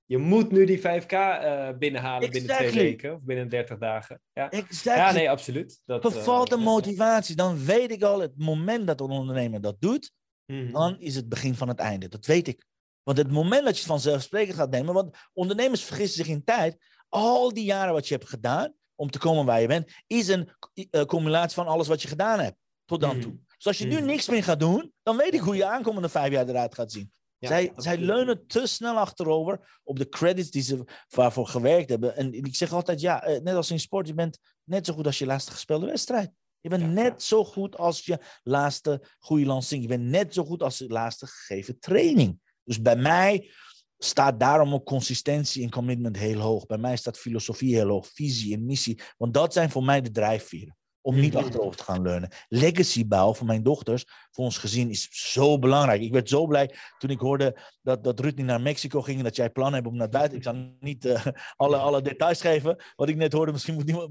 je 0.05 0.18
moet 0.18 0.51
nu 0.51 0.64
die 0.64 0.79
5K 0.79 0.83
uh, 0.83 1.68
eh, 1.68 1.77
binnenhalen 1.79 2.31
binnen 2.31 2.57
twee 2.57 2.72
weken 2.72 3.14
of 3.14 3.22
binnen 3.22 3.49
30 3.49 3.79
dagen. 3.79 4.20
Ja, 4.33 4.51
ja 4.83 5.12
nee, 5.12 5.31
absoluut. 5.31 5.81
Dat, 5.85 6.12
Vervalt 6.12 6.51
de 6.51 6.57
motivatie, 6.57 7.37
dan 7.37 7.64
weet 7.64 7.91
ik 7.91 8.03
al, 8.03 8.20
het 8.20 8.39
moment 8.39 8.87
dat 8.87 9.01
een 9.01 9.11
ondernemer 9.11 9.61
dat 9.61 9.77
doet, 9.79 10.12
mhm. 10.47 10.72
dan 10.72 11.01
is 11.01 11.16
het 11.16 11.29
begin 11.29 11.55
van 11.55 11.68
het 11.68 11.79
einde. 11.79 12.09
Dat 12.09 12.27
weet 12.27 12.49
ik. 12.49 12.64
Want 13.05 13.19
het 13.19 13.31
moment 13.31 13.65
dat 13.65 13.73
je 13.73 13.79
het 13.79 13.91
vanzelfsprekend 13.91 14.57
gaat 14.57 14.71
nemen, 14.71 14.95
want 14.95 15.17
ondernemers 15.33 15.85
vergissen 15.85 16.25
zich 16.25 16.35
in 16.35 16.45
tijd, 16.45 16.77
al 17.09 17.55
die 17.55 17.65
jaren 17.65 17.93
wat 17.93 18.09
je 18.09 18.15
hebt 18.15 18.29
gedaan 18.29 18.75
om 18.95 19.11
te 19.11 19.19
komen 19.19 19.45
waar 19.45 19.61
je 19.61 19.67
bent, 19.67 19.93
is 20.07 20.29
een 20.29 20.49
uh, 20.75 21.03
combinatie 21.03 21.55
van 21.55 21.67
alles 21.67 21.89
wat 21.89 22.03
je 22.03 22.09
gedaan 22.09 22.41
hebt 22.41 22.57
tot 22.85 23.01
dan 23.01 23.21
toe. 23.21 23.31
Mm. 23.31 23.45
Dus 23.57 23.67
als 23.67 23.79
je 23.79 23.87
nu 23.87 24.01
mm. 24.01 24.07
niks 24.07 24.29
meer 24.29 24.45
gaat 24.45 24.61
doen, 24.61 24.93
dan 25.03 25.17
weet 25.17 25.35
ik 25.35 25.41
hoe 25.41 25.57
je 25.57 25.67
aankomende 25.67 26.09
vijf 26.09 26.33
jaar 26.33 26.49
eruit 26.49 26.75
gaat 26.75 26.93
zien. 26.93 27.13
zij, 27.39 27.73
zij 27.77 27.99
leunen 27.99 28.47
te 28.47 28.67
snel 28.67 28.97
achterover 28.97 29.81
op 29.83 29.99
de 29.99 30.09
credits 30.09 30.51
die 30.51 30.63
ze 30.63 30.85
waarvoor 31.09 31.47
gewerkt 31.47 31.89
hebben. 31.89 32.17
En 32.17 32.33
ik 32.33 32.57
zeg 32.57 32.73
altijd, 32.73 33.01
ja, 33.01 33.23
eh, 33.23 33.41
net 33.41 33.55
als 33.55 33.71
in 33.71 33.81
sport, 33.81 34.07
je 34.07 34.15
bent 34.15 34.39
net 34.65 34.87
zo 34.87 34.95
goed 34.95 35.07
als 35.07 35.19
je 35.19 35.27
laatste 35.27 35.53
gespeelde 35.53 35.87
wedstrijd. 35.87 36.31
Je 36.61 36.69
bent 36.69 36.93
net 36.93 37.23
zo 37.23 37.45
goed 37.45 37.77
als 37.77 38.05
je 38.05 38.19
laatste 38.43 39.03
goede 39.19 39.47
lancering. 39.47 39.83
Je 39.83 39.97
bent 39.97 40.11
net 40.11 40.35
zo 40.35 40.45
goed 40.45 40.63
als 40.63 40.79
je 40.79 40.89
laatste 40.89 41.27
gegeven 41.27 41.79
training. 41.79 42.41
Dus 42.65 42.81
bij 42.81 42.97
mij 42.97 43.51
staat 43.99 44.41
daarom 44.41 44.75
ook 44.75 44.85
consistentie 44.85 45.62
en 45.62 45.71
commitment 45.71 46.17
heel 46.17 46.41
hoog. 46.41 46.67
Bij 46.67 46.79
mij 46.79 46.97
staat 46.97 47.19
filosofie 47.19 47.75
heel 47.75 47.89
hoog, 47.89 48.09
visie 48.09 48.55
en 48.55 48.65
missie. 48.65 49.01
Want 49.17 49.35
dat 49.35 49.53
zijn 49.53 49.71
voor 49.71 49.85
mij 49.85 50.01
de 50.01 50.11
drijfveren. 50.11 50.77
Om 51.05 51.21
niet 51.21 51.37
achterover 51.37 51.77
te 51.77 51.83
gaan 51.83 52.03
leunen. 52.03 52.31
Legacy 52.49 53.07
bouwen 53.07 53.37
voor 53.37 53.47
mijn 53.47 53.63
dochters, 53.63 54.05
voor 54.31 54.45
ons 54.45 54.59
gezin, 54.59 54.91
is 54.91 55.09
zo 55.11 55.59
belangrijk. 55.59 56.03
Ik 56.03 56.13
werd 56.13 56.29
zo 56.29 56.47
blij 56.47 56.75
toen 56.99 57.11
ik 57.11 57.19
hoorde 57.19 57.57
dat, 57.83 58.05
dat 58.05 58.21
Ruud 58.21 58.39
naar 58.39 58.61
Mexico 58.61 59.03
ging 59.03 59.19
en 59.19 59.25
dat 59.25 59.37
jij 59.37 59.51
plannen 59.51 59.75
hebt 59.75 59.87
om 59.87 59.97
naar 59.97 60.09
buiten. 60.09 60.37
Ik 60.37 60.43
zal 60.43 60.77
niet 60.81 61.05
uh, 61.05 61.27
alle, 61.57 61.77
alle 61.77 62.03
details 62.03 62.41
geven. 62.41 62.77
Wat 62.97 63.09
ik 63.09 63.17
net 63.17 63.33
hoorde, 63.33 63.53
misschien 63.53 63.75
moet 63.75 63.85
niemand. 63.85 64.11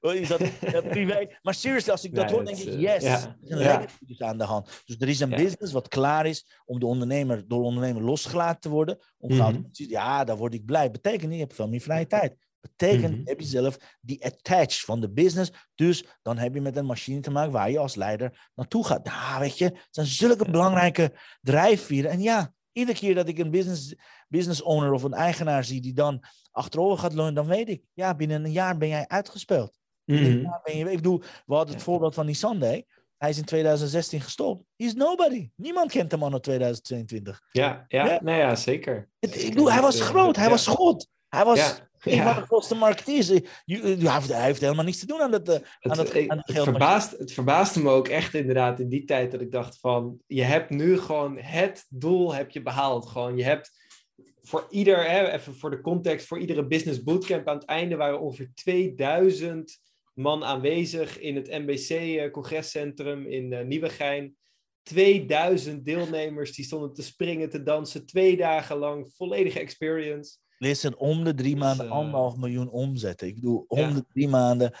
is 0.00 0.28
dat 0.28 0.88
privé? 0.88 1.38
Maar 1.42 1.54
seriously, 1.54 1.92
als 1.92 2.04
ik 2.04 2.14
dat 2.14 2.30
hoor, 2.30 2.44
denk 2.44 2.58
ik: 2.58 2.66
eh, 2.66 2.80
yes, 2.80 3.04
er 3.04 3.12
is 3.12 3.50
een 3.50 3.58
legacy 3.58 4.06
dus 4.06 4.20
aan 4.20 4.38
de 4.38 4.44
hand. 4.44 4.82
Dus 4.84 4.96
er 4.98 5.08
is 5.08 5.20
een 5.20 5.30
business 5.30 5.72
wat 5.72 5.88
klaar 5.88 6.26
is 6.26 6.46
om 6.64 6.78
de 6.78 6.86
ondernemer, 6.86 7.48
door 7.48 7.60
de 7.60 7.66
ondernemer 7.66 8.02
losgelaten 8.02 8.60
te 8.60 8.68
worden. 8.68 8.98
Om 9.18 9.34
mm 9.34 9.68
Ja, 9.70 10.24
daar 10.24 10.36
word 10.36 10.54
ik 10.54 10.64
blij. 10.64 10.90
Betekent 10.90 11.22
niet, 11.22 11.38
je 11.38 11.44
hebt 11.44 11.54
veel 11.54 11.68
meer 11.68 11.80
vrije 11.80 12.06
tijd. 12.06 12.45
Betekent, 12.76 13.16
mm 13.16 13.24
heb 13.26 13.40
je 13.40 13.46
zelf 13.46 13.76
die 14.00 14.24
attach 14.24 14.80
van 14.80 15.00
de 15.00 15.10
business. 15.10 15.52
Dus 15.74 16.04
dan 16.22 16.38
heb 16.38 16.54
je 16.54 16.60
met 16.60 16.76
een 16.76 16.86
machine 16.86 17.20
te 17.20 17.30
maken 17.30 17.52
waar 17.52 17.70
je 17.70 17.78
als 17.78 17.94
leider 17.94 18.50
naartoe 18.54 18.84
gaat. 18.86 19.06
Ja, 19.06 19.38
weet 19.40 19.58
je, 19.58 19.64
het 19.64 19.86
zijn 19.90 20.06
zulke 20.06 20.50
belangrijke 20.50 21.12
drijfveren. 21.40 22.10
En 22.10 22.20
ja, 22.20 22.52
iedere 22.72 22.98
keer 22.98 23.14
dat 23.14 23.28
ik 23.28 23.38
een 23.38 23.50
business, 23.50 23.94
business 24.28 24.62
owner 24.62 24.92
of 24.92 25.02
een 25.02 25.14
eigenaar 25.14 25.64
zie 25.64 25.80
die 25.80 25.92
dan 25.92 26.24
achterover 26.50 26.98
gaat 26.98 27.14
leunen, 27.14 27.34
dan 27.34 27.46
weet 27.46 27.68
ik, 27.68 27.82
ja, 27.92 28.14
binnen 28.14 28.44
een 28.44 28.52
jaar 28.52 28.76
ben 28.76 28.88
jij 28.88 29.08
uitgespeeld. 29.08 29.78
Mm 30.04 30.60
ben 30.64 30.76
je, 30.76 30.90
ik 30.90 30.96
bedoel, 30.96 31.22
we 31.46 31.54
hadden 31.54 31.74
het 31.74 31.84
voorbeeld 31.84 32.14
van 32.14 32.26
die 32.26 32.34
Sunday. 32.34 32.86
Hij 33.16 33.30
is 33.30 33.38
in 33.38 33.44
2016 33.44 34.20
gestopt. 34.20 34.64
He 34.76 34.84
is 34.84 34.94
nobody. 34.94 35.50
Niemand 35.54 35.90
kent 35.90 36.10
hem 36.10 36.22
anno 36.22 36.38
2022. 36.38 37.42
Ja, 37.52 37.84
ja, 37.88 38.06
ja. 38.06 38.20
Nou 38.22 38.38
ja 38.38 38.54
zeker. 38.54 39.08
ik 39.18 39.48
bedoel, 39.48 39.72
hij 39.72 39.80
was 39.80 40.00
groot. 40.00 40.36
Hij 40.36 40.48
was 40.48 40.66
God. 40.66 41.08
Hij 41.28 41.44
was 41.44 41.82
een 42.02 42.22
van 42.22 42.34
de 42.34 42.46
grootste 42.46 42.74
marketeers. 42.74 43.28
Hij 43.28 43.44
heeft, 43.64 44.28
hij 44.28 44.44
heeft 44.44 44.60
helemaal 44.60 44.84
niets 44.84 44.98
te 44.98 45.06
doen 45.06 45.20
aan 45.20 45.30
dat, 45.30 45.48
uh, 45.48 45.54
aan 45.54 45.96
dat, 45.96 46.28
aan 46.28 46.42
het, 46.44 46.62
verbaast, 46.62 47.18
het 47.18 47.32
verbaasde 47.32 47.82
me 47.82 47.90
ook 47.90 48.08
echt 48.08 48.34
inderdaad 48.34 48.80
in 48.80 48.88
die 48.88 49.04
tijd 49.04 49.30
dat 49.30 49.40
ik 49.40 49.52
dacht 49.52 49.78
van... 49.80 50.20
Je 50.26 50.42
hebt 50.42 50.70
nu 50.70 50.98
gewoon 50.98 51.38
het 51.38 51.86
doel 51.88 52.34
heb 52.34 52.50
je 52.50 52.62
behaald. 52.62 53.06
Gewoon, 53.06 53.36
je 53.36 53.44
hebt 53.44 53.70
voor 54.42 54.66
ieder, 54.70 55.10
hè, 55.10 55.30
even 55.32 55.56
voor 55.56 55.70
de 55.70 55.80
context, 55.80 56.26
voor 56.26 56.38
iedere 56.38 56.66
business 56.66 57.02
bootcamp 57.02 57.48
aan 57.48 57.56
het 57.56 57.64
einde 57.64 57.96
waren 57.96 58.20
ongeveer 58.20 58.50
2000 58.54 59.80
man 60.14 60.44
aanwezig 60.44 61.18
in 61.18 61.36
het 61.36 61.48
NBC-congrescentrum 61.48 63.26
in 63.26 63.52
uh, 63.52 63.60
Nieuwegein. 63.60 64.36
2000 64.82 65.84
deelnemers 65.84 66.52
die 66.52 66.64
stonden 66.64 66.92
te 66.92 67.02
springen, 67.02 67.50
te 67.50 67.62
dansen, 67.62 68.06
twee 68.06 68.36
dagen 68.36 68.76
lang, 68.76 69.12
volledige 69.14 69.60
experience. 69.60 70.38
Listen, 70.58 70.98
om 70.98 71.24
de 71.24 71.34
drie 71.34 71.54
dus, 71.54 71.62
maanden 71.62 71.86
uh, 71.86 71.92
anderhalf 71.92 72.36
miljoen 72.36 72.70
omzetten. 72.70 73.26
Ik 73.26 73.34
bedoel, 73.34 73.64
om 73.68 73.94
de 73.94 74.04
drie 74.12 74.28
maanden. 74.28 74.72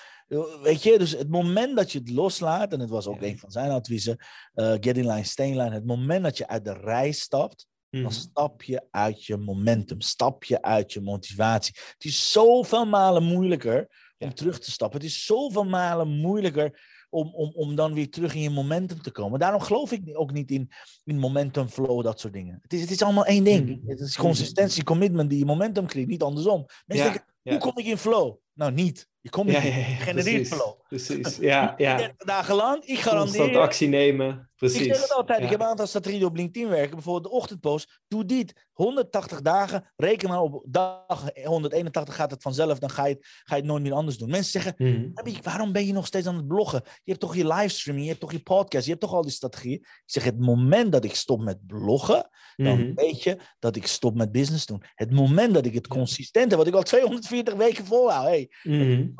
Weet 0.62 0.82
je, 0.82 0.98
dus 0.98 1.10
het 1.10 1.28
moment 1.28 1.76
dat 1.76 1.92
je 1.92 1.98
het 1.98 2.10
loslaat, 2.10 2.72
en 2.72 2.80
het 2.80 2.90
was 2.90 3.06
ook 3.06 3.22
een 3.22 3.38
van 3.38 3.50
zijn 3.50 3.70
adviezen, 3.70 4.16
uh, 4.54 4.70
get 4.70 4.96
in 4.96 5.06
line, 5.06 5.24
stay 5.24 5.46
in 5.46 5.56
line. 5.56 5.74
Het 5.74 5.86
moment 5.86 6.24
dat 6.24 6.36
je 6.36 6.48
uit 6.48 6.64
de 6.64 6.72
rij 6.72 7.12
stapt, 7.12 7.66
dan 7.90 8.00
mhm. 8.00 8.10
stap 8.10 8.62
je 8.62 8.86
uit 8.90 9.24
je 9.24 9.36
momentum, 9.36 10.00
stap 10.00 10.44
je 10.44 10.62
uit 10.62 10.92
je 10.92 11.00
motivatie. 11.00 11.74
Het 11.92 12.04
is 12.04 12.32
zoveel 12.32 12.86
malen 12.86 13.22
moeilijker 13.22 13.88
om 14.18 14.34
terug 14.34 14.58
te 14.58 14.70
stappen. 14.70 15.00
Het 15.00 15.08
is 15.08 15.24
zoveel 15.24 15.64
malen 15.64 16.08
moeilijker 16.08 16.80
om, 17.08 17.34
om, 17.34 17.52
om 17.54 17.74
dan 17.74 17.94
weer 17.94 18.10
terug 18.10 18.34
in 18.34 18.40
je 18.40 18.50
momentum 18.50 19.02
te 19.02 19.10
komen. 19.10 19.38
Daarom 19.38 19.60
geloof 19.60 19.92
ik 19.92 20.02
ook 20.12 20.32
niet 20.32 20.50
in, 20.50 20.70
in 21.04 21.18
momentum, 21.18 21.68
flow, 21.68 22.02
dat 22.02 22.20
soort 22.20 22.32
dingen. 22.32 22.58
Het 22.62 22.72
is, 22.72 22.80
het 22.80 22.90
is 22.90 23.02
allemaal 23.02 23.26
één 23.26 23.44
ding. 23.44 23.68
Mm-hmm. 23.68 23.88
Het 23.88 24.00
is 24.00 24.16
consistentie, 24.16 24.84
commitment 24.84 25.30
die 25.30 25.38
je 25.38 25.44
momentum 25.44 25.86
creëert, 25.86 26.08
niet 26.08 26.22
andersom. 26.22 26.66
Mensen 26.86 27.12
denken, 27.12 27.24
hoe 27.42 27.58
kom 27.58 27.78
ik 27.78 27.86
in 27.86 27.98
flow? 27.98 28.36
Nou, 28.56 28.72
niet. 28.72 29.08
Je 29.20 29.32
komt 29.32 29.46
niet 29.46 29.56
ja, 29.56 29.62
ja, 29.62 29.82
genereert 29.82 30.48
flow. 30.48 30.80
Precies, 30.88 31.36
ja. 31.36 31.74
ja. 31.76 31.96
30 31.96 32.16
dagen 32.16 32.54
lang, 32.54 32.84
ik 32.84 32.98
garandeer... 32.98 33.40
Constant 33.40 33.64
actie 33.64 33.88
nemen, 33.88 34.50
precies. 34.56 34.80
Ik 34.80 34.94
zeg 34.94 35.02
het 35.02 35.12
altijd, 35.12 35.42
ik 35.42 35.50
heb 35.50 35.60
een 35.60 35.66
aantal 35.66 35.86
strategieën 35.86 36.24
op 36.24 36.36
LinkedIn 36.36 36.68
werken. 36.68 36.94
Bijvoorbeeld 36.94 37.24
de 37.24 37.38
ochtendpost. 37.38 38.00
Doe 38.08 38.24
dit. 38.24 38.64
180 38.72 39.40
dagen, 39.42 39.92
reken 39.96 40.28
maar 40.28 40.40
op 40.40 40.64
dag 40.68 41.30
181 41.44 42.14
gaat 42.14 42.30
het 42.30 42.42
vanzelf. 42.42 42.78
Dan 42.78 42.90
ga 42.90 43.06
je 43.06 43.14
het, 43.14 43.26
ga 43.44 43.54
je 43.54 43.60
het 43.60 43.70
nooit 43.70 43.82
meer 43.82 43.92
anders 43.92 44.18
doen. 44.18 44.30
Mensen 44.30 44.62
zeggen, 44.62 44.74
hmm. 44.76 45.12
waarom 45.42 45.72
ben 45.72 45.86
je 45.86 45.92
nog 45.92 46.06
steeds 46.06 46.26
aan 46.26 46.36
het 46.36 46.46
bloggen? 46.46 46.82
Je 46.84 47.10
hebt 47.10 47.20
toch 47.20 47.36
je 47.36 47.46
livestreaming, 47.46 48.06
je 48.06 48.12
hebt 48.12 48.22
toch 48.22 48.32
je 48.32 48.42
podcast, 48.42 48.84
je 48.84 48.90
hebt 48.90 49.02
toch 49.02 49.14
al 49.14 49.22
die 49.22 49.30
strategieën. 49.30 49.78
Ik 49.78 50.02
zeg, 50.04 50.24
het 50.24 50.38
moment 50.38 50.92
dat 50.92 51.04
ik 51.04 51.14
stop 51.14 51.40
met 51.40 51.66
bloggen, 51.66 52.30
dan 52.56 52.76
hmm. 52.76 52.94
weet 52.94 53.22
je 53.22 53.38
dat 53.58 53.76
ik 53.76 53.86
stop 53.86 54.14
met 54.14 54.32
business 54.32 54.66
doen. 54.66 54.82
Het 54.94 55.10
moment 55.10 55.54
dat 55.54 55.66
ik 55.66 55.74
het 55.74 55.86
consistent 55.86 56.50
heb, 56.50 56.58
wat 56.58 56.68
ik 56.68 56.74
al 56.74 56.82
240 56.82 57.54
weken 57.54 57.84
volhoud. 57.84 58.26
Hey, 58.26 58.45
hmm 58.62 59.14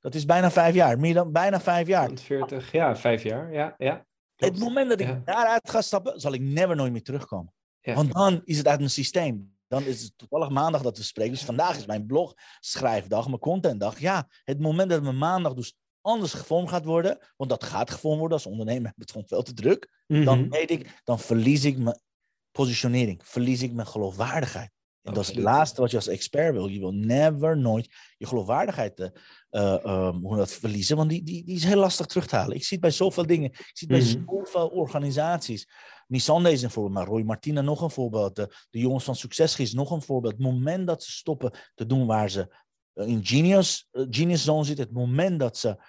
dat 0.00 0.14
is 0.14 0.24
bijna 0.24 0.50
vijf 0.50 0.74
jaar. 0.74 0.98
Meer 0.98 1.14
dan 1.14 1.32
bijna 1.32 1.60
vijf 1.60 1.86
jaar. 1.86 2.10
40, 2.14 2.72
ja, 2.72 2.96
vijf 2.96 3.22
jaar. 3.22 3.52
Ja, 3.52 3.74
ja. 3.78 4.06
Het 4.36 4.58
moment 4.58 4.88
dat 4.88 5.00
ik 5.00 5.26
daaruit 5.26 5.70
ga 5.70 5.80
stappen, 5.80 6.20
zal 6.20 6.32
ik 6.32 6.40
never 6.40 6.76
nooit 6.76 6.92
meer 6.92 7.02
terugkomen. 7.02 7.52
Want 7.80 8.12
dan 8.12 8.40
is 8.44 8.58
het 8.58 8.68
uit 8.68 8.78
mijn 8.78 8.90
systeem. 8.90 9.54
Dan 9.68 9.84
is 9.84 10.02
het 10.02 10.12
toevallig 10.16 10.48
maandag 10.48 10.82
dat 10.82 10.96
we 10.96 11.02
spreken. 11.02 11.32
Dus 11.32 11.44
vandaag 11.44 11.76
is 11.76 11.86
mijn 11.86 12.06
blog 12.06 12.34
schrijfdag, 12.60 13.26
mijn 13.26 13.38
contentdag. 13.38 13.98
Ja, 13.98 14.28
het 14.44 14.60
moment 14.60 14.90
dat 14.90 15.02
mijn 15.02 15.18
maandag 15.18 15.54
dus 15.54 15.76
anders 16.00 16.32
gevormd 16.32 16.68
gaat 16.68 16.84
worden, 16.84 17.18
want 17.36 17.50
dat 17.50 17.64
gaat 17.64 17.90
gevormd 17.90 18.18
worden 18.18 18.36
als 18.36 18.46
ondernemer, 18.46 18.92
het 18.96 19.10
gewoon 19.10 19.26
veel 19.26 19.42
te 19.42 19.54
druk, 19.54 20.02
dan 20.06 20.40
mhm. 20.40 20.48
weet 20.48 20.70
ik, 20.70 21.00
dan 21.04 21.18
verlies 21.18 21.64
ik 21.64 21.78
mijn 21.78 22.00
positionering, 22.50 23.20
verlies 23.24 23.62
ik 23.62 23.72
mijn 23.72 23.86
geloofwaardigheid. 23.86 24.70
En 25.06 25.14
dat 25.14 25.22
is 25.22 25.28
het 25.28 25.38
laatste 25.38 25.80
wat 25.80 25.90
je 25.90 25.96
als 25.96 26.08
expert 26.08 26.52
wil. 26.52 26.66
Je 26.66 26.78
wil 26.78 26.92
never, 26.92 27.58
nooit 27.58 27.94
je 28.16 28.26
geloofwaardigheid 28.26 29.12
uh, 29.50 30.08
hoe 30.22 30.36
dat 30.36 30.52
verliezen. 30.52 30.96
Want 30.96 31.10
die, 31.10 31.22
die, 31.22 31.44
die 31.44 31.56
is 31.56 31.64
heel 31.64 31.78
lastig 31.78 32.06
terug 32.06 32.26
te 32.26 32.36
halen. 32.36 32.56
Ik 32.56 32.64
zie 32.64 32.76
het 32.76 32.80
bij 32.80 32.90
zoveel 32.90 33.26
dingen. 33.26 33.50
Ik 33.50 33.70
zie 33.72 33.88
het 33.88 34.04
bij 34.04 34.16
mm 34.16 34.24
zoveel 34.26 34.68
organisaties. 34.68 35.68
Nissan 36.06 36.46
is 36.46 36.62
een 36.62 36.70
voorbeeld, 36.70 36.94
maar 36.94 37.06
Roy 37.06 37.22
Martina 37.22 37.60
nog 37.60 37.80
een 37.80 37.90
voorbeeld. 37.90 38.36
De, 38.36 38.54
de 38.70 38.78
jongens 38.78 39.04
van 39.04 39.16
is 39.56 39.72
nog 39.72 39.90
een 39.90 40.02
voorbeeld. 40.02 40.32
Het 40.32 40.42
moment 40.42 40.86
dat 40.86 41.02
ze 41.02 41.10
stoppen 41.10 41.58
te 41.74 41.86
doen 41.86 42.06
waar 42.06 42.30
ze 42.30 42.54
in 42.94 43.26
Genius, 43.26 43.88
Genius 43.92 44.44
Zone 44.44 44.64
zitten. 44.64 44.84
Het 44.84 44.94
moment 44.94 45.40
dat 45.40 45.56
ze 45.56 45.82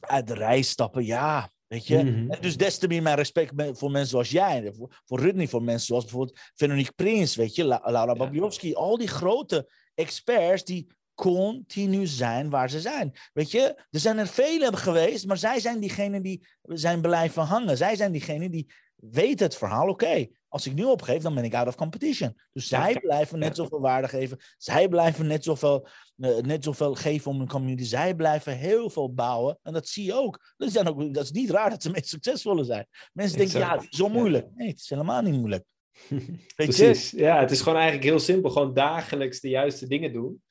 uit 0.00 0.26
de 0.26 0.34
rij 0.34 0.62
stappen. 0.62 1.04
Ja, 1.04 1.50
Weet 1.68 1.86
je? 1.86 2.04
Mhm. 2.04 2.30
En 2.30 2.40
dus 2.40 2.56
des 2.56 2.78
te 2.78 2.88
meer 2.88 3.02
mijn 3.02 3.16
respect 3.16 3.52
voor 3.56 3.90
mensen 3.90 4.10
zoals 4.10 4.30
jij. 4.30 4.72
Voor, 4.72 5.02
voor 5.04 5.20
Rudney, 5.20 5.48
voor 5.48 5.62
mensen 5.62 5.86
zoals 5.86 6.04
bijvoorbeeld 6.04 6.38
Veronique 6.54 6.92
Prins, 6.92 7.36
weet 7.36 7.54
je, 7.54 7.64
Laura 7.64 8.12
Babiowski. 8.12 8.74
Al 8.74 8.98
die 8.98 9.08
grote 9.08 9.70
experts 9.94 10.64
die 10.64 10.86
continu 11.14 12.06
zijn 12.06 12.50
waar 12.50 12.70
ze 12.70 12.80
zijn. 12.80 13.12
Weet 13.32 13.50
je, 13.50 13.60
er 13.90 14.00
zijn 14.00 14.18
er 14.18 14.26
vele 14.26 14.76
geweest, 14.76 15.26
maar 15.26 15.36
zij 15.36 15.60
zijn 15.60 15.80
diegenen 15.80 16.22
die 16.22 16.46
zijn 16.62 17.00
blijven 17.00 17.42
hangen. 17.42 17.76
Zij 17.76 17.96
zijn 17.96 18.12
diegenen 18.12 18.50
die 18.50 18.72
weten 18.96 19.46
het 19.46 19.56
verhaal. 19.56 19.88
Oké, 19.88 20.26
als 20.48 20.66
ik 20.66 20.74
nu 20.74 20.84
opgeef, 20.84 21.22
dan 21.22 21.34
ben 21.34 21.44
ik 21.44 21.54
out 21.54 21.66
of 21.66 21.74
competition. 21.74 22.40
Dus 22.52 22.68
zij 22.68 23.00
blijven 23.00 23.38
net 23.38 23.56
zoveel 23.56 23.80
waarde 23.80 24.08
geven. 24.08 24.38
Zij 24.56 24.88
blijven 24.88 25.26
net 25.26 25.44
zoveel, 25.44 25.88
uh, 26.16 26.36
net 26.36 26.64
zoveel 26.64 26.94
geven 26.94 27.30
om 27.30 27.38
hun 27.38 27.48
community. 27.48 27.84
Zij 27.84 28.14
blijven 28.14 28.56
heel 28.56 28.90
veel 28.90 29.14
bouwen. 29.14 29.58
En 29.62 29.72
dat 29.72 29.88
zie 29.88 30.04
je 30.04 30.14
ook. 30.14 30.54
Dat 30.56 30.68
is, 30.68 30.78
ook, 30.78 31.14
dat 31.14 31.24
is 31.24 31.30
niet 31.30 31.50
raar 31.50 31.70
dat 31.70 31.82
ze 31.82 31.90
meest 31.94 32.08
succesvolle 32.08 32.64
zijn. 32.64 32.86
Mensen 33.12 33.38
denken, 33.38 33.58
ja, 33.58 33.74
het 33.74 33.86
is 33.90 33.98
zo 33.98 34.08
moeilijk. 34.08 34.46
Nee, 34.54 34.68
het 34.68 34.78
is 34.78 34.88
helemaal 34.88 35.22
niet 35.22 35.34
moeilijk. 35.34 35.64
Precies. 36.56 37.10
Ja, 37.10 37.40
het 37.40 37.50
is 37.50 37.60
gewoon 37.60 37.78
eigenlijk 37.78 38.08
heel 38.08 38.18
simpel. 38.18 38.50
Gewoon 38.50 38.74
dagelijks 38.74 39.40
de 39.40 39.48
juiste 39.48 39.86
dingen 39.86 40.12
doen. 40.12 40.42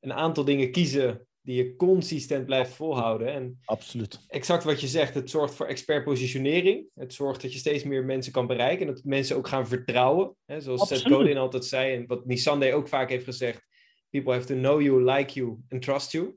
Een 0.00 0.12
aantal 0.12 0.44
dingen 0.44 0.70
kiezen 0.70 1.26
die 1.46 1.56
je 1.56 1.76
consistent 1.76 2.46
blijft 2.46 2.72
volhouden. 2.72 3.32
En 3.32 3.58
Absoluut. 3.64 4.20
Exact 4.28 4.64
wat 4.64 4.80
je 4.80 4.86
zegt, 4.86 5.14
het 5.14 5.30
zorgt 5.30 5.54
voor 5.54 5.66
expertpositionering. 5.66 6.86
Het 6.94 7.14
zorgt 7.14 7.42
dat 7.42 7.52
je 7.52 7.58
steeds 7.58 7.84
meer 7.84 8.04
mensen 8.04 8.32
kan 8.32 8.46
bereiken 8.46 8.86
en 8.86 8.94
dat 8.94 9.04
mensen 9.04 9.36
ook 9.36 9.48
gaan 9.48 9.68
vertrouwen. 9.68 10.36
Hè, 10.44 10.60
zoals 10.60 10.88
Seth 10.88 11.06
Godin 11.06 11.36
altijd 11.36 11.64
zei 11.64 11.94
en 11.94 12.06
wat 12.06 12.26
Nisande 12.26 12.74
ook 12.74 12.88
vaak 12.88 13.08
heeft 13.08 13.24
gezegd. 13.24 13.66
People 14.10 14.32
have 14.32 14.46
to 14.46 14.54
know 14.54 14.80
you, 14.82 15.04
like 15.04 15.32
you 15.32 15.56
and 15.68 15.82
trust 15.82 16.12
you. 16.12 16.34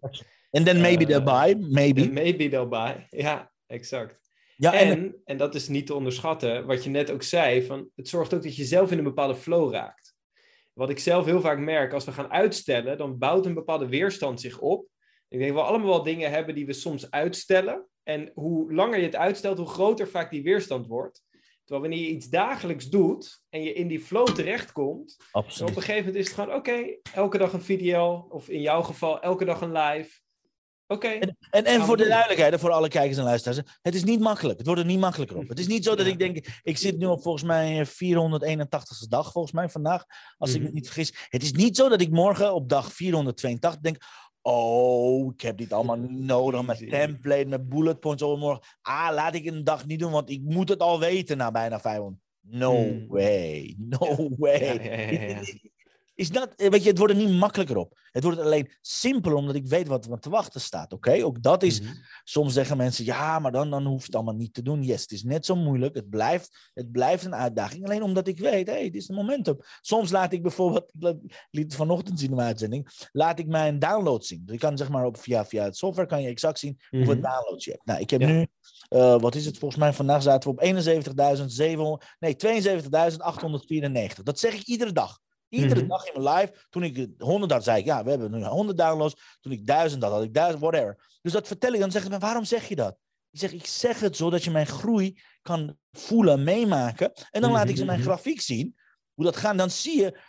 And 0.52 0.66
then 0.66 0.82
maybe 0.82 1.04
uh, 1.04 1.10
they'll 1.10 1.24
buy, 1.24 1.68
maybe. 1.70 2.12
Maybe 2.12 2.50
they'll 2.50 2.68
buy, 2.68 3.08
ja, 3.26 3.52
exact. 3.68 4.20
Ja, 4.56 4.74
en, 4.74 4.90
en, 4.90 5.16
en 5.26 5.38
dat 5.38 5.56
is 5.56 5.68
niet 5.68 5.86
te 5.86 5.94
onderschatten, 5.94 6.66
wat 6.66 6.84
je 6.84 6.90
net 6.90 7.12
ook 7.12 7.24
zei, 7.24 7.66
van, 7.66 7.90
het 7.96 8.08
zorgt 8.10 8.34
ook 8.34 8.44
dat 8.44 8.56
je 8.56 8.66
zelf 8.66 8.92
in 8.92 8.98
een 8.98 9.04
bepaalde 9.04 9.36
flow 9.36 9.74
raakt. 9.74 10.16
Wat 10.74 10.90
ik 10.90 11.00
zelf 11.00 11.26
heel 11.26 11.42
vaak 11.42 11.60
merk, 11.60 11.94
als 11.94 12.06
we 12.06 12.12
gaan 12.12 12.32
uitstellen, 12.32 12.98
dan 12.98 13.18
bouwt 13.18 13.46
een 13.46 13.54
bepaalde 13.54 13.88
weerstand 13.88 14.42
zich 14.42 14.60
op. 14.60 14.88
Ik 15.30 15.40
denk 15.40 15.54
dat 15.54 15.62
we 15.62 15.68
allemaal 15.68 15.88
wel 15.88 16.04
dingen 16.04 16.32
hebben 16.32 16.56
die 16.56 16.66
we 16.66 16.74
soms 16.74 17.12
uitstellen. 17.12 17.88
En 18.04 18.32
hoe 18.34 18.74
langer 18.74 18.98
je 18.98 19.06
het 19.06 19.16
uitstelt, 19.16 19.58
hoe 19.58 19.68
groter 19.68 20.08
vaak 20.08 20.32
die 20.32 20.44
weerstand 20.44 20.88
wordt. 20.88 21.24
Terwijl 21.64 21.90
wanneer 21.90 22.08
je 22.08 22.16
iets 22.16 22.30
dagelijks 22.30 22.90
doet 22.90 23.44
en 23.50 23.64
je 23.64 23.74
in 23.74 23.88
die 23.88 24.00
flow 24.00 24.28
terechtkomt, 24.28 25.18
Absoluut. 25.32 25.70
op 25.70 25.76
een 25.76 25.82
gegeven 25.82 26.06
moment 26.06 26.24
is 26.24 26.32
het 26.32 26.40
gewoon 26.40 26.56
oké, 26.56 26.98
elke 27.14 27.38
dag 27.38 27.54
een 27.54 27.62
video, 27.62 28.28
of 28.30 28.50
in 28.50 28.62
jouw 28.62 28.82
geval 28.82 29.22
elke 29.22 29.46
dag 29.46 29.62
een 29.62 29.72
live. 29.72 30.20
Oké. 30.88 31.08
en, 31.08 31.38
en, 31.50 31.66
en 31.66 31.82
voor 31.82 31.98
de 31.98 32.08
duidelijkheid, 32.08 32.60
voor 32.60 32.72
alle 32.72 32.88
kijkers 32.88 33.18
en 33.18 33.24
luisteraars, 33.24 33.62
het 33.82 33.96
is 33.96 34.04
niet 34.04 34.20
makkelijk. 34.20 34.58
Het 34.58 34.68
wordt 34.68 34.82
er 34.82 34.88
niet 34.88 35.00
makkelijker 35.00 35.38
op. 35.38 35.48
Het 35.54 35.60
is 35.60 35.68
niet 35.68 35.84
zo 35.84 35.96
dat 35.96 36.06
ik 36.06 36.20
denk, 36.20 36.48
ik 36.64 36.78
zit 36.78 36.98
nu 36.98 37.06
op 37.06 37.22
volgens 37.22 37.44
mij 37.44 37.88
481ste 37.88 39.08
dag, 39.08 39.32
volgens 39.32 39.54
mij 39.54 39.70
vandaag, 39.70 40.06
als 40.38 40.54
ik 40.54 40.60
me 40.60 40.66
mhm. 40.66 40.74
niet 40.74 40.86
vergis. 40.86 41.14
Het 41.28 41.44
is 41.44 41.52
niet 41.52 41.76
zo 41.76 41.90
dat 41.90 42.02
ik 42.02 42.10
morgen 42.10 42.54
op 42.54 42.70
dag 42.70 42.94
482 42.94 43.82
denk, 43.82 43.98
Oh, 44.52 45.34
ik 45.34 45.42
heb 45.42 45.58
dit 45.58 45.74
allemaal 45.74 45.98
nodig 46.34 46.66
met 46.66 46.90
template, 46.90 47.46
met 47.46 47.70
bullet 47.70 48.00
points 48.00 48.24
overmorgen. 48.24 48.64
Ah, 48.82 49.10
laat 49.14 49.36
ik 49.36 49.46
een 49.46 49.64
dag 49.64 49.86
niet 49.86 50.00
doen, 50.00 50.12
want 50.12 50.30
ik 50.30 50.42
moet 50.42 50.70
het 50.70 50.80
al 50.80 51.00
weten 51.00 51.38
na 51.38 51.52
bijna 51.52 51.80
500. 51.80 52.22
No 52.42 52.76
hmm. 52.76 53.08
way, 53.08 53.76
no 53.78 54.30
way. 54.38 54.60
Ja, 54.84 55.28
ja, 55.28 55.42
is 56.20 56.30
dat, 56.30 56.56
eh, 56.56 56.70
weet 56.70 56.84
je, 56.84 56.90
het 56.90 56.98
wordt 56.98 57.14
er 57.14 57.20
niet 57.20 57.40
makkelijker 57.40 57.78
op. 57.78 58.00
Het 58.12 58.24
wordt 58.24 58.40
alleen 58.40 58.72
simpeler 58.82 59.38
omdat 59.38 59.56
ik 59.56 59.68
weet 59.68 59.88
wat 59.88 60.10
me 60.10 60.20
te 60.20 60.30
wachten 60.30 60.62
staat. 60.62 60.94
Oké, 60.94 61.24
ook 61.24 61.44
dat 61.44 61.64
is. 61.64 61.82
Mhm. 61.82 61.92
Soms 62.24 62.54
zeggen 62.54 62.78
mensen, 62.78 63.06
ja, 63.06 63.40
maar 63.40 63.52
dan, 63.52 63.70
dan 63.70 63.86
hoeft 63.86 64.06
het 64.06 64.16
allemaal 64.16 64.36
niet 64.36 64.54
te 64.54 64.62
doen. 64.62 64.84
Yes, 64.84 65.02
het 65.02 65.12
is 65.12 65.24
net 65.24 65.46
zo 65.46 65.56
moeilijk. 65.56 65.96
Het 65.96 66.10
blijft, 66.10 66.72
het 66.74 66.92
blijft 66.92 67.26
een 67.26 67.36
uitdaging. 67.36 67.86
Alleen 67.86 68.04
omdat 68.04 68.28
ik 68.28 68.40
weet, 68.40 68.68
hé, 68.68 68.74
hey, 68.74 68.84
dit 68.84 69.02
is 69.02 69.10
een 69.10 69.16
momentum. 69.16 69.58
Soms 69.82 70.12
laat 70.12 70.34
ik 70.34 70.42
bijvoorbeeld, 70.42 70.92
ik 71.00 71.48
liet 71.52 71.64
het 71.64 71.76
vanochtend 71.76 72.20
zien 72.20 72.30
in 72.30 72.36
mijn 72.36 72.48
uitzending, 72.48 73.08
laat 73.12 73.40
ik 73.40 73.48
mijn 73.48 73.80
download 73.80 74.24
zien. 74.24 74.42
Dus 74.46 74.54
ik 74.54 74.62
kan 74.62 74.78
zeg 74.78 74.90
maar 74.90 75.06
op, 75.06 75.18
via, 75.18 75.46
via 75.46 75.64
het 75.64 75.78
software 75.78 76.08
kan 76.08 76.22
je 76.22 76.28
exact 76.28 76.60
zien 76.60 76.80
hoeveel 76.90 77.14
mhm. 77.16 77.24
downloads 77.24 77.66
je 77.66 77.72
hebt. 77.72 77.86
Nou, 77.86 78.00
ik 78.00 78.10
heb 78.10 78.22
nu, 78.22 78.48
uh, 78.90 79.20
wat 79.20 79.36
is 79.36 79.46
het 79.46 79.58
volgens 79.58 79.80
mij, 79.80 79.94
vandaag 79.94 80.22
zaten 80.22 80.50
we 80.50 80.56
op 80.56 80.64
71.700, 82.02 82.08
nee, 82.20 82.36
72.894. 82.36 84.24
Dat 84.24 84.40
zeg 84.40 84.54
ik 84.54 84.64
iedere 84.64 84.92
dag. 84.92 85.20
Iedere 85.50 85.80
mhm. 85.80 85.90
dag 85.90 86.06
in 86.06 86.22
mijn 86.22 86.36
live, 86.36 86.54
toen 86.70 86.84
ik 86.84 87.08
100 87.18 87.52
had, 87.52 87.64
zei 87.64 87.80
ik, 87.80 87.86
ja, 87.86 88.04
we 88.04 88.10
hebben 88.10 88.32
nu 88.32 88.44
100 88.46 88.78
downloads. 88.78 89.38
Toen 89.42 89.52
ik 89.52 89.66
1000 89.66 90.04
had, 90.04 90.12
had 90.12 90.24
ik 90.24 90.34
1000, 90.34 90.62
whatever. 90.62 91.18
Dus 91.22 91.32
dat 91.32 91.48
vertel 91.48 91.74
ik, 91.74 91.80
dan 91.80 91.92
zeggen 91.92 92.12
ze, 92.12 92.20
waarom 92.20 92.46
zeg 92.46 92.68
je 92.68 92.76
dat? 92.76 92.98
Ik 93.32 93.40
zeg, 93.40 93.52
ik 93.52 93.66
zeg 93.66 94.00
het 94.00 94.16
zodat 94.16 94.44
je 94.44 94.52
mijn 94.52 94.68
groei 94.68 95.22
kan 95.42 95.78
voelen, 95.92 96.44
meemaken. 96.44 97.12
En 97.32 97.42
dan 97.42 97.52
laat 97.52 97.70
ik 97.70 97.78
ze 97.78 97.86
mijn 97.86 98.00
mhm. 98.00 98.08
grafiek 98.08 98.42
zien, 98.42 98.76
hoe 99.14 99.26
dat 99.26 99.36
gaat. 99.36 99.58
Dan 99.58 99.70
zie 99.70 100.02
je, 100.02 100.20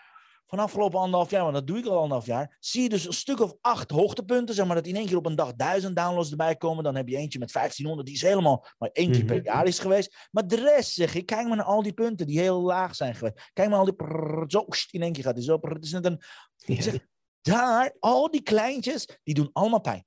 van 0.51 0.59
afgelopen 0.59 0.99
anderhalf 0.99 1.31
jaar, 1.31 1.43
want 1.43 1.55
dat 1.55 1.67
doe 1.67 1.79
ik 1.79 1.87
al 1.87 1.99
anderhalf 1.99 2.27
jaar, 2.27 2.57
zie 2.61 2.83
je 2.83 2.89
dus 2.89 3.07
een 3.07 3.13
stuk 3.13 3.41
of 3.41 3.55
acht 3.61 3.91
hoogtepunten. 3.91 4.55
Zeg 4.55 4.67
maar 4.67 4.75
dat 4.75 4.87
in 4.87 4.97
één 4.97 5.07
keer 5.07 5.17
op 5.17 5.27
een 5.27 5.35
dag 5.35 5.55
duizend 5.55 5.97
downloads 5.97 6.31
erbij 6.31 6.57
komen. 6.57 6.85
Dan 6.85 6.95
heb 6.95 7.09
je 7.09 7.17
eentje 7.17 7.39
met 7.39 7.53
1500, 7.53 8.07
die 8.09 8.17
is 8.17 8.23
helemaal 8.23 8.67
maar 8.79 8.91
één 8.93 9.13
keer 9.13 9.25
per 9.25 9.37
mhm. 9.37 9.45
jaar 9.45 9.67
is 9.67 9.79
geweest. 9.79 10.29
Maar 10.31 10.47
de 10.47 10.57
rest 10.57 10.93
zeg 10.93 11.15
ik, 11.15 11.27
kijk 11.27 11.47
maar 11.47 11.57
naar 11.57 11.67
al 11.67 11.83
die 11.83 11.93
punten 11.93 12.27
die 12.27 12.39
heel 12.39 12.61
laag 12.61 12.95
zijn 12.95 13.15
geweest. 13.15 13.51
Kijk 13.53 13.69
maar 13.69 13.79
al 13.79 13.85
die 13.85 13.95
prrr, 13.95 14.45
zo, 14.47 14.65
in 14.91 15.03
één 15.03 15.13
keer 15.13 15.25
gaat 15.25 15.35
die 15.35 15.45
zo. 15.45 15.59
het 15.61 15.85
is 15.85 15.93
net 15.93 16.05
een, 16.05 16.21
zeg, 16.83 16.99
daar, 17.41 17.97
al 17.99 18.31
die 18.31 18.43
kleintjes, 18.43 19.19
die 19.23 19.35
doen 19.35 19.51
allemaal 19.53 19.81
pijn. 19.81 20.05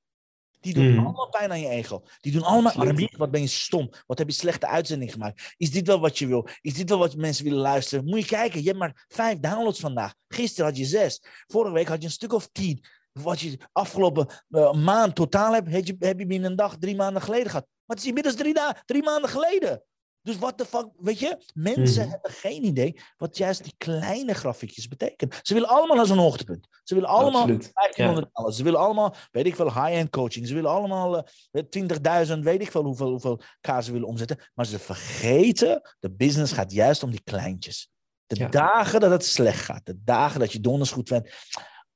Die 0.64 0.74
doen 0.74 0.92
mm. 0.92 1.06
allemaal 1.06 1.30
pijn 1.30 1.52
aan 1.52 1.60
je 1.60 1.68
ego. 1.68 2.04
Die 2.22 2.32
doen 2.32 2.44
allemaal, 2.44 2.72
Arabiek, 2.72 3.18
wat 3.18 3.32
ben 3.32 3.42
je 3.42 3.48
stom? 3.48 3.90
Wat 4.06 4.18
heb 4.18 4.28
je 4.28 4.34
slechte 4.34 4.68
uitzending 4.68 5.12
gemaakt? 5.12 5.54
Is 5.58 5.72
dit 5.72 5.88
wel 5.88 6.00
wat 6.00 6.18
je 6.18 6.28
wil? 6.28 6.48
Is 6.62 6.74
dit 6.74 6.90
wel 6.90 6.98
wat 6.98 7.16
mensen 7.16 7.44
willen 7.44 7.60
luisteren? 7.60 8.06
Moet 8.06 8.20
je 8.20 8.26
kijken, 8.26 8.60
je 8.60 8.68
hebt 8.68 8.80
maar 8.80 9.06
vijf 9.08 9.40
downloads 9.40 9.80
vandaag. 9.80 10.14
Gisteren 10.28 10.66
had 10.66 10.78
je 10.78 10.86
zes. 10.86 11.22
Vorige 11.46 11.74
week 11.74 11.88
had 11.88 12.00
je 12.00 12.06
een 12.06 12.12
stuk 12.12 12.34
of 12.34 12.50
tien. 12.52 12.86
Wat 13.12 13.40
je 13.40 13.58
afgelopen 13.72 14.28
uh, 14.50 14.74
maand 14.74 15.16
totaal 15.16 15.54
hebt, 15.54 15.72
heb 15.72 15.86
je, 15.86 15.96
heb 16.00 16.20
je 16.20 16.26
binnen 16.26 16.52
een 16.52 16.58
dag 16.58 16.78
drie 16.78 16.96
maanden 16.96 17.22
geleden 17.22 17.50
gehad. 17.50 17.68
Maar 17.86 17.96
het 17.96 18.00
is 18.00 18.08
inmiddels 18.08 18.36
drie, 18.36 18.56
drie 18.86 19.04
maanden 19.04 19.30
geleden. 19.30 19.84
Dus 20.24 20.38
wat 20.38 20.58
de 20.58 20.66
fuck, 20.66 20.88
weet 20.98 21.20
je? 21.20 21.38
Mensen 21.54 22.02
mhm. 22.02 22.12
hebben 22.12 22.32
geen 22.32 22.66
idee 22.66 23.00
wat 23.18 23.38
juist 23.38 23.64
die 23.64 23.74
kleine 23.78 24.34
grafiekjes 24.34 24.88
betekenen. 24.88 25.36
Ze 25.42 25.54
willen 25.54 25.70
allemaal 25.70 25.96
naar 25.96 26.06
zo'n 26.06 26.18
hoogtepunt. 26.18 26.68
Ze 26.84 26.94
willen 26.94 27.10
allemaal 27.10 27.46
1500 27.46 28.30
ja. 28.34 28.52
Ze 28.52 28.64
willen 28.64 28.80
allemaal, 28.80 29.16
weet 29.32 29.46
ik 29.46 29.56
veel, 29.56 29.74
high-end 29.74 30.10
coaching. 30.10 30.48
Ze 30.48 30.54
willen 30.54 30.72
allemaal 30.72 31.28
uh, 31.52 32.28
20.000, 32.28 32.40
weet 32.40 32.62
ik 32.62 32.72
veel 32.72 32.84
hoeveel, 32.84 33.10
hoeveel 33.10 33.42
k 33.62 33.82
ze 33.82 33.92
willen 33.92 34.08
omzetten. 34.08 34.38
Maar 34.54 34.66
ze 34.66 34.80
vergeten, 34.80 35.82
de 36.00 36.12
business 36.12 36.54
gaat 36.54 36.72
juist 36.72 37.04
om 37.04 37.10
die 37.10 37.24
kleintjes. 37.24 37.92
De 38.26 38.50
dagen 38.50 39.00
dat 39.00 39.12
het 39.12 39.26
slecht 39.26 39.62
gaat, 39.62 39.86
de 39.86 40.04
dagen 40.04 40.40
dat 40.40 40.52
je 40.52 40.60
donders 40.60 40.92
goed 40.92 41.10
bent. 41.10 41.30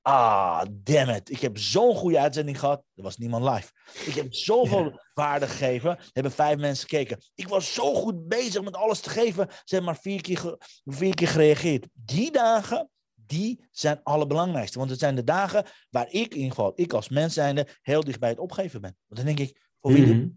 Ah, 0.07 0.65
damn 0.69 1.09
it. 1.09 1.29
Ik 1.29 1.39
heb 1.39 1.57
zo'n 1.57 1.95
goede 1.95 2.19
uitzending 2.19 2.59
gehad. 2.59 2.83
Er 2.95 3.03
was 3.03 3.17
niemand 3.17 3.43
live. 3.43 3.71
Ik 4.05 4.13
heb 4.13 4.33
zoveel 4.33 5.01
waarde 5.13 5.47
gegeven. 5.47 5.89
Er 5.89 6.09
hebben 6.13 6.31
vijf 6.31 6.57
mensen 6.57 6.89
gekeken. 6.89 7.17
Ik 7.35 7.47
was 7.47 7.73
zo 7.73 7.93
goed 7.93 8.27
bezig 8.27 8.63
met 8.63 8.75
alles 8.75 8.99
te 8.99 9.09
geven. 9.09 9.47
Ze 9.49 9.75
hebben 9.75 9.93
maar 9.93 10.01
vier 10.01 10.21
keer, 10.21 10.55
vier 10.85 11.15
keer 11.15 11.27
gereageerd. 11.27 11.87
Die 11.93 12.31
dagen, 12.31 12.89
die 13.13 13.67
zijn 13.71 13.99
allerbelangrijkste. 14.03 14.77
Want 14.77 14.89
het 14.89 14.99
zijn 14.99 15.15
de 15.15 15.23
dagen 15.23 15.65
waar 15.89 16.07
ik, 16.07 16.31
in 16.31 16.35
ieder 16.35 16.49
geval, 16.49 16.71
ik 16.75 16.93
als 16.93 17.09
mens 17.09 17.33
zijnde, 17.33 17.67
heel 17.81 18.03
dicht 18.03 18.19
bij 18.19 18.29
het 18.29 18.39
opgeven 18.39 18.81
ben. 18.81 18.97
Want 19.07 19.25
dan 19.25 19.35
denk 19.35 19.49
ik, 19.49 19.61
voor 19.81 19.93
wie 19.93 20.05
mhm. 20.05 20.27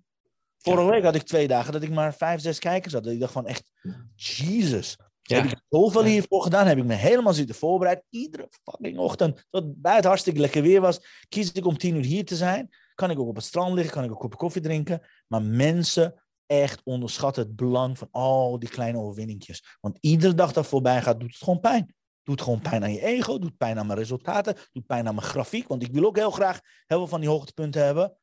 Vorige 0.58 0.90
week 0.90 1.04
had 1.04 1.14
ik 1.14 1.22
twee 1.22 1.48
dagen 1.48 1.72
dat 1.72 1.82
ik 1.82 1.90
maar 1.90 2.14
vijf, 2.14 2.40
zes 2.40 2.58
kijkers 2.58 2.94
had. 2.94 3.06
Ik 3.06 3.20
dacht 3.20 3.32
van 3.32 3.46
echt, 3.46 3.72
Jesus. 4.14 4.96
Ja. 5.30 5.42
Heb 5.42 5.50
ik 5.50 5.60
zoveel 5.68 6.04
hiervoor 6.04 6.42
gedaan, 6.42 6.66
heb 6.66 6.78
ik 6.78 6.84
me 6.84 6.94
helemaal 6.94 7.32
zitten 7.32 7.54
voorbereid. 7.54 8.02
Iedere 8.08 8.48
fucking 8.62 8.98
ochtend, 8.98 9.46
tot 9.50 9.80
bij 9.80 9.94
het 9.94 10.04
hartstikke 10.04 10.40
lekker 10.40 10.62
weer 10.62 10.80
was, 10.80 11.24
kies 11.28 11.52
ik 11.52 11.66
om 11.66 11.78
tien 11.78 11.96
uur 11.96 12.04
hier 12.04 12.24
te 12.24 12.36
zijn. 12.36 12.68
Kan 12.94 13.10
ik 13.10 13.18
ook 13.18 13.28
op 13.28 13.34
het 13.34 13.44
strand 13.44 13.74
liggen, 13.74 13.92
kan 13.92 14.04
ik 14.04 14.10
ook 14.10 14.16
een 14.16 14.22
kopje 14.22 14.38
koffie 14.38 14.62
drinken. 14.62 15.02
Maar 15.26 15.42
mensen 15.42 16.22
echt 16.46 16.80
onderschatten 16.84 17.42
het 17.42 17.56
belang 17.56 17.98
van 17.98 18.08
al 18.10 18.58
die 18.58 18.68
kleine 18.68 18.98
overwinningjes. 18.98 19.76
Want 19.80 19.98
iedere 20.00 20.34
dag 20.34 20.52
dat 20.52 20.66
voorbij 20.66 21.02
gaat, 21.02 21.20
doet 21.20 21.32
het 21.32 21.42
gewoon 21.42 21.60
pijn. 21.60 21.94
Doet 22.22 22.42
gewoon 22.42 22.60
pijn 22.60 22.82
aan 22.82 22.92
je 22.92 23.02
ego, 23.02 23.38
doet 23.38 23.56
pijn 23.56 23.78
aan 23.78 23.86
mijn 23.86 23.98
resultaten, 23.98 24.56
doet 24.72 24.86
pijn 24.86 25.08
aan 25.08 25.14
mijn 25.14 25.26
grafiek. 25.26 25.68
Want 25.68 25.82
ik 25.82 25.92
wil 25.92 26.04
ook 26.04 26.16
heel 26.16 26.30
graag 26.30 26.60
heel 26.86 26.98
veel 26.98 27.06
van 27.06 27.20
die 27.20 27.28
hoogtepunten 27.28 27.84
hebben. 27.84 28.16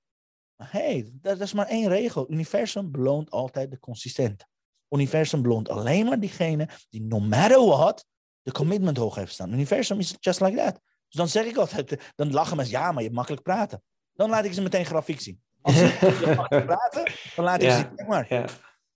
Maar 0.55 0.71
hey, 0.71 1.09
dat, 1.13 1.37
dat 1.37 1.47
is 1.47 1.53
maar 1.53 1.67
één 1.67 1.87
regel. 1.87 2.21
Het 2.21 2.31
universum 2.31 2.91
beloont 2.91 3.31
altijd 3.31 3.71
de 3.71 3.79
consistente 3.79 4.47
universum 4.89 5.41
beloont 5.41 5.69
alleen 5.69 6.05
maar 6.05 6.19
diegene 6.19 6.69
die 6.89 7.01
no 7.01 7.19
matter 7.19 7.65
what 7.65 8.05
de 8.41 8.51
commitment 8.51 8.97
hoog 8.97 9.15
heeft 9.15 9.33
staan. 9.33 9.53
Universum 9.53 9.99
is 9.99 10.15
just 10.19 10.39
like 10.39 10.57
that. 10.57 10.73
Dus 11.07 11.15
dan 11.17 11.27
zeg 11.27 11.45
ik 11.45 11.57
altijd, 11.57 12.11
dan 12.15 12.31
lachen 12.31 12.57
mensen, 12.57 12.79
ja, 12.79 12.85
maar 12.87 12.97
je 12.97 13.03
hebt 13.03 13.15
makkelijk 13.15 13.43
praten. 13.43 13.83
Dan 14.13 14.29
laat 14.29 14.45
ik 14.45 14.53
ze 14.53 14.61
meteen 14.61 14.85
grafiek 14.85 15.21
zien. 15.21 15.41
Als 15.61 15.75
ze 15.75 16.33
makkelijk 16.35 16.65
praten, 16.65 17.11
dan 17.35 17.45
laat 17.45 17.61
ik 17.61 17.69
ze 17.69 17.75
zien, 17.75 17.95
kijk 17.95 18.07
maar. 18.07 18.25
Ja. 18.29 18.45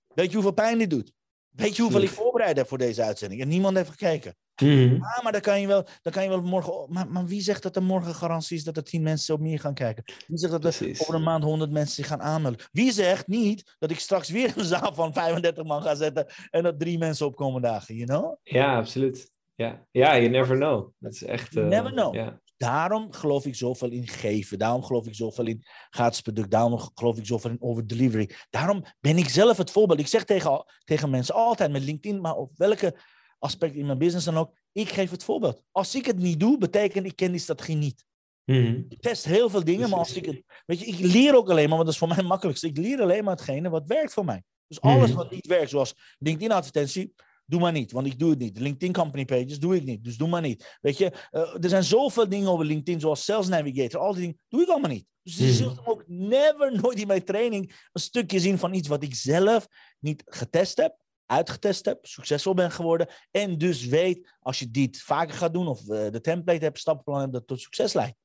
Weet 0.08 0.28
je 0.28 0.34
hoeveel 0.34 0.52
pijn 0.52 0.78
dit 0.78 0.90
doet? 0.90 1.14
Weet 1.52 1.76
je 1.76 1.82
hoeveel 1.82 2.02
ik 2.02 2.10
voorbereid 2.10 2.58
heb 2.58 2.68
voor 2.68 2.78
deze 2.78 3.04
uitzending? 3.04 3.42
En 3.42 3.48
niemand 3.48 3.78
heeft 3.78 3.90
gekeken. 3.90 4.36
Mm 4.64 5.04
ah, 5.04 5.24
maar 5.24 5.32
dan 5.32 5.42
kan 5.42 5.62
je 5.62 5.68
wel, 5.68 5.86
dan 6.02 6.14
kan 6.14 6.24
je 6.24 6.30
wel 6.30 6.42
morgen. 6.42 6.86
Maar, 6.90 7.08
maar 7.08 7.26
wie 7.26 7.42
zegt 7.42 7.64
dat 7.64 7.76
er 7.76 7.84
morgen 7.84 8.16
garantie 8.16 8.58
is 8.58 8.64
dat 8.64 8.78
er 8.78 8.84
tien 8.84 9.02
mensen 9.02 9.34
op 9.34 9.40
meer 9.40 9.60
gaan 9.60 9.74
kijken? 9.74 10.04
Wie 10.28 10.38
zegt 10.38 10.52
dat 10.52 10.66
er 10.66 10.96
over 11.00 11.16
een 11.16 11.24
maand 11.24 11.44
honderd 11.44 11.72
mensen 11.72 11.96
zich 11.96 12.08
gaan 12.08 12.22
aanmelden? 12.22 12.66
Wie 12.72 12.92
zegt 12.92 13.28
niet 13.28 13.76
dat 13.80 13.92
ik 13.92 14.00
straks 14.00 14.30
weer 14.30 14.54
een 14.58 14.66
zaal 14.66 14.94
van 14.94 15.14
35 15.14 15.64
man 15.64 15.82
ga 15.82 15.96
zetten 15.96 16.26
en 16.50 16.64
dat 16.64 16.80
drie 16.80 16.98
mensen 16.98 17.26
opkomen 17.26 17.62
dagen, 17.62 17.96
you 17.96 18.08
know? 18.08 18.36
Ja, 18.44 18.78
absoluut. 18.78 19.32
Ja, 19.56 19.86
ja 19.92 20.18
you 20.18 20.30
never 20.30 20.56
know. 20.56 20.90
Dat 21.00 21.14
is 21.14 21.24
echt. 21.24 21.56
Uh, 21.56 21.68
never 21.68 21.92
know. 21.92 22.16
Daarom 22.62 23.14
geloof 23.14 23.46
ik 23.46 23.56
zoveel 23.56 23.90
in 23.90 24.08
geven. 24.08 24.60
Daarom 24.60 24.84
geloof 24.84 25.08
ik 25.08 25.16
zoveel 25.16 25.46
in 25.46 25.64
gratis 25.90 26.22
product. 26.22 26.52
Daarom 26.52 26.80
geloof 26.94 27.18
ik 27.18 27.26
zoveel 27.26 27.50
in 27.50 27.62
over 27.62 27.88
delivery. 27.88 28.30
Daarom 28.50 28.84
ben 29.00 29.18
ik 29.18 29.30
zelf 29.30 29.58
het 29.58 29.72
voorbeeld. 29.72 30.00
Ik 30.00 30.08
zeg 30.08 30.24
tegen, 30.24 30.66
tegen 30.84 31.10
mensen 31.10 31.36
altijd 31.36 31.72
met 31.72 31.84
LinkedIn, 31.84 32.22
maar 32.22 32.36
op 32.36 32.52
welke 32.56 32.96
aspect 33.40 33.76
in 33.76 33.86
mijn 33.86 33.98
business 33.98 34.26
dan 34.26 34.38
ook. 34.38 34.54
Ik 34.72 34.90
geef 34.90 35.12
het 35.12 35.24
voorbeeld. 35.24 35.64
Als 35.72 35.96
ik 35.96 36.06
het 36.06 36.18
niet 36.18 36.40
doe, 36.40 36.58
betekent 36.58 37.06
ik 37.06 37.16
ken 37.16 37.32
die 37.32 37.40
strategie 37.40 37.76
niet. 37.76 38.06
Mm 38.46 38.86
Ik 38.90 39.02
test 39.02 39.26
heel 39.26 39.50
veel 39.50 39.64
dingen, 39.64 39.90
maar 39.90 40.00
als 40.00 40.14
ik 40.14 40.26
het. 40.26 40.44
Weet 40.66 40.80
je, 40.80 40.86
ik 40.86 41.00
leer 41.00 41.36
ook 41.36 41.50
alleen 41.50 41.68
maar, 41.68 41.78
want 41.78 41.84
dat 41.84 41.94
is 41.94 41.98
voor 41.98 42.08
mij 42.08 42.18
het 42.18 42.28
makkelijkste. 42.28 42.68
Ik 42.68 42.78
leer 42.78 43.02
alleen 43.02 43.24
maar 43.24 43.36
hetgene 43.36 43.70
wat 43.70 43.88
werkt 43.88 44.14
voor 44.14 44.26
mij. 44.26 44.44
Dus 44.68 44.82
alles 44.82 45.08
mhm. 45.08 45.18
wat 45.18 45.32
niet 45.32 45.48
werkt, 45.48 45.70
zoals 45.70 45.96
LinkedIn-advertentie, 46.18 47.14
doe 47.52 47.60
maar 47.60 47.72
niet, 47.72 47.92
want 47.92 48.08
ik 48.08 48.20
doe 48.20 48.30
het 48.30 48.40
niet. 48.40 48.60
LinkedIn 48.60 48.94
company 48.94 49.26
pages 49.26 49.60
doe 49.60 49.76
ik 49.76 49.84
niet, 49.84 50.04
dus 50.04 50.18
doe 50.18 50.28
maar 50.28 50.42
niet. 50.42 50.78
Weet 50.82 50.98
je, 50.98 51.12
uh, 51.32 51.64
er 51.64 51.70
zijn 51.70 51.84
zoveel 51.84 52.30
dingen 52.30 52.50
over 52.50 52.66
LinkedIn, 52.66 53.00
zoals 53.00 53.24
Sales 53.24 53.48
Navigator, 53.48 54.02
al 54.02 54.14
die 54.14 54.22
dingen, 54.22 54.40
doe 54.48 54.62
ik 54.62 54.68
allemaal 54.68 54.90
niet. 54.90 55.06
Dus 55.24 55.38
je 55.38 55.44
mhm. 55.44 55.54
zult 55.54 55.76
hem 55.76 55.86
ook 55.86 56.04
never, 56.08 56.72
nooit 56.82 57.00
in 57.00 57.08
mijn 57.08 57.24
training 57.24 57.88
een 57.92 58.02
stukje 58.02 58.40
zien 58.40 58.58
van 58.58 58.74
iets 58.74 58.88
wat 58.88 59.04
ik 59.04 59.16
zelf 59.16 59.68
niet 60.00 60.24
getest 60.26 60.78
heb, 60.78 60.96
uitgetest 61.26 61.86
heb, 61.86 62.06
succesvol 62.06 62.54
ben 62.54 62.72
geworden. 62.72 63.08
En 63.32 63.58
dus 63.58 63.86
weet, 63.86 64.36
als 64.40 64.60
je 64.60 64.72
dit 64.72 65.02
vaker 65.02 65.36
gaat 65.36 65.54
doen 65.54 65.68
of 65.68 65.82
uh, 65.82 65.88
de 65.88 66.22
template 66.22 66.64
hebt, 66.64 66.80
stappenplan 66.80 67.20
hebt, 67.20 67.34
dat 67.34 67.48
tot 67.48 67.62
succes 67.62 67.94
leidt. 67.94 68.18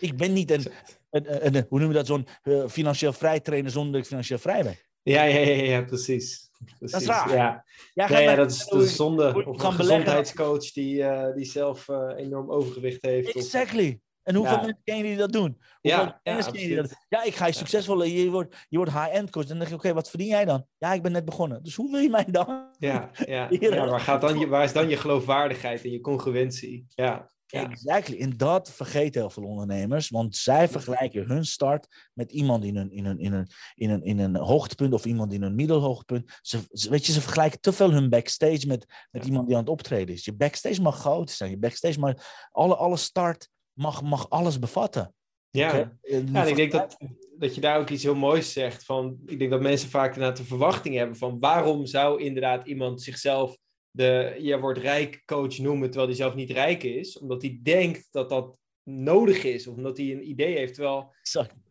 Ik 0.00 0.16
ben 0.16 0.32
niet 0.32 0.50
een, 0.50 0.66
een, 1.10 1.56
een, 1.56 1.66
hoe 1.68 1.78
noem 1.78 1.88
je 1.88 1.94
dat, 1.94 2.06
zo'n 2.06 2.26
uh, 2.42 2.68
financieel 2.68 3.12
vrij 3.12 3.40
trainer 3.40 3.70
zonder 3.70 3.92
dat 3.92 4.00
ik 4.00 4.06
financieel 4.06 4.38
vrij 4.38 4.62
ben. 4.62 4.76
Ja, 5.02 5.22
ja, 5.22 5.38
ja, 5.38 5.62
ja 5.62 5.82
precies. 5.82 6.50
Precies. 6.78 6.90
Dat 6.90 7.00
is 7.00 7.06
raar. 7.06 7.34
Ja, 7.34 7.64
ja, 7.94 8.08
ja, 8.08 8.18
ja 8.18 8.34
dat 8.34 8.50
is 8.50 8.66
de 8.66 8.86
zonde. 8.86 9.46
Of 9.46 9.62
een 9.62 9.72
gezondheidscoach 9.72 10.72
die, 10.72 10.96
uh, 10.96 11.34
die 11.34 11.44
zelf 11.44 11.88
uh, 11.88 12.12
enorm 12.16 12.50
overgewicht 12.50 13.02
heeft. 13.02 13.34
Exactly. 13.34 14.00
En 14.24 14.34
hoeveel 14.34 14.56
mensen 14.56 14.80
ken 14.84 14.96
je 14.96 15.02
die 15.02 15.16
dat 15.16 15.32
doen? 15.32 15.58
ja, 15.80 16.20
dat? 16.22 17.04
ja, 17.08 17.22
ik 17.22 17.34
ga 17.34 17.46
je 17.46 17.52
succesvol, 17.52 18.04
je 18.04 18.30
wordt, 18.30 18.56
je 18.68 18.76
wordt 18.76 18.92
high-end 18.92 19.30
coach. 19.30 19.44
Dan 19.46 19.58
denk 19.58 19.70
je, 19.70 19.76
oké, 19.76 19.92
wat 19.92 20.10
verdien 20.10 20.28
jij 20.28 20.44
dan? 20.44 20.66
Ja, 20.78 20.92
ik 20.92 21.02
ben 21.02 21.12
net 21.12 21.24
begonnen. 21.24 21.62
Dus 21.62 21.74
hoe 21.74 21.90
wil 21.90 22.00
je 22.00 22.10
mij 22.10 22.26
dan? 22.30 22.68
Ja, 22.78 23.10
ja. 23.26 23.46
ja 23.60 23.86
waar, 23.86 24.00
gaat 24.00 24.20
dan 24.20 24.38
je, 24.38 24.48
waar 24.48 24.64
is 24.64 24.72
dan 24.72 24.88
je 24.88 24.96
geloofwaardigheid 24.96 25.84
en 25.84 25.90
je 25.90 26.00
congruentie? 26.00 26.86
Ja. 26.88 27.30
Ja. 27.54 27.70
Exactly. 27.70 28.20
En 28.20 28.36
dat 28.36 28.72
vergeten 28.72 29.20
heel 29.20 29.30
veel 29.30 29.42
ondernemers, 29.42 30.08
want 30.08 30.36
zij 30.36 30.68
vergelijken 30.68 31.26
hun 31.28 31.44
start 31.44 32.10
met 32.12 32.32
iemand 32.32 32.64
in 32.64 32.76
een, 32.76 32.90
in 32.90 33.04
een, 33.04 33.18
in 33.18 33.32
een, 33.32 33.48
in 33.74 33.90
een, 33.90 34.02
in 34.02 34.18
een 34.18 34.36
hoogtepunt 34.36 34.92
of 34.92 35.04
iemand 35.04 35.32
in 35.32 35.42
een 35.42 35.54
middelhoogtepunt. 35.54 36.38
Ze, 36.42 36.60
weet 36.68 37.06
je, 37.06 37.12
ze 37.12 37.20
vergelijken 37.20 37.60
te 37.60 37.72
veel 37.72 37.92
hun 37.92 38.08
backstage 38.08 38.66
met, 38.66 38.86
met 39.10 39.24
iemand 39.24 39.46
die 39.46 39.56
aan 39.56 39.62
het 39.62 39.70
optreden 39.70 40.14
is. 40.14 40.24
Je 40.24 40.34
backstage 40.34 40.82
mag 40.82 40.98
groot 40.98 41.30
zijn, 41.30 41.50
je 41.50 41.58
backstage 41.58 41.98
mag 41.98 42.14
alle, 42.50 42.76
alle 42.76 42.96
start 42.96 43.48
mag, 43.72 44.02
mag 44.02 44.30
alles 44.30 44.58
bevatten. 44.58 45.14
Ja, 45.50 45.96
ja 46.02 46.44
ik 46.44 46.56
denk 46.56 46.72
dat, 46.72 46.96
dat 47.38 47.54
je 47.54 47.60
daar 47.60 47.78
ook 47.78 47.90
iets 47.90 48.02
heel 48.02 48.14
moois 48.14 48.52
zegt. 48.52 48.84
Van, 48.84 49.18
ik 49.26 49.38
denk 49.38 49.50
dat 49.50 49.60
mensen 49.60 49.88
vaak 49.88 50.14
inderdaad 50.14 50.36
de 50.36 50.44
verwachting 50.44 50.96
hebben 50.96 51.16
van 51.16 51.38
waarom 51.38 51.86
zou 51.86 52.22
inderdaad 52.22 52.66
iemand 52.66 53.02
zichzelf 53.02 53.58
de 53.96 54.36
je 54.38 54.60
wordt 54.60 54.78
rijk 54.78 55.22
coach 55.26 55.58
noemen 55.58 55.86
terwijl 55.86 56.06
hij 56.06 56.16
zelf 56.16 56.34
niet 56.34 56.50
rijk 56.50 56.82
is. 56.82 57.18
Omdat 57.18 57.42
hij 57.42 57.58
denkt 57.62 58.08
dat 58.10 58.28
dat 58.28 58.56
nodig 58.82 59.44
is. 59.44 59.66
Of 59.66 59.76
omdat 59.76 59.96
hij 59.96 60.12
een 60.12 60.28
idee 60.28 60.56
heeft. 60.56 60.74
Terwijl 60.74 61.14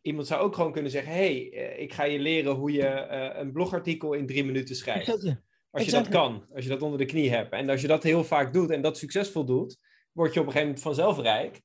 iemand 0.02 0.28
zou 0.28 0.42
ook 0.42 0.56
gewoon 0.56 0.72
kunnen 0.72 0.92
zeggen: 0.92 1.14
hey, 1.14 1.52
eh, 1.52 1.82
ik 1.82 1.94
ga 1.94 2.04
je 2.04 2.20
leren 2.20 2.54
hoe 2.54 2.72
je 2.72 3.08
uh, 3.12 3.40
een 3.40 3.52
blogartikel 3.52 4.14
in 4.14 4.28
drie 4.28 4.46
minuten 4.46 4.76
schrijft. 4.76 5.38
Als 5.72 5.86
je 5.86 5.92
dat 5.92 6.10
kan, 6.10 6.46
als 6.54 6.64
je 6.64 6.70
dat 6.70 6.82
onder 6.82 7.00
de 7.00 7.06
knie 7.06 7.30
hebt. 7.30 7.52
En 7.52 7.70
als 7.70 7.82
je 7.82 7.88
dat 7.88 8.04
heel 8.04 8.24
vaak 8.24 8.54
doet 8.54 8.70
en 8.70 8.82
dat 8.82 8.98
succesvol 8.98 9.46
doet, 9.46 9.78
word 10.12 10.34
je 10.34 10.40
op 10.40 10.46
een 10.46 10.52
gegeven 10.52 10.74
moment 10.74 10.82
vanzelf 10.86 11.20
rijk. 11.20 11.56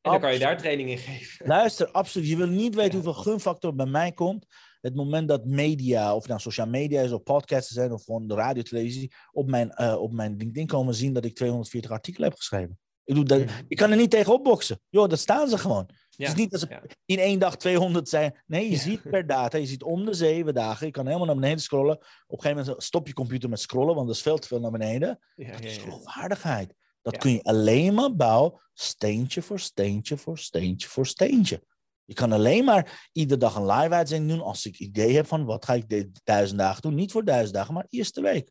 En 0.00 0.10
dan 0.10 0.20
kan 0.20 0.32
je 0.32 0.38
daar 0.38 0.58
training 0.58 0.90
in 0.90 0.98
geven. 0.98 1.46
Luister, 1.46 1.90
absoluut. 1.90 2.28
Je 2.28 2.36
wil 2.36 2.46
niet 2.46 2.74
weten 2.74 2.94
hoeveel 2.94 3.22
gunfactor 3.22 3.74
bij 3.74 3.86
mij 3.86 4.12
komt. 4.12 4.46
Het 4.80 4.94
moment 4.94 5.28
dat 5.28 5.44
media, 5.44 6.14
of 6.14 6.28
nou 6.28 6.40
social 6.40 6.66
media 6.66 7.02
is, 7.02 7.12
of 7.12 7.22
podcasts 7.22 7.72
zijn, 7.72 7.92
of 7.92 8.04
gewoon 8.04 8.28
de 8.28 8.34
radio, 8.34 8.62
televisie, 8.62 9.12
op 9.32 9.50
mijn, 9.50 9.74
uh, 9.76 10.00
op 10.00 10.12
mijn 10.12 10.36
LinkedIn 10.36 10.66
komen 10.66 10.94
zien 10.94 11.12
dat 11.12 11.24
ik 11.24 11.34
240 11.34 11.90
artikelen 11.90 12.28
heb 12.28 12.38
geschreven. 12.38 12.78
Ik, 13.04 13.14
doe 13.14 13.24
dat, 13.24 13.42
ik 13.68 13.76
kan 13.76 13.90
er 13.90 13.96
niet 13.96 14.10
tegen 14.10 14.32
opboksen. 14.32 14.80
Joh, 14.88 15.08
dat 15.08 15.18
staan 15.18 15.48
ze 15.48 15.58
gewoon. 15.58 15.90
het 16.16 16.28
is 16.28 16.34
niet 16.34 16.50
dat 16.50 16.60
ze 16.60 16.80
in 17.04 17.18
één 17.18 17.38
dag 17.38 17.56
200 17.56 18.08
zijn. 18.08 18.42
Nee, 18.46 18.70
je 18.70 18.76
ziet 18.76 19.02
per 19.10 19.26
data, 19.26 19.58
je 19.58 19.66
ziet 19.66 19.82
om 19.82 20.04
de 20.04 20.14
zeven 20.14 20.54
dagen. 20.54 20.86
Je 20.86 20.92
kan 20.92 21.06
helemaal 21.06 21.26
naar 21.26 21.34
beneden 21.34 21.60
scrollen. 21.60 21.96
Op 21.96 22.04
een 22.28 22.40
gegeven 22.40 22.64
moment 22.64 22.82
stop 22.82 23.06
je 23.06 23.12
computer 23.12 23.48
met 23.48 23.60
scrollen, 23.60 23.94
want 23.94 24.08
er 24.08 24.14
is 24.14 24.22
veel 24.22 24.38
te 24.38 24.48
veel 24.48 24.60
naar 24.60 24.70
beneden. 24.70 25.18
dat 25.36 25.64
is 25.64 25.76
geloofwaardigheid. 25.76 26.74
Dat 27.02 27.16
kun 27.16 27.30
je 27.30 27.42
alleen 27.42 27.94
maar 27.94 28.16
bouwen, 28.16 28.60
steentje 28.74 29.42
voor 29.42 29.60
steentje 29.60 30.16
voor 30.16 30.38
steentje 30.38 30.88
voor 30.88 31.06
steentje. 31.06 31.62
Je 32.08 32.14
kan 32.14 32.32
alleen 32.32 32.64
maar 32.64 33.08
iedere 33.12 33.40
dag 33.40 33.56
een 33.56 33.66
live 33.66 33.94
uitzending 33.94 34.30
doen 34.30 34.46
als 34.46 34.66
ik 34.66 34.78
idee 34.78 35.14
heb 35.14 35.26
van 35.26 35.44
wat 35.44 35.64
ga 35.64 35.74
ik 35.74 35.88
deze 35.88 36.10
duizend 36.24 36.58
dagen 36.58 36.82
doen. 36.82 36.94
Niet 36.94 37.12
voor 37.12 37.24
duizend 37.24 37.54
dagen, 37.54 37.74
maar 37.74 37.86
eerste 37.88 38.20
week. 38.20 38.50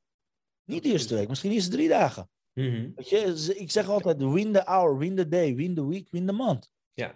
Niet 0.63 0.85
eerste 0.85 1.15
week, 1.15 1.27
misschien 1.27 1.51
eerste 1.51 1.69
drie 1.71 1.87
dagen. 1.87 2.29
Mm 2.53 2.91
Weet 2.95 3.09
je, 3.09 3.55
ik 3.55 3.71
zeg 3.71 3.89
altijd, 3.89 4.17
win 4.17 4.51
the 4.53 4.61
hour, 4.65 4.97
win 4.97 5.15
the 5.15 5.27
day, 5.27 5.55
win 5.55 5.75
the 5.75 5.87
week, 5.87 6.07
win 6.11 6.25
the 6.25 6.31
month. 6.31 6.69
Ja, 6.93 7.13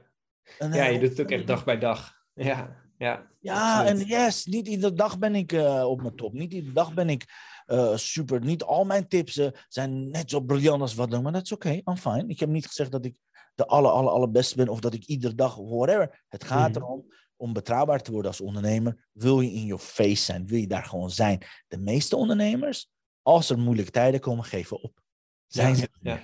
en, 0.57 0.73
ja 0.73 0.85
je 0.85 0.99
doet 0.99 1.09
het 1.09 1.21
ook 1.21 1.31
echt 1.31 1.47
dag 1.47 1.63
bij 1.63 1.79
dag. 1.79 2.13
Ja, 2.33 2.83
ja. 2.97 3.29
Ja, 3.39 3.85
en 3.85 3.97
yes, 3.97 4.45
niet 4.45 4.67
iedere 4.67 4.93
dag 4.93 5.19
ben 5.19 5.35
ik 5.35 5.51
uh, 5.51 5.83
op 5.83 6.01
mijn 6.01 6.15
top. 6.15 6.33
Niet 6.33 6.53
iedere 6.53 6.73
dag 6.73 6.93
ben 6.93 7.09
ik 7.09 7.25
uh, 7.67 7.95
super. 7.95 8.41
Niet 8.41 8.63
al 8.63 8.85
mijn 8.85 9.07
tips 9.07 9.37
uh, 9.37 9.47
zijn 9.67 10.09
net 10.09 10.29
zo 10.29 10.39
briljant 10.39 10.81
als 10.81 10.93
wat 10.95 11.11
dan, 11.11 11.23
maar 11.23 11.31
dat 11.31 11.43
is 11.43 11.51
oké, 11.51 11.67
okay, 11.67 11.81
I'm 11.85 11.97
fine. 11.97 12.27
Ik 12.27 12.39
heb 12.39 12.49
niet 12.49 12.67
gezegd 12.67 12.91
dat 12.91 13.05
ik 13.05 13.15
de 13.62 13.68
aller, 13.68 13.91
aller, 13.91 14.12
allerbeste 14.12 14.55
ben 14.55 14.70
of 14.70 14.80
dat 14.80 14.93
ik 14.93 15.05
iedere 15.05 15.36
dag, 15.36 15.55
whatever. 15.55 16.24
Het 16.28 16.43
gaat 16.43 16.70
mm 16.70 16.76
erom 16.76 17.05
om 17.36 17.53
betrouwbaar 17.53 18.01
te 18.01 18.12
worden 18.12 18.32
als 18.32 18.41
ondernemer. 18.41 19.07
Wil 19.12 19.41
je 19.41 19.51
in 19.51 19.66
your 19.66 19.82
face 19.82 20.24
zijn? 20.24 20.47
Wil 20.47 20.59
je 20.59 20.68
daar 20.68 20.86
gewoon 20.86 21.09
zijn? 21.09 21.43
De 21.68 21.78
meeste 21.78 22.16
ondernemers, 22.16 22.89
als 23.22 23.49
er 23.49 23.59
moeilijke 23.59 23.91
tijden 23.91 24.20
komen, 24.20 24.45
geven 24.45 24.82
op. 24.82 25.01
Zijn 25.47 25.76
ze 25.76 25.89
ja. 26.01 26.20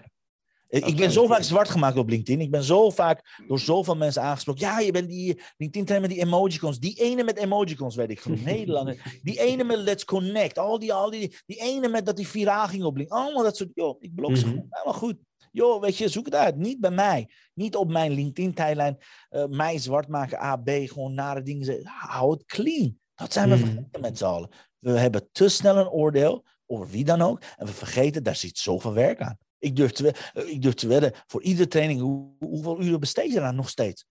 Ik 0.69 0.95
ben 0.95 1.11
zo 1.11 1.27
vaak 1.27 1.43
zwart 1.43 1.69
gemaakt 1.69 1.97
op 1.97 2.09
LinkedIn. 2.09 2.41
Ik 2.41 2.51
ben 2.51 2.63
zo 2.63 2.89
vaak 2.89 3.43
door 3.47 3.59
zoveel 3.59 3.95
mensen 3.95 4.21
aangesproken. 4.21 4.61
Ja, 4.61 4.79
je 4.79 4.91
bent 4.91 5.09
die 5.09 5.41
LinkedIn 5.57 6.01
met 6.01 6.09
die 6.09 6.19
emojicons. 6.19 6.79
Die 6.79 7.01
ene 7.01 7.23
met 7.23 7.37
emojicons 7.37 7.95
weet 7.95 8.09
ik 8.09 8.21
van 8.21 8.43
Nederland. 8.43 8.97
Die 9.23 9.39
ene 9.39 9.63
met 9.63 9.77
Let's 9.77 10.05
Connect. 10.05 10.57
Al 10.57 10.79
die, 10.79 10.93
al 10.93 11.09
die, 11.09 11.35
die 11.45 11.61
ene 11.61 11.87
met 11.87 12.05
dat 12.05 12.15
die 12.15 12.27
viraal 12.27 12.67
ging 12.67 12.83
op 12.83 12.97
LinkedIn. 12.97 13.23
Allemaal 13.23 13.43
dat 13.43 13.57
soort. 13.57 13.69
Joh, 13.73 13.95
ik 13.99 14.15
blok 14.15 14.37
ze 14.37 14.45
mm 14.45 14.51
-hmm. 14.51 14.67
Helemaal 14.69 14.99
goed. 14.99 15.17
Joh, 15.57 15.81
weet 15.81 15.97
je, 15.97 16.07
zoek 16.07 16.25
het 16.25 16.35
uit. 16.35 16.55
Niet 16.55 16.79
bij 16.79 16.91
mij. 16.91 17.29
Niet 17.53 17.75
op 17.75 17.91
mijn 17.91 18.11
LinkedIn-tijdlijn. 18.11 18.97
Uh, 19.29 19.45
mij 19.45 19.77
zwart 19.77 20.07
maken, 20.07 20.43
A, 20.43 20.55
B, 20.55 20.69
gewoon 20.69 21.13
nare 21.13 21.41
dingen 21.41 21.65
zeggen. 21.65 21.85
Hou 21.85 22.31
het 22.31 22.45
clean. 22.45 22.99
Dat 23.15 23.33
zijn 23.33 23.49
we 23.49 23.55
mm 23.55 23.61
-hmm. 23.61 23.71
vergeten 23.71 24.01
met 24.01 24.17
z'n 24.17 24.25
allen. 24.25 24.49
We 24.79 24.91
hebben 24.91 25.29
te 25.31 25.49
snel 25.49 25.77
een 25.77 25.89
oordeel 25.89 26.45
over 26.65 26.87
wie 26.87 27.03
dan 27.03 27.21
ook. 27.21 27.41
En 27.55 27.65
we 27.65 27.71
vergeten, 27.71 28.23
daar 28.23 28.35
zit 28.35 28.57
zoveel 28.57 28.93
werk 28.93 29.21
aan. 29.21 29.37
Ik 29.59 29.75
durf 29.75 29.91
te, 29.91 30.13
eh, 30.33 30.47
ik 30.47 30.61
durf 30.61 30.73
te 30.73 30.87
wedden, 30.87 31.13
voor 31.27 31.41
iedere 31.41 31.67
training, 31.67 32.01
hoe, 32.01 32.35
hoeveel 32.39 32.81
uren 32.81 32.99
besteed 32.99 33.33
je 33.33 33.39
daar 33.39 33.53
nog 33.53 33.69
steeds? 33.69 34.05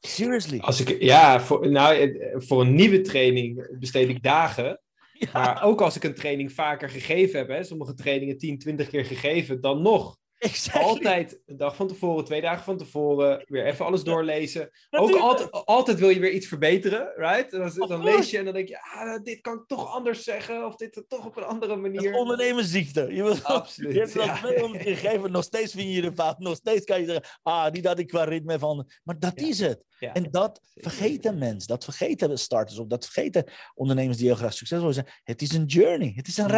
Seriously. 0.00 0.58
Als 0.58 0.80
ik, 0.80 1.02
ja, 1.02 1.40
voor, 1.40 1.70
nou, 1.70 1.94
eh, 1.96 2.34
voor 2.40 2.60
een 2.60 2.74
nieuwe 2.74 3.00
training 3.00 3.78
besteed 3.78 4.08
ik 4.08 4.22
dagen. 4.22 4.80
Maar 5.32 5.62
ook 5.62 5.80
als 5.80 5.96
ik 5.96 6.04
een 6.04 6.14
training 6.14 6.52
vaker 6.52 6.88
gegeven 6.88 7.38
heb, 7.38 7.48
hè, 7.48 7.64
sommige 7.64 7.94
trainingen 7.94 8.38
10, 8.38 8.58
20 8.58 8.88
keer 8.88 9.04
gegeven, 9.04 9.60
dan 9.60 9.82
nog. 9.82 10.19
Exactly. 10.48 10.82
Altijd 10.82 11.40
een 11.46 11.56
dag 11.56 11.76
van 11.76 11.88
tevoren, 11.88 12.24
twee 12.24 12.40
dagen 12.40 12.64
van 12.64 12.78
tevoren, 12.78 13.44
weer 13.46 13.66
even 13.66 13.84
alles 13.84 14.02
doorlezen. 14.02 14.70
Ook 14.90 15.16
altijd, 15.16 15.50
altijd 15.50 15.98
wil 15.98 16.08
je 16.08 16.20
weer 16.20 16.32
iets 16.32 16.46
verbeteren, 16.46 17.12
right? 17.16 17.50
Dan, 17.50 17.88
dan 17.88 18.04
lees 18.04 18.30
je 18.30 18.38
en 18.38 18.44
dan 18.44 18.54
denk 18.54 18.68
je, 18.68 18.82
ah, 18.82 19.22
dit 19.22 19.40
kan 19.40 19.54
ik 19.54 19.66
toch 19.66 19.94
anders 19.94 20.24
zeggen, 20.24 20.66
of 20.66 20.76
dit 20.76 21.04
toch 21.08 21.26
op 21.26 21.36
een 21.36 21.44
andere 21.44 21.76
manier. 21.76 22.02
Dat 22.02 22.12
is 22.12 22.18
ondernemersziekte. 22.18 23.14
Je 23.14 23.22
wilt, 23.22 23.44
Absoluut. 23.44 23.92
Je 23.94 23.98
hebt 23.98 24.14
dat 24.14 24.24
ja. 24.24 24.34
gegeven, 24.34 25.32
nog 25.32 25.44
steeds 25.44 25.72
vind 25.72 25.94
je 25.94 26.00
de 26.00 26.12
fout, 26.12 26.38
nog 26.38 26.56
steeds 26.56 26.84
kan 26.84 27.00
je 27.00 27.06
zeggen, 27.06 27.24
ah, 27.42 27.72
die 27.72 27.86
had 27.86 27.98
ik 27.98 28.06
qua 28.06 28.24
ritme 28.24 28.58
van. 28.58 28.90
Maar 29.04 29.18
dat 29.18 29.36
is 29.36 29.60
het. 29.60 29.84
Ja. 29.98 30.12
En 30.12 30.30
dat 30.30 30.60
vergeten 30.74 31.38
mensen, 31.38 31.68
dat 31.68 31.84
vergeten 31.84 32.38
starters, 32.38 32.78
of 32.78 32.86
dat 32.86 33.04
vergeten 33.04 33.44
ondernemers 33.74 34.16
die 34.16 34.26
heel 34.26 34.36
graag 34.36 34.52
succesvol 34.52 34.92
zijn. 34.92 35.08
Het 35.22 35.42
is 35.42 35.52
een 35.52 35.64
journey, 35.64 36.12
het 36.14 36.28
is 36.28 36.36
een 36.36 36.44
mm. 36.44 36.50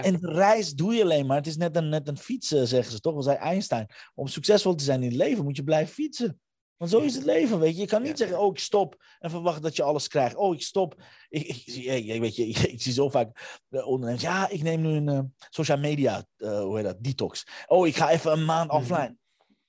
En 0.00 0.20
de 0.20 0.32
reis 0.32 0.74
doe 0.74 0.94
je 0.94 1.02
alleen 1.02 1.26
maar. 1.26 1.36
Het 1.36 1.46
is 1.46 1.56
net 1.56 1.76
een, 1.76 1.88
net 1.88 2.08
een 2.08 2.18
fietsen, 2.18 2.68
zeggen 2.68 2.92
ze 2.92 3.00
toch? 3.00 3.12
Wel 3.12 3.22
zei 3.22 3.36
Einstein. 3.36 3.86
Om 4.14 4.26
succesvol 4.26 4.74
te 4.74 4.84
zijn 4.84 5.02
in 5.02 5.08
het 5.08 5.16
leven 5.16 5.44
moet 5.44 5.56
je 5.56 5.64
blijven 5.64 5.94
fietsen. 5.94 6.40
Want 6.76 6.90
zo 6.94 7.00
is 7.00 7.14
het 7.14 7.24
leven, 7.24 7.58
weet 7.58 7.74
je. 7.74 7.80
Je 7.80 7.86
kan 7.86 8.02
niet 8.02 8.18
zeggen, 8.18 8.38
oh, 8.38 8.52
ik 8.52 8.58
stop 8.58 9.04
en 9.18 9.30
verwachten 9.30 9.62
dat 9.62 9.76
je 9.76 9.82
alles 9.82 10.08
krijgt. 10.08 10.36
Oh, 10.36 10.54
ik 10.54 10.62
stop. 10.62 11.02
Ik, 11.28 11.46
ik, 11.66 12.20
weet 12.20 12.36
je, 12.36 12.46
ik, 12.72 12.82
zie 12.82 12.92
zo 12.92 13.08
vaak 13.08 13.60
ondernemers. 13.70 14.22
Ja, 14.22 14.48
ik 14.48 14.62
neem 14.62 14.80
nu 14.80 14.88
een 14.88 15.08
uh, 15.08 15.20
social 15.50 15.78
media, 15.78 16.24
uh, 16.36 16.60
hoe 16.60 16.76
heet 16.76 16.84
dat, 16.84 17.02
detox. 17.04 17.46
Oh, 17.66 17.86
ik 17.86 17.96
ga 17.96 18.10
even 18.10 18.32
een 18.32 18.44
maand 18.44 18.70
mhm. 18.70 18.80
offline. 18.80 19.16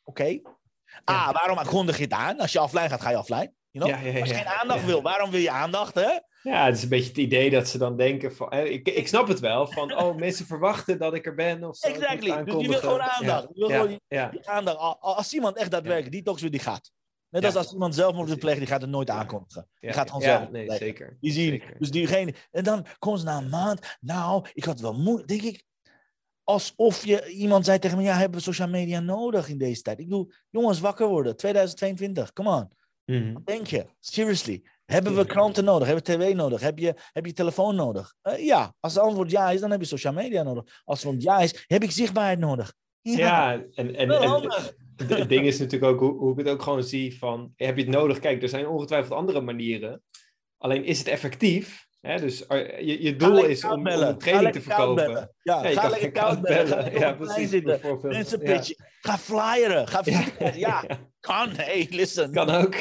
Oké. 0.03 0.21
Okay. 0.21 0.41
Ah, 1.03 1.33
waarom 1.33 1.65
kondig 1.65 1.97
je 1.97 2.03
het 2.03 2.13
aan? 2.13 2.39
Als 2.39 2.51
je 2.51 2.61
offline 2.61 2.89
gaat, 2.89 3.01
ga 3.01 3.09
je 3.09 3.17
offline. 3.17 3.53
You 3.71 3.85
know? 3.85 4.19
Als 4.21 4.29
je 4.29 4.35
geen 4.35 4.47
aandacht 4.47 4.85
wil, 4.85 5.01
waarom 5.01 5.31
wil 5.31 5.39
je 5.39 5.51
aandacht, 5.51 5.95
hè? 5.95 6.19
Ja, 6.43 6.65
het 6.65 6.75
is 6.75 6.83
een 6.83 6.89
beetje 6.89 7.07
het 7.07 7.17
idee 7.17 7.49
dat 7.49 7.67
ze 7.67 7.77
dan 7.77 7.97
denken 7.97 8.35
van... 8.35 8.53
Ik, 8.53 8.87
ik 8.87 9.07
snap 9.07 9.27
het 9.27 9.39
wel, 9.39 9.67
van 9.67 9.97
oh, 9.97 10.15
mensen 10.25 10.45
verwachten 10.45 10.97
dat 10.97 11.13
ik 11.13 11.25
er 11.25 11.35
ben 11.35 11.63
of 11.63 11.77
zo. 11.77 11.87
Exactly, 11.87 12.43
dus 12.43 12.61
je 12.61 12.67
wil 12.67 12.79
gewoon 12.79 13.01
aandacht. 13.01 13.47
Je 13.53 13.59
wil 13.59 13.69
gewoon 13.69 13.99
die, 14.09 14.49
aandacht. 14.49 14.77
Als 14.99 15.33
iemand 15.33 15.57
echt 15.57 15.71
daadwerkelijk 15.71 16.11
detox 16.11 16.41
wil, 16.41 16.51
die 16.51 16.59
gaat. 16.59 16.91
Net 17.29 17.45
als 17.45 17.55
als 17.55 17.71
iemand 17.73 17.95
zelf 17.95 18.15
moet 18.15 18.39
plegen, 18.39 18.59
die 18.59 18.67
gaat 18.67 18.81
het 18.81 18.89
nooit 18.89 19.09
aankondigen. 19.09 19.67
Die 19.79 19.93
gaat 19.93 20.07
gewoon 20.07 20.21
zelf 20.21 20.49
nee, 20.49 20.71
zeker. 20.71 21.17
Die 21.19 21.31
zien, 21.31 21.49
zeker. 21.49 21.75
dus 21.79 21.91
diegene... 21.91 22.33
En 22.51 22.63
dan 22.63 22.85
komt 22.99 23.19
ze 23.19 23.25
na 23.25 23.37
een 23.37 23.49
maand, 23.49 23.97
nou, 23.99 24.45
ik 24.53 24.63
had 24.63 24.79
wel 24.79 24.93
moeite, 24.93 25.25
denk 25.25 25.41
ik... 25.41 25.63
Alsof 26.43 27.05
je, 27.05 27.29
iemand 27.29 27.65
zei 27.65 27.79
tegen 27.79 27.97
me, 27.97 28.03
ja, 28.03 28.17
hebben 28.17 28.37
we 28.37 28.43
social 28.43 28.67
media 28.67 28.99
nodig 28.99 29.49
in 29.49 29.57
deze 29.57 29.81
tijd? 29.81 29.99
Ik 29.99 30.05
bedoel, 30.05 30.31
jongens, 30.49 30.79
wakker 30.79 31.07
worden, 31.07 31.35
2022, 31.35 32.33
come 32.33 32.49
on. 32.49 32.69
Mm 33.05 33.33
Wat 33.33 33.45
denk 33.45 33.67
je? 33.67 33.85
Seriously. 33.99 34.63
Hebben 34.93 35.15
we 35.15 35.25
kranten 35.25 35.63
nodig? 35.63 35.87
Hebben 35.87 36.05
we 36.05 36.11
tv 36.11 36.35
nodig? 36.35 36.61
Heb 36.61 36.79
je, 36.79 36.93
heb 37.11 37.25
je 37.25 37.33
telefoon 37.33 37.75
nodig? 37.75 38.13
Uh, 38.23 38.45
ja. 38.45 38.73
Als 38.79 38.93
het 38.93 39.03
antwoord 39.03 39.31
ja 39.31 39.49
is, 39.49 39.59
dan 39.59 39.71
heb 39.71 39.79
je 39.79 39.85
social 39.85 40.13
media 40.13 40.43
nodig. 40.43 40.63
Als 40.85 41.03
het 41.03 41.07
antwoord 41.07 41.37
ja 41.37 41.43
is, 41.43 41.63
heb 41.67 41.83
ik 41.83 41.91
zichtbaarheid 41.91 42.39
nodig. 42.39 42.73
Ja, 43.01 43.17
ja 43.17 43.53
en, 43.53 43.95
en, 43.95 44.11
en 44.11 44.51
het 45.07 45.29
ding 45.29 45.45
is 45.45 45.59
natuurlijk 45.59 45.91
ook 45.91 45.99
hoe, 45.99 46.17
hoe 46.17 46.31
ik 46.31 46.37
het 46.37 46.47
ook 46.47 46.61
gewoon 46.61 46.83
zie 46.83 47.17
van, 47.17 47.53
heb 47.55 47.77
je 47.77 47.83
het 47.83 47.93
nodig? 47.93 48.19
Kijk, 48.19 48.41
er 48.41 48.49
zijn 48.49 48.67
ongetwijfeld 48.67 49.19
andere 49.19 49.41
manieren. 49.41 50.01
Alleen 50.57 50.83
is 50.83 50.97
het 50.97 51.07
effectief? 51.07 51.87
Hè? 52.03 52.19
Dus 52.19 52.47
eh, 52.47 52.79
je, 52.79 53.03
je 53.03 53.15
doel 53.15 53.45
is 53.45 53.63
om, 53.63 53.71
om, 53.71 53.87
een 53.87 54.17
training 54.17 54.53
te 54.53 54.61
verkopen. 54.61 55.11
Ja, 55.41 55.63
ja, 55.63 55.69
je 55.69 55.75
ga 55.75 55.89
lekker 55.89 56.11
koud 56.21 56.41
bellen. 56.41 56.99
Ja, 56.99 57.13
precies. 57.13 57.49
Zitten. 57.49 57.79
Mensen 58.01 58.39
pitchen. 58.39 58.75
Ga 59.01 59.17
flyeren. 59.17 59.87
Ga. 59.87 60.03
Ja, 60.55 60.83
kan. 61.19 61.49
Hey, 61.49 61.87
listen. 61.89 62.31
Kan 62.31 62.49
ook. 62.49 62.75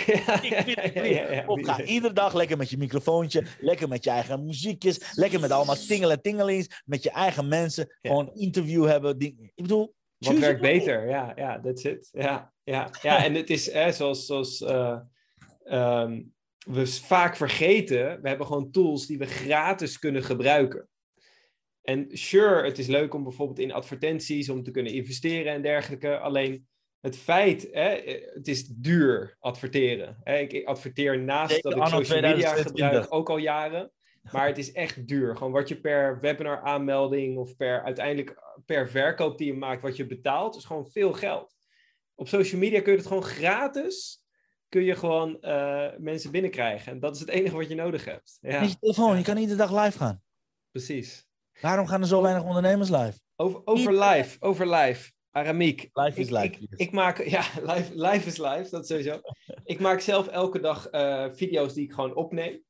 of 1.52 1.60
ga 1.62 1.82
iedere 1.82 2.12
dag 2.12 2.34
lekker 2.34 2.56
met 2.56 2.70
je 2.70 2.76
microfoontje. 2.76 3.46
Lekker 3.60 3.88
met 3.88 4.04
je 4.04 4.10
eigen 4.10 4.44
muziekjes. 4.44 5.12
Lekker 5.14 5.40
met 5.40 5.50
allemaal 5.50 5.76
tingelen 5.76 6.22
tingelings. 6.22 6.82
Met 6.84 7.02
je 7.02 7.10
eigen 7.10 7.48
mensen. 7.48 7.98
Gewoon 8.00 8.30
interview 8.34 8.86
hebben. 8.86 9.20
Ik 9.20 9.52
bedoel... 9.54 9.94
Wat 10.18 10.38
werkt 10.38 10.60
beter? 10.60 11.08
Ja, 11.08 11.32
ja, 11.36 11.60
that's 11.60 11.84
it. 11.84 12.08
Ja, 12.12 12.52
ja, 12.64 12.90
ja. 13.02 13.24
en 13.24 13.34
het 13.34 13.50
is 13.50 13.72
hè, 13.72 13.92
zoals... 13.92 14.26
zoals 14.26 14.60
uh, 14.60 14.98
um, 15.64 16.32
we 16.64 16.86
vaak 16.86 17.36
vergeten, 17.36 18.22
we 18.22 18.28
hebben 18.28 18.46
gewoon 18.46 18.70
tools 18.70 19.06
die 19.06 19.18
we 19.18 19.26
gratis 19.26 19.98
kunnen 19.98 20.22
gebruiken. 20.22 20.88
En 21.82 22.06
sure, 22.10 22.64
het 22.64 22.78
is 22.78 22.86
leuk 22.86 23.14
om 23.14 23.22
bijvoorbeeld 23.22 23.58
in 23.58 23.72
advertenties 23.72 24.48
om 24.48 24.62
te 24.62 24.70
kunnen 24.70 24.92
investeren 24.92 25.52
en 25.52 25.62
dergelijke. 25.62 26.18
Alleen 26.18 26.66
het 27.00 27.16
feit, 27.16 27.68
hè, 27.70 27.88
het 28.34 28.48
is 28.48 28.66
duur 28.66 29.36
adverteren. 29.38 30.18
Hè. 30.22 30.38
Ik 30.38 30.66
adverteer 30.66 31.18
naast 31.18 31.62
dat 31.62 31.76
ik 31.76 31.86
social 31.86 32.20
media 32.20 32.54
gebruik 32.54 33.06
ook 33.08 33.30
al 33.30 33.36
jaren. 33.36 33.92
Maar 34.32 34.46
het 34.46 34.58
is 34.58 34.72
echt 34.72 35.08
duur. 35.08 35.36
Gewoon 35.36 35.52
wat 35.52 35.68
je 35.68 35.80
per 35.80 36.20
webinar 36.20 36.60
aanmelding 36.60 37.38
of 37.38 37.56
per 37.56 37.82
uiteindelijk 37.82 38.36
per 38.66 38.88
verkoop 38.88 39.38
die 39.38 39.46
je 39.46 39.54
maakt, 39.54 39.82
wat 39.82 39.96
je 39.96 40.06
betaalt, 40.06 40.56
is 40.56 40.64
gewoon 40.64 40.90
veel 40.90 41.12
geld. 41.12 41.54
Op 42.14 42.28
social 42.28 42.60
media 42.60 42.80
kun 42.80 42.92
je 42.92 42.98
het 42.98 43.06
gewoon 43.06 43.22
gratis 43.22 44.21
kun 44.72 44.82
je 44.82 44.96
gewoon 44.96 45.38
uh, 45.40 45.86
mensen 45.98 46.30
binnenkrijgen. 46.30 46.92
En 46.92 47.00
dat 47.00 47.14
is 47.14 47.20
het 47.20 47.28
enige 47.28 47.56
wat 47.56 47.68
je 47.68 47.74
nodig 47.74 48.04
hebt. 48.04 48.38
Ja. 48.40 48.60
Met 48.60 48.70
je 48.70 48.78
telefoon, 48.78 49.16
je 49.16 49.22
kan 49.22 49.36
iedere 49.36 49.58
dag 49.58 49.84
live 49.84 49.98
gaan. 49.98 50.22
Precies. 50.70 51.26
Waarom 51.60 51.86
gaan 51.86 52.00
er 52.00 52.06
zo 52.06 52.22
weinig 52.22 52.44
ondernemers 52.44 52.90
live? 52.90 53.18
Over, 53.36 53.60
over 53.64 53.98
live, 53.98 54.36
over 54.40 54.70
live. 54.70 55.12
Aramiek. 55.30 55.88
Live 55.92 56.20
is 56.20 56.30
live. 56.30 56.44
Ik, 56.44 56.68
ik, 56.76 56.92
maak, 56.92 57.24
ja, 57.36 57.44
live, 57.62 57.90
live 57.94 58.26
is 58.26 58.36
live, 58.36 58.66
dat 58.70 58.86
sowieso. 58.86 59.20
ik 59.64 59.80
maak 59.80 60.00
zelf 60.00 60.28
elke 60.28 60.60
dag 60.60 60.92
uh, 60.92 61.26
video's 61.30 61.74
die 61.74 61.84
ik 61.84 61.92
gewoon 61.92 62.14
opneem. 62.14 62.62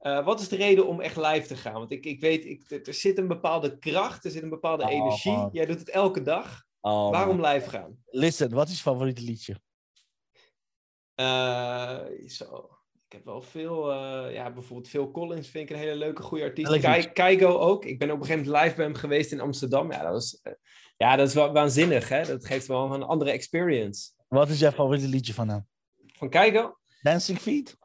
Uh, 0.00 0.24
wat 0.24 0.40
is 0.40 0.48
de 0.48 0.56
reden 0.56 0.86
om 0.86 1.00
echt 1.00 1.16
live 1.16 1.46
te 1.46 1.56
gaan? 1.56 1.72
Want 1.72 1.92
ik, 1.92 2.04
ik 2.04 2.20
weet, 2.20 2.44
ik, 2.44 2.86
er 2.86 2.94
zit 2.94 3.18
een 3.18 3.28
bepaalde 3.28 3.78
kracht, 3.78 4.24
er 4.24 4.30
zit 4.30 4.42
een 4.42 4.48
bepaalde 4.48 4.84
oh, 4.84 4.90
energie. 4.90 5.32
Man. 5.32 5.48
Jij 5.52 5.66
doet 5.66 5.78
het 5.78 5.90
elke 5.90 6.22
dag. 6.22 6.64
Oh, 6.80 7.10
Waarom 7.10 7.36
man. 7.36 7.52
live 7.52 7.70
gaan? 7.70 7.98
Listen, 8.06 8.50
wat 8.50 8.68
is 8.68 8.74
je 8.74 8.82
favoriete 8.82 9.22
liedje? 9.22 9.56
Uh, 11.16 11.98
zo. 12.28 12.70
Ik 13.08 13.12
heb 13.12 13.24
wel 13.24 13.42
veel, 13.42 13.92
uh, 13.92 14.34
ja, 14.34 14.52
bijvoorbeeld 14.52 14.88
Phil 14.88 15.10
Collins 15.10 15.48
vind 15.48 15.70
ik 15.70 15.76
een 15.76 15.82
hele 15.82 15.96
leuke, 15.96 16.22
goede 16.22 16.44
artiest. 16.44 16.80
Kai, 16.80 17.12
Keigo 17.12 17.58
ook. 17.58 17.84
Ik 17.84 17.98
ben 17.98 18.10
op 18.10 18.20
een 18.20 18.26
gegeven 18.26 18.46
moment 18.46 18.64
live 18.64 18.76
bij 18.76 18.84
hem 18.84 18.94
geweest 18.94 19.32
in 19.32 19.40
Amsterdam. 19.40 19.92
Ja, 19.92 20.02
dat 20.02 20.12
was, 20.12 20.40
uh, 20.42 20.52
ja, 20.96 21.16
dat 21.16 21.28
is 21.28 21.34
wel 21.34 21.52
waanzinnig, 21.52 22.08
hè? 22.08 22.24
Dat 22.24 22.46
geeft 22.46 22.66
wel 22.66 22.94
een 22.94 23.02
andere 23.02 23.30
experience. 23.30 24.10
Wat 24.28 24.48
is 24.48 24.58
jouw 24.58 24.70
favoriete 24.70 25.08
liedje 25.08 25.34
van 25.34 25.48
hem? 25.48 25.66
Van 26.06 26.28
Keigo? 26.28 26.78
Dancing 27.02 27.38
Feet? 27.38 27.76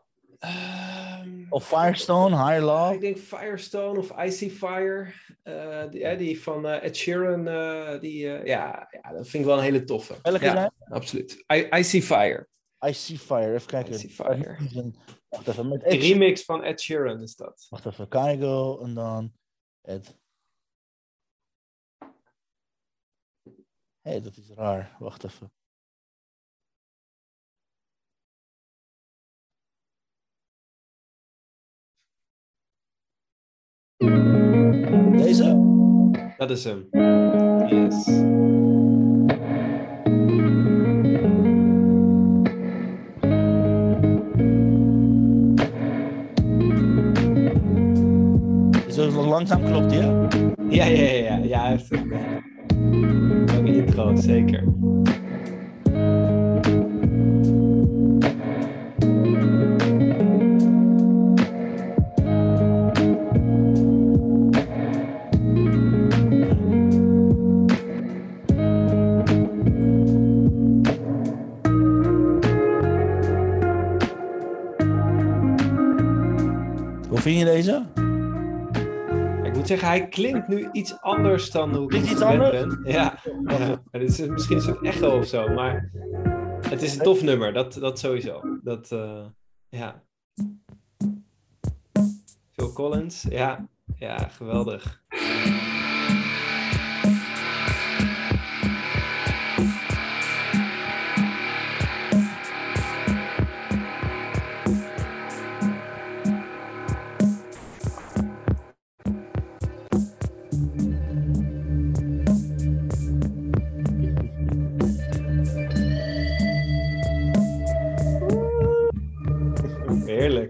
Um, 1.24 1.46
of 1.50 1.68
Firestone, 1.68 2.36
Higher 2.46 2.62
Love? 2.62 2.94
Ik 2.94 3.02
denk 3.02 3.18
Firestone 3.18 4.00
of 4.00 4.12
Icy 4.24 4.50
Fire. 4.50 5.14
Uh, 5.44 5.90
die, 5.90 6.16
die, 6.16 6.42
van 6.42 6.68
Ed 6.68 6.98
Sheeran, 6.98 7.44
die, 8.00 8.28
ja, 8.28 8.88
ja, 8.92 9.12
dat 9.12 9.28
vind 9.28 9.34
ik 9.34 9.46
wel 9.46 9.58
een 9.58 9.64
hele 9.64 9.84
toffe. 9.84 10.16
Welke 10.22 10.46
ja, 10.46 10.72
absoluut. 10.90 11.44
I, 11.54 11.68
Icy 11.72 12.02
Fire. 12.02 12.50
Icy 12.88 13.18
Fire, 13.18 13.54
even 13.54 13.68
kijken. 13.68 13.94
Icy 13.94 14.10
Fire. 14.10 14.58
Wacht 15.30 15.48
even, 15.48 15.68
met 15.68 15.84
Ed 15.84 16.02
remix 16.02 16.44
van 16.46 16.64
Ed 16.64 16.82
Sheeran 16.82 17.22
is 17.22 17.36
dat. 17.36 17.68
Wacht 17.70 17.86
even, 17.86 18.08
Kaigo 18.08 18.80
en 18.82 18.94
dan 18.94 19.32
Ed. 19.82 20.20
Hé, 24.02 24.12
hey, 24.12 24.22
dat 24.22 24.38
is 24.38 24.50
raar. 24.50 24.96
Wacht 25.00 25.24
even. 25.24 25.52
Deze? 35.18 35.70
Dat 36.38 36.50
is 36.50 36.64
hem. 36.64 36.88
Yes. 37.68 38.06
Langzaam 49.32 49.64
klopt, 49.64 49.94
ja? 49.94 50.28
Ja, 50.70 50.86
ja, 50.86 51.02
ja. 51.02 51.14
ja, 51.14 51.38
ja 51.44 51.62
hij 51.62 51.70
heeft 51.70 51.92
een 51.92 52.14
uh, 53.66 53.76
intro, 53.76 54.16
zeker. 54.16 54.64
vind 77.22 77.40
je 77.40 77.46
deze? 77.46 78.01
Ik 79.62 79.68
moet 79.68 79.80
zeggen, 79.80 80.00
hij 80.00 80.08
klinkt 80.08 80.48
nu 80.48 80.70
iets 80.72 81.02
anders 81.02 81.52
dan 81.52 81.76
hoe 81.76 81.94
ik 81.94 82.22
anders? 82.22 82.52
ben. 82.52 82.82
Ja, 82.84 83.20
ja. 83.46 83.84
het 83.92 84.02
is 84.02 84.20
misschien 84.28 84.56
een 84.56 84.64
soort 84.64 84.86
echo 84.86 85.18
of 85.18 85.28
zo, 85.28 85.48
maar 85.48 85.92
het 86.70 86.82
is 86.82 86.96
een 86.96 87.04
tof 87.04 87.22
nummer, 87.22 87.54
dat, 87.54 87.74
dat 87.74 88.00
sowieso. 88.00 88.42
Dat, 88.64 88.92
uh, 88.92 89.26
ja. 89.70 90.04
Phil 92.52 92.74
Collins, 92.74 93.26
ja, 93.30 93.68
ja, 93.96 94.18
geweldig. 94.18 95.04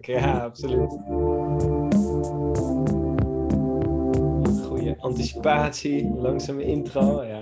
Ja, 0.08 0.44
absoluut. 0.44 0.92
Goede 4.70 4.96
anticipatie, 5.00 6.14
langzame 6.18 6.64
intro, 6.64 7.24
ja. 7.24 7.42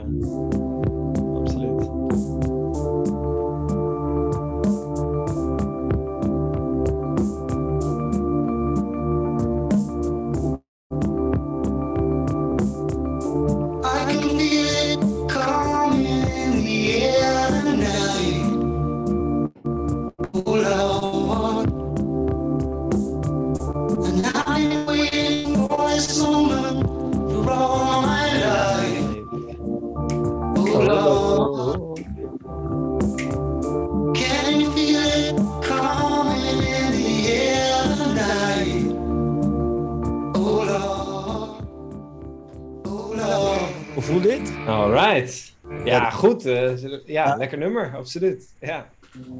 Lekker 47.39 47.57
nummer, 47.57 47.95
absoluut. 47.95 48.55
Ja. 48.59 48.89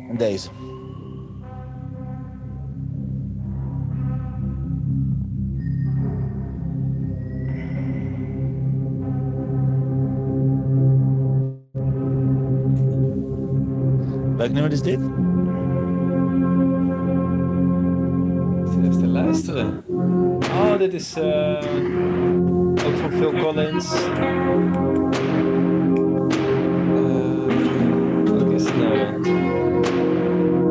En 0.10 0.18
deze. 0.18 0.50
Welk 14.38 14.52
nummer 14.52 14.72
is 14.72 14.82
dit? 14.82 15.00
Even 18.70 19.00
te 19.00 19.08
luisteren. 19.08 19.84
Oh, 20.42 20.78
dit 20.78 20.94
is 20.94 21.18
uh, 21.18 21.62
ook 22.86 22.96
van 22.98 23.12
Phil 23.12 23.32
Collins. 23.32 23.92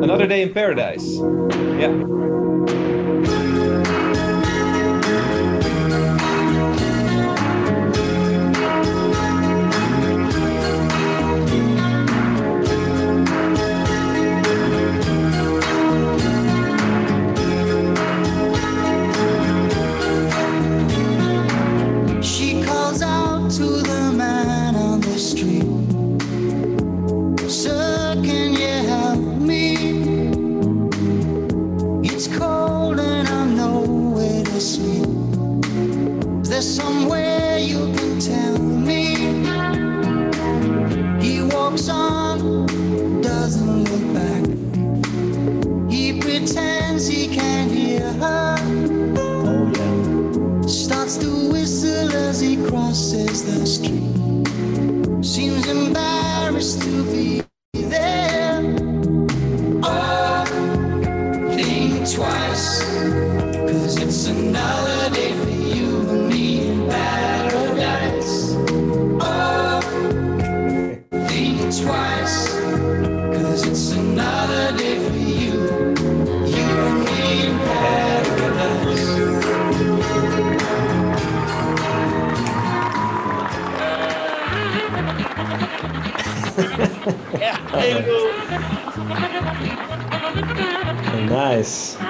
Another 0.01 0.27
Day 0.27 0.41
in 0.41 0.53
Paradise. 0.53 1.19
Ja. 1.79 1.89
Cause 63.67 63.97
it's 64.01 64.27
another 64.27 65.09
day 65.15 65.31
for 65.41 65.49
you 65.49 65.99
and 66.09 66.27
me 66.29 66.67
in 66.67 66.87
paradise. 66.89 68.55
Oh, 69.21 69.81
think 71.27 71.59
twice, 71.83 72.55
cause 73.35 73.67
it's 73.67 73.91
another 73.93 74.77
day 74.77 74.97
for 75.07 75.17
you, 75.17 75.53
you 76.55 76.67
and 76.87 76.99
me 77.05 77.47
in 77.47 77.57
paradise. 77.59 79.09
ja, 87.39 87.55
Nice. 91.29 92.08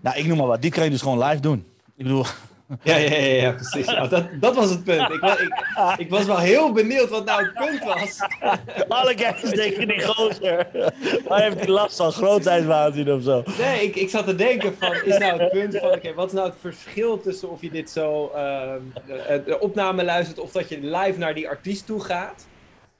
Nou, 0.00 0.16
ik 0.18 0.26
noem 0.26 0.36
maar 0.36 0.46
wat. 0.46 0.62
Die 0.62 0.70
kan 0.70 0.84
je 0.84 0.90
dus 0.90 1.02
gewoon 1.02 1.24
live 1.24 1.40
doen. 1.40 1.66
Ik 1.96 2.04
bedoel... 2.04 2.24
Ja, 2.82 2.96
ja, 2.96 3.10
ja, 3.10 3.42
ja 3.42 3.52
precies. 3.52 3.86
Ja, 3.86 4.06
dat, 4.06 4.26
dat 4.40 4.54
was 4.54 4.70
het 4.70 4.84
punt. 4.84 5.10
Ik, 5.10 5.22
ik, 5.22 5.54
ik 5.96 6.10
was 6.10 6.24
wel 6.24 6.38
heel 6.38 6.72
benieuwd 6.72 7.08
wat 7.08 7.24
nou 7.24 7.44
het 7.44 7.54
punt 7.54 7.84
was. 7.84 8.18
Alle 8.88 9.14
kijkers 9.14 9.50
denken 9.50 9.88
die 9.88 10.02
gozer. 10.02 10.66
Waar 11.28 11.42
heeft 11.42 11.58
hij 11.58 11.68
last 11.68 11.96
van? 11.96 12.12
Grootheidswaanzin 12.12 13.12
of 13.12 13.22
zo? 13.22 13.42
Nee, 13.58 13.84
ik, 13.84 13.96
ik 13.96 14.08
zat 14.08 14.26
te 14.26 14.34
denken 14.34 14.74
van, 14.78 14.94
is 15.04 15.18
nou 15.18 15.40
het 15.40 15.50
punt 15.50 15.78
van, 15.78 15.92
oké, 15.92 16.14
wat 16.14 16.26
is 16.26 16.32
nou 16.32 16.46
het 16.46 16.58
verschil 16.60 17.20
tussen 17.20 17.50
of 17.50 17.60
je 17.60 17.70
dit 17.70 17.90
zo, 17.90 18.30
ehm, 18.34 18.80
de, 19.06 19.42
de 19.46 19.60
opname 19.60 20.04
luistert 20.04 20.38
of 20.38 20.52
dat 20.52 20.68
je 20.68 20.78
live 20.80 21.18
naar 21.18 21.34
die 21.34 21.48
artiest 21.48 21.86
toe 21.86 22.00
gaat? 22.00 22.46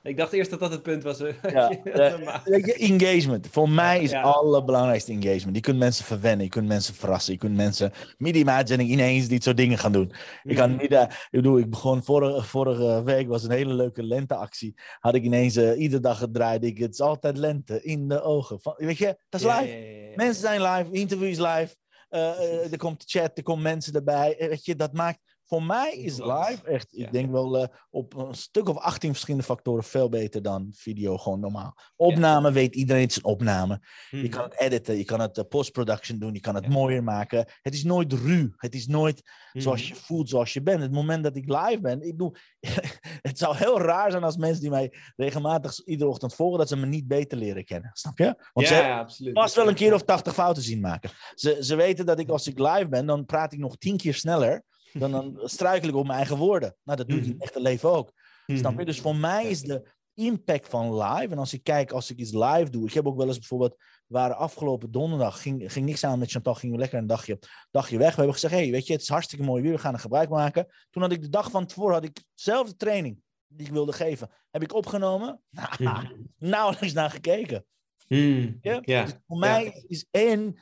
Ik 0.03 0.17
dacht 0.17 0.33
eerst 0.33 0.51
dat 0.51 0.61
dat 0.61 0.71
het 0.71 0.83
punt 0.83 1.03
was. 1.03 1.19
Ja, 1.53 1.69
engagement. 2.79 3.47
Voor 3.51 3.69
mij 3.71 4.03
is 4.03 4.11
Ja. 4.11 4.27
het 4.27 4.35
allerbelangrijkste 4.37 5.13
engagement. 5.13 5.57
Je 5.57 5.63
kunt 5.63 5.79
mensen 5.79 6.05
verwennen, 6.05 6.45
je 6.45 6.51
kunt 6.51 6.67
mensen 6.69 6.95
verrassen, 6.95 7.33
je 7.33 7.39
kunt 7.39 7.57
mensen 7.57 7.93
midden 8.19 8.39
in 8.41 8.45
mijn 8.47 8.57
uitzending 8.57 8.91
ineens 8.91 9.29
dit 9.29 9.43
soort 9.43 9.57
dingen 9.57 9.79
gaan 9.79 9.93
doen. 9.93 10.13
Ik 10.43 10.57
kan 10.57 10.77
niet, 10.77 10.93
eh, 10.93 11.03
ik 11.03 11.29
bedoel, 11.31 11.59
ik 11.59 11.71
begon 11.71 12.05
vorige, 12.05 12.43
vorige 12.43 13.03
week 13.05 13.29
was 13.29 13.45
een 13.45 13.51
hele 13.51 13.75
leuke 13.75 14.03
lenteactie. 14.03 14.75
Had 14.99 15.15
ik 15.15 15.23
ineens 15.23 15.57
eh, 15.57 15.81
iedere 15.81 16.03
dag 16.03 16.19
gedraaid. 16.19 16.65
Ik, 16.65 16.79
het 16.79 16.93
is 16.93 17.01
altijd 17.01 17.37
lente 17.37 17.83
in 17.83 18.09
de 18.09 18.23
ogen. 18.23 18.61
Van, 18.61 18.75
weet 18.77 18.99
je, 18.99 19.17
dat 19.29 19.41
is 19.41 19.47
Ja, 19.47 19.61
live. 19.61 19.73
ja, 19.73 19.79
ja, 19.79 20.09
ja. 20.09 20.13
Mensen 20.17 20.41
zijn 20.43 20.63
live, 20.63 20.91
interviews 20.91 21.39
live. 21.39 21.75
eh, 22.09 22.73
er 22.73 22.79
komt 22.79 23.03
chat, 23.07 23.31
er 23.35 23.43
komen 23.43 23.63
mensen 23.63 23.93
erbij. 23.93 24.35
Weet 24.39 24.65
je, 24.65 24.75
dat 24.75 24.93
maakt. 24.93 25.19
Voor 25.51 25.63
mij 25.63 25.93
is 25.93 26.19
live 26.19 26.61
echt, 26.65 26.87
Ja. 26.91 27.07
ik 27.07 27.13
denk 27.13 27.31
wel 27.31 27.59
eh, 27.59 27.69
op 27.91 28.15
een 28.17 28.35
stuk 28.35 28.69
of 28.69 28.77
18 28.77 29.11
verschillende 29.11 29.45
factoren 29.47 29.85
veel 29.85 30.09
beter 30.09 30.43
dan 30.43 30.73
video 30.77 31.17
gewoon 31.19 31.41
normaal. 31.41 31.75
Opname 31.97 32.53
weet 32.53 32.75
iedereen, 32.75 33.03
het 33.03 33.11
is 33.11 33.17
een 33.17 33.25
opname. 33.25 33.81
Je 34.11 34.17
Mhm. 34.17 34.29
kan 34.29 34.43
het 34.45 34.61
editen, 34.61 34.97
je 34.97 35.05
kan 35.05 35.21
het 35.21 35.39
eh, 35.39 35.45
post-production 35.49 36.19
doen, 36.19 36.35
je 36.35 36.41
kan 36.41 36.55
het 36.55 36.65
Ja. 36.65 36.71
mooier 36.71 37.03
maken. 37.05 37.47
Het 37.63 37.75
is 37.75 37.85
nooit 37.85 38.13
ruw, 38.13 38.49
het 38.57 38.75
is 38.75 38.87
nooit 38.87 39.23
zoals 39.53 39.81
Mhm. 39.83 39.89
je 39.89 39.95
voelt, 40.01 40.29
zoals 40.29 40.53
je 40.53 40.63
bent. 40.63 40.83
Het 40.83 40.93
moment 40.93 41.23
dat 41.25 41.37
ik 41.37 41.49
live 41.49 41.79
ben, 41.81 42.01
ik 42.03 42.11
bedoel, 42.17 42.35
het 43.29 43.39
zou 43.39 43.57
heel 43.57 43.81
raar 43.81 44.11
zijn 44.11 44.25
als 44.25 44.37
mensen 44.37 44.61
die 44.61 44.71
mij 44.71 44.93
regelmatig 45.17 45.85
iedere 45.85 46.11
ochtend 46.11 46.35
volgen, 46.35 46.59
dat 46.59 46.69
ze 46.69 46.77
me 46.77 46.87
niet 46.87 47.09
beter 47.09 47.39
leren 47.39 47.65
kennen. 47.65 47.91
Snap 47.93 48.19
je? 48.19 48.45
Want 48.53 48.67
ze 48.67 48.75
Ja, 48.75 48.87
ja, 48.87 48.99
absoluut. 48.99 49.35
vast 49.39 49.55
wel 49.55 49.69
een 49.69 49.75
keer 49.75 49.95
of 49.95 50.03
80 50.03 50.35
fouten 50.35 50.63
zien 50.63 50.81
maken. 50.81 51.11
Ze, 51.35 51.57
ze 51.61 51.75
weten 51.77 52.07
dat 52.07 52.19
ik 52.19 52.29
als 52.29 52.47
ik 52.47 52.59
live 52.59 52.89
ben, 52.89 53.07
dan 53.07 53.25
praat 53.25 53.53
ik 53.53 53.59
nog 53.59 53.77
tien 53.77 53.97
keer 53.97 54.15
sneller. 54.15 54.65
Dan, 54.93 55.11
dan 55.11 55.41
struikel 55.45 55.89
ik 55.89 55.95
op 55.95 56.07
mijn 56.07 56.19
eigen 56.19 56.37
woorden. 56.37 56.77
Nou, 56.83 56.99
dat 56.99 57.09
doe 57.09 57.19
ik 57.19 57.25
in 57.25 57.31
het 57.33 57.43
echte 57.43 57.61
leven 57.61 57.91
ook. 57.91 58.13
Mhm. 58.47 58.59
Snap 58.59 58.79
je? 58.79 58.85
Dus 58.85 59.01
voor 59.01 59.17
mij 59.17 59.47
is 59.47 59.61
de 59.61 59.89
impact 60.15 60.69
van 60.69 61.03
live. 61.03 61.33
En 61.33 61.39
als 61.39 61.53
ik 61.53 61.63
kijk, 61.63 61.93
als 61.93 62.11
ik 62.11 62.19
iets 62.19 62.33
live 62.33 62.71
doe. 62.71 62.87
Ik 62.87 62.95
heb 62.95 63.07
ook 63.07 63.17
wel 63.17 63.27
eens 63.27 63.39
bijvoorbeeld. 63.39 63.75
We 64.07 64.17
waren 64.19 64.37
afgelopen 64.37 64.91
donderdag. 64.91 65.43
Ging, 65.43 65.73
ging 65.73 65.87
niks 65.87 66.05
aan 66.05 66.19
met 66.19 66.31
Chantal. 66.31 66.55
Gingen 66.55 66.75
we 66.75 66.81
lekker 66.81 66.99
een 66.99 67.07
dagje, 67.07 67.39
dagje 67.71 67.99
weg. 67.99 68.11
We 68.11 68.17
hebben 68.17 68.35
gezegd: 68.35 68.55
hey, 68.55 68.71
weet 68.71 68.87
je, 68.87 68.93
het 68.93 69.03
is 69.03 69.09
hartstikke 69.09 69.45
mooi 69.45 69.63
weer. 69.63 69.73
We 69.73 69.79
gaan 69.79 69.95
er 69.95 70.01
gebruik 70.01 70.29
maken. 70.29 70.67
Toen 70.91 71.03
had 71.03 71.13
ik 71.13 71.23
de 71.23 71.29
dag 71.29 71.51
van 71.51 71.67
tevoren. 71.67 71.95
had 71.95 72.05
ik 72.05 72.23
dezelfde 72.35 72.77
training 72.77 73.19
die 73.47 73.67
ik 73.67 73.73
wilde 73.73 73.93
geven. 73.93 74.31
Heb 74.51 74.63
ik 74.63 74.75
opgenomen. 74.75 75.41
Nou, 75.51 75.69
Mhm. 75.83 76.13
nauwelijks 76.39 76.93
naar 76.93 77.11
gekeken. 77.11 77.65
Mhm. 78.09 78.53
Ja? 78.61 78.79
Ja. 78.83 79.05
Dus 79.05 79.15
voor 79.27 79.39
mij 79.39 79.85
is 79.87 80.07
één. 80.11 80.61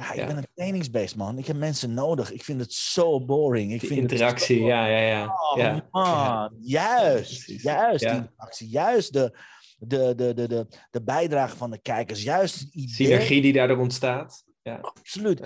Ja, 0.00 0.10
ik 0.12 0.18
Ja. 0.18 0.26
ben 0.26 0.36
een 0.36 0.46
trainingsbeest, 0.54 1.16
man. 1.16 1.38
Ik 1.38 1.46
heb 1.46 1.56
mensen 1.56 1.94
nodig. 1.94 2.32
Ik 2.32 2.44
vind 2.44 2.60
het 2.60 2.72
zo 2.72 3.24
boring. 3.24 3.72
Ik 3.72 3.80
Die 3.80 3.88
vind 3.88 4.00
interactie, 4.00 4.62
ja, 4.62 4.86
ja, 4.86 4.98
ja. 4.98 5.24
Oh, 5.26 5.58
ja. 5.62 5.88
man. 5.90 6.54
Juist. 6.60 7.62
Juist 7.62 8.00
die 8.04 8.14
interactie. 8.14 8.68
Juist 8.68 9.12
de, 9.12 9.36
de, 9.78 10.12
de, 10.16 10.34
de, 10.34 10.48
de, 10.48 10.66
de 10.90 11.02
bijdrage 11.02 11.56
van 11.56 11.70
de 11.70 11.78
kijkers. 11.78 12.22
Juist 12.22 12.58
het 12.60 12.74
idee. 12.74 12.94
Synergie 12.94 13.42
die 13.42 13.52
daardoor 13.52 13.78
ontstaat. 13.78 14.44
Ja. 14.62 14.78
Absoluut. 14.82 15.40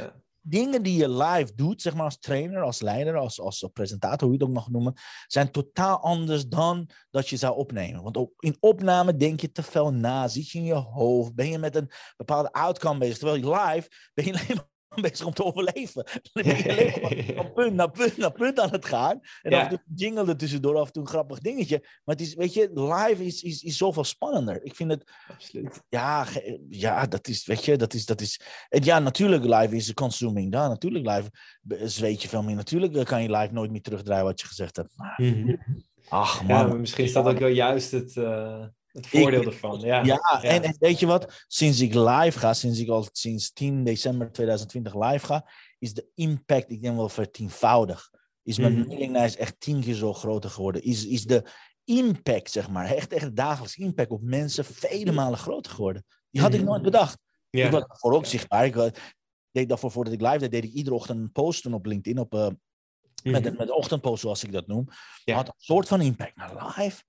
Dingen 0.47 0.83
die 0.83 0.97
je 0.97 1.09
live 1.09 1.55
doet, 1.55 1.83
zeg 1.83 1.95
maar 1.95 2.05
als 2.05 2.19
trainer, 2.19 2.63
als 2.63 2.81
leider, 2.81 3.17
als, 3.17 3.41
als 3.41 3.69
presentator, 3.73 4.29
hoe 4.29 4.37
je 4.37 4.43
het 4.43 4.49
ook 4.49 4.55
mag 4.55 4.71
noemen, 4.71 4.95
zijn 5.27 5.51
totaal 5.51 6.01
anders 6.01 6.49
dan 6.49 6.89
dat 7.11 7.29
je 7.29 7.37
zou 7.37 7.57
opnemen. 7.57 8.03
Want 8.03 8.17
op, 8.17 8.33
in 8.39 8.57
opname 8.61 9.17
denk 9.17 9.41
je 9.41 9.53
te 9.53 9.63
veel 9.63 9.93
na, 9.93 10.29
zit 10.29 10.51
je 10.51 10.59
in 10.59 10.65
je 10.65 10.75
hoofd, 10.75 11.35
ben 11.35 11.51
je 11.51 11.59
met 11.59 11.77
een 11.77 11.91
bepaalde 12.17 12.53
outcome 12.53 12.99
bezig. 12.99 13.19
Terwijl 13.19 13.65
live 13.65 13.89
ben 14.15 14.25
je 14.25 14.33
alleen 14.33 14.73
bezig 15.11 15.27
om 15.27 15.33
te 15.33 15.45
overleven. 15.45 16.05
Dan 16.33 16.43
ben 16.45 16.57
je 16.57 16.71
alleen 16.73 17.01
maar 17.03 17.35
van 17.45 17.53
punt 17.53 17.75
naar 17.75 17.91
punt 17.91 18.17
naar 18.17 18.33
punt 18.33 18.61
aan 18.61 18.71
het 18.71 18.85
gaan. 18.85 19.21
En 19.43 19.51
Ja. 19.51 19.57
af 19.59 19.63
en 19.63 19.69
toe 19.69 19.81
jingle 19.95 20.27
er 20.27 20.37
tussendoor, 20.37 20.77
af 20.77 20.87
en 20.87 20.93
toe 20.93 21.03
een 21.03 21.09
grappig 21.09 21.39
dingetje. 21.39 21.79
Maar 22.05 22.15
het 22.17 22.21
is, 22.21 22.35
weet 22.35 22.55
je, 22.55 22.71
live 22.75 23.25
is, 23.25 23.43
is, 23.43 23.63
is 23.63 23.77
zoveel 23.77 24.05
spannender. 24.05 24.65
Ik 24.65 24.75
vind 24.75 24.91
het, 24.91 25.11
Absoluut. 25.29 25.83
ja, 25.89 26.27
ja, 26.69 27.07
dat 27.07 27.29
is, 27.29 27.47
weet 27.47 27.65
je, 27.65 27.77
dat 27.77 27.95
is, 27.95 28.07
dat 28.07 28.21
is... 28.21 28.41
En 28.69 28.85
ja, 28.85 28.99
natuurlijk 28.99 29.45
live 29.45 29.77
is 29.77 29.95
consuming. 29.95 30.55
Ja, 30.55 30.69
natuurlijk 30.69 31.07
live 31.07 31.31
zweet 31.89 32.23
je 32.23 32.29
veel 32.29 32.43
meer. 32.43 32.55
Natuurlijk 32.57 32.97
eh, 32.97 33.05
kan 33.05 33.23
je 33.23 33.31
live 33.31 33.53
nooit 33.53 33.71
meer 33.71 33.83
terugdraaien 33.83 34.25
wat 34.25 34.41
je 34.41 34.47
gezegd 34.47 34.77
hebt. 34.77 34.93
Maar, 34.97 35.15
Mhm. 35.17 35.55
ach 36.09 36.45
man. 36.45 36.81
misschien 36.81 37.05
is 37.05 37.13
dat 37.13 37.27
ook 37.27 37.39
wel 37.39 37.49
juist 37.49 37.91
het, 37.91 38.17
eh, 38.17 38.65
het 38.95 39.07
voordeel 39.07 39.41
Ik- 39.41 39.47
ervan. 39.47 39.81
Ja, 39.81 40.03
Ja, 40.05 40.43
En, 40.43 40.63
en 40.63 40.77
weet 40.79 40.99
je 41.01 41.07
wat? 41.07 41.45
Sinds 41.47 41.81
ik 41.81 41.95
live 41.95 42.39
ga, 42.39 42.55
sinds 42.55 42.79
ik 42.79 42.89
al 42.89 43.09
sinds 43.13 43.53
10 43.53 43.85
december 43.85 44.33
2020 44.33 44.95
live 44.95 45.27
ga, 45.27 45.51
is 45.79 45.95
de 45.95 46.07
impact, 46.15 46.71
ik 46.71 46.83
denk 46.83 46.97
wel 46.97 47.09
vertienvoudig. 47.09 48.11
Is 48.43 48.59
mijn 48.59 48.87
mailinglijst 48.87 49.37
echt 49.37 49.61
tien 49.61 49.81
keer 49.81 49.95
zo 49.95 50.13
groter 50.15 50.51
geworden. 50.51 50.83
Is, 50.83 51.07
is 51.07 51.25
de 51.25 51.45
impact, 51.85 52.51
zeg 52.51 52.71
maar, 52.71 52.87
echt, 52.87 53.13
echt 53.13 53.25
de 53.25 53.33
dagelijkse 53.33 53.81
impact 53.83 54.11
op 54.11 54.23
mensen 54.23 54.65
vele 54.65 55.13
malen 55.13 55.39
groter 55.39 55.73
geworden. 55.73 56.05
Die 56.31 56.41
had 56.43 56.53
ik 56.55 56.61
Mhm. 56.61 56.69
nooit 56.69 56.83
bedacht. 56.83 57.19
ja. 57.51 57.65
Ik 57.67 57.71
was 57.71 57.85
daarvoor 57.87 58.13
ook 58.13 58.27
zichtbaar. 58.27 58.65
Ik 58.65 58.75
deed 59.51 59.69
daarvoor, 59.69 59.91
voordat 59.91 60.13
ik 60.13 60.21
live 60.21 60.39
deed, 60.39 60.51
deed 60.51 60.65
ik 60.65 60.73
iedere 60.73 60.97
ochtend 60.97 61.19
een 61.19 61.33
post 61.33 61.63
doen 61.63 61.75
op 61.75 61.87
LinkedIn, 61.87 62.19
op, 62.19 62.35
eh, 62.35 62.47
met, 63.23 63.43
Mhm. 63.43 63.47
een, 63.47 63.55
met 63.57 63.71
ochtendpost, 63.71 64.21
zoals 64.21 64.45
ik 64.45 64.53
dat 64.53 64.67
noem. 64.67 64.87
Ja. 65.25 65.35
Had 65.35 65.47
een 65.49 65.55
soort 65.57 65.89
van 65.89 66.01
impact. 66.01 66.37
Maar 66.37 66.75
live, 66.79 67.03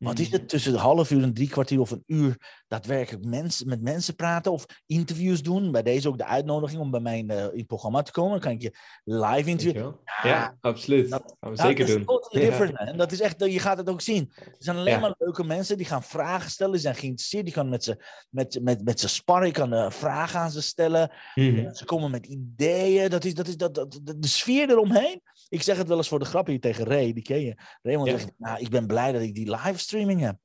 wat 0.00 0.18
is 0.18 0.26
Mhm. 0.28 0.36
het 0.36 0.48
tussen 0.48 0.72
een 0.72 0.78
half 0.78 1.10
uur 1.10 1.22
en 1.22 1.34
drie 1.34 1.48
kwartier 1.48 1.80
of 1.80 1.90
een 1.90 2.02
uur 2.06 2.36
daadwerkelijk 2.68 3.24
mensen, 3.24 3.68
met 3.68 3.82
mensen 3.82 4.14
praten 4.14 4.52
of 4.52 4.66
interviews 4.86 5.42
doen? 5.42 5.72
Bij 5.72 5.82
deze 5.82 6.08
ook 6.08 6.18
de 6.18 6.24
uitnodiging 6.24 6.80
om 6.80 6.90
bij 6.90 7.00
mij 7.00 7.18
in, 7.18 7.30
eh, 7.30 7.42
in 7.44 7.58
het 7.58 7.66
programma 7.66 8.02
te 8.02 8.12
komen. 8.12 8.30
Dan 8.30 8.40
kan 8.40 8.50
ik 8.52 8.62
je 8.62 8.74
live 9.04 9.48
interviewen. 9.48 9.82
wel? 9.82 10.00
Ja, 10.22 10.56
absoluut. 10.60 11.10
dat- 11.10 11.36
gaan 11.40 11.50
we 11.50 11.56
zeker 11.56 11.86
doen. 11.86 12.00
is 12.00 12.26
Ja. 12.30 12.40
different, 12.40 12.78
man. 12.84 12.96
Dat 12.96 13.12
is 13.12 13.20
echt, 13.20 13.44
je 13.44 13.58
gaat 13.58 13.76
het 13.78 13.88
ook 13.90 14.00
zien. 14.00 14.32
Er 14.36 14.54
zijn 14.58 14.76
alleen 14.76 14.92
Ja. 14.94 15.00
maar 15.00 15.14
leuke 15.18 15.44
mensen 15.44 15.76
die 15.76 15.86
gaan 15.86 16.02
vragen 16.02 16.50
stellen. 16.50 16.72
Die 16.72 16.80
zijn 16.80 16.94
geïnteresseerd. 16.94 17.44
Die 17.44 17.54
kan 17.54 17.68
met 17.68 17.84
ze, 17.84 18.04
met, 18.30 18.58
met, 18.62 18.84
met 18.84 19.00
ze 19.00 19.08
sparren. 19.08 19.46
Je 19.46 19.52
kan 19.52 19.72
eh, 19.72 19.90
vragen 19.90 20.40
aan 20.40 20.50
ze 20.50 20.62
stellen. 20.62 21.10
Mhm. 21.34 21.74
Ze 21.74 21.84
komen 21.84 22.10
met 22.10 22.26
ideeën. 22.26 23.10
Dat 23.10 23.24
is, 23.24 23.34
dat 23.34 23.48
is 23.48 23.56
dat, 23.56 23.74
de 23.74 24.26
sfeer 24.26 24.70
eromheen. 24.70 25.22
Ik 25.50 25.62
zeg 25.62 25.76
het 25.76 25.88
wel 25.88 25.96
eens 25.96 26.08
voor 26.08 26.18
de 26.18 26.24
grap 26.24 26.46
hier 26.46 26.60
tegen 26.60 26.84
Ray. 26.84 27.12
Die 27.12 27.22
ken 27.22 27.40
je. 27.40 27.54
Raymond 27.82 28.08
Ja. 28.10 28.18
zegt, 28.18 28.32
nou, 28.38 28.60
ik 28.60 28.68
ben 28.68 28.86
blij 28.86 29.12
dat 29.12 29.22
ik 29.22 29.34
die 29.34 29.50
livestreaming 29.50 30.20
heb. 30.20 30.36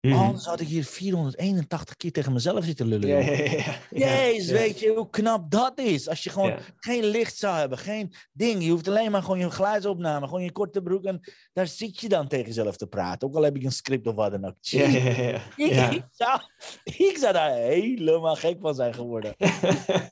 Mhm. 0.00 0.14
Anders 0.16 0.44
had 0.44 0.60
ik 0.60 0.66
hier 0.68 0.84
481 0.84 1.96
keer 1.96 2.12
tegen 2.12 2.32
mezelf 2.32 2.64
zitten 2.64 2.86
lullen. 2.86 3.08
Ja. 3.08 3.74
Jezus, 3.90 4.50
weet 4.50 4.80
je 4.80 4.92
hoe 4.94 5.10
knap 5.10 5.50
dat 5.50 5.78
is? 5.78 6.08
Als 6.08 6.24
je 6.24 6.30
gewoon 6.30 6.58
geen 6.76 7.04
licht 7.04 7.36
zou 7.36 7.56
hebben, 7.56 7.78
geen 7.78 8.14
ding. 8.32 8.64
Je 8.64 8.70
hoeft 8.70 8.88
alleen 8.88 9.10
maar 9.10 9.22
gewoon 9.22 9.38
je 9.38 9.50
geluidsopname, 9.50 10.26
gewoon 10.26 10.42
je 10.42 10.52
korte 10.52 10.82
broek. 10.82 11.04
En 11.04 11.20
daar 11.52 11.66
zit 11.66 12.00
je 12.00 12.08
dan 12.08 12.28
tegen 12.28 12.46
jezelf 12.46 12.76
te 12.76 12.86
praten. 12.86 13.28
Ook 13.28 13.34
al 13.34 13.42
heb 13.42 13.56
ik 13.56 13.62
een 13.62 13.72
script 13.72 14.06
of 14.06 14.14
wat 14.14 14.30
dan 14.30 14.44
ook. 14.44 14.56
Ja, 14.60 15.90
ik, 15.90 16.04
zou, 16.10 16.40
ik 17.10 17.16
zou 17.16 17.32
daar 17.32 17.54
helemaal 17.54 18.36
gek 18.36 18.56
van 18.60 18.74
zijn 18.74 18.94
geworden. 18.94 19.34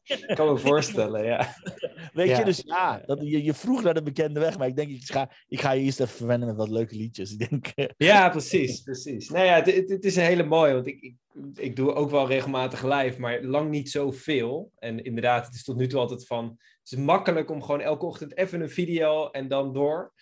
Ik 0.05 0.31
kan 0.35 0.52
me 0.52 0.59
voorstellen, 0.59 1.24
ja. 1.24 1.55
Weet 2.12 2.28
Ja. 2.28 2.39
je, 2.39 2.44
dus 2.44 2.62
ja, 2.66 3.02
dat, 3.06 3.18
je, 3.22 3.44
je 3.44 3.55
vroeg 3.55 3.82
naar 3.82 3.94
de 3.94 4.02
bekende 4.02 4.40
weg. 4.40 4.59
Maar 4.59 4.68
ik 4.68 4.77
denk, 4.77 4.90
ik 4.90 5.05
ga, 5.05 5.31
ik 5.48 5.60
ga 5.60 5.72
je 5.72 5.82
eerst 5.82 6.01
even 6.01 6.16
verwennen 6.16 6.48
met 6.48 6.56
wat 6.56 6.68
leuke 6.68 6.97
liedjes. 6.97 7.32
Ik 7.36 7.48
denk, 7.51 7.66
eh, 7.66 7.86
Ja, 7.97 8.28
precies, 8.28 8.81
precies. 8.82 9.28
Nou 9.28 9.44
ja, 9.44 9.55
het, 9.62 10.05
is 10.05 10.16
een 10.16 10.22
hele 10.24 10.44
mooie, 10.44 10.72
want 10.74 10.86
ik, 10.86 11.01
ik, 11.01 11.14
ik, 11.55 11.77
doe 11.77 11.93
ook 11.93 12.10
wel 12.10 12.27
regelmatig 12.27 12.82
live, 12.85 13.20
maar 13.20 13.43
lang 13.43 13.70
niet 13.70 13.90
zoveel. 13.90 14.72
En 14.78 15.05
inderdaad, 15.05 15.47
het 15.47 15.55
is 15.55 15.64
tot 15.64 15.77
nu 15.77 15.86
toe 15.86 16.01
altijd 16.01 16.27
van, 16.27 16.44
het 16.82 16.93
is 16.93 16.98
makkelijk 16.98 17.51
om 17.51 17.62
gewoon 17.62 17.81
elke 17.81 18.06
ochtend 18.06 18.36
even 18.36 18.60
een 18.60 18.70
video 18.70 19.31
en 19.31 19.48
dan 19.48 19.72
door. 19.72 20.12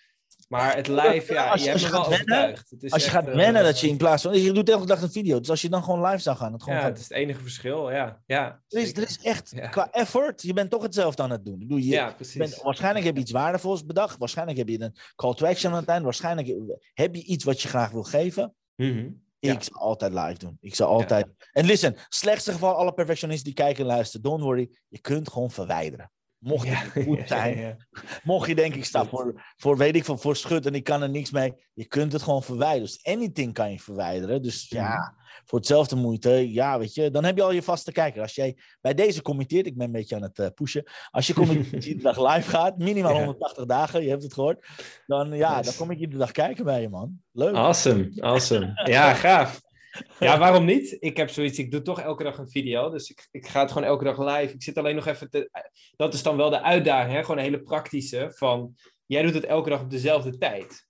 Maar 0.49 0.75
het 0.75 0.87
live, 0.87 1.33
ja, 1.33 1.49
als 1.49 1.59
je, 1.59 1.65
je 1.65 1.71
hebt 1.71 1.83
me 1.83 1.91
wel 1.91 2.05
overtuigd. 2.05 2.69
Het 2.69 2.83
is 2.83 2.91
als 2.91 3.03
je 3.03 3.09
gaat 3.09 3.25
wennen 3.25 3.63
dat 3.63 3.79
je 3.79 3.87
in 3.87 3.97
plaats 3.97 4.23
van... 4.23 4.41
Je 4.41 4.51
doet 4.51 4.69
elke 4.69 4.85
dag 4.85 5.01
een 5.01 5.11
video. 5.11 5.39
Dus 5.39 5.49
als 5.49 5.61
je 5.61 5.69
dan 5.69 5.83
gewoon 5.83 6.05
live 6.05 6.17
zou 6.17 6.37
gaan... 6.37 6.53
Het 6.53 6.63
gewoon 6.63 6.79
ja, 6.79 6.85
het 6.85 6.97
is 6.97 7.03
het 7.03 7.11
enige 7.11 7.41
verschil, 7.41 7.91
ja. 7.91 8.21
ja 8.25 8.61
er, 8.69 8.81
is, 8.81 8.93
er 8.93 9.03
is 9.03 9.19
echt, 9.21 9.53
qua 9.69 9.91
effort, 9.91 10.41
je 10.41 10.53
bent 10.53 10.69
toch 10.69 10.81
hetzelfde 10.81 11.23
aan 11.23 11.29
het 11.29 11.45
doen. 11.45 11.65
Doe 11.67 11.85
je, 11.85 11.87
ja, 11.87 12.11
precies. 12.11 12.37
Bent, 12.37 12.61
waarschijnlijk 12.61 13.05
heb 13.05 13.15
je 13.15 13.21
iets 13.21 13.31
waardevols 13.31 13.85
bedacht. 13.85 14.17
Waarschijnlijk 14.17 14.57
heb 14.57 14.69
je 14.69 14.81
een 14.81 14.95
call 15.15 15.33
to 15.33 15.45
action 15.45 15.71
aan 15.71 15.79
het 15.79 15.89
eind. 15.89 16.03
Waarschijnlijk 16.03 16.47
heb 16.93 17.15
je 17.15 17.23
iets 17.23 17.43
wat 17.43 17.61
je 17.61 17.67
graag 17.67 17.91
wil 17.91 18.03
geven. 18.03 18.55
Mm 18.75 19.21
Ik 19.39 19.63
zou 19.63 19.79
altijd 19.79 20.13
live 20.13 20.37
doen. 20.37 20.57
Ik 20.61 20.75
zou 20.75 20.89
altijd... 20.89 21.27
En 21.51 21.65
listen, 21.65 21.95
slechtste 22.09 22.51
geval, 22.51 22.75
alle 22.75 22.93
perfectionisten 22.93 23.45
die 23.45 23.63
kijken 23.63 23.81
en 23.81 23.89
luisteren, 23.89 24.21
don't 24.21 24.43
worry. 24.43 24.69
Je 24.87 24.99
kunt 24.99 25.29
gewoon 25.29 25.51
verwijderen. 25.51 26.11
Mocht 26.39 26.67
het 26.69 27.05
goed 27.05 27.27
zijn. 27.37 27.77
Mocht 28.23 28.47
je 28.47 28.55
denk 28.55 28.75
ik 28.75 28.85
sta 28.85 29.05
voor, 29.05 29.53
voor, 29.57 29.77
weet 29.77 29.95
ik 29.95 30.05
van, 30.05 30.19
voor 30.19 30.35
schut 30.35 30.65
en 30.65 30.75
ik 30.75 30.83
kan 30.83 31.01
er 31.01 31.09
niks 31.09 31.31
mee. 31.31 31.53
Je 31.73 31.85
kunt 31.85 32.11
het 32.11 32.21
gewoon 32.21 32.43
verwijderen. 32.43 32.85
Dus 32.85 33.03
anything 33.03 33.53
kan 33.53 33.71
je 33.71 33.79
verwijderen. 33.79 34.41
Dus 34.41 34.69
ja, 34.69 35.15
voor 35.45 35.59
hetzelfde 35.59 35.95
moeite, 35.95 36.51
ja, 36.51 36.79
weet 36.79 36.93
je, 36.93 37.11
dan 37.11 37.23
heb 37.23 37.35
je 37.35 37.43
al 37.43 37.51
je 37.51 37.63
vaste 37.63 37.91
kijker. 37.91 38.21
Als 38.21 38.35
jij 38.35 38.57
bij 38.81 38.93
deze 38.93 39.21
committeert, 39.21 39.65
ik 39.65 39.77
ben 39.77 39.85
een 39.85 39.91
beetje 39.91 40.15
aan 40.15 40.21
het 40.21 40.39
uh, 40.39 40.47
pushen. 40.55 40.83
Als 41.11 41.27
je 41.27 41.33
committeert 41.33 41.85
iedere 41.91 42.13
dag 42.13 42.35
live 42.35 42.49
gaat, 42.49 42.77
minimaal 42.77 43.17
180 43.17 43.65
dagen, 43.65 44.03
je 44.03 44.09
hebt 44.09 44.23
het 44.23 44.33
gehoord. 44.33 44.65
Dan 45.05 45.35
ja, 45.35 45.61
dan 45.61 45.75
kom 45.75 45.91
ik 45.91 45.99
iedere 45.99 46.19
dag 46.19 46.31
kijken 46.31 46.65
bij 46.65 46.81
je, 46.81 46.89
man. 46.89 47.21
Leuk. 47.31 47.55
Awesome, 47.55 48.11
awesome. 48.15 48.81
Ja, 48.83 49.13
gaaf. 49.13 49.61
Ja, 50.19 50.37
waarom 50.37 50.65
niet? 50.65 50.97
Ik 50.99 51.17
heb 51.17 51.29
zoiets, 51.29 51.59
ik 51.59 51.71
doe 51.71 51.81
toch 51.81 52.01
elke 52.01 52.23
dag 52.23 52.37
een 52.37 52.49
video. 52.49 52.89
Dus 52.89 53.09
ik, 53.09 53.27
ik 53.31 53.47
ga 53.47 53.61
het 53.61 53.71
gewoon 53.71 53.87
elke 53.87 54.03
dag 54.03 54.17
live. 54.17 54.53
Ik 54.53 54.63
zit 54.63 54.77
alleen 54.77 54.95
nog 54.95 55.07
even 55.07 55.29
te... 55.29 55.49
Dat 55.95 56.13
is 56.13 56.23
dan 56.23 56.37
wel 56.37 56.49
de 56.49 56.61
uitdaging, 56.61 57.13
hè? 57.13 57.21
gewoon 57.21 57.37
een 57.37 57.43
hele 57.43 57.61
praktische. 57.61 58.31
Van, 58.35 58.75
jij 59.05 59.21
doet 59.21 59.33
het 59.33 59.45
elke 59.45 59.69
dag 59.69 59.81
op 59.81 59.89
dezelfde 59.89 60.37
tijd. 60.37 60.87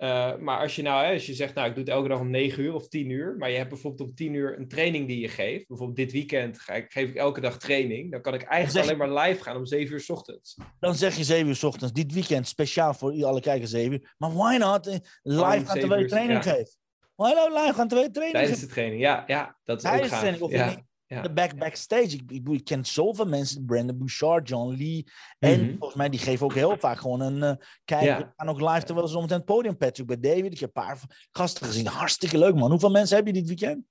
Uh, 0.00 0.36
maar 0.36 0.60
als 0.60 0.76
je 0.76 0.82
nou, 0.82 1.04
hè, 1.04 1.12
als 1.12 1.26
je 1.26 1.34
zegt, 1.34 1.54
nou, 1.54 1.68
ik 1.68 1.74
doe 1.74 1.84
het 1.84 1.92
elke 1.92 2.08
dag 2.08 2.20
om 2.20 2.30
9 2.30 2.62
uur 2.62 2.74
of 2.74 2.88
10 2.88 3.10
uur, 3.10 3.36
maar 3.38 3.50
je 3.50 3.56
hebt 3.56 3.68
bijvoorbeeld 3.68 4.08
om 4.08 4.14
10 4.14 4.34
uur 4.34 4.58
een 4.58 4.68
training 4.68 5.06
die 5.06 5.20
je 5.20 5.28
geeft. 5.28 5.66
Bijvoorbeeld 5.66 5.98
dit 5.98 6.12
weekend 6.12 6.60
ga 6.60 6.74
ik, 6.74 6.92
geef 6.92 7.08
ik 7.08 7.14
elke 7.14 7.40
dag 7.40 7.58
training. 7.58 8.10
Dan 8.10 8.20
kan 8.20 8.34
ik 8.34 8.42
eigenlijk 8.42 8.86
alleen 8.86 8.98
maar 8.98 9.26
live 9.26 9.42
gaan 9.42 9.56
om 9.56 9.66
7 9.66 9.94
uur 9.94 10.00
s 10.00 10.10
ochtends. 10.10 10.56
Dan 10.78 10.94
zeg 10.94 11.16
je 11.16 11.24
7 11.24 11.48
uur 11.48 11.56
s 11.56 11.62
ochtends, 11.62 11.92
dit 11.92 12.12
weekend 12.12 12.48
speciaal 12.48 12.94
voor 12.94 13.24
alle 13.24 13.40
kijkers 13.40 13.70
7 13.70 13.92
uur. 13.92 14.14
Maar 14.18 14.32
why 14.32 14.56
not 14.58 14.86
live 15.22 15.66
gaan 15.66 15.78
terwijl 15.78 16.00
je 16.00 16.08
training 16.08 16.44
ja. 16.44 16.52
geeft? 16.52 16.79
Hallo, 17.20 17.62
live 17.62 17.74
gaan 17.74 17.88
twee 17.88 18.10
trainen. 18.10 18.40
Tijdens 18.40 18.60
de 18.60 18.66
training, 18.66 19.00
ja. 19.00 19.24
ja 19.26 19.56
dat 19.64 19.76
is 19.76 19.82
Tijdens 19.82 20.04
ook 20.04 20.10
gaaf. 20.10 20.20
Training, 20.20 20.44
of 20.44 20.50
ja. 20.50 20.88
Ja. 21.06 21.22
De 21.22 21.32
back, 21.32 21.58
backstage. 21.58 22.02
Ik, 22.02 22.30
ik, 22.30 22.48
ik, 22.48 22.64
ken 22.64 22.84
zoveel 22.84 23.24
mensen. 23.24 23.64
Brandon 23.64 23.98
Bouchard, 23.98 24.48
John 24.48 24.76
Lee. 24.76 25.06
En 25.38 25.60
mm 25.60 25.68
volgens 25.68 25.94
mij, 25.94 26.08
die 26.08 26.20
geven 26.20 26.46
ook 26.46 26.54
heel 26.54 26.78
vaak 26.78 26.98
gewoon 26.98 27.20
een 27.20 27.36
uh, 27.36 27.52
kijk. 27.84 28.02
Ja. 28.02 28.18
We 28.18 28.32
gaan 28.36 28.48
ook 28.48 28.60
live 28.60 28.82
terwijl 28.82 29.06
ze 29.06 29.12
zometeen 29.12 29.36
het 29.36 29.46
podium. 29.46 29.76
Patrick 29.76 30.06
bij 30.06 30.20
David. 30.20 30.52
Ik 30.52 30.60
heb 30.60 30.76
een 30.76 30.82
paar 30.82 30.98
gasten 31.30 31.66
gezien. 31.66 31.86
Hartstikke 31.86 32.38
leuk, 32.38 32.54
man. 32.54 32.70
Hoeveel 32.70 32.90
mensen 32.90 33.16
heb 33.16 33.26
je 33.26 33.32
dit 33.32 33.46
weekend? 33.46 33.84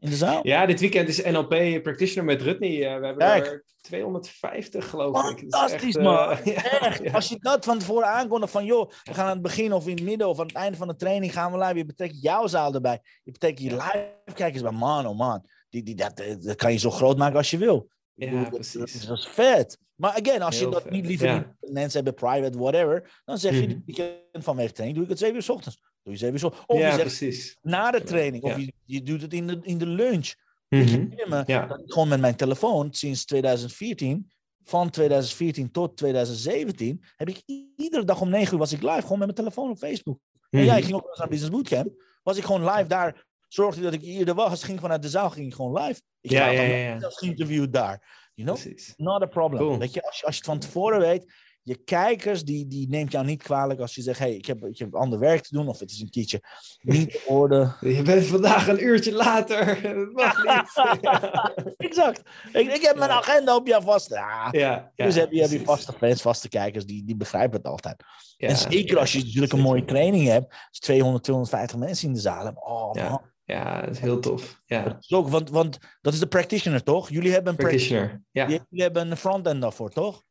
In 0.00 0.10
de 0.10 0.16
zaal? 0.16 0.46
Ja, 0.46 0.66
dit 0.66 0.80
weekend 0.80 1.08
is 1.08 1.22
NLP 1.22 1.82
Practitioner 1.82 2.24
met 2.24 2.42
Rutney. 2.42 2.70
Uh, 2.70 3.00
we 3.00 3.06
hebben 3.06 3.26
er 3.26 3.64
250, 3.80 4.88
geloof 4.88 5.30
ik. 5.30 5.38
Fantastisch, 5.38 5.96
echt, 5.96 6.04
man. 6.04 6.38
Uh, 6.46 6.82
echt. 6.82 7.12
Als 7.12 7.28
je 7.28 7.36
dat 7.38 7.64
van 7.64 7.78
tevoren 7.78 8.08
aankondigt 8.08 8.52
van... 8.52 8.64
joh, 8.64 8.90
we 9.02 9.14
gaan 9.14 9.26
aan 9.26 9.32
het 9.32 9.42
begin 9.42 9.72
of 9.72 9.86
in 9.86 9.94
het 9.94 10.04
midden... 10.04 10.28
of 10.28 10.38
aan 10.38 10.46
het 10.46 10.56
einde 10.56 10.76
van 10.76 10.88
de 10.88 10.96
training 10.96 11.32
gaan 11.32 11.52
we 11.52 11.58
live. 11.58 11.76
Je 11.76 11.84
betekent 11.84 12.22
jouw 12.22 12.46
zaal 12.46 12.74
erbij. 12.74 13.00
Je 13.22 13.32
betekent 13.32 13.60
je 13.60 13.70
live 13.70 14.34
kijkers 14.34 14.62
bij 14.62 14.72
man, 14.72 15.06
oh 15.06 15.18
man. 15.18 15.46
Die, 15.68 15.82
die, 15.82 15.94
dat, 15.94 16.22
dat 16.40 16.56
kan 16.56 16.72
je 16.72 16.78
zo 16.78 16.90
groot 16.90 17.16
maken 17.16 17.36
als 17.36 17.50
je 17.50 17.58
wil. 17.58 17.88
Ja, 18.14 18.48
precies. 18.48 19.06
Dat, 19.06 19.18
is 19.18 19.28
vet. 19.28 19.78
Maar 19.94 20.10
again, 20.10 20.42
als 20.42 20.58
je 20.58 20.68
dat 20.68 20.90
niet 20.90 21.06
liever 21.06 21.26
ja. 21.26 21.56
mensen 21.60 22.04
hebben, 22.04 22.14
private, 22.14 22.58
whatever... 22.58 23.20
dan 23.24 23.38
zeg 23.38 23.52
je, 23.52 23.66
mm 23.66 23.82
-hmm. 23.86 24.42
vanwege 24.42 24.72
training 24.72 24.94
doe 24.94 25.04
ik 25.04 25.10
het 25.10 25.18
zeven 25.18 25.36
uur 25.36 25.42
s 25.42 25.48
ochtends. 25.48 25.80
Doe 26.02 26.12
je 26.12 26.38
s 26.38 26.42
ochtends. 26.42 26.66
Of 26.66 26.78
ja, 26.78 26.86
je 26.86 26.92
zegt, 26.92 27.02
precies. 27.02 27.56
na 27.62 27.90
de 27.90 28.02
training. 28.02 28.42
Of 28.42 28.56
je, 28.56 28.72
je 28.84 29.02
doet 29.02 29.22
het 29.22 29.32
in 29.32 29.46
de, 29.46 29.58
in 29.62 29.78
de 29.78 29.86
lunch. 29.86 30.34
Mm 30.68 30.86
-hmm. 30.86 31.42
ja. 31.46 31.80
Gewoon 31.84 32.08
met 32.08 32.20
mijn 32.20 32.36
telefoon 32.36 32.92
sinds 32.92 33.24
2014 33.24 34.30
van 34.64 34.90
2014 34.90 35.70
tot 35.70 35.96
2017 35.96 37.04
heb 37.16 37.28
ik 37.28 37.42
iedere 37.76 38.04
dag 38.04 38.20
om 38.20 38.28
9 38.28 38.52
uur 38.52 38.58
was 38.58 38.72
ik 38.72 38.82
live 38.82 39.00
gewoon 39.00 39.18
met 39.18 39.18
mijn 39.18 39.34
telefoon 39.34 39.70
op 39.70 39.78
Facebook. 39.78 40.18
Mm 40.18 40.40
-hmm. 40.50 40.60
En 40.60 40.66
jij 40.66 40.82
ging 40.82 40.94
ook 40.94 41.16
naar 41.18 41.28
Business 41.28 41.52
Bootcamp. 41.54 42.02
Was 42.22 42.36
ik 42.36 42.44
gewoon 42.44 42.64
live 42.70 42.86
daar. 42.86 43.28
Zorgde 43.48 43.82
dat 43.82 43.92
ik 43.92 44.02
eerder 44.02 44.34
was. 44.34 44.64
Ging 44.64 44.80
vanuit 44.80 45.02
de 45.02 45.08
zaal 45.08 45.30
ging 45.30 45.46
ik 45.46 45.54
gewoon 45.54 45.82
live. 45.82 46.00
Ik 46.20 46.30
ja, 46.30 46.48
ja, 46.48 46.62
ja, 46.62 46.76
ja. 46.76 46.98
geïnterviewd 47.00 47.72
daar. 47.72 48.28
You 48.34 48.48
know? 48.48 48.62
Precies. 48.62 48.94
Not 48.96 49.22
a 49.22 49.26
problem. 49.26 49.62
Cool. 49.62 49.78
Weet 49.78 49.94
je, 49.94 50.02
als 50.02 50.18
je, 50.18 50.26
als 50.26 50.34
je 50.34 50.40
het 50.40 50.50
van 50.50 50.58
tevoren 50.58 50.98
weet, 50.98 51.32
je 51.70 51.76
kijkers, 51.84 52.44
die, 52.44 52.66
die 52.66 52.88
neemt 52.88 53.12
jou 53.12 53.24
niet 53.24 53.42
kwalijk 53.42 53.80
als 53.80 53.94
je 53.94 54.02
zegt: 54.02 54.18
hey, 54.18 54.34
ik, 54.34 54.46
heb, 54.46 54.64
ik 54.64 54.78
heb 54.78 54.94
ander 54.94 55.18
werk 55.18 55.42
te 55.42 55.54
doen, 55.54 55.68
of 55.68 55.78
het 55.78 55.90
is 55.90 56.00
een 56.00 56.10
keertje 56.10 56.40
niet 56.80 57.20
orde. 57.26 57.72
Je 57.80 58.02
bent 58.02 58.24
vandaag 58.24 58.68
een 58.68 58.84
uurtje 58.84 59.12
later. 59.12 59.82
Dat 59.82 60.12
mag 60.12 60.44
niet. 60.44 61.76
exact. 61.88 62.22
Ik, 62.52 62.72
ik 62.72 62.82
heb 62.82 62.96
mijn 62.96 63.10
agenda 63.10 63.56
op 63.56 63.66
jou 63.66 63.82
vast. 63.82 64.08
Ja. 64.08 64.48
Ja, 64.50 64.90
dus 64.94 65.14
heb 65.14 65.32
je, 65.32 65.40
heb 65.40 65.50
je 65.50 65.64
vaste 65.64 65.92
fans, 65.92 66.22
vaste 66.22 66.48
kijkers, 66.48 66.86
die, 66.86 67.04
die 67.04 67.16
begrijpen 67.16 67.56
het 67.56 67.66
altijd. 67.66 68.04
en 68.36 68.56
zeker 68.56 68.98
als 68.98 69.12
je 69.12 69.24
natuurlijk 69.24 69.52
een 69.52 69.60
mooie 69.60 69.84
training 69.84 70.26
hebt, 70.26 70.54
als 70.68 70.78
200, 70.78 71.24
250 71.24 71.78
mensen 71.78 72.08
in 72.08 72.14
de 72.14 72.20
zaal 72.20 72.44
hebben. 72.44 72.66
Oh, 72.66 72.94
man. 72.94 73.20
Ja, 73.44 73.80
dat 73.80 73.90
is 73.90 73.98
heel 73.98 74.20
tof. 74.20 74.60
Ja. 74.66 74.82
Dat 74.82 74.96
is 75.00 75.12
ook, 75.12 75.28
want, 75.28 75.50
want 75.50 75.78
dat 76.00 76.12
is 76.12 76.20
de 76.20 76.26
practitioner, 76.26 76.82
toch? 76.82 77.08
Jullie 77.08 77.32
hebben 77.32 77.50
een 77.52 77.58
practitioner. 77.58 78.06
practitioner. 78.06 78.48
Ja. 78.48 78.62
Jullie 78.70 78.82
hebben 78.82 79.10
een 79.10 79.16
front-end 79.16 79.60
daarvoor, 79.60 79.90
toch? 79.90 80.22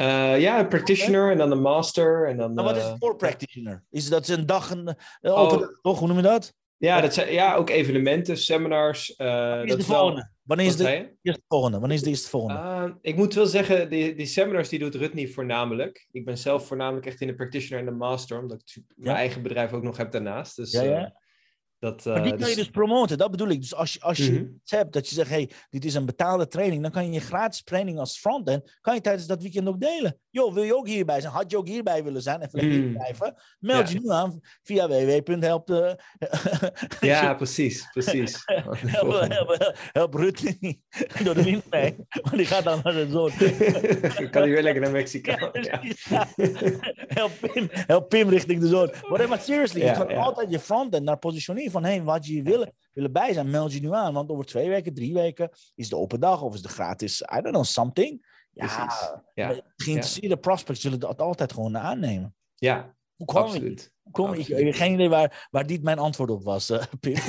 Uh, 0.00 0.40
ja, 0.40 0.58
een 0.58 0.68
practitioner 0.68 1.30
en 1.30 1.38
dan 1.38 1.50
een 1.50 1.60
master. 1.60 2.28
En 2.28 2.36
dan, 2.36 2.54
nou, 2.54 2.66
wat 2.66 2.76
is 2.76 2.84
het 2.84 2.96
voor 2.98 3.16
practitioner? 3.16 3.84
Is 3.90 4.08
dat 4.08 4.28
een 4.28 4.46
dag, 4.46 4.70
een, 4.70 4.96
een 5.20 5.32
oh. 5.32 5.48
toch? 5.82 5.98
Hoe 5.98 6.08
noem 6.08 6.16
je 6.16 6.22
dat? 6.22 6.54
Ja, 6.76 7.00
dat 7.00 7.14
zijn, 7.14 7.32
ja 7.32 7.54
ook 7.54 7.70
evenementen, 7.70 8.36
seminars. 8.36 9.14
Uh, 9.18 9.62
is 9.62 9.70
dat 9.70 9.78
de 9.78 9.84
volgende? 9.84 10.30
Wanneer 10.42 10.66
is 10.66 10.76
de 10.76 11.16
eerste 11.22 11.42
volgende? 11.48 11.78
Wanneer 11.78 11.96
is 11.96 12.02
de 12.02 12.08
eerste 12.08 12.28
volgende? 12.28 12.60
Uh, 12.60 12.84
ik 13.00 13.16
moet 13.16 13.34
wel 13.34 13.46
zeggen, 13.46 13.90
die, 13.90 14.14
die 14.14 14.26
seminars 14.26 14.68
die 14.68 14.78
doet 14.78 14.94
Rutney 14.94 15.28
voornamelijk. 15.28 16.08
Ik 16.10 16.24
ben 16.24 16.38
zelf 16.38 16.66
voornamelijk 16.66 17.06
echt 17.06 17.20
in 17.20 17.26
de 17.26 17.34
practitioner 17.34 17.78
en 17.78 17.90
de 17.90 17.96
master, 17.98 18.40
omdat 18.40 18.62
ik 18.64 18.82
mijn 18.96 19.16
eigen 19.16 19.42
bedrijf 19.42 19.72
ook 19.72 19.82
nog 19.82 19.96
heb 19.96 20.12
daarnaast. 20.12 20.56
Dus, 20.56 20.72
ja, 20.72 20.82
ja. 20.82 21.21
Dat, 21.82 22.06
uh, 22.06 22.12
maar 22.12 22.22
die 22.22 22.30
kan 22.30 22.40
je 22.40 22.46
dus-, 22.46 22.54
dus 22.54 22.70
promoten, 22.70 23.18
dat 23.18 23.30
bedoel 23.30 23.48
ik. 23.48 23.60
Dus 23.60 23.74
als 23.74 23.92
je, 23.92 24.00
als 24.00 24.18
je 24.18 24.32
mm 24.32 24.60
hebt 24.64 24.92
dat 24.92 25.08
je 25.08 25.14
zegt, 25.14 25.28
hey, 25.28 25.50
dit 25.70 25.84
is 25.84 25.94
een 25.94 26.06
betaalde 26.06 26.46
training, 26.46 26.82
dan 26.82 26.90
kan 26.90 27.04
je 27.04 27.12
je 27.12 27.20
gratis 27.20 27.62
training 27.62 27.98
als 27.98 28.18
frontend, 28.18 28.78
kan 28.80 28.94
je 28.94 29.00
tijdens 29.00 29.26
dat 29.26 29.42
weekend 29.42 29.68
ook 29.68 29.80
delen. 29.80 30.18
Jo, 30.30 30.52
wil 30.52 30.62
je 30.62 30.76
ook 30.76 30.88
hierbij 30.88 31.20
zijn? 31.20 31.32
Had 31.32 31.50
je 31.50 31.56
ook 31.56 31.68
hierbij 31.68 32.04
willen 32.04 32.22
zijn? 32.22 32.40
Even 32.40 32.58
lekker 32.58 32.78
mm. 32.78 32.92
blijven? 32.92 33.34
Meld 33.58 33.90
je 33.90 34.00
nu 34.00 34.10
aan 34.10 34.40
via 34.62 34.88
www.help. 34.88 35.68
ja, 37.00 37.34
precies, 37.34 37.88
precies. 37.92 38.42
help, 38.46 39.20
help, 39.20 39.72
help 39.92 40.14
Rutte 40.14 40.56
niet 40.60 40.78
door 41.24 41.34
de 41.34 41.42
wind 41.42 41.70
mee, 41.70 41.96
want 42.22 42.36
die 42.36 42.46
gaat 42.46 42.64
dan 42.64 42.80
naar 42.82 42.92
de 42.92 43.08
zon. 43.10 43.30
kan 44.30 44.42
hij 44.42 44.50
weer 44.50 44.62
lekker 44.62 44.82
naar 44.82 44.92
Mexico. 44.92 45.50
Ja, 45.52 45.80
help, 47.06 47.32
Pim, 47.40 47.68
help 47.70 48.08
Pim 48.08 48.28
richting 48.28 48.60
de 48.60 48.68
zon. 48.68 48.90
Maar 49.08 49.40
seriously, 49.40 49.84
je 49.84 49.92
kan 49.92 50.16
altijd 50.16 50.50
je 50.50 50.58
frontend 50.58 51.04
naar 51.04 51.18
positioneren 51.18 51.71
van 51.72 51.84
hey, 51.84 52.02
wat 52.02 52.26
je 52.26 52.42
willen, 52.42 52.74
willen 52.92 53.12
bij 53.12 53.32
zijn, 53.32 53.50
meld 53.50 53.72
je 53.72 53.80
nu 53.80 53.92
aan. 53.92 54.14
Want 54.14 54.30
over 54.30 54.44
twee 54.44 54.68
weken, 54.68 54.94
drie 54.94 55.14
weken 55.14 55.50
is 55.74 55.88
de 55.88 55.96
open 55.96 56.20
dag 56.20 56.42
of 56.42 56.54
is 56.54 56.62
de 56.62 56.68
gratis, 56.68 57.20
I 57.20 57.40
don't 57.40 57.48
know, 57.48 57.64
something. 57.64 58.40
Ja, 58.52 58.92
ja. 59.34 59.60
geïnteresseerde 59.76 60.36
prospects 60.36 60.80
zullen 60.80 61.00
dat 61.00 61.20
altijd 61.20 61.52
gewoon 61.52 61.78
aannemen. 61.78 62.34
Ja, 62.54 62.94
Hoe 63.16 63.26
kwam 63.26 63.42
absoluut. 63.42 63.92
Kom, 64.10 64.32
ik, 64.32 64.48
ik 64.48 64.64
heb 64.64 64.74
geen 64.74 64.92
idee 64.92 65.08
waar, 65.08 65.48
waar 65.50 65.66
dit 65.66 65.82
mijn 65.82 65.98
antwoord 65.98 66.30
op 66.30 66.44
was, 66.44 66.70
uh, 66.70 66.82
Pim. 67.00 67.14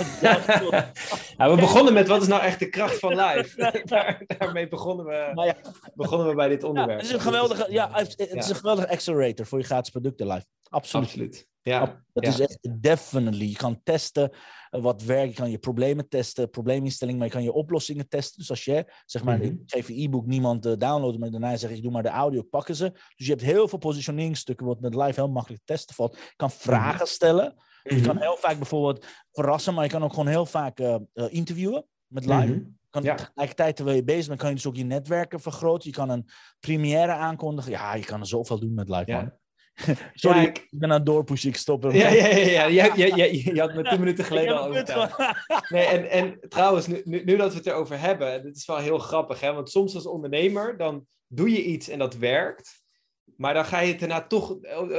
ja, 1.38 1.50
we 1.50 1.56
begonnen 1.56 1.94
met 1.94 2.08
wat 2.08 2.22
is 2.22 2.28
nou 2.28 2.42
echt 2.42 2.60
de 2.60 2.70
kracht 2.70 3.00
van 3.00 3.16
live. 3.16 3.72
Daar, 3.86 4.24
daarmee 4.38 4.68
begonnen 4.68 5.06
we, 5.06 5.32
ja. 5.46 5.56
begonnen 5.96 6.28
we 6.28 6.36
bij 6.36 6.48
dit 6.48 6.64
onderwerp. 6.64 7.00
het 7.00 7.08
is 7.08 7.14
een 7.14 7.22
geweldige, 7.22 7.72
ja, 7.72 7.90
het 7.94 8.16
is 8.18 8.50
een 8.50 8.56
geweldige 8.56 8.90
accelerator 8.90 9.46
voor 9.46 9.60
je 9.60 9.66
gratis 9.66 9.92
producten 9.92 10.28
live. 10.28 10.46
Absoluut. 10.70 11.06
Absoluut. 11.06 11.48
Ja, 11.64 12.04
dat 12.14 12.28
is 12.28 12.40
echt 12.40 12.82
definitely. 12.82 13.48
Je 13.48 13.56
kan 13.56 13.80
testen 13.84 14.32
eh, 14.70 14.82
wat 14.82 15.04
werkt. 15.04 15.30
Je 15.30 15.36
kan 15.36 15.52
je 15.52 15.58
problemen 15.58 16.08
testen, 16.08 16.50
probleeminstellingen, 16.50 17.20
maar 17.20 17.30
je 17.30 17.34
kan 17.34 17.44
je 17.44 17.54
oplossingen 17.54 18.08
testen. 18.08 18.40
Dus 18.40 18.50
als 18.50 18.66
je, 18.66 18.94
zeg 19.06 19.24
maar, 19.24 19.38
mm 19.38 19.44
-hmm. 19.44 19.52
ik 19.52 19.72
geef 19.72 19.88
je 19.88 20.02
e-book 20.02 20.26
niemand 20.26 20.66
uh, 20.66 20.74
downloaden, 20.78 21.20
maar 21.20 21.32
daarna 21.32 21.58
zeg 21.58 21.72
ik, 21.72 21.82
doe 21.82 21.92
maar 21.92 22.04
de 22.04 22.10
audio, 22.10 22.42
pakken 22.42 22.76
ze. 22.76 22.92
Dus 22.92 23.26
je 23.26 23.32
hebt 23.32 23.42
heel 23.42 23.68
veel 23.68 23.78
positioningstukken 23.78 24.66
wat 24.66 24.80
met 24.80 24.96
live 24.96 25.14
heel 25.14 25.30
makkelijk 25.30 25.62
te 25.66 25.74
testen 25.74 25.96
valt. 25.96 26.16
Je 26.16 26.34
kan 26.36 26.52
vragen 26.76 26.96
mhm. 26.96 27.06
stellen. 27.06 27.46
Mm 27.46 27.62
-hmm. 27.84 27.98
Je 27.98 28.04
kan 28.04 28.18
heel 28.18 28.38
vaak 28.40 28.58
bijvoorbeeld 28.58 29.06
verrassen, 29.32 29.74
maar 29.74 29.84
je 29.84 29.90
kan 29.90 30.04
ook 30.04 30.14
gewoon 30.14 30.28
heel 30.28 30.46
vaak 30.46 30.80
uh, 30.80 30.96
interviewen 31.14 31.86
met 32.08 32.26
live. 32.26 32.46
Mm 32.46 32.52
-hmm. 32.52 32.78
Kan 32.90 33.04
ja. 33.04 33.16
Tegelijkertijd, 33.16 33.76
terwijl 33.76 33.98
je 33.98 34.04
bezig 34.04 34.28
bent, 34.28 34.40
kan 34.40 34.50
je 34.50 34.56
dus 34.56 34.66
ook 34.66 34.76
je 34.76 34.84
netwerken 34.84 35.40
vergroten. 35.40 35.90
Je 35.90 35.96
kan 35.96 36.10
een 36.10 36.30
première 36.60 37.12
aankondigen. 37.12 37.72
Ja, 37.72 37.94
je 37.96 38.06
kan 38.06 38.20
er 38.20 38.28
zoveel 38.28 38.60
doen 38.60 38.74
met 38.74 38.90
live, 38.90 39.12
ja. 39.12 39.38
Sorry, 40.14 40.40
ja, 40.40 40.48
ik... 40.48 40.68
ben 40.70 40.90
aan 40.90 40.98
het 40.98 41.06
doorpushen, 41.06 41.50
ik 41.50 41.56
stop 41.56 41.84
er. 41.84 41.96
Ja, 41.96 42.10
ja, 42.10 42.28
ja, 42.28 42.66
ja. 42.66 42.96
Je, 42.96 43.16
je, 43.16 43.54
je, 43.54 43.60
had 43.60 43.74
me 43.74 43.84
tien 43.84 44.00
minuten 44.00 44.26
geleden 44.26 44.58
al 44.58 44.68
over. 44.68 45.36
Nee, 45.70 45.86
en, 45.86 46.10
en 46.10 46.40
trouwens, 46.50 46.88
nu, 46.88 47.36
dat 47.36 47.52
we 47.52 47.58
het 47.58 47.68
erover 47.68 48.00
hebben, 48.00 48.44
dit 48.44 48.56
is 48.56 48.66
wel 48.66 48.78
heel 48.78 48.98
grappig, 48.98 49.40
hè? 49.40 49.54
want 49.54 49.70
soms 49.70 49.96
als 49.96 50.08
ondernemer, 50.08 50.78
dan 50.78 51.06
doe 51.28 51.52
je 51.52 51.64
iets 51.64 51.90
en 51.90 52.00
dat 52.00 52.16
werkt. 52.16 52.83
Maar 53.44 53.54
dan 53.54 53.66
ga 53.66 53.80
je 53.80 53.92
het 53.92 54.00
daarna 54.00 54.28
toch, 54.28 54.50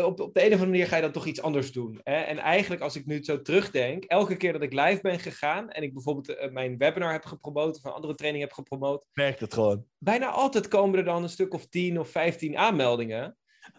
op, 0.05 0.21
op 0.21 0.35
de 0.35 0.41
een 0.41 0.47
of 0.47 0.53
andere 0.53 0.67
manier 0.67 0.87
ga 0.87 0.97
je 0.97 1.03
dan 1.03 1.13
toch 1.13 1.27
iets 1.27 1.43
anders 1.43 1.73
doen. 1.73 2.01
Hè? 2.03 2.15
En 2.15 2.39
eigenlijk, 2.39 2.83
als 2.83 2.97
ik 2.97 3.07
nu 3.07 3.25
zo 3.25 3.43
terugdenk, 3.43 4.05
elke 4.05 4.37
keer 4.37 4.53
dat 4.53 4.63
ik 4.63 4.73
live 4.73 4.99
ben 5.03 5.19
gegaan 5.19 5.71
en 5.71 5.83
ik 5.83 5.93
bijvoorbeeld 5.93 6.29
eh, 6.29 6.51
mijn 6.51 6.79
webinar 6.79 7.13
heb 7.13 7.25
gepromoot 7.25 7.77
of 7.77 7.85
een 7.85 7.93
andere 7.93 8.15
training 8.15 8.45
heb 8.45 8.53
gepromoot. 8.53 9.07
Werkt 9.13 9.41
het 9.41 9.55
gewoon. 9.55 9.87
Bijna 9.99 10.31
altijd 10.31 10.69
komen 10.69 10.99
er 10.99 11.05
dan 11.05 11.23
een 11.23 11.29
stuk 11.29 11.55
of 11.55 11.67
10 11.67 11.99
of 11.99 12.09
15 12.09 12.57
aanmeldingen 12.57 13.37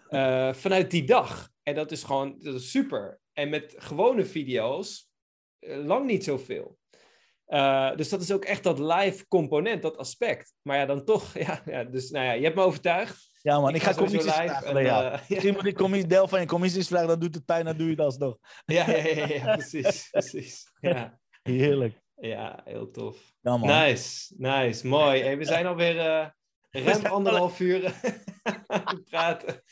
uh, 0.09 0.53
vanuit 0.53 0.91
die 0.91 1.03
dag. 1.03 1.49
En 1.63 1.75
dat 1.75 1.91
is 1.91 2.03
gewoon 2.03 2.35
dat 2.39 2.55
is 2.55 2.71
super. 2.71 3.19
En 3.33 3.49
met 3.49 3.75
gewone 3.77 4.25
video's 4.25 5.09
uh, 5.59 5.85
lang 5.85 6.05
niet 6.05 6.23
zoveel. 6.23 6.77
Uh, 7.47 7.95
dus 7.95 8.09
dat 8.09 8.21
is 8.21 8.31
ook 8.31 8.45
echt 8.45 8.63
dat 8.63 8.79
live 8.79 9.27
component, 9.27 9.81
dat 9.81 9.97
aspect. 9.97 10.53
Maar 10.61 10.77
ja, 10.77 10.85
dan 10.85 11.05
toch, 11.05 11.37
ja, 11.47 11.61
ja 11.65 11.83
dus 11.83 12.09
nou 12.09 12.25
ja, 12.25 12.31
je 12.31 12.43
hebt 12.43 12.55
me 12.55 12.61
overtuigd. 12.61 13.33
Ja 13.45 13.59
man, 13.59 13.69
ik, 13.69 13.75
ik 13.75 13.81
ga, 13.81 13.93
commissies 13.93 14.33
vragen. 14.33 14.77
En, 14.77 14.83
ja. 14.91 15.21
Misschien 15.27 15.53
moet 15.53 15.65
ik 15.65 15.75
commissie, 15.75 16.09
deel 16.09 16.27
van 16.27 16.39
je 16.39 16.45
commissies 16.45 16.87
vragen, 16.87 17.07
dan 17.07 17.19
doet 17.19 17.35
het 17.35 17.45
pijn, 17.45 17.65
dan 17.65 17.77
doe 17.77 17.85
je 17.85 17.91
het 17.91 18.01
alsnog. 18.01 18.37
Ja, 18.65 18.89
ja, 18.89 19.07
ja, 19.07 19.27
ja, 19.27 19.55
precies, 19.55 20.07
precies. 20.11 20.71
Ja. 20.79 21.19
Heerlijk. 21.43 22.01
Ja, 22.15 22.61
heel 22.63 22.91
tof. 22.91 23.17
Ja, 23.41 23.57
man. 23.57 23.69
Nice, 23.69 24.33
nice, 24.37 24.87
mooi. 24.87 25.21
Hey, 25.21 25.37
we 25.37 25.45
zijn 25.45 25.65
alweer 25.65 25.95
uh, 25.95 26.83
ruim 26.83 27.05
anderhalf 27.05 27.59
uur 27.59 27.83
aan 28.67 28.81
het 28.85 29.03
praten. 29.03 29.63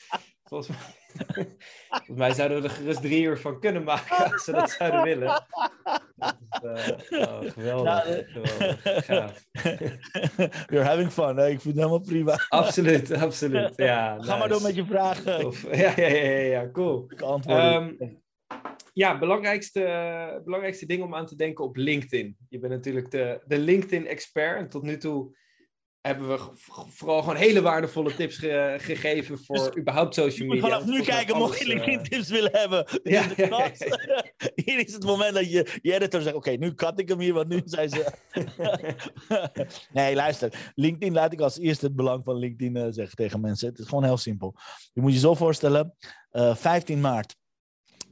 Volgens 0.43 0.69
mij... 0.69 1.02
Volgens 1.88 2.18
mij 2.18 2.34
zouden 2.34 2.61
we 2.61 2.68
er 2.68 2.73
gerust 2.73 3.02
drie 3.02 3.23
uur 3.23 3.40
van 3.40 3.60
kunnen 3.60 3.84
maken 3.84 4.31
als 4.31 4.45
we 4.45 4.52
dat 4.52 4.72
zouden 4.72 5.03
willen. 5.03 5.45
Dat 6.60 6.77
is, 6.77 7.10
uh, 7.10 7.22
oh, 7.22 7.40
geweldig, 7.52 7.84
nou, 7.84 8.26
geweldig, 8.26 9.06
gaaf. 9.06 9.45
You're 10.72 10.85
having 10.85 11.11
fun, 11.11 11.38
hè? 11.38 11.48
ik 11.48 11.61
vind 11.61 11.64
het 11.64 11.76
helemaal 11.76 11.99
prima. 11.99 12.45
Absoluut, 12.49 13.11
absoluut. 13.11 13.73
Ja, 13.76 14.18
Ga 14.22 14.38
maar 14.38 14.49
door 14.49 14.61
met 14.61 14.76
je 14.76 14.85
vragen. 14.85 15.52
Ja, 15.84 15.94
ja, 15.95 16.07
ja, 16.07 16.40
ja, 16.40 16.72
cool. 16.72 17.11
Um, 17.49 18.22
ja, 18.94 19.19
belangrijkste, 19.19 20.41
belangrijkste 20.44 20.85
ding 20.85 21.03
om 21.03 21.15
aan 21.15 21.26
te 21.26 21.35
denken 21.35 21.64
op 21.64 21.76
LinkedIn. 21.76 22.38
Je 22.49 22.60
bent 22.60 22.73
natuurlijk 22.73 23.11
de, 23.11 23.41
de 23.45 23.57
LinkedIn-expert 23.57 24.57
en 24.57 24.69
tot 24.69 24.84
nu 24.84 24.98
toe 24.98 25.35
hebben 26.07 26.27
we 26.27 26.39
vooral 26.89 27.19
gewoon 27.19 27.35
hele 27.35 27.61
waardevolle 27.61 28.15
tips 28.15 28.38
gegeven 28.77 29.39
voor 29.39 29.55
dus 29.55 29.77
überhaupt 29.77 30.13
social 30.13 30.47
media. 30.47 30.61
Vanaf 30.61 30.85
nu 30.85 31.01
kijken, 31.01 31.38
mocht 31.38 31.59
je 31.59 31.67
LinkedIn 31.67 31.99
uh... 31.99 32.03
tips 32.03 32.30
willen 32.30 32.51
hebben. 32.51 32.85
Ja, 33.03 33.25
ja, 33.35 33.71
hier 34.65 34.80
is 34.80 34.93
het 34.93 35.03
moment 35.03 35.34
dat 35.34 35.51
je, 35.51 35.80
je 35.81 35.93
editor 35.93 36.21
zegt, 36.21 36.35
oké, 36.35 36.51
nu 36.51 36.73
kat 36.73 36.99
ik 36.99 37.09
hem 37.09 37.19
hier, 37.19 37.34
want 37.34 37.47
nu 37.47 37.61
zijn 37.65 37.89
ze... 37.89 38.13
nee, 39.91 40.15
luister. 40.15 40.71
LinkedIn 40.75 41.13
laat 41.13 41.34
ik 41.34 41.41
als 41.41 41.59
eerste 41.59 41.85
het 41.85 41.95
belang 41.95 42.23
van 42.23 42.35
LinkedIn 42.35 42.77
uh, 42.77 42.88
zeggen 42.89 43.15
tegen 43.15 43.41
mensen. 43.41 43.69
Het 43.69 43.80
is 43.80 43.88
gewoon 43.88 44.03
heel 44.03 44.17
simpel. 44.17 44.55
Je 44.93 45.01
moet 45.01 45.13
je 45.13 45.19
zo 45.19 45.34
voorstellen, 45.34 45.95
uh, 46.31 46.49
eh, 46.49 46.55
15 46.55 47.01
maart 47.01 47.35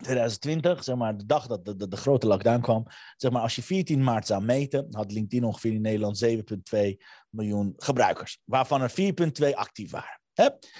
2020, 0.02 0.84
zeg 0.84 0.95
maar, 0.95 1.18
de 1.18 1.26
dag 1.26 1.48
dat 1.48 1.65
de, 1.65 1.76
de, 1.76 1.88
de, 1.88 1.98
grote 1.98 2.28
lockdown 2.28 2.61
kwam, 2.61 2.86
zeg 3.15 3.32
maar, 3.32 3.41
als 3.41 3.56
je 3.56 3.64
14 3.64 4.03
maart 4.03 4.28
zou 4.28 4.44
meten, 4.44 4.88
had 4.90 5.11
LinkedIn 5.11 5.44
ongeveer 5.44 5.73
in 5.73 5.82
Nederland 5.82 6.26
7,2 6.26 6.80
miljoen 7.30 7.73
gebruikers, 7.78 8.40
waarvan 8.45 8.82
er 8.82 8.91
4,2 8.91 9.53
actief 9.53 9.91
waren. 9.91 10.19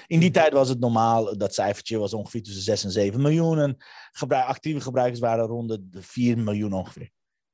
In 0.08 0.20
die 0.20 0.30
mhm. 0.30 0.32
tijd 0.32 0.54
was 0.54 0.70
het 0.70 0.80
normaal, 0.80 1.38
dat 1.38 1.54
cijfertje 1.54 1.98
was 1.98 2.14
ongeveer 2.14 2.44
tussen 2.44 2.64
6 2.64 2.84
en 2.84 2.92
7 2.92 3.22
miljoen. 3.22 3.60
En 3.60 3.78
actieve 4.28 4.82
gebruikers 4.82 5.20
waren 5.20 5.46
rond 5.46 5.70
de 5.70 6.02
4 6.02 6.38
miljoen 6.38 6.74
ongeveer. 6.74 7.12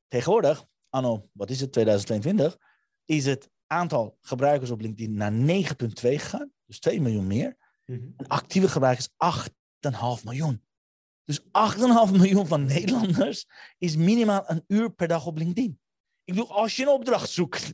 Tegenwoordig, 0.07 0.65
anno, 0.89 1.29
wat 1.31 1.49
is 1.49 1.61
het, 1.61 1.71
2022, 1.71 2.57
is 3.05 3.25
het 3.25 3.49
aantal 3.67 4.17
gebruikers 4.21 4.71
op 4.71 4.81
LinkedIn 4.81 5.13
naar 5.13 5.31
9,2 5.31 5.39
gegaan. 5.93 6.51
Dus 6.65 6.79
2 6.79 7.01
miljoen 7.01 7.27
meer. 7.27 7.57
Mhm. 7.85 8.07
En 8.17 8.27
actieve 8.27 8.67
gebruikers 8.67 9.09
8,5 9.17 10.23
miljoen. 10.23 10.65
Dus 11.27 11.41
8,5 11.41 12.11
miljoen 12.11 12.47
van 12.47 12.65
Nederlanders 12.65 13.47
is 13.77 13.95
minimaal 13.95 14.43
een 14.45 14.63
uur 14.67 14.91
per 14.91 15.07
dag 15.07 15.25
op 15.25 15.37
LinkedIn. 15.37 15.79
Ik 16.23 16.33
bedoel, 16.33 16.51
als 16.51 16.75
je 16.75 16.81
een 16.81 16.89
opdracht 16.89 17.29
zoekt, 17.29 17.73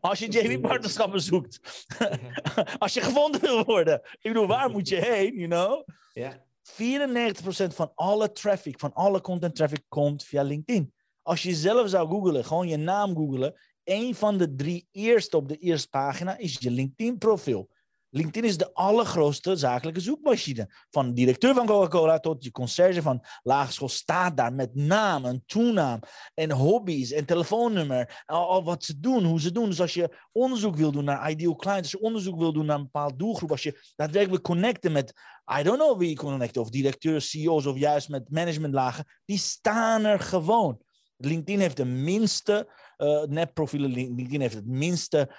als 0.00 0.18
je 0.18 0.28
JV-partnerschappen 0.28 1.20
zoekt, 1.20 1.84
als 2.78 2.94
je 2.94 3.00
gevonden 3.00 3.40
wil 3.40 3.64
worden, 3.64 4.00
ik 4.04 4.32
bedoel, 4.32 4.46
waar 4.46 4.70
moet 4.70 4.88
je 4.88 4.96
heen, 4.96 5.34
you 5.34 5.48
know? 5.48 5.88
Ja. 6.12 6.44
94% 6.72 7.74
van 7.74 7.92
alle 7.94 8.32
traffic, 8.32 8.78
van 8.78 8.92
alle 8.92 9.20
content 9.20 9.56
traffic 9.56 9.82
komt 9.88 10.24
via 10.24 10.42
LinkedIn. 10.42 10.94
Als 11.22 11.42
je 11.42 11.54
zelf 11.54 11.88
zou 11.88 12.08
googlen, 12.08 12.44
gewoon 12.44 12.68
je 12.68 12.76
naam 12.76 13.16
googlen, 13.16 13.60
een 13.84 14.14
van 14.14 14.38
de 14.38 14.54
drie 14.54 14.88
eerste 14.90 15.36
op 15.36 15.48
de 15.48 15.56
eerste 15.56 15.88
pagina 15.88 16.36
is 16.36 16.56
je 16.60 16.70
LinkedIn-profiel. 16.70 17.68
LinkedIn 18.14 18.44
is 18.44 18.56
de 18.56 18.74
allergrootste 18.74 19.56
zakelijke 19.56 20.00
zoekmachine. 20.00 20.68
Van 20.90 21.14
directeur 21.14 21.54
van 21.54 21.66
Coca-Cola 21.66 22.18
tot 22.18 22.44
je 22.44 22.50
conciërge 22.50 23.02
van 23.02 23.24
lagerschool 23.42 23.88
staat 23.88 24.36
daar 24.36 24.52
met 24.52 24.74
naam 24.74 25.24
en 25.24 25.42
toenaam 25.46 26.00
en 26.34 26.50
hobby's 26.50 27.12
en 27.12 27.24
telefoonnummer. 27.24 28.22
Al, 28.26 28.64
wat 28.64 28.84
ze 28.84 29.00
doen, 29.00 29.24
hoe 29.24 29.40
ze 29.40 29.52
doen. 29.52 29.68
Dus 29.68 29.80
als 29.80 29.94
je 29.94 30.16
onderzoek 30.32 30.76
wil 30.76 30.92
doen 30.92 31.04
naar 31.04 31.30
ideal 31.30 31.56
clients, 31.56 31.82
als 31.82 32.00
je 32.00 32.06
onderzoek 32.06 32.38
wil 32.38 32.52
doen 32.52 32.66
naar 32.66 32.76
een 32.76 32.82
bepaalde 32.82 33.16
doelgroep, 33.16 33.50
als 33.50 33.62
je 33.62 33.92
daadwerkelijk 33.96 34.42
connecten 34.42 34.92
met, 34.92 35.12
I 35.58 35.62
don't 35.62 35.78
know 35.78 35.98
wie 35.98 36.08
je 36.08 36.16
connecten, 36.16 36.62
of 36.62 36.70
directeurs, 36.70 37.30
CEO's 37.30 37.66
of 37.66 37.78
juist 37.78 38.08
met 38.08 38.30
managementlagen, 38.30 39.04
die 39.24 39.38
staan 39.38 40.04
er 40.04 40.20
gewoon. 40.20 40.80
LinkedIn 41.16 41.60
heeft 41.60 41.76
de 41.76 41.84
minste 41.84 42.68
uh, 42.98 43.22
netprofielen, 43.22 43.90
LinkedIn 43.90 44.40
heeft 44.40 44.54
het 44.54 44.66
minste 44.66 45.34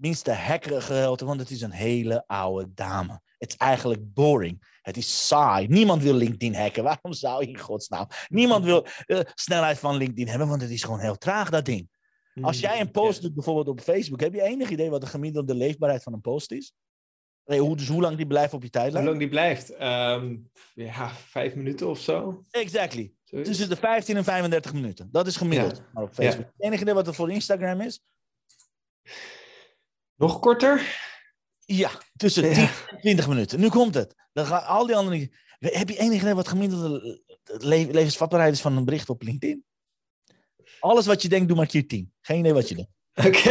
minste 0.00 0.32
hackergedeelte, 0.32 1.24
want 1.24 1.40
het 1.40 1.50
is 1.50 1.60
een 1.60 1.70
hele 1.70 2.24
oude 2.26 2.74
dame. 2.74 3.20
Het 3.38 3.50
is 3.50 3.56
eigenlijk 3.56 4.14
boring. 4.14 4.78
Het 4.82 4.96
is 4.96 5.26
saai. 5.26 5.66
Niemand 5.66 6.02
wil 6.02 6.14
LinkedIn 6.14 6.54
hacken. 6.54 6.84
Waarom 6.90 7.12
zou 7.12 7.42
je 7.42 7.48
in 7.48 7.58
godsnaam? 7.58 8.06
Niemand 8.28 8.64
wil 8.64 8.86
uh, 9.06 9.20
snelheid 9.34 9.78
van 9.78 9.96
LinkedIn 9.96 10.28
hebben, 10.28 10.48
want 10.48 10.62
het 10.62 10.70
is 10.70 10.82
gewoon 10.82 11.00
heel 11.00 11.16
traag, 11.16 11.50
dat 11.50 11.64
ding. 11.64 11.88
Als 12.40 12.60
hmm, 12.60 12.70
jij 12.70 12.80
een 12.80 12.90
post 12.90 13.22
doet, 13.22 13.34
bijvoorbeeld 13.34 13.68
op 13.68 13.80
Facebook, 13.80 14.20
heb 14.20 14.34
je 14.34 14.42
enig 14.42 14.70
idee 14.70 14.90
wat 14.90 15.00
de 15.00 15.06
gemiddelde 15.06 15.54
leefbaarheid 15.54 16.02
van 16.02 16.12
een 16.12 16.20
post 16.20 16.52
is? 16.52 16.72
hoe, 17.44 17.76
dus 17.76 17.88
hoe 17.88 18.00
lang 18.00 18.16
die 18.16 18.26
blijft 18.26 18.54
op 18.54 18.62
je 18.62 18.70
tijdlijn? 18.70 19.04
Hoe 19.04 19.04
lang 19.04 19.18
die 19.18 19.28
blijft? 19.28 19.82
Um, 19.82 20.50
ja, 20.74 21.10
vijf 21.10 21.54
minuten 21.54 21.88
of 21.88 22.00
zo. 22.00 22.44
Exactly. 22.50 23.12
Tussen 23.24 23.68
de 23.68 23.76
15 23.76 24.16
en 24.16 24.24
35 24.24 24.72
minuten. 24.72 25.08
Dat 25.12 25.26
is 25.26 25.36
gemiddeld 25.36 25.82
ja. 25.94 26.02
op 26.02 26.14
Facebook. 26.14 26.52
Ja. 26.56 26.66
Enig 26.66 26.80
idee 26.80 26.94
wat 26.94 27.06
het 27.06 27.14
voor 27.14 27.30
Instagram 27.30 27.80
is? 27.80 28.00
Nog 30.20 30.38
korter? 30.38 30.98
Ja, 31.64 31.90
tussen 32.16 32.52
10 32.52 32.68
en 32.90 32.98
20 33.00 33.28
minuten. 33.28 33.60
Nu 33.60 33.68
komt 33.68 33.94
het. 33.94 34.14
Dan 34.32 34.46
gaan 34.46 34.64
al 34.64 34.86
die 34.86 34.96
andere. 34.96 35.30
Heb 35.58 35.88
je 35.88 35.98
enig 35.98 36.20
idee 36.20 36.34
wat 36.34 36.48
gemiddelde 36.48 37.20
levensvatbaarheid 37.90 38.52
is 38.52 38.60
van 38.60 38.76
een 38.76 38.84
bericht 38.84 39.08
op 39.08 39.22
LinkedIn? 39.22 39.64
Alles 40.80 41.06
wat 41.06 41.22
je 41.22 41.28
denkt, 41.28 41.48
doe 41.48 41.56
maar 41.56 41.66
keer 41.66 41.86
10. 41.86 42.12
Geen 42.20 42.38
idee 42.38 42.52
wat 42.52 42.68
je 42.68 42.74
doet. 42.74 42.88
Oké. 43.26 43.50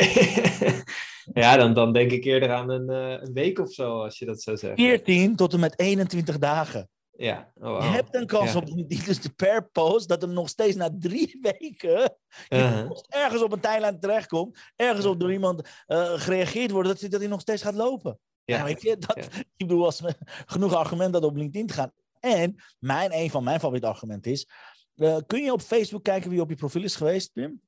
ja, 1.42 1.58
dan, 1.58 1.74
dan 1.74 1.94
denk 1.94 2.12
ik 2.12 2.24
eerder 2.24 2.52
aan 2.52 2.70
een, 2.70 2.90
uh, 2.90 3.22
een 3.22 3.34
week 3.34 3.60
of 3.60 3.72
zo, 3.72 4.04
als 4.04 4.20
je 4.20 4.26
dat 4.26 4.42
zou 4.42 4.58
zeggen. 4.58 4.78
Keer 4.78 5.04
10 5.04 5.36
tot 5.36 5.54
en 5.54 5.60
met 5.60 5.80
21 5.80 6.38
dagen. 6.38 6.90
Ja. 7.20 7.52
Oh, 7.56 7.84
Je 7.84 7.90
hebt 7.90 8.16
een 8.16 8.26
kans 8.26 8.56
op 8.56 8.66
die 8.66 9.04
dus 9.04 9.20
per 9.36 9.70
post 9.70 10.08
dat 10.08 10.24
er 10.24 10.30
nog 10.30 10.50
steeds 10.50 10.76
na 10.76 10.90
drie 11.00 11.40
weken 11.60 12.16
uh-huh. 12.50 12.92
ergens 13.08 13.42
op 13.42 13.52
een 13.52 13.60
tijdlijn 13.60 14.00
terechtkomt, 14.00 14.60
ergens 14.76 15.06
op 15.06 15.20
door 15.20 15.32
iemand 15.32 15.62
uh, 15.88 16.14
gereageerd 16.14 16.72
wordt, 16.72 16.88
dat, 16.88 17.12
dat 17.12 17.20
hij 17.20 17.30
nog 17.30 17.42
steeds 17.42 17.62
gaat 17.62 17.76
lopen. 17.76 18.20
Ja. 18.44 18.64
weet 18.64 18.82
je, 18.82 18.98
dat, 18.98 19.18
Ik 19.36 19.68
bedoel, 19.68 19.86
als 19.86 20.02
genoeg 20.54 20.76
argument 20.76 21.14
dat 21.14 21.24
op 21.24 21.36
LinkedIn 21.36 21.68
te 21.68 21.74
gaan. 21.74 21.92
En 22.20 22.56
mijn, 22.80 23.14
een 23.14 23.30
van 23.30 23.44
mijn 23.44 23.60
favoriete 23.60 23.88
argumenten 23.88 24.32
is, 24.32 24.48
uh, 24.96 25.18
kun 25.28 25.44
je 25.44 25.52
op 25.52 25.62
Facebook 25.62 26.04
kijken 26.04 26.30
wie 26.30 26.42
op 26.42 26.50
je 26.50 26.56
profiel 26.56 26.84
is 26.84 26.96
geweest, 26.96 27.34
Pim? 27.34 27.62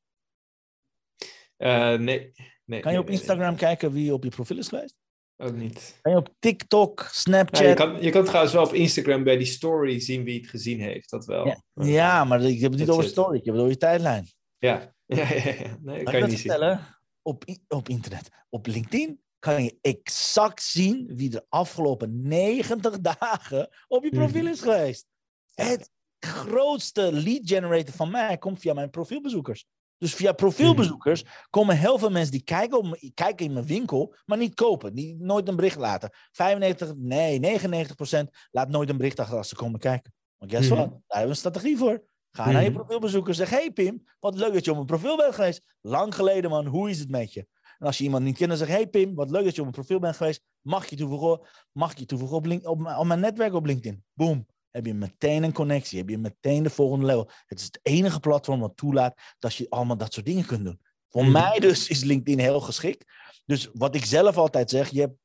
Uh, 1.58 1.94
nee. 1.94 2.32
nee. 2.66 2.80
Kan 2.80 2.94
je 2.94 3.00
op 3.00 3.10
Instagram 3.10 3.56
kijken 3.56 3.92
wie 3.92 4.14
op 4.14 4.24
je 4.24 4.30
profiel 4.30 4.58
is 4.58 4.68
geweest? 4.68 4.96
Ook 5.42 5.56
niet. 5.56 6.00
En 6.02 6.16
op 6.16 6.34
TikTok, 6.40 7.10
Snapchat. 7.12 7.60
Ja, 7.60 7.70
je, 7.70 7.76
kan, 7.76 8.02
je 8.02 8.10
kan 8.10 8.26
trouwens 8.26 8.54
wel 8.54 8.64
op 8.64 8.74
Instagram 8.74 9.24
bij 9.24 9.38
die 9.38 9.48
story 9.48 10.00
zien 10.00 10.24
wie 10.24 10.40
het 10.40 10.50
gezien 10.50 10.80
heeft. 10.80 11.10
Dat 11.10 11.26
wel. 11.26 11.46
Ja, 11.46 11.62
ja 11.74 12.24
maar 12.24 12.42
ik 12.42 12.60
heb 12.60 12.72
het 12.72 12.80
niet 12.80 12.90
over 12.90 13.04
story. 13.04 13.38
Ik 13.38 13.46
heb 13.46 13.54
het 13.54 13.64
over 13.64 13.74
je 13.74 13.80
tijdlijn. 13.80 14.28
Ja, 14.58 14.94
ja, 15.06 15.34
ja, 15.34 15.54
ja. 15.54 15.78
Nee, 15.82 16.04
kan, 16.04 16.20
je 16.20 16.26
niet 16.26 16.40
vertellen? 16.40 16.78
Zien. 16.78 16.96
Op, 17.22 17.44
op 17.68 17.90
internet. 17.90 18.30
Op 18.50 18.68
LinkedIn 18.68 19.22
kan 19.40 19.64
je 19.64 19.78
exact 19.82 20.64
zien 20.64 21.12
wie 21.16 21.30
de 21.30 21.46
afgelopen 21.50 22.28
90 22.28 23.00
dagen 23.00 23.70
op 23.88 24.04
je 24.04 24.10
mhm. 24.10 24.20
profiel 24.20 24.48
is 24.48 24.62
geweest. 24.62 25.06
Het 25.54 25.92
grootste 26.20 27.12
lead 27.14 27.42
generator 27.44 27.94
van 27.94 28.12
mij 28.12 28.38
komt 28.38 28.60
via 28.60 28.74
mijn 28.74 28.90
profielbezoekers. 28.90 29.66
Dus 30.02 30.16
via 30.16 30.32
profielbezoekers 30.32 31.24
komen 31.50 31.78
heel 31.78 31.98
veel 32.00 32.10
mensen 32.10 32.32
die 32.32 32.44
kijken, 32.44 32.78
op, 32.78 32.98
kijken 33.14 33.46
in 33.46 33.54
mijn 33.54 33.66
winkel, 33.66 34.16
maar 34.26 34.38
niet 34.38 34.54
kopen. 34.54 34.94
Die 34.94 35.16
nooit 35.20 35.48
een 35.48 35.56
bericht 35.56 35.78
laten. 35.78 36.10
95, 36.32 36.94
nee, 36.96 37.40
99 37.40 37.96
procent 37.96 38.30
laat 38.52 38.70
nooit 38.70 38.90
een 38.90 38.98
bericht 38.98 39.20
achter 39.20 39.38
als 39.38 39.50
ze 39.50 39.56
komen 39.56 39.80
kijken. 39.80 40.14
Want 40.38 40.52
guess 40.52 40.70
mm 40.70 40.76
what? 40.76 40.90
Daar 40.90 41.00
hebben 41.08 41.24
we 41.24 41.30
een 41.30 41.36
strategie 41.36 41.78
voor. 41.78 42.04
Ga 42.32 42.52
naar 42.52 42.64
je 42.64 42.70
mhm. 42.70 42.78
profielbezoeker. 42.78 43.34
Zeg, 43.34 43.50
hey 43.50 43.72
Pim, 43.72 44.04
wat 44.20 44.36
leuk 44.36 44.54
dat 44.54 44.66
je 44.66 44.70
op 44.70 44.76
mijn 44.76 44.88
profiel 44.88 45.18
bent 45.18 45.36
geweest. 45.36 45.62
Lang 45.82 46.16
geleden 46.16 46.50
man, 46.50 46.66
hoe 46.66 46.90
is 46.90 47.00
het 47.00 47.10
met 47.10 47.34
je? 47.34 47.48
En 47.78 47.88
als 47.88 47.98
je 47.98 48.04
iemand 48.04 48.24
niet 48.24 48.38
kent, 48.38 48.50
dan 48.50 48.58
zeg 48.58 48.68
hey 48.68 48.88
Pim, 48.88 49.16
wat 49.16 49.32
leuk 49.32 49.44
dat 49.44 49.56
je 49.56 49.62
op 49.62 49.68
mijn 49.68 49.86
profiel 49.86 50.00
bent 50.00 50.16
geweest. 50.16 50.42
Mag 50.62 50.90
je 50.90 50.96
toevoegen, 50.96 51.48
mag 51.72 51.98
je 51.98 52.06
toevoegen 52.06 52.38
op, 52.38 52.46
link, 52.46 52.68
op, 52.68 52.96
op 52.98 53.06
mijn 53.06 53.20
netwerk 53.20 53.54
op 53.54 53.66
LinkedIn? 53.66 54.04
Boom 54.14 54.46
heb 54.72 54.86
je 54.86 54.94
meteen 54.94 55.44
een 55.44 55.54
connectie, 55.54 55.98
heb 55.98 56.10
je 56.10 56.18
meteen 56.18 56.64
de 56.64 56.70
volgende 56.70 57.06
level. 57.06 57.30
Het 57.46 57.60
is 57.60 57.66
het 57.66 57.80
enige 57.82 58.20
platform 58.20 58.60
wat 58.60 58.78
toelaat 58.78 59.22
dat 59.40 59.56
je 59.56 59.70
allemaal 59.70 59.98
dat 59.98 60.14
soort 60.14 60.26
dingen 60.26 60.46
kunt 60.46 60.64
doen. 60.64 60.80
Voor 61.10 61.24
mhm. 61.24 61.32
mij 61.32 61.60
dus 61.60 61.88
is 61.88 62.04
LinkedIn 62.04 62.40
heel 62.40 62.60
geschikt. 62.60 63.06
Dus 63.46 63.70
wat 63.74 63.96
ik 63.96 64.06
zelf 64.06 64.38
altijd 64.38 64.70
zeg, 64.70 64.90
je 64.90 65.00
hebt 65.00 65.16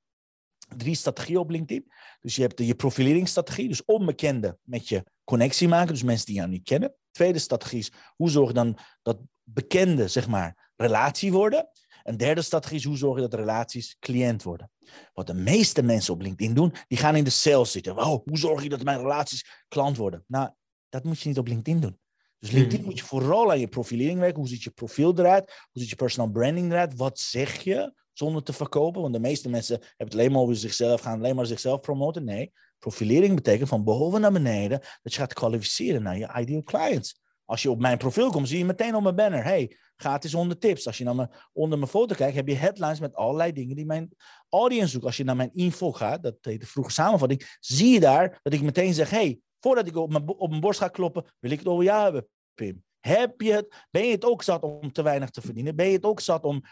drie 0.77 0.95
strategieën 0.95 1.39
op 1.39 1.51
LinkedIn. 1.51 1.93
Dus 2.21 2.37
je 2.37 2.43
hebt 2.43 2.57
de, 2.57 2.67
je 2.67 2.75
profileringsstrategie, 2.75 3.69
dus 3.69 3.85
onbekende 3.85 4.59
met 4.63 4.89
je 4.89 5.05
connectie 5.25 5.69
maken, 5.69 5.93
dus 5.93 6.03
mensen 6.03 6.27
die 6.27 6.41
je 6.41 6.47
niet 6.47 6.65
kennen. 6.65 6.95
Tweede 7.11 7.39
strategie 7.39 7.79
is, 7.79 7.93
hoe 8.17 8.31
zorg 8.31 8.49
je 8.49 8.55
dan 8.55 8.79
dat 9.03 9.19
bekende, 9.43 10.09
zeg 10.09 10.29
maar, 10.29 10.73
relatie 10.77 11.33
worden. 11.33 11.69
Een 12.07 12.17
derde 12.17 12.43
strategie 12.43 12.79
is, 12.79 12.85
hoe 12.85 12.97
zorg 12.97 13.15
je 13.17 13.29
dat 13.29 13.35
relaties 13.35 13.97
cliënt 14.01 14.43
worden. 14.43 14.71
Wat 15.15 15.27
de 15.27 15.35
meeste 15.35 15.83
mensen 15.83 16.15
op 16.15 16.21
LinkedIn 16.21 16.55
doen, 16.55 16.73
die 16.89 16.99
gaan 16.99 17.17
in 17.17 17.25
de 17.25 17.31
sales 17.31 17.73
zitten. 17.73 17.95
Wow, 17.95 18.27
hoe 18.29 18.39
zorg 18.39 18.63
je 18.63 18.69
dat 18.69 18.83
mijn 18.83 18.99
relaties 18.99 19.65
klant 19.69 19.97
worden? 19.97 20.25
Nou, 20.27 20.51
dat 20.89 21.05
moet 21.05 21.21
je 21.21 21.29
niet 21.29 21.39
op 21.39 21.47
LinkedIn 21.47 21.81
doen. 21.81 21.99
Dus 22.39 22.51
LinkedIn 22.51 22.79
hmm. 22.79 22.89
moet 22.89 22.99
je 22.99 23.05
vooral 23.05 23.51
aan 23.51 23.61
je 23.61 23.69
profilering 23.69 24.19
werken. 24.19 24.39
Hoe 24.39 24.49
ziet 24.49 24.63
je 24.63 24.71
profiel 24.71 25.19
eruit? 25.19 25.45
Hoe 25.73 25.83
ziet 25.83 25.91
je 25.91 25.97
personal 25.97 26.31
branding 26.31 26.71
eruit? 26.71 26.97
Wat 26.97 27.19
zeg 27.19 27.61
je 27.61 27.95
zonder 28.13 28.43
te 28.43 28.53
verkopen? 28.53 29.01
Want 29.01 29.15
de 29.15 29.21
meeste 29.21 29.49
mensen 29.49 29.79
hebben 29.79 30.07
het 30.07 30.15
alleen 30.15 30.33
maar 30.33 30.41
over 30.41 30.57
zichzelf, 30.57 31.01
gaan 31.01 31.19
alleen 31.19 31.37
maar 31.37 31.47
zichzelf 31.47 31.81
promoten. 31.81 32.25
Nee, 32.25 32.53
profilering 32.79 33.35
betekent 33.35 33.69
van 33.69 33.85
boven 33.85 34.21
naar 34.21 34.33
beneden 34.33 34.81
dat 35.03 35.13
je 35.13 35.19
gaat 35.19 35.33
kwalificeren 35.33 36.03
naar 36.03 36.19
je 36.19 36.35
ideal 36.39 36.63
clients. 36.63 37.21
Als 37.47 37.63
je 37.63 37.71
op 37.71 37.81
mijn 37.81 37.99
profiel 37.99 38.31
komt, 38.31 38.49
zie 38.49 38.59
je 38.59 38.65
meteen 38.65 38.95
op 38.95 39.03
mijn 39.03 39.15
banner. 39.15 39.45
Hey, 39.45 39.77
gratis 39.97 40.33
100 40.33 40.61
tips. 40.61 40.87
Als 40.87 40.99
je 40.99 41.05
naar 41.05 41.49
onder 41.53 41.79
mijn 41.79 41.91
foto 41.91 42.15
kijkt, 42.15 42.37
heb 42.37 42.49
je 42.49 42.55
headlines 42.55 43.01
met 43.01 43.15
allerlei 43.15 43.53
dingen 43.53 43.77
die 43.77 43.87
mijn 43.87 44.11
audience 44.49 44.89
zoekt. 44.89 45.05
Als 45.05 45.17
je 45.17 45.25
naar 45.25 45.37
mijn 45.37 45.55
info 45.55 45.93
gaat, 45.93 46.23
dat 46.23 46.37
heet 46.41 46.61
de 46.61 46.67
vroege 46.67 46.91
samenvatting, 46.91 47.57
zie 47.61 47.93
je 47.93 48.01
daar 48.01 48.41
dat 48.43 48.53
ik 48.53 48.63
meteen 48.63 48.95
zeg: 48.95 49.11
hey, 49.11 49.41
voordat 49.61 49.87
ik 49.87 49.97
op 49.97 50.11
mijn, 50.11 50.29
op 50.29 50.49
mijn 50.49 50.61
borst 50.61 50.81
ga 50.81 50.89
kloppen, 50.89 51.25
wil 51.39 51.51
ik 51.51 51.59
het 51.59 51.69
over 51.69 51.85
jou 51.85 52.03
hebben, 52.03 52.29
Pim. 52.55 52.85
Heb 53.01 53.41
je 53.41 53.53
het, 53.53 53.87
ben 53.91 54.05
je 54.05 54.13
het 54.13 54.25
ook 54.25 54.43
zat 54.43 54.63
om 54.63 54.93
te 54.93 55.03
weinig 55.03 55.31
te 55.31 55.41
verdienen? 55.41 55.77
Ben 55.77 55.87
je 55.87 55.93
het 55.93 56.05
ook 56.05 56.21
zat 56.21 56.45
om 56.45 56.63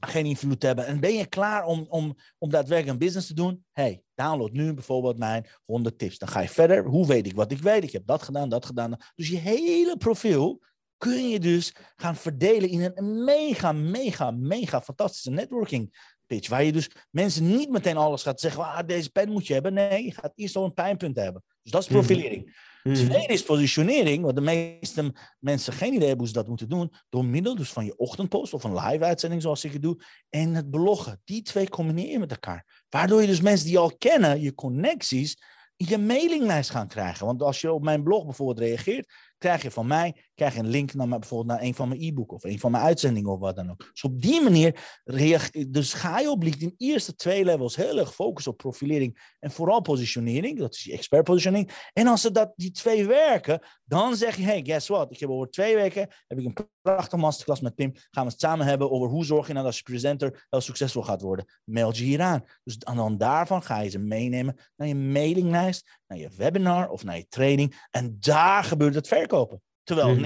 geen 0.00 0.26
invloed 0.26 0.62
hebben? 0.62 0.86
En 0.86 1.00
ben 1.00 1.14
je 1.14 1.26
klaar 1.26 1.64
om, 1.64 1.86
om, 1.88 2.16
om 2.38 2.50
daadwerkelijk 2.50 2.92
een 2.92 3.06
business 3.06 3.26
te 3.26 3.34
doen? 3.34 3.64
Hey, 3.72 4.02
download 4.14 4.52
nu 4.52 4.74
bijvoorbeeld 4.74 5.18
mijn 5.18 5.46
100 5.64 5.98
tips. 5.98 6.18
Dan 6.18 6.28
ga 6.28 6.40
je 6.40 6.48
verder. 6.48 6.84
Hoe 6.84 7.06
weet 7.06 7.26
ik 7.26 7.34
wat 7.34 7.52
ik 7.52 7.58
weet? 7.58 7.82
Ik 7.82 7.92
heb 7.92 8.06
dat 8.06 8.22
gedaan, 8.22 8.48
dat 8.48 8.66
gedaan. 8.66 8.96
Dus 9.14 9.28
je 9.28 9.36
hele 9.36 9.96
profiel 9.96 10.62
kun 10.96 11.28
je 11.28 11.40
dus 11.40 11.74
gaan 11.96 12.16
verdelen 12.16 12.68
in 12.68 12.92
een 12.94 13.24
mega, 13.24 13.72
mega, 13.72 14.30
mega 14.30 14.82
fantastische 14.82 15.30
networking 15.30 16.14
pitch. 16.26 16.48
Waar 16.48 16.64
je 16.64 16.72
dus 16.72 16.90
mensen 17.10 17.46
niet 17.46 17.70
meteen 17.70 17.96
alles 17.96 18.22
gaat 18.22 18.40
zeggen, 18.40 18.62
ah, 18.62 18.86
deze 18.86 19.10
pen 19.10 19.30
moet 19.30 19.46
je 19.46 19.52
hebben. 19.52 19.74
Nee, 19.74 20.04
je 20.04 20.12
gaat 20.12 20.32
eerst 20.34 20.56
al 20.56 20.64
een 20.64 20.74
pijnpunt 20.74 21.16
hebben. 21.16 21.44
Dus 21.62 21.72
dat 21.72 21.82
is 21.82 21.88
mhm. 21.88 21.98
profilering. 21.98 22.56
Mm. 22.82 22.94
Tweede 22.94 23.32
is 23.32 23.42
positionering, 23.42 24.24
wat 24.24 24.34
de 24.34 24.40
meeste 24.40 25.14
mensen 25.38 25.72
geen 25.72 25.92
idee 25.92 26.08
hebben 26.08 26.18
hoe 26.18 26.26
ze 26.26 26.32
dat 26.32 26.48
moeten 26.48 26.68
doen. 26.68 26.92
Door 27.08 27.24
middel 27.24 27.56
dus 27.56 27.72
van 27.72 27.84
je 27.84 27.96
ochtendpost 27.96 28.54
of 28.54 28.64
een 28.64 28.74
live 28.74 29.04
uitzending 29.04 29.42
zoals 29.42 29.64
ik 29.64 29.72
het 29.72 29.82
doe. 29.82 30.02
En 30.30 30.54
het 30.54 30.70
bloggen. 30.70 31.20
Die 31.24 31.42
twee 31.42 31.68
combineer 31.68 32.10
je 32.10 32.18
met 32.18 32.30
elkaar. 32.30 32.84
Waardoor 32.88 33.20
je 33.20 33.26
dus 33.26 33.40
mensen 33.40 33.64
die 33.64 33.74
je 33.74 33.80
al 33.80 33.96
kennen, 33.96 34.40
je 34.40 34.54
connecties, 34.54 35.36
je 35.76 35.98
mailinglijst 35.98 36.70
gaan 36.70 36.88
krijgen. 36.88 37.26
Want 37.26 37.42
als 37.42 37.60
je 37.60 37.72
op 37.72 37.82
mijn 37.82 38.02
blog 38.02 38.24
bijvoorbeeld 38.24 38.58
reageert, 38.58 39.14
krijg 39.38 39.62
je 39.62 39.70
van 39.70 39.86
mij 39.86 40.28
krijg 40.34 40.54
je 40.54 40.60
een 40.60 40.68
link 40.68 40.94
naar 40.94 41.08
bijvoorbeeld 41.08 41.58
naar 41.58 41.66
een 41.66 41.74
van 41.74 41.88
mijn 41.88 42.00
e-book 42.00 42.32
of 42.32 42.44
een 42.44 42.58
van 42.58 42.70
mijn 42.70 42.84
uitzendingen 42.84 43.32
of 43.32 43.38
wat 43.38 43.56
dan 43.56 43.70
ook. 43.70 43.90
Dus 43.92 44.02
op 44.02 44.22
die 44.22 44.42
manier 44.42 45.00
dus 45.68 45.92
ga 45.92 46.18
je 46.18 46.30
op 46.30 46.42
LinkedIn 46.42 46.74
eerste 46.76 47.14
twee 47.14 47.44
levels 47.44 47.76
heel 47.76 47.98
erg 47.98 48.14
focussen 48.14 48.52
op 48.52 48.58
profilering 48.58 49.34
en 49.38 49.50
vooral 49.50 49.80
positionering. 49.80 50.58
Dat 50.58 50.74
is 50.74 50.84
je 50.84 50.92
expert 50.92 51.24
positioning. 51.24 51.70
En 51.92 52.06
als 52.06 52.20
ze 52.20 52.30
dat, 52.30 52.52
die 52.56 52.70
twee 52.70 53.06
werken, 53.06 53.60
dan 53.84 54.16
zeg 54.16 54.36
je, 54.36 54.42
hey, 54.42 54.62
guess 54.64 54.88
what? 54.88 55.10
Ik 55.10 55.20
heb 55.20 55.30
over 55.30 55.50
twee 55.50 55.74
weken 55.74 56.08
heb 56.26 56.38
ik 56.38 56.44
een 56.44 56.68
prachtige 56.94 57.16
masterclass 57.16 57.60
met 57.60 57.74
Pim. 57.74 57.92
Gaan 58.10 58.24
we 58.24 58.30
het 58.30 58.40
samen 58.40 58.66
hebben 58.66 58.90
over 58.90 59.08
hoe 59.08 59.24
zorg 59.24 59.46
je 59.46 59.52
nou 59.52 59.64
dat 59.64 59.76
je 59.76 59.82
presenter 59.82 60.46
heel 60.50 60.60
succesvol 60.60 61.02
gaat 61.02 61.20
worden. 61.20 61.44
Meld 61.64 61.98
je 61.98 62.04
hier 62.04 62.20
aan. 62.20 62.44
Dus 62.64 62.78
dan 62.78 63.18
daarvan 63.18 63.62
ga 63.62 63.80
je 63.80 63.90
ze 63.90 63.98
meenemen 63.98 64.56
naar 64.76 64.88
je 64.88 64.94
mailinglijst, 64.94 65.98
naar 66.06 66.18
je 66.18 66.30
webinar 66.36 66.88
of 66.88 67.04
naar 67.04 67.16
je 67.16 67.26
training. 67.28 67.86
En 67.90 68.16
daar 68.20 68.64
gebeurt 68.64 68.94
het 68.94 69.08
verkopen. 69.08 69.62
Terwijl 69.82 70.16
99% 70.16 70.18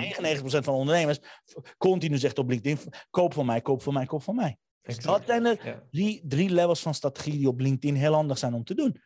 mhm. 0.42 0.62
van 0.62 0.74
ondernemers 0.74 1.18
continu 1.78 2.18
zegt 2.18 2.38
op 2.38 2.48
LinkedIn: 2.48 2.92
koop 3.10 3.34
van 3.34 3.46
mij, 3.46 3.60
koop 3.60 3.82
van 3.82 3.92
mij, 3.92 4.06
koop 4.06 4.22
van 4.22 4.34
mij. 4.34 4.56
Dus 4.82 4.98
dat 4.98 5.22
zijn 5.26 5.42
de 5.42 5.82
drie, 5.90 6.22
drie 6.24 6.50
levels 6.50 6.80
van 6.80 6.94
strategie 6.94 7.38
die 7.38 7.48
op 7.48 7.60
LinkedIn 7.60 7.96
heel 7.96 8.14
handig 8.14 8.38
zijn 8.38 8.54
om 8.54 8.64
te 8.64 8.74
doen. 8.74 9.00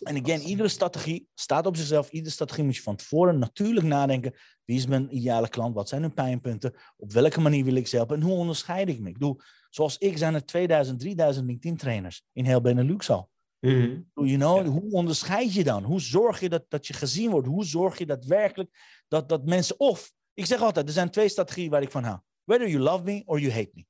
En 0.00 0.22
again, 0.22 0.40
iedere 0.40 0.68
strategie 0.68 1.28
staat 1.34 1.66
op 1.66 1.76
zichzelf. 1.76 2.10
Iedere 2.10 2.32
strategie 2.32 2.64
moet 2.64 2.76
je 2.76 2.82
van 2.82 2.96
tevoren 2.96 3.38
natuurlijk 3.38 3.86
nadenken. 3.86 4.34
Wie 4.64 4.76
is 4.76 4.86
mijn 4.86 5.16
ideale 5.16 5.48
klant? 5.48 5.74
Wat 5.74 5.88
zijn 5.88 6.02
hun 6.02 6.14
pijnpunten? 6.14 6.74
Op 6.96 7.12
welke 7.12 7.40
manier 7.40 7.64
wil 7.64 7.74
ik 7.74 7.86
ze 7.86 7.96
helpen? 7.96 8.16
En 8.16 8.22
hoe 8.22 8.36
onderscheid 8.36 8.88
ik 8.88 9.00
me? 9.00 9.08
Ik 9.08 9.18
doe, 9.18 9.42
zoals 9.70 9.98
ik 9.98 10.18
zijn 10.18 10.34
er 10.34 10.44
2000, 10.44 11.00
3000 11.00 11.46
LinkedIn 11.46 11.76
trainers 11.76 12.24
in 12.32 12.44
heel 12.44 12.60
Benelux 12.60 13.10
al. 13.10 13.30
Mm 13.60 14.08
you 14.14 14.36
know, 14.36 14.66
Hoe 14.66 14.90
onderscheid 14.90 15.54
je 15.54 15.64
dan? 15.64 15.84
Hoe 15.84 16.00
zorg 16.00 16.40
je 16.40 16.48
dat, 16.48 16.64
dat 16.68 16.86
je 16.86 16.92
gezien 16.92 17.30
wordt? 17.30 17.46
Hoe 17.46 17.64
zorg 17.64 17.98
je 17.98 18.06
daadwerkelijk 18.06 18.70
dat, 19.08 19.28
dat 19.28 19.44
mensen... 19.44 19.80
Of, 19.80 20.12
ik 20.34 20.46
zeg 20.46 20.60
altijd, 20.60 20.86
er 20.86 20.92
zijn 20.92 21.10
twee 21.10 21.28
strategieën 21.28 21.70
waar 21.70 21.82
ik 21.82 21.90
van 21.90 22.04
hou. 22.04 22.18
Whether 22.44 22.68
you 22.68 22.82
love 22.82 23.04
me 23.04 23.22
or 23.24 23.40
you 23.40 23.52
hate 23.52 23.70
me. 23.72 23.84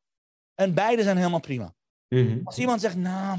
En 0.54 0.74
beide 0.74 1.02
zijn 1.02 1.16
helemaal 1.16 1.40
prima. 1.40 1.74
Mhm. 2.08 2.40
Als 2.44 2.58
iemand 2.58 2.80
zegt, 2.80 2.96
nou, 2.96 3.38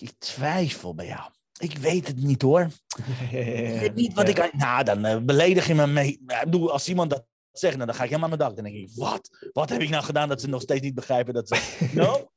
Ik 0.00 0.12
twijfel 0.18 0.94
bij 0.94 1.06
jou. 1.06 1.30
Ik 1.58 1.78
weet 1.78 2.06
het 2.06 2.16
niet 2.16 2.42
hoor. 2.42 2.60
ik 3.30 3.80
weet 3.80 3.94
niet 3.94 4.14
wat 4.14 4.28
ik... 4.28 4.52
Nou, 4.52 4.84
dan 4.84 5.06
uh, 5.06 5.16
beledig 5.16 5.66
je 5.66 5.74
me 5.74 5.86
mee. 5.86 6.24
bedoel, 6.44 6.72
als 6.72 6.88
iemand 6.88 7.10
dat 7.10 7.24
zegt, 7.52 7.74
nou, 7.74 7.86
dan 7.86 7.94
ga 7.94 8.02
ik 8.02 8.08
helemaal 8.08 8.30
aan 8.30 8.38
mijn 8.38 8.48
dak. 8.48 8.62
Dan 8.62 8.72
denk 8.72 8.88
ik, 8.88 8.96
wat? 8.96 9.48
Wat 9.52 9.68
heb 9.68 9.80
ik 9.80 9.88
nou 9.88 10.04
gedaan 10.04 10.28
dat 10.28 10.40
ze 10.40 10.48
nog 10.48 10.62
steeds 10.62 10.80
niet 10.80 10.94
begrijpen 10.94 11.34
dat 11.34 11.48
ze... 11.48 11.56
No? 11.94 12.30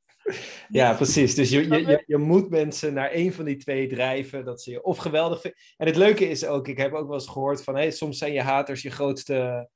Ja, 0.68 0.94
precies. 0.94 1.34
Dus 1.34 1.50
je, 1.50 1.68
je, 1.68 2.02
je, 2.06 2.16
moet 2.16 2.50
mensen 2.50 2.94
naar 2.94 3.10
één 3.10 3.32
van 3.32 3.44
die 3.44 3.56
twee 3.56 3.88
drijven. 3.88 4.44
Dat 4.44 4.62
ze 4.62 4.70
je 4.70 4.84
of 4.84 4.98
geweldig 4.98 5.40
vinden. 5.40 5.60
En 5.76 5.86
het 5.86 5.96
leuke 5.96 6.28
is 6.28 6.44
ook, 6.44 6.68
ik 6.68 6.78
heb 6.78 6.92
ook 6.92 7.06
wel 7.06 7.14
eens 7.14 7.28
gehoord 7.28 7.64
van... 7.64 7.74
Hey, 7.74 7.90
soms 7.90 8.18
zijn 8.18 8.32
je 8.32 8.42
haters 8.42 8.82
je 8.82 8.90
grootste 8.90 9.68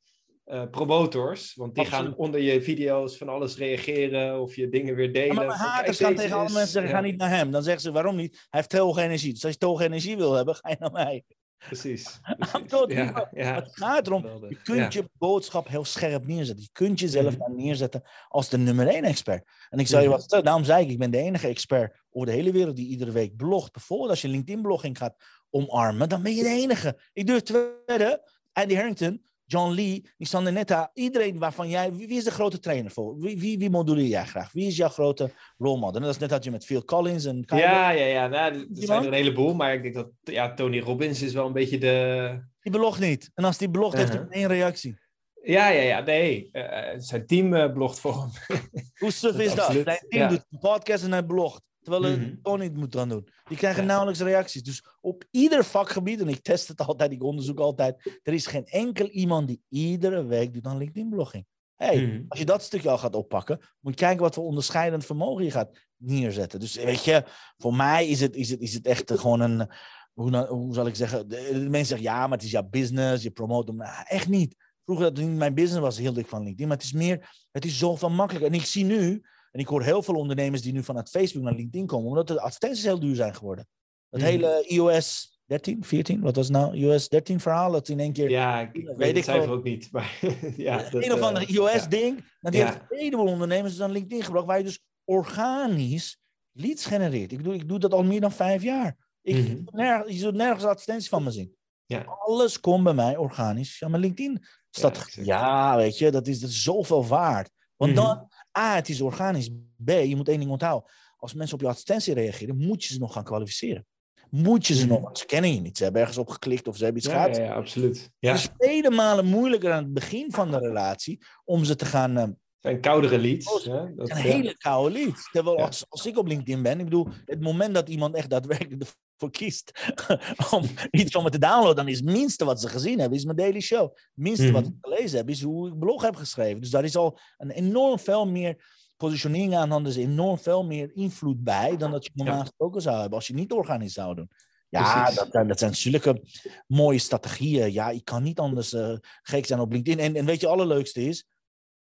uh, 0.49 0.63
promotors. 0.71 1.55
Want 1.55 1.75
die 1.75 1.85
gaan 1.85 2.17
onder 2.17 2.41
je 2.41 2.63
video's 2.63 3.17
van 3.17 3.29
alles 3.29 3.57
reageren 3.57 4.41
of 4.41 4.57
je 4.57 4.69
dingen 4.69 4.95
weer 4.95 5.13
delen. 5.13 5.35
Ja, 5.35 5.43
maar 5.43 5.57
haters 5.57 5.99
gaan 5.99 6.15
tegen 6.15 6.37
alle 6.37 6.53
mensen 6.53 6.69
zeggen, 6.69 6.91
ga 6.91 7.01
niet 7.01 7.17
naar 7.17 7.31
hem. 7.31 7.51
Dan 7.51 7.63
zeggen 7.63 7.83
ze, 7.83 7.93
waarom 7.93 8.17
niet? 8.17 8.33
Hij 8.33 8.47
heeft 8.51 8.71
te 8.71 8.79
hoge 8.79 9.03
energie. 9.03 9.33
Dus 9.33 9.45
als 9.45 9.53
je 9.53 9.59
te 9.59 9.67
hoge 9.67 9.85
energie 9.85 10.17
wil 10.17 10.33
hebben, 10.33 10.55
ga 10.55 10.69
je 10.69 10.77
naar 10.79 10.93
mij. 10.93 11.25
Precies. 11.59 12.21
ja, 12.87 13.29
ja. 13.33 13.55
Het 13.55 13.77
gaat 13.77 14.07
erom, 14.07 14.25
je 14.49 14.63
kunt 14.63 14.93
je 14.93 15.11
boodschap 15.13 15.69
heel 15.69 15.85
scherp 15.85 16.27
neerzetten. 16.27 16.65
Je 16.65 16.71
kunt 16.73 17.01
jezelf 17.01 17.39
mm 17.39 17.57
neerzetten 17.57 18.03
als 18.29 18.49
de 18.49 18.59
nummer 18.59 18.89
één 18.89 19.05
expert. 19.05 19.49
En 19.69 19.79
ik 19.79 19.87
zou 19.87 20.03
je 20.03 20.09
wat 20.09 20.21
vertellen, 20.21 20.45
daarom 20.45 20.65
zei 20.65 20.85
ik, 20.85 20.91
ik 20.91 20.99
ben 20.99 21.11
de 21.11 21.19
enige 21.19 21.49
expert 21.49 22.05
over 22.11 22.29
de 22.29 22.35
hele 22.35 22.53
wereld 22.53 22.77
die 22.77 22.89
iedere 22.89 23.11
week 23.11 23.37
blogt. 23.37 23.73
Bijvoorbeeld 23.73 24.11
als 24.11 24.23
je 24.23 24.29
LinkedIn-blogging 24.29 24.99
gaat 24.99 25.15
omarmen, 25.51 26.09
dan 26.09 26.23
ben 26.23 26.35
je 26.35 26.43
de 26.43 26.49
enige. 26.49 27.01
Ik 27.13 27.27
durf 27.27 27.43
te 27.43 27.83
wedden, 27.87 28.21
Andy 28.53 28.75
Harrington, 28.75 29.28
John 29.51 29.75
Lee, 29.75 30.05
Sander 30.19 30.53
Netta, 30.53 30.91
iedereen 30.95 31.39
waarvan 31.39 31.69
jij, 31.69 31.93
wie, 31.93 32.09
is 32.09 32.25
de 32.25 32.31
grote 32.31 32.59
trainer 32.59 32.91
voor? 32.91 33.19
Wie, 33.19 33.39
wie, 33.39 33.59
wie 33.59 33.71
moduleer 33.71 34.07
jij 34.07 34.25
graag? 34.25 34.53
Wie 34.53 34.67
is 34.67 34.77
jouw 34.77 34.89
grote 34.89 35.31
role 35.59 35.79
model? 35.79 36.01
Dat 36.01 36.11
is 36.11 36.19
net 36.19 36.29
dat 36.29 36.45
je 36.45 36.51
met 36.51 36.65
Phil 36.65 36.85
Collins 36.85 37.25
en... 37.25 37.43
Ja, 37.47 37.91
ja, 37.91 38.05
ja. 38.05 38.27
Nou, 38.27 38.55
er 38.55 38.67
zijn 38.71 39.01
er 39.01 39.07
een 39.07 39.13
heleboel, 39.13 39.55
maar 39.55 39.75
ik 39.75 39.83
denk 39.83 39.95
dat 39.95 40.09
ja, 40.23 40.55
Tony 40.55 40.81
Robbins 40.81 41.23
is 41.23 41.33
wel 41.33 41.47
een 41.47 41.53
beetje 41.53 41.79
de... 41.79 42.43
Die 42.61 42.73
belogt 42.73 43.01
niet. 43.01 43.31
En 43.35 43.45
als 43.45 43.59
die 43.59 43.71
belogt, 43.71 43.97
heeft 43.97 44.13
hij 44.13 44.21
uh-huh. 44.21 44.35
één 44.35 44.49
reactie. 44.49 44.99
Ja, 45.43 45.69
ja, 45.69 45.83
ja. 45.83 46.01
Nee, 46.01 46.49
uh, 46.53 46.63
zijn 46.97 47.27
team 47.27 47.55
uh, 47.55 47.73
blogt 47.73 48.01
voor 48.01 48.31
hem. 48.47 48.59
Hoe 48.99 49.11
suf 49.11 49.39
is 49.47 49.55
dat? 49.55 49.73
Zijn 49.73 49.85
team 49.85 50.23
ja. 50.23 50.29
doet 50.29 50.47
een 50.51 50.59
podcast 50.59 51.05
en 51.05 51.13
hij 51.13 51.25
blogt. 51.25 51.63
Terwijl 51.89 52.17
mm 52.17 52.23
-hmm. 52.23 52.43
Tony 52.43 52.65
het 52.65 52.77
moet 52.77 52.93
dan 52.93 53.09
doen. 53.09 53.29
Die 53.45 53.57
krijgen 53.57 53.87
nauwelijks 53.87 54.21
reacties. 54.21 54.63
Dus 54.63 54.85
op 55.01 55.25
ieder 55.31 55.65
vakgebied, 55.65 56.21
en 56.21 56.29
ik 56.29 56.43
test 56.43 56.69
het 56.69 56.81
altijd, 56.81 57.13
ik 57.13 57.23
onderzoek 57.23 57.59
altijd, 57.59 58.19
er 58.23 58.33
is 58.33 58.47
geen 58.47 58.67
enkel 58.67 59.07
iemand 59.07 59.49
die 59.49 59.63
iedere 59.69 60.25
week 60.25 60.53
doet 60.53 60.67
aan 60.67 60.77
LinkedIn-blogging. 60.77 61.47
Hey, 61.77 62.07
mhm. 62.07 62.23
als 62.29 62.39
je 62.39 62.45
dat 62.45 62.63
stukje 62.63 62.91
al 62.91 62.99
gaat 62.99 63.15
oppakken, 63.15 63.59
moet 63.81 63.99
je 63.99 64.05
kijken 64.05 64.23
wat 64.23 64.35
voor 64.35 64.45
onderscheidend 64.45 65.05
vermogen 65.05 65.45
je 65.45 65.51
gaat 65.51 65.79
neerzetten. 65.97 66.61
Dus 66.61 66.75
weet 66.75 67.05
je, 67.05 67.25
voor 67.57 67.75
mij 67.75 68.09
is 68.09 68.21
het, 68.21 68.37
is 68.37 68.51
het, 68.51 68.61
is 68.61 68.75
het 68.75 68.87
echt 68.87 69.13
gewoon 69.13 69.41
een, 69.41 69.71
hoe, 70.13 70.47
hoe 70.47 70.75
zal 70.75 70.87
ik 70.87 70.95
zeggen, 70.95 71.29
de, 71.29 71.53
mensen 71.53 71.87
zeggen 71.87 72.03
ja, 72.03 72.21
maar 72.21 72.37
het 72.37 72.47
is 72.47 72.51
jouw 72.51 72.69
business, 72.71 73.23
je 73.23 73.31
promoot 73.31 73.67
hem. 73.67 73.77
Nou, 73.77 74.05
echt 74.05 74.29
niet. 74.29 74.55
vroeger 74.85 75.05
dat 75.07 75.17
het 75.17 75.27
niet 75.27 75.39
mijn 75.39 75.55
business 75.55 75.81
was, 75.81 75.99
hield 75.99 76.19
ik 76.19 76.27
van 76.27 76.43
LinkedIn. 76.43 76.69
Maar 76.69 76.77
het 76.77 76.87
is 76.87 76.93
meer, 76.93 77.31
het 77.51 77.65
is 77.65 77.79
zoveel 77.79 78.11
makkelijker. 78.11 78.53
En 78.53 78.59
ik 78.59 78.67
zie 78.67 78.85
nu, 78.85 79.23
en 79.53 79.61
ik 79.61 79.67
hoor 79.67 79.83
heel 79.83 80.03
veel 80.03 80.15
ondernemers 80.15 80.63
die 80.63 80.73
nu 80.73 80.83
vanuit 80.83 81.09
Facebook 81.09 81.43
naar 81.43 81.55
LinkedIn 81.55 81.87
komen, 81.87 82.09
omdat 82.09 82.27
de 82.27 82.41
advertenties 82.41 82.85
heel 82.85 83.01
duur 83.01 83.15
zijn 83.15 83.35
geworden. 83.35 83.67
Het 84.11 84.21
Mhm. 84.21 84.31
hele 84.31 84.65
iOS 84.67 85.37
13, 85.47 85.85
14, 85.85 86.21
wat 86.21 86.37
was 86.37 86.49
het 86.49 86.57
nou? 86.57 86.75
iOS 86.77 87.09
13 87.09 87.41
verhaal, 87.41 87.73
dat 87.73 87.89
in 87.89 88.01
één 88.01 88.13
keer... 88.13 88.31
Ja, 88.31 88.61
ik 88.73 88.93
Weet 88.97 89.17
het 89.17 89.25
cijfer 89.25 89.51
ook 89.51 89.65
niet. 89.65 89.89
Maar 89.93 90.19
ja, 90.57 90.77
dat, 90.91 91.03
een 91.05 91.13
of 91.13 91.19
eh, 91.19 91.27
ander 91.27 91.43
ja. 91.43 91.49
iOS-ding. 91.49 92.15
Nou, 92.41 92.55
die 92.55 92.61
Ja. 92.61 92.67
heeft 92.67 92.81
een 92.91 92.99
heleboel 92.99 93.27
ondernemers 93.27 93.73
dus 93.73 93.83
aan 93.83 93.91
LinkedIn 93.93 94.23
gebracht, 94.25 94.47
waar 94.47 94.59
je 94.59 94.65
dus 94.65 94.81
organisch 95.05 96.19
leads 96.53 96.85
genereert. 96.87 97.33
Ik 97.33 97.37
bedoel, 97.39 97.55
ik 97.55 97.69
doe 97.69 97.79
dat 97.79 97.93
al 97.93 98.05
meer 98.05 98.21
dan 98.21 98.33
vijf 98.33 98.63
jaar. 98.63 98.97
Ik, 99.23 99.35
Mhm. 99.37 99.77
nergens, 99.77 100.13
je 100.13 100.19
zult 100.19 100.35
nergens 100.35 100.65
advertenties 100.65 101.09
van 101.09 101.23
me 101.23 101.31
zien. 101.31 101.55
Ja. 101.87 102.03
Alles 102.19 102.61
komt 102.61 102.85
bij 102.85 102.95
mij 102.95 103.17
organisch 103.17 103.77
via 103.77 103.89
mijn 103.89 104.03
LinkedIn. 104.03 104.45
Staat, 104.71 104.97
exact. 104.97 105.27
ja, 105.27 105.77
weet 105.77 105.99
je, 105.99 106.11
dat 106.11 106.27
is, 106.27 106.41
dat 106.41 106.51
is 106.51 106.63
zoveel 106.63 107.07
waard. 107.07 107.51
Want 107.77 107.93
Mhm. 107.93 108.01
dan, 108.03 108.29
A, 108.59 108.75
het 108.75 108.89
is 108.89 109.01
organisch. 109.01 109.49
B, 109.85 109.89
je 109.91 110.17
moet 110.17 110.29
één 110.29 110.39
ding 110.39 110.51
onthouden. 110.51 110.91
Als 111.17 111.35
mensen 111.35 111.55
op 111.55 111.61
je 111.61 111.69
advertentie 111.69 112.15
reageren, 112.15 112.57
moet 112.57 112.85
je 112.85 112.93
ze 112.93 112.99
nog 112.99 113.13
gaan 113.13 113.25
kwalificeren. 113.25 113.87
Moet 114.31 114.67
je 114.67 114.75
ze 114.75 114.85
Mhm. 114.85 114.93
nog, 114.93 115.03
want 115.03 115.19
ze 115.19 115.27
kennen 115.27 115.55
je 115.55 115.61
niet. 115.61 115.77
Ze 115.77 115.83
hebben 115.83 116.01
ergens 116.01 116.19
op 116.19 116.29
geklikt 116.29 116.69
of 116.69 116.77
ze 116.77 116.85
hebben 116.85 117.03
iets 117.03 117.11
Ja, 117.13 117.17
gehad. 117.23 117.37
ja, 117.37 117.43
ja, 117.45 117.53
absoluut. 117.55 118.11
Ja, 118.19 118.33
Het 118.33 118.41
is 118.41 118.49
vele 118.59 118.91
malen 118.91 119.25
moeilijker 119.27 119.73
aan 119.73 119.83
het 119.85 119.93
begin 119.95 120.33
van 120.33 120.51
de 120.51 120.59
relatie 120.59 121.21
om 121.45 121.65
ze 121.65 121.75
te 121.77 121.85
gaan. 121.85 122.17
eh, 122.17 122.29
zijn 122.61 122.81
koudere 122.81 123.19
leads. 123.19 123.65
Hè? 123.65 123.95
Dat, 123.95 124.09
het 124.09 124.09
zijn 124.09 124.27
ja. 124.27 124.33
hele 124.35 124.57
koude 124.57 124.93
leads. 124.99 125.31
Terwijl 125.31 125.57
als, 125.59 125.85
als 125.89 126.07
ik 126.07 126.19
op 126.19 126.27
LinkedIn 126.27 126.63
ben, 126.63 126.79
ik 126.79 126.85
bedoel, 126.85 127.07
het 127.25 127.41
moment 127.41 127.75
dat 127.75 127.89
iemand 127.89 128.15
echt 128.15 128.31
daadwerkelijk 128.31 128.85
ervoor 129.19 129.31
kiest 129.31 129.93
om 130.57 130.65
iets 130.91 131.11
van 131.13 131.23
me 131.23 131.31
te 131.31 131.39
downloaden, 131.39 131.77
dan 131.77 131.89
is 131.89 131.97
het 131.97 132.05
minste 132.11 132.45
wat 132.45 132.61
ze 132.61 132.69
gezien 132.69 132.99
hebben, 132.99 133.19
is 133.19 133.25
mijn 133.25 133.37
daily 133.37 133.61
show. 133.61 133.83
Het 133.95 134.11
minste 134.15 134.51
wat 134.53 134.63
Mhm. 134.65 134.73
ik 134.73 134.79
gelezen 134.81 135.17
heb, 135.19 135.29
is 135.29 135.43
hoe 135.43 135.69
ik 135.69 135.79
blog 135.79 136.03
heb 136.03 136.17
geschreven. 136.17 136.61
Dus 136.61 136.71
daar 136.71 136.85
is 136.85 136.97
al 136.97 137.19
een 137.37 137.51
enorm 137.51 137.99
veel 137.99 138.27
meer 138.27 138.77
positionering 138.97 139.57
aan, 139.57 139.69
dan 139.69 139.87
is 139.87 139.97
enorm 139.97 140.39
veel 140.39 140.65
meer 140.65 140.91
invloed 140.95 141.45
bij 141.45 141.77
dan 141.77 141.91
dat 141.91 142.05
je 142.05 142.11
normaal 142.15 142.41
gesproken 142.41 142.83
zou 142.83 143.01
hebben 143.01 143.19
als 143.19 143.27
je 143.27 143.35
niet 143.35 143.53
organisch 143.53 143.93
zou 143.93 144.15
doen. 144.15 144.31
Ja, 144.69 145.11
dat, 145.11 145.29
zijn- 145.31 145.49
dat 145.49 145.59
zijn 145.59 145.75
zulke 145.77 146.23
mooie 146.67 146.99
strategieën. 146.99 147.73
Ja, 147.73 147.89
ik 147.91 148.05
kan 148.05 148.23
niet 148.23 148.39
anders 148.39 148.73
eh, 148.73 148.97
gek 149.23 149.47
zijn 149.47 149.61
op 149.61 149.73
LinkedIn. 149.73 150.05
En, 150.05 150.17
en 150.17 150.25
weet 150.25 150.41
je, 150.41 150.47
het 150.47 150.55
allerleukste 150.57 151.03
is, 151.05 151.25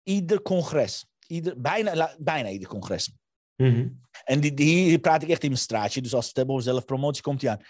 ieder 0.03 0.41
congres, 0.41 1.05
ieder, 1.27 1.61
bijna, 1.61 2.15
bijna 2.19 2.49
ieder 2.49 2.67
congres. 2.67 3.11
Mhm. 3.67 3.87
En 4.23 4.39
die, 4.39 4.53
die, 4.53 4.83
hier 4.89 4.99
praat 4.99 5.21
ik 5.23 5.29
echt 5.29 5.41
in 5.43 5.49
mijn 5.49 5.61
straatje, 5.61 6.01
dus 6.01 6.13
als 6.13 6.21
we 6.23 6.27
het 6.27 6.37
hebben 6.37 6.55
over 6.55 6.67
zelfpromotie, 6.67 7.21
komt 7.23 7.39
die 7.39 7.49
aan. 7.49 7.61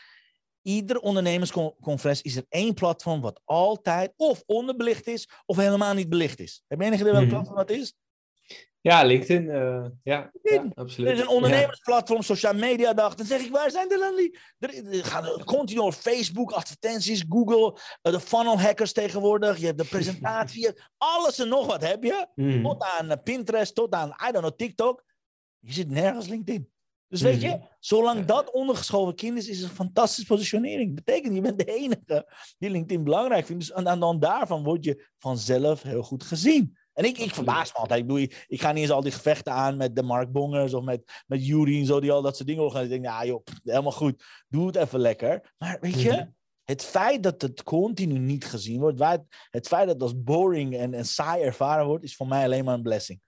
Ieder 0.61 0.99
ondernemerscongres 0.99 2.21
is 2.21 2.35
er 2.35 2.45
één 2.49 2.73
platform 2.73 3.21
wat 3.21 3.41
altijd 3.45 4.13
of 4.17 4.43
onderbelicht 4.45 5.07
is, 5.07 5.29
of 5.45 5.57
helemaal 5.57 5.93
niet 5.93 6.09
belicht 6.09 6.39
is. 6.39 6.63
Heb 6.67 6.79
je 6.79 6.85
enig 6.85 6.99
idee 6.99 7.11
welk 7.11 7.23
Mhm. 7.25 7.33
platform 7.33 7.57
dat 7.57 7.69
is? 7.69 7.93
Ja, 8.81 9.03
LinkedIn. 9.03 9.49
eh, 9.49 9.85
ja, 10.03 10.31
ja, 10.43 10.51
Er 10.51 10.71
absoluut. 10.75 11.11
is 11.13 11.19
een 11.19 11.27
ondernemersplatform, 11.27 12.21
social 12.21 12.53
media 12.53 12.93
dag. 12.93 13.15
Dan 13.15 13.25
zeg 13.25 13.41
ik, 13.41 13.51
waar 13.51 13.71
zijn 13.71 13.91
er 13.91 13.97
dan 13.97 14.15
die? 14.15 14.37
Er, 14.59 14.93
er 14.93 15.05
gaan 15.05 15.43
continu 15.43 15.79
over 15.79 15.99
Facebook, 16.01 16.51
advertenties, 16.51 17.23
Google, 17.29 17.79
eh, 18.01 18.11
de 18.13 18.19
funnel 18.19 18.59
hackers 18.59 18.91
tegenwoordig. 18.93 19.57
Je 19.59 19.65
hebt 19.65 19.77
de 19.77 19.85
presentatie, 19.85 20.69
alles 20.97 21.39
en 21.39 21.47
nog 21.47 21.65
wat 21.65 21.81
heb 21.87 22.03
je. 22.03 22.27
Mhm. 22.35 22.63
Tot 22.63 22.83
aan 22.83 23.09
eh, 23.11 23.17
Pinterest, 23.23 23.75
tot 23.75 23.93
aan, 23.93 24.09
I 24.09 24.31
don't 24.31 24.37
know, 24.45 24.55
TikTok. 24.55 25.03
Je 25.59 25.73
zit 25.73 25.89
nergens 25.89 26.27
LinkedIn. 26.27 26.69
Dus 27.07 27.21
weet 27.21 27.41
je, 27.41 27.47
Mhm. 27.47 27.59
zolang 27.79 28.19
Ja. 28.19 28.25
dat 28.25 28.51
ondergeschoven 28.51 29.15
kind 29.15 29.37
is, 29.37 29.47
is 29.47 29.59
het 29.59 29.69
een 29.69 29.75
fantastische 29.75 30.25
positionering. 30.33 30.95
Betekent, 30.95 31.35
je 31.35 31.41
bent 31.41 31.57
de 31.57 31.65
enige 31.65 32.27
die 32.57 32.69
LinkedIn 32.69 33.03
belangrijk 33.03 33.45
vindt. 33.45 33.67
Dus 33.67 33.73
aan, 33.73 33.99
dan 33.99 34.19
daarvan 34.19 34.63
word 34.63 34.83
je 34.83 35.07
vanzelf 35.17 35.81
heel 35.81 36.03
goed 36.03 36.23
gezien. 36.23 36.77
En 36.93 37.05
ik, 37.05 37.17
ik 37.17 37.33
verbaas 37.33 37.73
me 37.73 37.79
altijd. 37.79 37.99
Ik, 37.99 38.07
bedoel, 38.07 38.21
ik, 38.47 38.61
ga 38.61 38.71
niet 38.71 38.81
eens 38.81 38.91
al 38.91 39.01
die 39.01 39.11
gevechten 39.11 39.53
aan 39.53 39.77
met 39.77 39.95
de 39.95 40.03
Mark 40.03 40.31
Bongers 40.31 40.73
of 40.73 40.83
met, 40.83 41.23
met 41.27 41.45
Jury 41.45 41.79
en 41.79 41.85
zo, 41.85 41.99
die 41.99 42.11
al 42.11 42.21
dat 42.21 42.35
soort 42.35 42.47
dingen 42.47 42.63
organiseren. 42.63 42.97
Ik 42.97 43.03
denk, 43.03 43.15
ja 43.15 43.25
joh, 43.25 43.43
pff, 43.43 43.59
helemaal 43.63 43.91
goed. 43.91 44.23
Doe 44.47 44.65
het 44.67 44.75
even 44.75 44.99
lekker. 44.99 45.53
Maar 45.57 45.77
weet 45.81 46.01
je, 46.01 46.11
Mhm. 46.11 46.25
het 46.63 46.83
feit 46.83 47.23
dat 47.23 47.41
het 47.41 47.63
continu 47.63 48.19
niet 48.19 48.45
gezien 48.45 48.79
wordt, 48.79 49.01
het 49.49 49.67
feit 49.67 49.85
dat 49.85 49.93
het 49.93 50.01
als 50.01 50.21
boring 50.23 50.75
en, 50.77 50.93
en 50.93 51.05
saai 51.05 51.43
ervaren 51.43 51.85
wordt, 51.85 52.03
is 52.03 52.15
voor 52.15 52.27
mij 52.27 52.43
alleen 52.43 52.65
maar 52.65 52.73
een 52.75 52.81
blessing. 52.81 53.21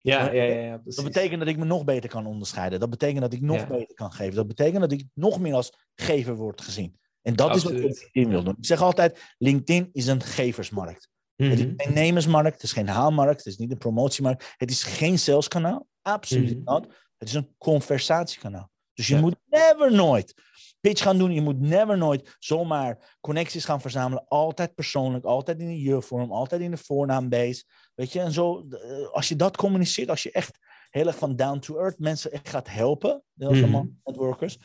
Ja, 0.00 0.32
ja, 0.32 0.42
ja, 0.42 0.60
ja. 0.60 0.80
Dat 0.84 1.04
betekent 1.04 1.38
dat 1.38 1.48
ik 1.48 1.56
me 1.56 1.64
nog 1.64 1.84
beter 1.84 2.10
kan 2.10 2.26
onderscheiden. 2.26 2.80
Dat 2.80 2.90
betekent 2.90 3.20
dat 3.20 3.32
ik 3.32 3.40
nog 3.40 3.56
Ja. 3.56 3.66
beter 3.66 3.94
kan 3.94 4.12
geven. 4.12 4.34
Dat 4.34 4.46
betekent 4.46 4.80
dat 4.80 4.92
ik 4.92 5.04
nog 5.14 5.40
meer 5.40 5.54
als 5.54 5.72
gever 5.94 6.36
word 6.36 6.60
gezien. 6.60 6.98
En 7.22 7.36
dat 7.36 7.56
is 7.56 7.64
wat. 7.64 7.72
LinkedIn 7.72 8.28
wil 8.28 8.42
doen. 8.44 8.54
Ik 8.58 8.66
zeg 8.66 8.82
altijd, 8.82 9.34
LinkedIn 9.38 9.88
is 9.92 10.06
een 10.06 10.22
geversmarkt. 10.22 11.08
Het 11.36 11.46
Mhm. 11.48 11.52
is 11.58 11.72
geen 11.76 11.94
nemersmarkt, 11.94 12.52
het 12.52 12.62
is 12.62 12.72
geen 12.72 12.88
haalmarkt, 12.88 13.36
het 13.36 13.46
is 13.46 13.56
niet 13.56 13.70
een 13.70 13.78
promotiemarkt. 13.78 14.54
Het 14.56 14.70
is 14.70 14.82
geen 14.82 15.18
saleskanaal, 15.18 15.86
absoluut 16.02 16.64
Mhm. 16.64 16.74
niet. 16.80 16.86
Het 17.16 17.28
is 17.28 17.34
een 17.34 17.54
conversatiekanaal. 17.58 18.70
Dus 18.94 19.06
je 19.06 19.14
Ja. 19.14 19.20
moet 19.20 19.36
never 19.46 19.92
nooit 19.92 20.34
pitch 20.80 21.02
gaan 21.02 21.18
doen. 21.18 21.32
Je 21.32 21.40
moet 21.40 21.60
never 21.60 21.98
nooit 21.98 22.36
zomaar 22.38 23.16
connecties 23.20 23.64
gaan 23.64 23.80
verzamelen. 23.80 24.24
Altijd 24.28 24.74
persoonlijk, 24.74 25.24
altijd 25.24 25.60
in 25.60 25.66
de 25.66 25.82
je-vorm, 25.82 26.32
altijd 26.32 26.60
in 26.60 26.70
de 26.70 26.76
voornaambase. 26.76 27.64
Weet 27.94 28.12
je, 28.12 28.20
en 28.20 28.32
zo, 28.32 28.66
eh, 28.70 29.08
als 29.08 29.28
je 29.28 29.36
dat 29.36 29.56
communiceert, 29.56 30.10
als 30.10 30.22
je 30.22 30.30
echt 30.30 30.58
heel 30.90 31.06
erg 31.06 31.18
van 31.18 31.36
down 31.36 31.58
to 31.58 31.78
earth 31.78 31.98
mensen 31.98 32.32
echt 32.32 32.48
gaat 32.48 32.68
helpen, 32.68 33.22
als 33.38 33.58
allemaal 33.58 33.88
networkers, 34.04 34.58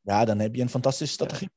ja, 0.00 0.24
dan 0.24 0.38
heb 0.38 0.54
je 0.54 0.62
een 0.62 0.68
fantastische 0.68 1.14
strategie. 1.14 1.50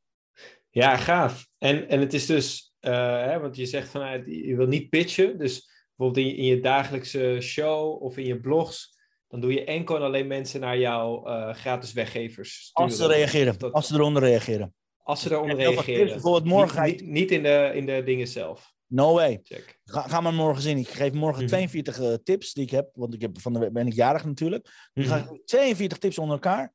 Ja, 0.70 0.98
gaaf. 0.98 1.48
En, 1.58 1.90
en 1.90 2.00
het 2.00 2.14
is 2.14 2.26
dus, 2.26 2.74
eh, 2.80 3.26
hè, 3.26 3.40
want 3.40 3.56
je 3.56 3.66
zegt 3.66 3.90
vanuit, 3.90 4.26
je 4.26 4.56
wil 4.56 4.68
niet 4.68 4.90
pitchen. 4.90 5.38
Dus 5.38 5.70
bijvoorbeeld 5.96 6.28
in 6.28 6.34
je, 6.34 6.38
in 6.38 6.46
je 6.46 6.60
dagelijkse 6.60 7.38
show 7.42 8.02
of 8.04 8.18
in 8.18 8.26
je 8.26 8.40
blogs, 8.40 8.97
dan 9.28 9.40
doe 9.40 9.54
je 9.54 9.64
enkel 9.64 9.96
en 9.96 10.02
alleen 10.02 10.28
mensen 10.28 10.60
naar 10.60 10.78
jouw 10.78 11.26
eh, 11.26 11.54
gratis 11.54 11.94
weggevers. 11.94 12.54
Sturen. 12.54 12.90
Als 12.92 12.98
ze 13.00 13.08
reageren, 13.08 13.60
dat- 13.60 13.74
als 13.74 13.88
ze 13.88 13.94
eronder 13.94 14.24
reageren. 14.24 14.74
als 15.04 15.22
ze 15.22 15.32
eronder 15.32 15.56
reageren. 15.58 16.08
bijvoorbeeld 16.08 16.46
morgen 16.46 16.84
Niet, 16.84 17.02
niet, 17.02 17.10
niet 17.10 17.32
in, 17.32 17.44
de, 17.44 17.72
in 17.74 17.86
de 17.86 18.04
dingen 18.06 18.28
zelf. 18.28 18.76
No 18.90 19.14
way. 19.14 19.40
Check. 19.44 19.80
Ga, 19.86 20.02
ga 20.02 20.22
maar 20.22 20.34
morgen 20.34 20.62
zien. 20.62 20.78
Ik 20.78 20.88
geef 20.88 21.14
morgen 21.14 21.40
Mhm. 21.44 21.48
42 21.48 22.00
eh, 22.00 22.14
tips 22.24 22.54
die 22.54 22.64
ik 22.64 22.72
heb. 22.72 22.90
Want 22.94 23.14
ik 23.14 23.22
heb 23.22 23.42
van 23.42 23.54
de 23.54 23.72
ben 23.72 23.88
ik 23.88 23.94
jarig 23.94 24.26
natuurlijk. 24.26 24.90
Dan 24.94 25.04
ga 25.04 25.18
Mhm. 25.18 25.34
ik 25.34 25.42
42 25.46 25.98
tips 25.98 26.18
onder 26.18 26.34
elkaar. 26.36 26.74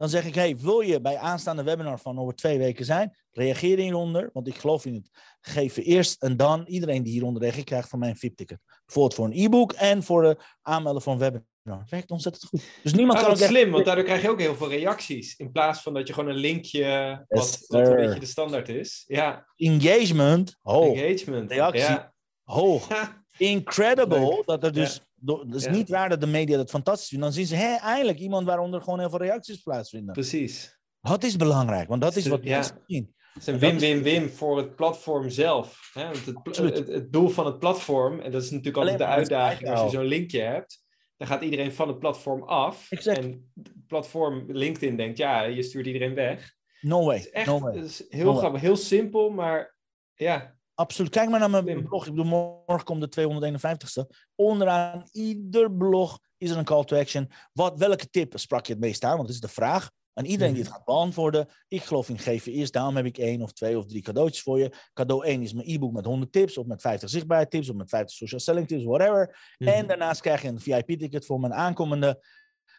Dan 0.00 0.08
zeg 0.08 0.24
ik, 0.24 0.34
hey, 0.34 0.56
wil 0.56 0.80
je 0.80 1.00
bij 1.00 1.16
aanstaande 1.18 1.62
webinar 1.62 2.00
van 2.00 2.18
over 2.18 2.34
twee 2.34 2.58
weken 2.58 2.84
zijn? 2.84 3.16
Reageer 3.30 3.78
hieronder, 3.78 4.30
want 4.32 4.46
ik 4.48 4.54
geloof 4.58 4.84
in 4.86 4.94
het 4.94 5.10
geven 5.40 5.82
eerst 5.82 6.22
en 6.22 6.36
dan. 6.36 6.66
Iedereen 6.66 7.02
die 7.02 7.12
hieronder 7.12 7.42
reageert, 7.42 7.64
krijgt 7.64 7.88
van 7.88 7.98
mij 7.98 8.08
een 8.08 8.16
VIP-ticket. 8.16 8.58
Bijvoorbeeld 8.84 9.14
voor 9.14 9.24
een 9.26 9.44
e-book 9.44 9.72
en 9.72 10.02
voor 10.02 10.22
de 10.22 10.36
aanmelden 10.62 11.02
een 11.12 11.18
webinar. 11.18 11.80
Het 11.80 11.90
werkt 11.90 12.10
ontzettend 12.10 12.44
goed. 12.44 12.62
Dus 12.82 12.92
niemand 12.92 13.18
Ah, 13.18 13.24
kan 13.24 13.34
ook 13.34 13.40
echt- 13.40 13.50
slim, 13.50 13.70
want 13.70 13.84
daardoor 13.84 14.04
krijg 14.04 14.22
je 14.22 14.30
ook 14.30 14.40
heel 14.40 14.54
veel 14.56 14.68
reacties. 14.68 15.36
In 15.36 15.52
plaats 15.52 15.80
van 15.82 15.94
dat 15.94 16.06
je 16.06 16.12
gewoon 16.12 16.30
een 16.30 16.36
linkje, 16.36 16.84
wat, 17.28 17.44
Yes, 17.44 17.64
wat 17.66 17.86
een 17.88 17.96
beetje 17.96 18.20
de 18.20 18.26
standaard 18.26 18.68
is. 18.68 19.04
Ja, 19.06 19.46
Engagement, 19.56 20.56
hoog. 20.62 20.96
engagement. 20.96 21.50
reactie. 21.50 21.80
Ja. 21.82 22.12
Hoog. 22.44 22.88
Incredible. 23.38 24.18
Leuk. 24.18 24.46
Dat 24.46 24.64
er 24.64 24.72
dus. 24.72 25.00
Het 25.24 25.54
is 25.54 25.64
Ja. 25.64 25.70
niet 25.70 25.88
waar 25.88 26.08
dat 26.08 26.20
de 26.20 26.26
media 26.26 26.56
dat 26.56 26.70
fantastisch 26.70 27.08
vinden. 27.08 27.26
Dan 27.26 27.36
zien 27.36 27.46
ze, 27.46 27.54
hé, 27.56 27.74
eindelijk 27.76 28.18
iemand 28.18 28.46
waaronder 28.46 28.82
gewoon 28.82 28.98
heel 28.98 29.10
veel 29.10 29.18
reacties 29.18 29.62
plaatsvinden. 29.62 30.12
precies. 30.12 30.78
Dat 31.00 31.24
is 31.24 31.36
belangrijk, 31.36 31.88
want 31.88 32.02
dat 32.02 32.16
is 32.16 32.26
wat 32.26 32.42
Ja. 32.42 32.50
mensen 32.58 32.78
zien. 32.86 33.14
Het 33.32 33.42
is 33.42 33.46
een 33.48 33.54
is- 33.54 33.60
win-win-win 33.60 34.28
voor 34.28 34.56
het 34.56 34.76
platform 34.76 35.28
zelf. 35.30 35.90
Hè? 35.92 36.04
Want 36.04 36.26
het, 36.26 36.56
het, 36.56 36.88
het 36.88 37.12
doel 37.12 37.28
van 37.28 37.46
het 37.46 37.58
platform, 37.58 38.20
en 38.20 38.30
dat 38.30 38.42
is 38.42 38.50
natuurlijk 38.50 38.76
altijd 38.76 38.98
de 38.98 39.04
uitdaging 39.04 39.70
als 39.70 39.80
je 39.90 39.96
zo'n 39.98 40.06
linkje 40.06 40.40
hebt, 40.40 40.84
dan 41.16 41.28
gaat 41.28 41.42
iedereen 41.42 41.72
van 41.72 41.88
het 41.88 41.98
platform 41.98 42.42
af. 42.42 42.90
Exact. 42.90 43.18
En 43.18 43.50
het 43.62 43.72
platform 43.86 44.44
LinkedIn 44.48 44.96
denkt, 44.96 45.18
ja, 45.18 45.42
je 45.42 45.62
stuurt 45.62 45.86
iedereen 45.86 46.14
weg. 46.14 46.54
No 46.80 47.04
way. 47.04 47.16
Het 47.16 47.24
is 47.26 47.30
echt 47.32 47.46
no 47.46 47.58
way. 47.60 47.76
het 47.76 47.84
is 47.84 48.04
heel 48.08 48.24
No 48.24 48.30
way. 48.30 48.38
grappig, 48.38 48.60
heel 48.60 48.76
simpel, 48.76 49.30
maar 49.30 49.76
ja. 50.14 50.58
Absoluut. 50.80 51.10
Kijk 51.10 51.28
maar 51.28 51.40
naar 51.40 51.50
mijn 51.50 51.64
Slim. 51.64 51.84
blog. 51.88 52.06
Ik 52.06 52.14
bedoel, 52.14 52.64
morgen 52.66 52.84
komt 52.84 53.00
de 53.00 53.08
251ste. 53.08 54.16
Onderaan 54.34 55.08
ieder 55.12 55.72
blog 55.72 56.18
is 56.38 56.50
er 56.50 56.58
een 56.58 56.64
call 56.64 56.84
to 56.84 56.96
action. 56.96 57.30
Wat, 57.52 57.78
welke 57.78 58.10
tip 58.10 58.38
sprak 58.38 58.66
je 58.66 58.72
het 58.72 58.82
meest 58.82 59.04
aan? 59.04 59.16
Want 59.16 59.26
dat 59.26 59.34
is 59.34 59.40
de 59.40 59.48
vraag. 59.48 59.90
En 60.12 60.26
iedereen 60.26 60.52
die 60.52 60.62
het 60.62 60.72
gaat 60.72 60.84
beantwoorden. 60.84 61.48
Ik 61.68 61.82
geloof 61.82 62.08
in 62.08 62.18
geven 62.18 62.52
eerst. 62.52 62.72
Daarom 62.72 62.96
heb 62.96 63.04
ik 63.04 63.18
één 63.18 63.42
of 63.42 63.52
twee 63.52 63.78
of 63.78 63.86
drie 63.86 64.02
cadeautjes 64.02 64.42
voor 64.42 64.58
je. 64.58 64.72
Cadeau 64.92 65.24
1 65.24 65.42
is 65.42 65.52
mijn 65.52 65.68
e-book 65.68 65.92
met 65.92 66.04
100 66.04 66.32
tips. 66.32 66.58
Of 66.58 66.66
met 66.66 66.80
50 66.80 67.10
zichtbaarheid 67.10 67.68
of 67.70 67.76
met 67.76 67.88
50 67.88 68.16
social 68.16 68.40
selling 68.40 68.68
tips. 68.68 68.84
Whatever. 68.84 69.54
Mhm. 69.58 69.70
En 69.70 69.86
daarnaast 69.86 70.20
krijg 70.20 70.42
je 70.42 70.48
een 70.48 70.60
VIP-ticket 70.60 71.26
voor 71.26 71.40
mijn 71.40 71.54
aankomende 71.54 72.24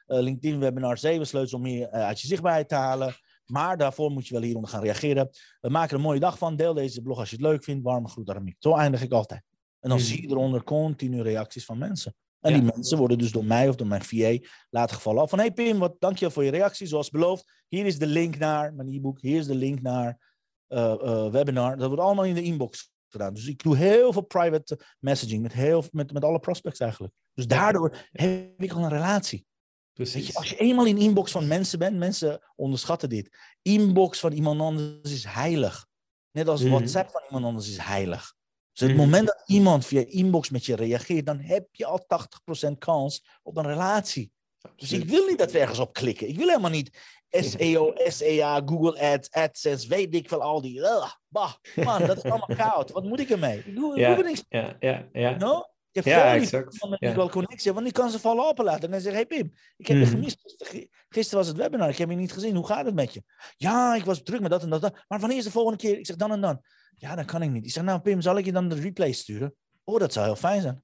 eh, 0.05 0.19
LinkedIn-webinar 0.19 0.97
7 0.97 1.27
sleutels 1.27 1.53
om 1.53 1.61
meer 1.61 1.87
eh, 1.87 2.05
uit 2.05 2.21
je 2.21 2.27
zichtbaarheid 2.27 2.69
te 2.69 2.75
halen. 2.75 3.15
Maar 3.51 3.77
daarvoor 3.77 4.11
moet 4.11 4.27
je 4.27 4.33
wel 4.33 4.43
hieronder 4.43 4.69
gaan 4.71 4.81
reageren. 4.81 5.29
We 5.59 5.69
maken 5.69 5.89
er 5.89 5.95
een 5.95 6.01
mooie 6.01 6.19
dag 6.19 6.37
van. 6.37 6.55
Deel 6.55 6.73
deze 6.73 7.01
blog 7.01 7.19
als 7.19 7.29
je 7.29 7.35
het 7.35 7.45
leuk 7.45 7.63
vindt. 7.63 7.83
Warme 7.83 8.07
groet, 8.07 8.29
Aramiek. 8.29 8.55
Zo 8.59 8.73
eindig 8.75 9.01
ik 9.01 9.11
altijd. 9.11 9.41
En 9.79 9.89
dan 9.89 9.97
Mhm. 9.97 10.07
zie 10.07 10.21
je 10.21 10.27
eronder 10.29 10.63
continu 10.63 11.21
reacties 11.21 11.65
van 11.65 11.77
mensen. 11.77 12.15
En 12.39 12.51
Ja. 12.51 12.57
die 12.59 12.71
mensen 12.73 12.97
worden 12.97 13.17
dus 13.17 13.31
door 13.31 13.45
mij 13.45 13.69
of 13.69 13.75
door 13.75 13.87
mijn 13.87 14.03
VA 14.03 14.37
laten 14.69 14.95
gevallen 14.95 15.21
af. 15.21 15.29
Van, 15.29 15.39
hey 15.39 15.51
Pim, 15.51 15.79
wat, 15.79 15.95
dank 15.99 16.17
je 16.17 16.31
voor 16.31 16.43
je 16.43 16.51
reactie. 16.51 16.87
Zoals 16.87 17.09
beloofd, 17.09 17.63
hier 17.67 17.85
is 17.85 17.97
de 17.99 18.07
link 18.07 18.37
naar 18.37 18.73
mijn 18.73 18.87
e-book. 18.93 19.21
Hier 19.21 19.37
is 19.39 19.45
de 19.45 19.55
link 19.55 19.81
naar 19.81 20.29
eh, 20.67 21.29
webinar. 21.31 21.77
Dat 21.77 21.87
wordt 21.87 22.01
allemaal 22.03 22.25
in 22.25 22.33
de 22.33 22.41
inbox 22.43 22.91
gedaan. 23.07 23.33
Dus 23.33 23.47
ik 23.47 23.63
doe 23.63 23.77
heel 23.77 24.13
veel 24.13 24.21
private 24.21 24.79
messaging 24.99 25.41
met, 25.41 25.53
heel, 25.53 25.83
met, 25.91 26.13
met 26.13 26.23
alle 26.23 26.39
prospects 26.39 26.79
eigenlijk. 26.79 27.13
Dus 27.33 27.47
daardoor 27.47 27.97
heb 28.11 28.61
ik 28.61 28.71
al 28.71 28.83
een 28.83 28.89
relatie. 28.89 29.45
Precies. 29.93 30.27
Je, 30.27 30.33
als 30.33 30.49
je 30.49 30.57
eenmaal 30.57 30.85
in 30.85 30.97
inbox 30.97 31.31
van 31.31 31.47
mensen 31.47 31.79
bent, 31.79 31.97
mensen 31.97 32.41
onderschatten 32.55 33.09
dit. 33.09 33.29
Inbox 33.61 34.19
van 34.19 34.31
iemand 34.31 34.61
anders 34.61 35.11
is 35.11 35.25
heilig. 35.25 35.87
Net 36.31 36.47
als 36.47 36.61
mhm. 36.61 36.71
WhatsApp 36.71 37.09
van 37.09 37.21
iemand 37.25 37.45
anders 37.45 37.69
is 37.69 37.77
heilig. 37.77 38.33
Dus 38.71 38.87
het 38.87 38.97
mhm. 38.97 38.99
moment 38.99 39.27
dat 39.27 39.43
iemand 39.45 39.85
via 39.85 40.03
inbox 40.07 40.49
met 40.49 40.65
je 40.65 40.75
reageert, 40.75 41.25
dan 41.25 41.39
heb 41.39 41.67
je 41.71 41.85
al 41.85 42.05
80% 42.67 42.77
kans 42.77 43.25
op 43.43 43.57
een 43.57 43.67
relatie. 43.67 44.31
Dus 44.75 44.91
ik 44.91 45.09
wil 45.09 45.25
niet 45.25 45.37
dat 45.37 45.51
we 45.51 45.59
ergens 45.59 45.79
op 45.79 45.93
klikken. 45.93 46.27
Ik 46.27 46.37
wil 46.37 46.47
helemaal 46.47 46.71
niet 46.71 46.97
SEO, 47.29 47.93
SEA, 47.95 48.61
Google 48.65 48.99
Ads, 48.99 49.31
AdSense, 49.31 49.87
weet 49.87 50.15
ik 50.15 50.27
veel, 50.27 50.41
al 50.41 50.61
die. 50.61 50.81
Bah, 51.27 51.53
man, 51.75 52.05
dat 52.05 52.17
is 52.17 52.23
allemaal 52.23 52.57
koud. 52.67 52.91
Wat 52.91 53.03
moet 53.03 53.19
ik 53.19 53.29
ermee? 53.29 53.57
Ik 53.57 53.75
doe, 53.75 53.99
ja, 53.99 54.17
er 54.17 54.23
niks. 54.23 54.43
Ja, 54.49 54.75
ja, 54.79 55.07
ja. 55.11 55.37
No? 55.37 55.65
Ja, 55.91 56.33
exact. 56.33 56.89
met 56.89 56.99
ja. 56.99 57.15
wel 57.15 57.29
connectie, 57.29 57.73
want 57.73 57.85
die 57.85 57.93
kan 57.93 58.09
ze 58.09 58.19
vallen 58.19 58.45
openlaten. 58.45 58.83
En 58.83 58.91
dan 58.91 59.01
zeg 59.01 59.13
hey 59.13 59.25
Pim, 59.25 59.53
ik 59.77 59.87
heb 59.87 59.97
je 59.97 60.03
mhm. 60.03 60.11
gemist. 60.11 60.65
Gisteren 61.09 61.39
was 61.39 61.47
het 61.47 61.57
webinar, 61.57 61.89
ik 61.89 61.97
heb 61.97 62.09
je 62.09 62.15
niet 62.15 62.31
gezien. 62.31 62.55
Hoe 62.55 62.67
gaat 62.67 62.85
het 62.85 62.95
met 62.95 63.13
je? 63.13 63.23
Ja, 63.57 63.95
ik 63.95 64.03
was 64.03 64.23
druk 64.23 64.41
met 64.41 64.51
dat 64.51 64.63
en 64.63 64.69
dat. 64.69 65.03
Maar 65.07 65.19
wanneer 65.19 65.37
is 65.37 65.43
de 65.43 65.51
volgende 65.51 65.77
keer? 65.77 65.97
Ik 65.97 66.05
zeg 66.05 66.15
dan 66.15 66.31
en 66.31 66.41
dan. 66.41 66.61
Ja, 66.95 67.15
dat 67.15 67.25
kan 67.25 67.41
ik 67.41 67.49
niet. 67.49 67.65
Ik 67.65 67.71
zeg, 67.71 67.83
nou 67.83 67.99
Pim, 67.99 68.21
zal 68.21 68.37
ik 68.37 68.45
je 68.45 68.51
dan 68.51 68.69
de 68.69 68.75
replay 68.75 69.11
sturen? 69.11 69.55
Oh, 69.83 69.99
dat 69.99 70.13
zou 70.13 70.25
heel 70.25 70.35
fijn 70.35 70.61
zijn. 70.61 70.83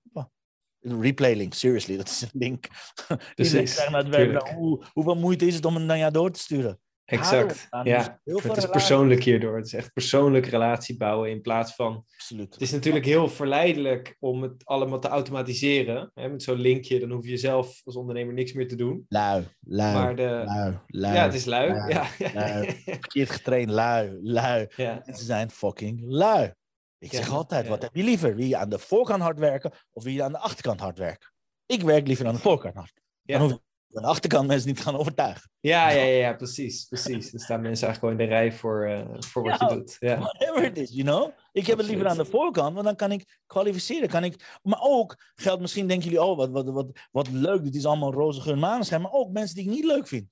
Een 0.82 1.02
replay 1.02 1.36
link, 1.36 1.54
seriously, 1.54 1.98
dat 1.98 2.08
is 2.08 2.22
een 2.22 2.30
link. 2.34 2.68
Precies, 3.36 3.78
naar 3.78 4.04
het 4.04 4.10
webinar. 4.10 4.54
Hoe, 4.54 4.86
hoeveel 4.94 5.16
moeite 5.16 5.46
is 5.46 5.56
het 5.56 5.66
om 5.66 5.76
een 5.76 5.86
naar 5.86 5.98
jou 5.98 6.12
door 6.12 6.32
te 6.32 6.40
sturen? 6.40 6.80
Exact. 7.08 7.68
ja, 7.84 8.20
het 8.24 8.58
is 8.58 8.66
persoonlijk 8.66 9.24
hierdoor. 9.24 9.56
Het 9.56 9.66
is 9.66 9.74
echt 9.74 9.94
persoonlijk 9.94 10.46
relatie 10.46 10.98
bouwen 10.98 11.30
in 11.30 11.42
plaats 11.42 11.76
van. 11.76 12.06
Absoluut. 12.14 12.54
Het 12.54 12.62
is 12.62 12.72
natuurlijk 12.72 13.06
heel 13.06 13.30
verleidelijk 13.30 14.16
om 14.20 14.42
het 14.42 14.66
allemaal 14.66 15.00
te 15.00 15.08
automatiseren. 15.08 16.12
Hè? 16.14 16.30
Met 16.30 16.44
zo'n 16.44 16.60
linkje, 16.60 17.00
dan 17.00 17.12
hoef 17.12 17.26
je 17.26 17.38
zelf 17.38 17.82
als 17.84 17.96
ondernemer 17.96 18.34
niks 18.34 18.54
meer 18.54 18.68
te 18.68 18.76
doen. 18.76 19.06
Lui, 19.10 19.44
lui. 19.60 19.94
Maar 19.94 20.16
de... 20.16 20.42
lui, 20.46 20.78
lui 20.88 21.14
ja, 21.14 21.24
het 21.24 21.34
is 21.34 21.46
lui. 21.46 21.68
lui 21.68 21.94
ja. 21.94 22.08
lui. 22.34 22.82
Verkeerd 22.86 23.30
getraind, 23.30 23.70
lui, 23.70 24.20
lui. 24.22 24.68
Ja. 24.76 25.04
Ze 25.06 25.24
zijn 25.24 25.52
fucking 25.52 26.02
lui. 26.06 26.54
Ik 27.00 27.14
zeg 27.14 27.30
altijd, 27.30 27.68
wat 27.68 27.82
heb 27.82 27.96
je 27.96 28.04
liever? 28.04 28.36
Wil 28.36 28.46
je 28.46 28.58
aan 28.58 28.70
de 28.70 28.80
voorkant 28.80 29.22
hard 29.22 29.40
werken 29.40 29.72
of 29.92 30.04
wil 30.04 30.14
je 30.14 30.24
aan 30.24 30.32
de 30.32 30.40
achterkant 30.40 30.80
hard 30.80 30.98
werken? 30.98 31.32
Ik 31.66 31.82
werk 31.82 32.08
liever 32.08 32.28
aan 32.28 32.34
de 32.34 32.42
voorkant 32.50 32.76
hard. 32.76 33.02
Dan 33.22 33.42
hoef 33.42 33.60
de 33.88 34.02
achterkant 34.02 34.48
mensen 34.48 34.68
niet 34.68 34.80
gaan 34.80 34.98
overtuigen. 34.98 35.50
Ja, 35.60 35.90
ja, 35.90 36.04
ja, 36.04 36.34
precies, 36.34 36.86
precies. 36.86 37.32
Dan 37.32 37.40
staan 37.40 37.62
mensen 37.62 37.88
eigenlijk 37.88 38.00
gewoon 38.00 38.12
in 38.12 38.18
de 38.18 38.26
rij 38.26 38.52
voor, 38.52 38.90
uh, 38.90 39.16
voor 39.20 39.44
wat 39.44 39.60
je 39.60 39.68
doet. 39.68 39.96
Ja. 40.00 40.20
Whatever 40.20 40.64
it 40.64 40.78
is, 40.78 40.92
you 40.92 41.04
know. 41.04 41.32
Ik 41.52 41.68
heb 41.68 41.78
het 41.78 41.88
liever 41.88 42.08
aan 42.08 42.18
de 42.18 42.26
voorkant, 42.26 42.74
want 42.74 42.86
dan 42.86 42.96
kan 42.96 43.12
ik 43.12 43.40
kwalificeren. 43.46 44.10
Kan 44.10 44.24
ik, 44.24 44.60
maar 44.64 44.80
ook 44.82 45.16
geldt 45.36 45.62
misschien, 45.62 45.88
denken 45.88 46.10
jullie, 46.10 46.24
oh, 46.24 46.38
wat, 46.38 46.50
wat, 46.50 46.70
wat, 46.70 47.00
wat 47.12 47.30
leuk, 47.32 47.64
dit 47.64 47.76
is 47.76 47.86
allemaal 47.86 48.14
roze 48.14 48.42
geur 48.42 48.58
maneschijn. 48.58 49.02
Maar 49.02 49.12
ook 49.12 49.32
mensen 49.32 49.56
die 49.56 49.64
ik 49.64 49.70
niet 49.70 49.86
leuk 49.86 50.08
vind. 50.08 50.28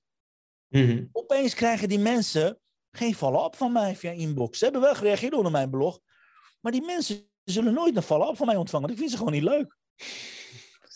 Mm 0.68 1.08
Opeens 1.12 1.54
krijgen 1.54 1.88
die 1.88 1.98
mensen 1.98 2.58
geen 2.90 3.14
follow-up 3.14 3.56
van 3.56 3.72
mij 3.72 3.96
via 3.96 4.10
inbox. 4.10 4.58
Ze 4.58 4.64
hebben 4.64 4.82
wel 4.82 4.94
gereageerd 4.94 5.34
onder 5.34 5.52
mijn 5.52 5.70
blog, 5.70 6.00
maar 6.60 6.72
die 6.72 6.84
mensen 6.84 7.28
zullen 7.44 7.74
nooit 7.74 7.96
een 7.96 8.02
follow-up 8.02 8.36
van 8.36 8.46
mij 8.46 8.56
ontvangen. 8.56 8.90
Ik 8.90 8.98
vind 8.98 9.10
ze 9.10 9.16
gewoon 9.16 9.32
niet 9.32 9.42
leuk. 9.42 9.76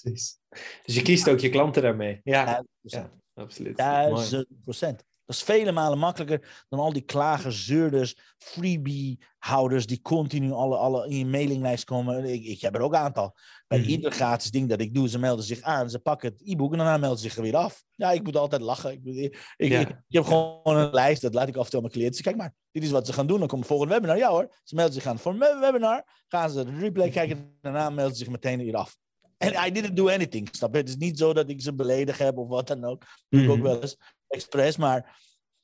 Precies. 0.00 0.38
Dus 0.84 0.94
je 0.94 1.02
kiest 1.02 1.28
ook 1.28 1.38
je 1.38 1.48
klanten 1.48 1.82
daarmee. 1.82 2.20
Ja, 2.24 2.64
ja 2.80 3.10
absoluut. 3.34 3.76
Duizend 3.76 4.46
procent. 4.62 5.04
Dat 5.30 5.38
is 5.38 5.44
vele 5.44 5.72
malen 5.72 5.98
makkelijker 5.98 6.64
dan 6.68 6.80
al 6.80 6.92
die 6.92 7.02
klagers, 7.02 7.64
zeurders, 7.64 8.16
freebie-houders 8.38 9.86
die 9.86 10.00
continu 10.00 10.52
alle, 10.52 10.76
alle 10.76 11.08
in 11.08 11.16
je 11.16 11.26
mailinglijst 11.26 11.84
komen. 11.84 12.24
Ik, 12.24 12.44
ik 12.44 12.60
heb 12.60 12.74
er 12.74 12.80
ook 12.80 12.92
een 12.92 12.98
aantal. 12.98 13.36
Bij 13.66 13.78
mm. 13.78 13.84
ieder 13.84 14.12
gratis 14.12 14.50
ding 14.50 14.68
dat 14.68 14.80
ik 14.80 14.94
doe, 14.94 15.08
ze 15.08 15.18
melden 15.18 15.44
zich 15.44 15.60
aan, 15.60 15.90
ze 15.90 15.98
pakken 15.98 16.30
het 16.32 16.40
e-book 16.44 16.72
en 16.72 16.78
daarna 16.78 16.96
melden 16.96 17.18
ze 17.18 17.24
zich 17.24 17.36
er 17.36 17.42
weer 17.42 17.56
af. 17.56 17.82
Ja, 17.90 18.10
ik 18.10 18.22
moet 18.22 18.36
altijd 18.36 18.62
lachen. 18.62 18.92
Ik, 18.92 19.04
ik, 19.04 19.36
ik, 19.56 19.72
ik, 19.72 19.96
heb 20.08 20.24
gewoon 20.24 20.76
een 20.76 20.90
lijst, 20.90 21.22
dat 21.22 21.34
laat 21.34 21.48
ik 21.48 21.56
af 21.56 21.64
en 21.64 21.70
toe 21.70 21.78
aan 21.78 21.84
mijn 21.84 21.98
cliënten. 21.98 22.22
Kijk 22.22 22.36
maar, 22.36 22.54
dit 22.70 22.82
is 22.82 22.90
wat 22.90 23.06
ze 23.06 23.12
gaan 23.12 23.26
doen. 23.26 23.38
Dan 23.38 23.48
komt 23.48 23.60
het 23.60 23.70
volgende 23.70 23.94
webinar. 23.94 24.16
Ja 24.16 24.30
hoor, 24.30 24.54
ze 24.64 24.74
melden 24.74 24.94
zich 24.94 25.06
aan 25.06 25.18
voor 25.18 25.32
een 25.32 25.60
webinar, 25.60 26.04
gaan 26.28 26.50
ze 26.50 26.64
de 26.64 26.78
replay 26.78 27.10
kijken 27.10 27.36
en 27.36 27.58
daarna 27.60 27.90
melden 27.90 28.16
ze 28.16 28.24
zich 28.24 28.32
meteen 28.32 28.58
weer 28.58 28.76
af. 28.76 28.96
En 29.40 29.66
I 29.66 29.72
didn't 29.72 29.96
do 29.96 30.08
anything, 30.08 30.48
snap 30.52 30.72
je? 30.72 30.78
Het 30.78 30.88
is 30.88 30.96
niet 30.96 31.18
zo 31.18 31.32
dat 31.32 31.48
ik 31.48 31.62
ze 31.62 31.74
beledigd 31.74 32.18
heb 32.18 32.38
of 32.38 32.48
wat 32.48 32.66
dan 32.66 32.84
ook. 32.84 33.02
Doe 33.28 33.42
ik 33.42 33.50
ook 33.50 33.56
mhm. 33.56 33.66
wel 33.66 33.80
eens 33.80 33.96
expres, 34.28 34.76
maar 34.76 34.96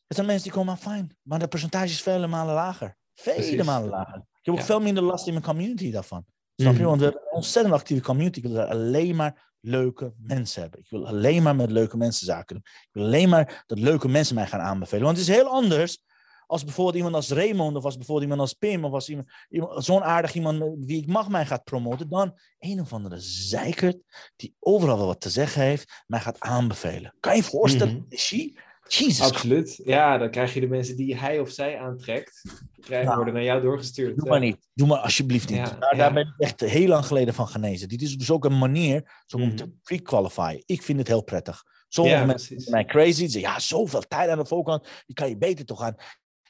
het 0.06 0.16
zijn 0.16 0.26
mensen 0.26 0.44
die 0.44 0.58
komen 0.58 0.76
fijn. 0.76 1.16
Maar 1.22 1.38
de 1.38 1.48
percentage 1.48 1.86
is 1.86 2.02
vele 2.02 2.26
malen 2.26 2.54
lager. 2.54 2.96
Vele 3.14 3.64
malen 3.64 3.88
lager. 3.88 4.16
Ik 4.16 4.24
heb 4.42 4.54
ook 4.54 4.60
veel 4.60 4.80
minder 4.80 5.02
last 5.02 5.26
in 5.26 5.32
mijn 5.32 5.44
community 5.44 5.90
daarvan. 5.90 6.24
Snap 6.56 6.72
je? 6.72 6.78
Mhm. 6.78 6.88
Want 6.88 6.98
we 6.98 7.04
hebben 7.04 7.22
een 7.24 7.36
ontzettend 7.36 7.74
actieve 7.74 8.02
community. 8.02 8.38
Ik 8.38 8.44
wil 8.44 8.60
alleen 8.60 9.16
maar 9.16 9.54
leuke 9.60 10.14
mensen 10.18 10.62
hebben. 10.62 10.80
Ik 10.80 10.90
wil 10.90 11.06
alleen 11.06 11.42
maar 11.42 11.56
met 11.56 11.70
leuke 11.70 11.96
mensen 11.96 12.26
zaken 12.26 12.54
doen. 12.54 12.64
Ik 12.64 12.88
wil 12.92 13.04
alleen 13.04 13.28
maar 13.28 13.64
dat 13.66 13.78
leuke 13.78 14.08
mensen 14.08 14.34
mij 14.34 14.46
gaan 14.46 14.60
aanbevelen. 14.60 15.04
Want 15.04 15.16
het 15.16 15.28
is 15.28 15.34
heel 15.34 15.48
anders 15.48 16.04
als 16.46 16.64
bijvoorbeeld 16.64 16.96
iemand 16.96 17.14
als 17.14 17.30
Raymond 17.30 17.76
of 17.76 17.84
als 17.84 17.96
bijvoorbeeld 17.96 18.30
iemand 18.30 18.48
als 18.48 18.58
Pim 18.58 18.84
of 18.84 18.92
als 18.92 19.08
iemand, 19.08 19.28
iemand 19.48 19.84
zo'n 19.84 20.02
aardig 20.02 20.34
iemand 20.34 20.62
wie 20.78 21.00
ik 21.00 21.06
mag 21.06 21.28
mij 21.28 21.46
gaat 21.46 21.64
promoten, 21.64 22.08
dan 22.08 22.38
een 22.58 22.80
of 22.80 22.92
andere 22.92 23.20
zeikert 23.20 23.96
die 24.36 24.54
overal 24.58 24.96
wel 24.96 25.06
wat 25.06 25.20
te 25.20 25.30
zeggen 25.30 25.62
heeft, 25.62 26.04
mij 26.06 26.20
gaat 26.20 26.40
aanbevelen. 26.40 27.14
Kan 27.20 27.36
je 27.36 27.42
je 27.42 27.48
voorstellen, 27.48 27.94
mm 27.94 28.06
-hmm. 28.08 28.64
Jesus. 28.88 29.20
Absoluut. 29.20 29.80
Ja, 29.84 30.18
dan 30.18 30.30
krijg 30.30 30.54
je 30.54 30.60
de 30.60 30.66
mensen 30.66 30.96
die 30.96 31.16
hij 31.16 31.40
of 31.40 31.50
zij 31.50 31.78
aantrekt, 31.78 32.42
krijgen, 32.80 33.04
nou, 33.06 33.16
worden 33.16 33.34
naar 33.34 33.42
jou 33.42 33.62
doorgestuurd. 33.62 34.16
Doe 34.16 34.28
maar 34.28 34.40
niet. 34.40 34.68
Doe 34.74 34.86
maar 34.86 34.98
alsjeblieft 34.98 35.48
niet. 35.48 35.58
Ja, 35.58 35.94
daar, 35.96 36.12
ben 36.12 36.26
ik 36.26 36.34
echt 36.38 36.60
heel 36.60 36.88
lang 36.88 37.06
geleden 37.06 37.34
van 37.34 37.48
genezen. 37.48 37.88
Dit 37.88 38.02
is 38.02 38.16
dus 38.16 38.30
ook 38.30 38.44
een 38.44 38.58
manier 38.58 39.22
zo 39.26 39.36
om 39.36 39.46
mhm. 39.46 39.56
te 39.56 39.72
pre-qualifyen. 39.82 40.62
Ik 40.66 40.82
vind 40.82 40.98
het 40.98 41.08
heel 41.08 41.22
prettig. 41.22 41.64
Sommige 41.88 42.24
mensen 42.24 42.60
zijn 42.60 42.74
mij 42.74 42.84
crazy. 42.84 43.26
Zeggen, 43.26 43.40
ja, 43.40 43.58
zoveel 43.58 44.02
tijd 44.08 44.28
aan 44.30 44.38
de 44.38 44.46
voorkant. 44.46 44.88
Die 45.06 45.14
kan 45.14 45.28
je 45.28 45.36
beter 45.36 45.64
toch 45.64 45.82
aan 45.82 45.96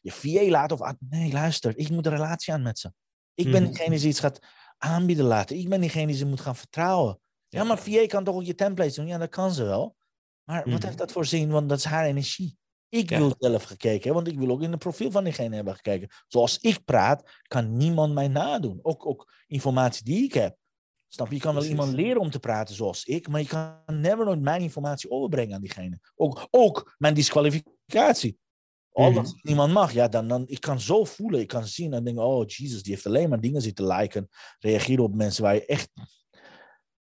je 0.07 0.13
VA 0.13 0.51
laten. 0.51 0.81
Of, 0.81 0.95
nee, 0.99 1.33
luister, 1.33 1.79
ik 1.79 1.91
moet 1.91 2.07
een 2.07 2.13
relatie 2.13 2.53
aan 2.53 2.63
met 2.63 2.79
ze. 2.79 2.93
Ik 3.35 3.51
ben 3.51 3.63
mm 3.63 3.73
degene 3.73 3.99
die 3.99 4.09
iets 4.09 4.21
gaat 4.21 4.39
aanbieden 4.79 5.25
laten. 5.25 5.57
Ik 5.57 5.69
ben 5.69 5.81
diegene 5.81 6.07
die 6.07 6.17
ze 6.17 6.27
moet 6.27 6.41
gaan 6.41 6.57
vertrouwen. 6.57 7.21
Ja, 7.49 7.65
maar 7.65 7.79
VA 7.79 8.07
kan 8.07 8.25
toch 8.25 8.35
ook 8.35 8.45
je 8.45 8.55
templates 8.55 8.95
doen? 8.95 9.07
Ja, 9.07 9.19
dat 9.19 9.29
kan 9.29 9.53
ze 9.53 9.65
wel. 9.65 9.97
Maar 10.45 10.65
wat 10.65 10.75
mhm. 10.75 10.85
heeft 10.85 10.99
dat 10.99 11.13
voor 11.13 11.27
zin? 11.27 11.51
Want 11.51 11.69
dat 11.69 11.79
is 11.79 11.85
haar 11.85 12.05
energie. 12.05 12.57
Ik 12.89 13.09
wil 13.09 13.35
zelf 13.39 13.63
gekeken, 13.63 14.15
want 14.15 14.29
ik 14.29 14.39
wil 14.39 14.51
ook 14.51 14.63
in 14.63 14.71
het 14.71 14.79
profiel 14.79 15.11
van 15.11 15.25
diegene 15.25 15.55
hebben 15.55 15.75
gekeken. 15.75 16.09
Zoals 16.27 16.59
ik 16.59 16.85
praat, 16.85 17.43
kan 17.43 17.77
niemand 17.77 18.15
mij 18.15 18.29
nadoen. 18.29 18.79
Ook, 18.83 19.07
ook 19.07 19.33
informatie 19.47 20.05
die 20.05 20.25
ik 20.25 20.35
heb. 20.35 20.57
Snap 21.09 21.29
je? 21.29 21.35
Je 21.35 21.41
kan 21.41 21.55
wel 21.55 21.65
iemand 21.65 21.93
leren 21.93 22.21
om 22.21 22.31
te 22.31 22.39
praten 22.39 22.75
zoals 22.75 23.05
ik, 23.05 23.29
maar 23.29 23.41
je 23.41 23.47
kan 23.47 23.83
never 23.87 24.25
nooit 24.25 24.41
mijn 24.41 24.61
informatie 24.61 25.11
overbrengen 25.11 25.55
aan 25.55 25.61
diegene. 25.61 26.01
Ook, 26.15 26.49
ook 26.51 26.95
mijn 26.99 27.15
disqualificatie. 27.15 28.39
Al 28.97 29.13
dat 29.13 29.25
mm 29.25 29.35
niemand 29.43 29.73
mag, 29.73 29.93
ja, 29.93 30.09
dan, 30.09 30.29
dan, 30.29 30.45
ik 30.47 30.61
kan 30.61 30.81
zo 30.81 31.05
voelen, 31.05 31.41
ik 31.41 31.49
kan 31.49 31.67
zien 31.67 31.93
en 31.93 32.05
denken, 32.05 32.25
oh, 32.25 32.45
Jesus, 32.47 32.83
die 32.83 32.93
heeft 32.93 33.07
alleen 33.07 33.29
maar 33.29 33.41
dingen 33.41 33.63
zitten 33.63 33.87
liken, 33.87 34.29
reageren 34.59 35.05
op 35.05 35.15
mensen 35.15 35.43
waar 35.43 35.55
je 35.55 35.67
echt, 35.67 35.91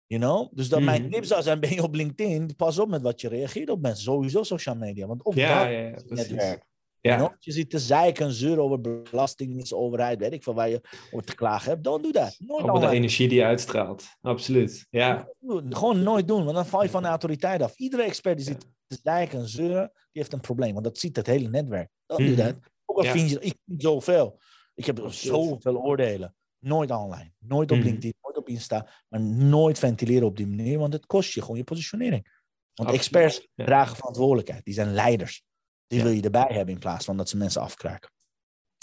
you 0.07 0.21
know? 0.21 0.57
Dus 0.57 0.69
dan 0.69 0.85
mijn 0.85 1.03
mhm. 1.03 1.11
tip 1.11 1.25
zou 1.25 1.43
zijn, 1.43 1.61
ben 1.65 1.75
je 1.75 1.83
op 1.83 1.95
LinkedIn, 1.95 2.57
pas 2.57 2.79
op 2.79 2.89
met 2.89 3.03
wat 3.03 3.21
je 3.21 3.29
reageert 3.29 3.71
op 3.71 3.81
mensen, 3.81 4.05
sowieso 4.05 4.43
social 4.43 4.75
media, 4.75 5.07
want 5.07 5.25
ook 5.25 5.35
ja, 5.35 5.59
dat 5.59 6.19
ja, 6.19 6.37
ja. 6.45 6.59
Ja. 7.01 7.17
You 7.17 7.19
know? 7.19 7.37
Je 7.39 7.53
ziet 7.53 7.71
te 7.71 7.79
zeiken, 7.79 8.33
zeuren 8.33 8.63
over 8.63 8.81
belasting, 8.81 9.73
overheid, 9.73 10.19
weet 10.19 10.33
ik 10.33 10.43
veel 10.43 10.55
waar 10.55 10.69
je 10.69 10.81
over 11.11 11.27
te 11.27 11.35
klagen 11.35 11.71
hebt. 11.71 11.85
Don't 11.85 12.03
do 12.03 12.11
that. 12.11 12.37
Nooit 12.39 12.69
over 12.69 12.89
de 12.89 12.95
energie 12.95 13.29
die 13.29 13.39
je 13.39 13.45
uitstraalt. 13.45 14.05
Absoluut. 14.21 14.87
Ja. 14.91 15.29
Gewoon 15.69 16.03
nooit 16.03 16.29
doen, 16.29 16.45
want 16.45 16.57
dan 16.57 16.67
val 16.67 16.83
je 16.83 16.89
van 16.89 17.03
de 17.03 17.09
autoriteit 17.09 17.63
af. 17.63 17.77
Iedere 17.77 18.03
expert 18.03 18.37
die 18.37 18.47
zit 18.47 18.67
te 18.95 19.01
zeiken, 19.03 19.49
zeuren, 19.49 19.91
die 19.93 20.23
heeft 20.23 20.33
een 20.33 20.41
probleem. 20.41 20.73
Want 20.73 20.85
dat 20.85 20.99
ziet 20.99 21.17
het 21.17 21.27
hele 21.27 21.49
netwerk. 21.49 21.91
Don't 22.07 22.21
mm 22.21 22.37
do 22.37 22.43
mhm. 22.43 22.43
that. 22.43 22.73
Ook 22.85 22.97
al 22.97 23.05
vind 23.05 23.31
je, 23.31 23.41
ik 23.41 23.57
vind 23.67 23.83
zoveel. 23.83 24.41
Ik 24.75 24.87
heb 24.87 25.05
zoveel 25.09 25.77
oordelen. 25.77 26.35
Nooit 26.59 26.91
online. 26.91 27.33
Nooit 27.39 27.71
op 27.71 27.77
mhm. 27.77 27.87
LinkedIn, 27.87 28.15
nooit 28.23 28.37
op 28.37 28.49
Insta. 28.49 28.89
Maar 29.09 29.21
nooit 29.21 29.79
ventileren 29.79 30.27
op 30.27 30.37
die 30.37 30.47
manier, 30.47 30.79
want 30.79 30.93
het 30.93 31.07
kost 31.07 31.33
je 31.33 31.41
gewoon 31.41 31.57
je 31.57 31.65
positionering. 31.65 32.43
Want 32.75 32.91
experts 32.91 33.49
dragen 33.55 33.97
verantwoordelijkheid. 33.97 34.65
Die 34.65 34.75
zijn 34.75 34.93
leiders. 34.93 35.43
Die 35.87 36.03
wil 36.03 36.13
je 36.13 36.23
erbij 36.23 36.49
hebben 36.49 36.75
in 36.75 36.81
plaats 36.81 37.05
van 37.05 37.17
dat 37.17 37.29
ze 37.29 37.37
mensen 37.37 37.61
afkraken. 37.61 38.11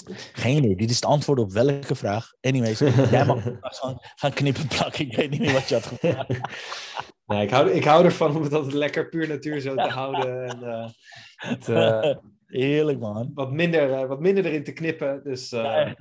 Geen 0.34 0.58
idee. 0.58 0.76
Dit 0.76 0.90
is 0.90 0.96
het 0.96 1.06
antwoord 1.06 1.40
op 1.40 1.52
welke 1.52 1.96
vraag. 1.96 2.34
Anyways, 2.42 2.80
jij 3.12 3.26
mag 3.26 3.44
gaan, 3.62 3.98
gaan 4.16 4.34
knippen 4.34 4.68
plakken. 4.68 5.06
Ik 5.06 5.16
weet 5.16 5.30
niet 5.30 5.40
meer 5.40 5.54
wat 5.54 5.70
je 5.70 5.76
had 5.76 5.86
gevraagd. 5.86 6.30
Nee, 7.32 7.44
ik, 7.44 7.50
hou, 7.50 7.70
ik 7.72 7.84
hou 7.84 8.06
ervan 8.06 8.36
om 8.36 8.44
het 8.44 8.54
altijd 8.54 8.74
lekker 8.74 9.10
puur 9.10 9.28
natuur 9.28 9.60
zo 9.60 9.76
te 9.76 9.90
houden. 9.90 10.48
En, 10.48 10.60
uh, 10.64 10.88
het, 11.36 11.68
uh, 11.68 12.16
Heerlijk, 12.52 13.00
man. 13.00 13.32
Wat 13.34 13.52
minder, 13.52 13.90
uh, 13.90 14.08
wat 14.08 14.20
minder 14.20 14.46
erin 14.46 14.64
te 14.64 14.74
knippen. 14.74 15.24
Dus 15.24 15.54
uh, 15.54 15.94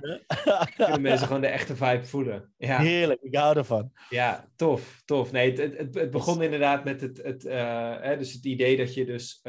kunnen 0.75 1.01
mensen 1.01 1.27
gewoon 1.27 1.41
de 1.41 1.47
echte 1.47 1.75
vibe 1.75 2.03
voelen. 2.03 2.53
Ja. 2.57 2.77
Heerlijk, 2.77 3.21
ik 3.21 3.35
hou 3.35 3.57
ervan. 3.57 3.91
Ja, 4.09 4.47
tof, 4.55 5.01
tof. 5.05 5.31
Nee, 5.31 5.51
het, 5.51 5.77
het, 5.77 5.95
het 5.95 6.11
begon 6.11 6.41
inderdaad 6.41 6.83
met 6.83 7.01
het, 7.01 7.21
het, 7.23 7.45
uh, 7.45 7.95
hè, 8.01 8.17
dus 8.17 8.33
het 8.33 8.45
idee 8.45 8.77
dat 8.77 8.93
je 8.93 9.05
dus 9.05 9.41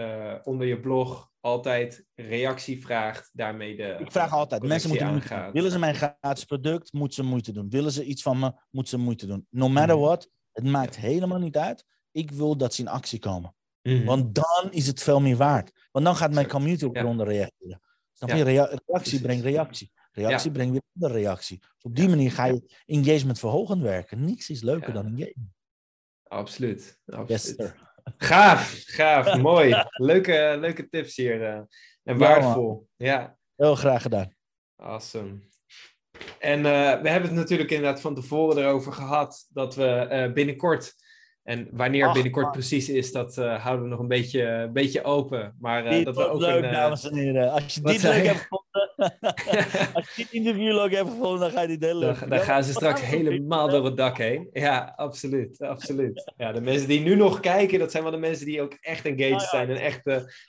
onder 0.43 0.67
je 0.67 0.81
blog 0.81 1.31
altijd 1.41 2.07
reactie 2.15 2.81
vraagt, 2.81 3.31
daarmee 3.33 3.77
de. 3.77 3.97
Ik 3.99 4.13
vraag 4.13 4.33
altijd. 4.33 4.63
Mensen 4.63 4.89
moeten 4.89 5.09
doen. 5.09 5.53
Willen 5.53 5.71
ze 5.71 5.79
mijn 5.79 5.95
gratis 5.95 6.45
product, 6.45 6.93
moeten 6.93 7.25
ze 7.25 7.31
moeite 7.31 7.53
doen. 7.53 7.71
Willen 7.71 7.93
ze 7.93 8.05
iets 8.05 8.23
van 8.23 8.39
me, 8.39 8.53
moeten 8.71 8.99
ze 8.99 9.05
moeite 9.05 9.27
doen. 9.27 9.47
No 9.51 9.69
matter 9.69 9.97
mhm. 9.97 10.05
what, 10.05 10.31
het 10.53 10.65
maakt 10.65 10.97
helemaal 10.97 11.39
niet 11.39 11.57
uit. 11.57 11.85
Ik 12.11 12.31
wil 12.31 12.57
dat 12.57 12.75
ze 12.75 12.81
in 12.81 12.89
actie 12.89 13.19
komen. 13.19 13.55
Mhm. 13.83 14.05
Want 14.05 14.35
dan 14.35 14.69
is 14.71 14.87
het 14.87 15.03
veel 15.03 15.21
meer 15.21 15.37
waard. 15.37 15.89
Want 15.91 16.05
dan 16.05 16.17
gaat 16.17 16.33
mijn 16.33 16.49
community 16.49 16.85
op 16.85 16.97
eronder 16.97 17.27
reageren. 17.27 17.81
Snap 18.13 18.31
je? 18.31 18.43
reactie 18.43 19.21
brengt 19.21 19.45
reactie. 19.45 19.93
Reactie 20.13 20.51
brengt 20.51 20.73
weer 20.73 20.83
andere 20.95 21.21
reactie. 21.21 21.59
Dus 21.59 21.83
op 21.83 21.97
die 21.97 22.09
manier 22.09 22.33
ga 22.33 22.45
je 22.45 22.83
engagement 22.87 23.39
verhogend 23.39 23.83
werken. 23.83 24.25
Niks 24.25 24.51
is 24.51 24.63
leuker 24.63 24.93
dan 24.93 25.07
engagement. 25.07 25.55
Absoluut. 26.23 27.01
Absoluut. 27.07 27.75
Gaaf, 28.17 28.83
gaaf, 28.87 29.37
mooi. 29.51 29.85
Leuke, 29.89 30.57
leuke 30.61 30.89
tips 30.89 31.17
hier. 31.17 31.41
Uh, 31.41 31.61
en 32.03 32.19
waardevol. 32.19 32.89
Ja. 32.97 33.39
Heel 33.57 33.75
graag 33.75 34.03
gedaan. 34.03 34.35
Awesome. 34.77 35.41
En 36.39 36.59
uh, 36.59 36.65
we 37.03 37.09
hebben 37.09 37.29
het 37.29 37.39
natuurlijk 37.39 37.71
inderdaad 37.71 38.01
van 38.01 38.15
tevoren 38.15 38.63
erover 38.63 38.93
gehad 38.93 39.47
dat 39.53 39.75
we 39.75 40.09
uh, 40.11 40.33
binnenkort 40.33 40.95
en 41.43 41.69
wanneer 41.73 42.13
binnenkort 42.13 42.53
precies 42.53 42.89
is, 42.89 43.13
dat 43.13 43.37
uh, 43.37 43.63
houden 43.63 43.85
we 43.85 43.91
nog 43.91 44.01
een 44.01 44.09
beetje, 44.09 44.43
een 44.43 44.73
beetje 44.73 45.05
open. 45.05 45.57
Maar 45.61 46.05
dat 46.05 46.17
we 46.17 46.29
ook 46.29 46.41
leuk, 46.41 46.65
een, 46.65 46.73
dames 46.73 47.09
en 47.09 47.17
heren. 47.17 47.51
Als 47.51 47.75
je 47.75 47.81
dit 47.93 48.03
leuk 48.03 48.27
hebt 48.27 48.39
gevonden, 48.39 48.91
als 49.95 50.15
je 50.15 50.23
dit 50.23 50.33
interview 50.33 50.73
leuk 50.73 50.93
hebt 50.93 51.09
gevonden, 51.09 51.41
dan 51.41 51.51
ga 51.51 51.61
je 51.61 51.69
die 51.69 51.79
delen. 51.79 52.17
Dan, 52.21 52.29
dan 52.29 52.41
gaan 52.41 52.65
ze 52.65 52.73
straks 52.73 53.01
helemaal 53.01 53.69
door 53.69 53.85
het 53.85 53.97
dak 53.97 54.19
heen. 54.19 54.49
Ja, 54.53 54.93
absoluut, 54.97 55.61
absoluut. 55.61 56.33
Ja, 56.37 56.53
de 56.53 56.61
mensen 56.61 56.89
die 56.89 57.01
nu 57.01 57.15
nog 57.15 57.41
kijken, 57.41 57.79
dat 57.79 57.91
zijn 57.91 58.03
wel 58.03 58.13
de 58.13 58.19
mensen 58.19 58.47
die 58.47 58.63
ook 58.63 58.77
echt 58.81 59.05
engaged 59.05 59.41
ja. 59.41 59.49
zijn. 59.49 59.71
En 59.71 59.77
echt, 59.77 60.05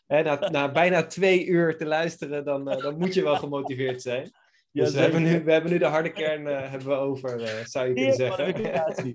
hè, 0.08 0.24
na, 0.24 0.50
na, 0.50 0.72
bijna 0.72 1.06
twee 1.06 1.46
uur 1.46 1.78
te 1.78 1.86
luisteren, 1.86 2.46
dan, 2.46 2.66
dan 2.66 2.98
moet 2.98 3.14
je 3.14 3.24
wel 3.24 3.36
gemotiveerd 3.36 4.02
zijn. 4.02 4.32
Dus 4.74 4.94
we, 4.94 5.00
hebben 5.00 5.24
nu, 5.24 5.44
we 5.44 5.52
hebben 5.52 5.72
nu 5.72 5.78
de 5.78 5.86
harde 5.86 6.12
kern 6.12 6.42
uh, 6.42 6.70
hebben 6.70 6.88
we 6.88 6.94
over, 6.94 7.42
uh, 7.42 7.66
zou 7.66 7.88
je 7.88 7.94
kunnen 7.94 8.14
zeggen. 8.14 8.62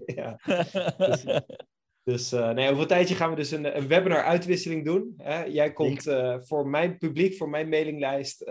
ja. 0.21 0.39
Dus, 0.97 1.25
dus 2.03 2.33
uh, 2.33 2.51
nee, 2.51 2.69
over 2.71 2.83
een 2.83 2.89
tijdje 2.89 3.15
gaan 3.15 3.31
we 3.31 3.37
dus 3.37 3.51
een, 3.51 3.77
een 3.77 3.89
webinar-uitwisseling 3.89 4.85
doen. 4.85 5.15
Hè? 5.17 5.45
Jij 5.45 5.73
komt 5.73 6.03
voor 6.41 6.69
mijn 6.69 6.99
publiek, 6.99 7.37
voor 7.37 7.49
mijn 7.49 7.69
mailinglijst, 7.69 8.45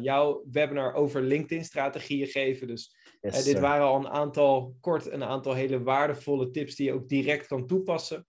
jouw 0.00 0.44
webinar 0.50 0.94
over 0.94 1.22
LinkedIn-strategieën 1.22 2.26
geven. 2.26 2.66
Dus 2.66 2.96
yes, 3.20 3.44
dit 3.44 3.58
waren 3.58 3.86
al 3.86 3.96
een 3.96 4.08
aantal, 4.08 4.76
kort 4.80 5.10
een 5.10 5.24
aantal 5.24 5.52
hele 5.52 5.82
waardevolle 5.82 6.50
tips 6.50 6.74
die 6.74 6.86
je 6.86 6.92
ook 6.92 7.08
direct 7.08 7.46
kan 7.46 7.66
toepassen. 7.66 8.26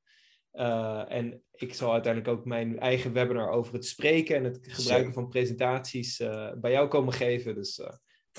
En 1.07 1.43
ik 1.51 1.73
zal 1.73 1.93
uiteindelijk 1.93 2.37
ook 2.37 2.45
mijn 2.45 2.79
eigen 2.79 3.13
webinar 3.13 3.49
over 3.49 3.73
het 3.73 3.85
spreken 3.85 4.35
en 4.35 4.43
het 4.43 4.59
gebruiken 4.61 5.13
van 5.13 5.27
presentaties 5.27 6.19
uh, 6.19 6.51
bij 6.57 6.71
jou 6.71 6.87
komen 6.87 7.13
geven. 7.13 7.55
Dus 7.55 7.77
uh, 7.77 7.85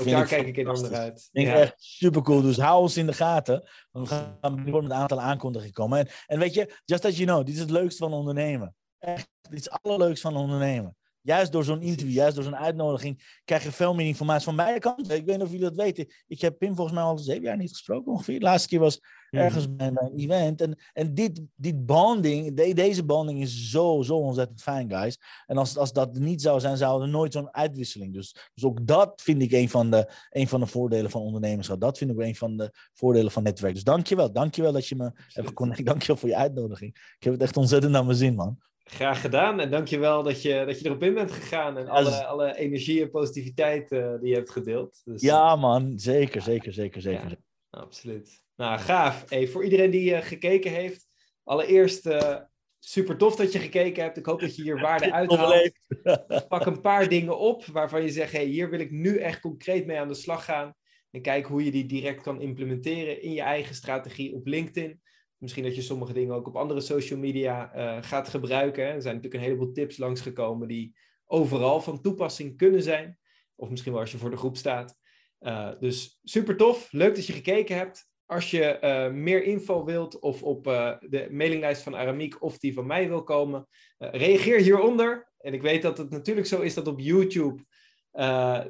ook 0.01 0.07
daar 0.07 0.27
kijk 0.27 0.47
ik 0.47 0.57
enorm 0.57 0.81
naar 0.81 0.95
uit. 0.95 1.29
Vind 1.33 1.47
ja. 1.47 1.55
echt 1.55 1.75
super 1.77 2.23
cool. 2.23 2.43
Dus 2.43 2.57
hou 2.57 2.81
ons 2.81 2.97
in 2.97 3.07
de 3.07 3.13
gaten. 3.13 3.69
We 3.91 4.07
gaan 4.07 4.39
binnenkort 4.41 4.83
met 4.83 4.93
een 4.93 4.99
aantal 4.99 5.21
aankondigingen 5.21 5.75
komen. 5.75 5.99
En, 5.99 6.09
en 6.27 6.39
weet 6.39 6.55
je, 6.55 6.81
just 6.85 7.05
as 7.05 7.17
you 7.17 7.27
know, 7.29 7.47
dit 7.47 7.55
is 7.55 7.61
het 7.61 7.71
leukste 7.71 8.03
van 8.03 8.13
ondernemen. 8.13 8.75
Echt, 8.99 9.29
dit 9.41 9.59
is 9.59 9.65
het 9.65 9.83
allerleukste 9.83 10.29
van 10.31 10.37
ondernemen. 10.37 10.97
Juist 11.21 11.53
door 11.53 11.65
zo'n 11.65 11.83
interview, 11.83 12.15
juist 12.15 12.35
door 12.35 12.45
zo'n 12.45 12.57
uitnodiging, 12.57 13.41
krijg 13.45 13.63
je 13.63 13.73
veel 13.73 13.95
meer 13.95 14.07
informatie 14.07 14.45
van 14.45 14.57
beide 14.57 14.79
kanten. 14.79 15.17
Ik 15.17 15.25
weet 15.25 15.37
niet 15.37 15.45
of 15.45 15.51
jullie 15.51 15.65
dat 15.65 15.77
weten. 15.77 16.07
Ik 16.27 16.41
heb 16.41 16.59
Pim 16.59 16.75
volgens 16.75 16.97
mij 16.97 17.05
al 17.05 17.19
zeven 17.19 17.43
jaar 17.43 17.57
niet 17.57 17.71
gesproken 17.71 18.13
ongeveer. 18.13 18.39
De 18.39 18.45
laatste 18.45 18.69
keer 18.69 18.79
was 18.79 19.01
ergens 19.31 19.77
bij 19.77 19.87
een 19.87 20.13
event. 20.17 20.61
En, 20.61 20.79
en 20.93 21.15
dit, 21.15 21.41
dit 21.55 21.87
bonding, 21.87 22.57
de, 22.57 22.75
deze 22.75 23.05
bonding 23.05 23.41
is 23.41 23.71
zo, 23.71 24.03
zo 24.03 24.17
ontzettend 24.17 24.63
fijn, 24.63 24.91
guys. 24.91 25.19
En 25.47 25.57
als, 25.57 25.77
als 25.77 25.93
dat 25.93 26.19
niet 26.19 26.43
zou 26.43 26.61
zijn, 26.61 26.77
zou 26.77 27.03
er 27.03 27.09
nooit 27.09 27.33
zo'n 27.33 27.55
uitwisseling. 27.55 28.15
Dus, 28.15 28.51
dus 28.55 28.65
ook 28.65 28.87
dat 28.87 29.23
vind 29.23 29.43
ik 29.43 29.53
een 29.53 29.69
van, 29.69 29.91
de, 29.91 30.13
een 30.31 30.49
van 30.49 30.61
de 30.61 30.67
voordelen 30.67 31.11
van 31.11 31.21
ondernemerschap. 31.21 31.81
Dat 31.81 31.99
vind 31.99 32.11
ik 32.11 32.19
een 32.19 32.37
van 32.37 32.57
de 32.57 32.73
voordelen 32.93 33.33
van 33.33 33.43
netwerk. 33.43 33.75
Dus 33.75 33.85
dankjewel. 33.85 34.33
Dankjewel 34.33 34.73
dat 34.73 34.89
je 34.89 34.97
me 34.97 35.11
hebt 35.29 35.49
geconnect. 35.49 35.85
Dankjewel 35.97 36.17
voor 36.17 36.29
je 36.29 36.37
uitnodiging. 36.37 36.95
Ik 36.95 37.25
heb 37.25 37.33
het 37.33 37.43
echt 37.43 37.57
ontzettend 37.57 37.93
naar 37.93 38.05
mijn 38.05 38.17
zin, 38.17 38.35
man. 38.35 38.59
Graag 38.89 39.21
gedaan 39.21 39.61
en 39.61 39.71
dankjewel 39.71 40.23
dat 40.23 40.43
je, 40.43 40.65
dat 40.67 40.81
je 40.81 40.87
erop 40.87 41.03
in 41.03 41.15
bent 41.15 41.31
gegaan 41.31 41.77
en 41.77 41.89
alle, 41.89 42.25
alle 42.25 42.57
energie 42.57 43.03
en 43.03 43.11
positiviteit 43.11 43.93
uh, 43.93 44.15
die 44.21 44.29
je 44.29 44.35
hebt 44.35 44.51
gedeeld. 44.51 45.01
Dus, 45.05 45.23
ja 45.23 45.57
man, 45.57 45.99
zeker, 45.99 46.43
zeker, 46.43 46.73
zeker, 46.73 47.01
zeker. 47.01 47.29
Ja, 47.31 47.37
absoluut. 47.81 48.45
Nou, 48.57 48.79
gaaf. 48.79 49.25
Hey, 49.29 49.49
voor 49.49 49.65
iedereen 49.65 49.91
die 49.91 50.11
uh, 50.11 50.19
gekeken 50.19 50.71
heeft, 50.71 51.07
allereerst 51.45 52.07
uh, 52.07 52.37
super 52.79 53.17
tof 53.17 53.37
dat 53.37 53.53
je 53.53 53.59
gekeken 53.59 54.03
hebt. 54.03 54.17
Ik 54.17 54.27
hoop 54.27 54.41
dat 54.41 54.57
je 54.57 54.63
hier 54.63 54.81
waarde 54.81 55.13
uithaalt. 55.13 55.73
Pak 56.49 56.67
een 56.67 56.81
paar 56.81 57.09
dingen 57.09 57.39
op 57.39 57.65
waarvan 57.65 58.03
je 58.03 58.09
zegt, 58.09 58.33
hey, 58.33 58.45
hier 58.45 58.71
wil 58.71 58.81
ik 58.81 58.91
nu 58.91 59.19
echt 59.19 59.41
concreet 59.41 59.87
mee 59.87 59.99
aan 59.99 60.09
de 60.09 60.15
slag 60.15 60.45
gaan. 60.45 60.75
En 61.11 61.23
kijk 61.23 61.47
hoe 61.47 61.65
je 61.65 61.71
die 61.71 61.87
direct 61.87 62.23
kan 62.23 62.41
implementeren 62.41 63.23
in 63.23 63.33
je 63.33 63.41
eigen 63.41 63.75
strategie 63.75 64.35
op 64.35 64.47
LinkedIn. 64.47 65.01
Misschien 65.37 65.65
dat 65.65 65.75
je 65.75 65.83
sommige 65.83 66.13
dingen 66.13 66.35
ook 66.35 66.47
op 66.47 66.57
andere 66.57 66.81
social 66.81 67.19
media 67.19 67.77
uh, 67.77 68.03
gaat 68.03 68.29
gebruiken. 68.29 68.85
Er 68.85 69.03
zijn 69.03 69.15
natuurlijk 69.15 69.43
een 69.43 69.49
heleboel 69.49 69.73
tips 69.73 69.97
langsgekomen 69.97 70.69
die 70.69 70.97
overal 71.27 71.81
van 71.81 72.01
toepassing 72.01 72.57
kunnen 72.57 72.83
zijn. 72.83 73.19
Of 73.55 73.71
misschien 73.71 73.93
wel 73.93 74.01
als 74.01 74.11
je 74.11 74.19
voor 74.19 74.31
de 74.31 74.37
groep 74.37 74.57
staat. 74.57 74.97
Uh, 75.41 75.71
dus 75.81 76.19
super 76.23 76.57
tof. 76.57 76.93
Leuk 76.93 77.15
dat 77.15 77.27
je 77.27 77.33
gekeken 77.33 77.77
hebt. 77.77 78.09
Als 78.27 78.51
je 78.51 78.79
uh, 78.81 79.15
meer 79.15 79.43
info 79.43 79.85
wilt 79.85 80.19
of 80.19 80.43
op 80.43 80.65
de 81.01 81.29
mailinglijst 81.31 81.83
van 81.83 81.97
Aramiek 81.97 82.43
of 82.43 82.59
die 82.59 82.75
van 82.75 82.87
mij 82.87 83.09
wil 83.09 83.23
komen, 83.23 83.67
reageer 83.99 84.61
hieronder. 84.61 85.33
En 85.39 85.55
ik 85.55 85.63
weet 85.63 85.83
dat 85.83 85.99
het 85.99 86.11
natuurlijk 86.11 86.47
zo 86.47 86.61
is 86.61 86.75
dat 86.75 86.87
op 86.87 87.01
YouTube 87.01 87.65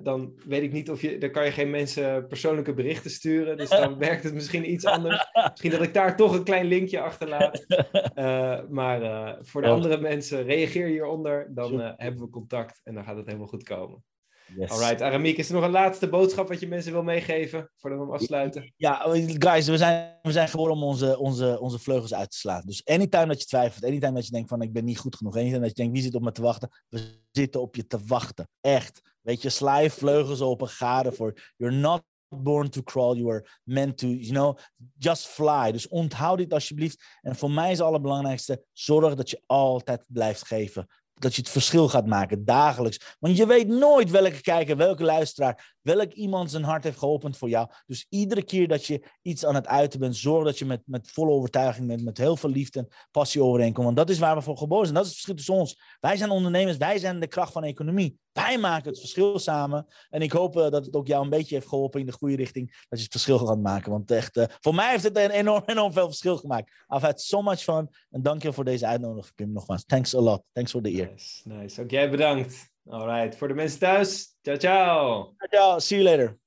dan 0.03 0.33
weet 0.47 0.63
ik 0.63 0.73
niet 0.73 0.91
of 0.91 1.01
je, 1.01 1.19
dan 1.19 1.31
kan 1.31 1.45
je 1.45 1.51
geen 1.51 1.71
mensen 1.71 2.27
persoonlijke 2.27 2.75
berichten 2.75 3.11
sturen. 3.11 3.57
Dus 3.57 3.69
dan 3.69 3.99
werkt 4.09 4.25
het 4.25 4.35
misschien 4.35 4.71
iets 4.71 4.85
anders. 4.85 5.31
Misschien 5.51 5.71
dat 5.71 5.83
ik 5.83 5.95
daar 5.95 6.17
toch 6.17 6.35
een 6.35 6.45
klein 6.45 6.67
linkje 6.67 7.01
achterlaat. 7.01 7.65
Maar 8.69 9.37
voor 9.43 9.63
de 9.63 9.69
andere 9.69 10.01
mensen, 10.01 10.45
reageer 10.45 10.87
hieronder. 10.87 11.51
Dan 11.55 11.81
hebben 11.81 12.21
we 12.21 12.31
contact 12.31 12.81
en 12.85 12.95
dan 12.95 13.05
gaat 13.05 13.17
het 13.17 13.27
helemaal 13.27 13.47
goed 13.47 13.63
komen. 13.63 14.05
Yes. 14.55 14.71
Alright, 14.71 15.03
Aramiek, 15.03 15.37
is 15.37 15.49
er 15.49 15.55
nog 15.55 15.65
een 15.65 15.71
laatste 15.71 16.09
boodschap 16.09 16.49
wat 16.49 16.61
je 16.61 16.69
mensen 16.69 16.93
wil 16.93 17.03
meegeven 17.03 17.71
voordat 17.77 17.99
we 17.99 18.05
hem 18.05 18.15
afsluiten? 18.15 18.73
Ja, 18.77 19.03
guys, 19.39 19.67
we 19.67 19.77
zijn, 19.77 20.19
we 20.23 20.33
zijn 20.33 20.49
geboren 20.49 20.73
om 20.73 20.83
onze, 20.83 21.19
onze, 21.19 21.61
onze 21.61 21.79
vleugels 21.79 22.15
uit 22.15 22.31
te 22.31 22.37
slaan. 22.37 22.63
Dus 22.65 22.85
anytime 22.85 23.27
dat 23.27 23.41
je 23.41 23.47
twijfelt, 23.47 23.85
anytime 23.85 24.13
dat 24.13 24.27
je 24.27 24.33
denkt 24.33 24.49
van 24.49 24.63
ik 24.63 24.73
ben 24.73 24.85
niet 24.85 24.99
goed 24.99 25.17
genoeg, 25.17 25.37
anytime 25.37 25.61
dat 25.61 25.69
je 25.69 25.75
denkt 25.75 25.93
wie 25.93 26.03
zit 26.03 26.15
op 26.15 26.23
me 26.23 26.33
te 26.33 26.43
wachten, 26.43 26.69
we 26.89 27.21
zitten 27.31 27.61
op 27.61 27.77
je 27.77 27.87
te 27.87 27.99
wachten. 28.07 28.49
Echt. 28.61 29.01
Weet 29.21 29.43
je, 29.43 29.49
sla 29.49 29.79
je 29.79 29.91
vleugels 29.91 30.41
open, 30.41 30.69
ga 30.69 31.05
ervoor. 31.05 31.53
You're 31.57 31.77
not 31.77 32.03
born 32.29 32.71
to 32.71 32.83
crawl, 32.83 33.17
you 33.17 33.31
are 33.31 33.47
meant 33.63 33.99
to, 33.99 34.07
you 34.07 34.33
know, 34.33 34.59
just 34.99 35.27
fly. 35.27 35.73
Dus 35.73 35.89
onthoud 35.89 36.39
dit 36.39 36.53
alsjeblieft. 36.53 37.05
En 37.21 37.37
voor 37.37 37.51
mij 37.51 37.71
is 37.71 37.79
het 37.79 37.87
allerbelangrijkste, 37.87 38.65
zorg 38.73 39.15
dat 39.15 39.31
je 39.31 39.43
altijd 39.47 40.05
blijft 40.09 40.47
geven 40.47 40.87
dat 41.19 41.35
je 41.35 41.41
het 41.41 41.51
verschil 41.51 41.89
gaat 41.89 42.07
maken, 42.07 42.45
dagelijks. 42.45 43.17
Want 43.19 43.37
je 43.37 43.47
weet 43.47 43.69
nooit 43.69 44.11
welke 44.11 44.41
kijker, 44.41 44.77
welke 44.77 45.05
luisteraar, 45.05 45.76
welk 45.87 46.13
iemand 46.13 46.51
zijn 46.51 46.63
hart 46.63 46.85
heeft 46.85 46.99
geopend 46.99 47.37
voor 47.37 47.49
jou. 47.49 47.69
Dus 47.87 48.07
iedere 48.09 48.43
keer 48.43 48.69
dat 48.69 48.87
je 48.87 49.09
iets 49.23 49.45
aan 49.45 49.55
het 49.55 49.67
uiten 49.67 50.01
bent, 50.01 50.17
zorg 50.17 50.45
dat 50.45 50.59
je 50.59 50.65
met, 50.65 50.83
met 50.85 51.11
volle 51.11 51.31
overtuiging 51.31 51.87
bent, 51.87 52.05
met 52.05 52.19
heel 52.19 52.37
veel 52.37 52.51
liefde 52.51 52.79
en 52.79 52.89
passie 53.11 53.43
overeenkomt. 53.43 53.85
Want 53.85 53.97
dat 53.97 54.11
is 54.11 54.19
waar 54.19 54.37
we 54.37 54.43
voor 54.43 54.57
geboren 54.57 54.85
zijn. 54.85 54.97
Dat 54.97 55.05
is 55.05 55.11
het 55.11 55.21
verschil 55.21 55.37
tussen 55.37 55.55
ons. 55.55 55.97
Wij 56.01 56.17
zijn 56.17 56.31
ondernemers, 56.31 56.77
wij 56.77 56.99
zijn 56.99 57.21
de 57.21 57.27
kracht 57.27 57.53
van 57.53 57.65
economie. 57.65 58.19
Wij 58.33 58.59
maken 58.59 58.89
het 58.91 59.01
verschil 59.01 59.39
samen. 59.39 59.87
En 60.09 60.23
ik 60.23 60.33
hoop 60.33 60.57
uh, 60.57 60.71
dat 60.71 60.87
het 60.87 60.95
ook 60.95 61.07
jou 61.07 61.25
een 61.25 61.31
beetje 61.31 61.55
heeft 61.55 61.69
geholpen 61.69 62.01
in 62.01 62.07
de 62.07 62.13
goede 62.13 62.37
richting. 62.37 62.71
Dat 62.89 62.99
je 62.99 63.05
het 63.05 63.13
verschil 63.13 63.39
gaat 63.39 63.59
maken. 63.59 63.91
Want 63.91 64.11
echt, 64.11 64.37
uh, 64.37 64.45
voor 64.61 64.75
mij 64.75 64.91
heeft 64.91 65.05
het 65.05 65.17
een 65.17 65.31
enorm, 65.31 65.63
enorm 65.75 65.93
veel 65.93 66.07
verschil 66.07 66.37
gemaakt. 66.37 66.71
I've 66.95 67.07
had 67.07 67.21
so 67.21 67.43
much 67.43 67.61
fun. 67.61 67.89
En 68.11 68.23
dank 68.23 68.43
je 68.43 68.53
voor 68.53 68.65
deze 68.65 68.87
uitnodiging, 68.87 69.35
Pim, 69.35 69.53
nogmaals. 69.53 69.85
Thanks 69.85 70.15
a 70.15 70.21
lot. 70.21 70.43
Thanks 70.53 70.71
voor 70.71 70.83
de 70.83 70.93
eer. 70.93 71.11
Nice, 71.11 71.49
nice. 71.83 72.09
Bedankt. 72.09 72.75
All 72.91 73.07
right. 73.07 73.35
For 73.35 73.49
the 73.49 73.55
mensen 73.55 73.81
thuis, 73.81 74.35
ciao, 74.45 74.57
ciao. 74.57 75.35
Ciao, 75.53 75.79
see 75.79 75.97
you 75.97 76.05
later. 76.05 76.39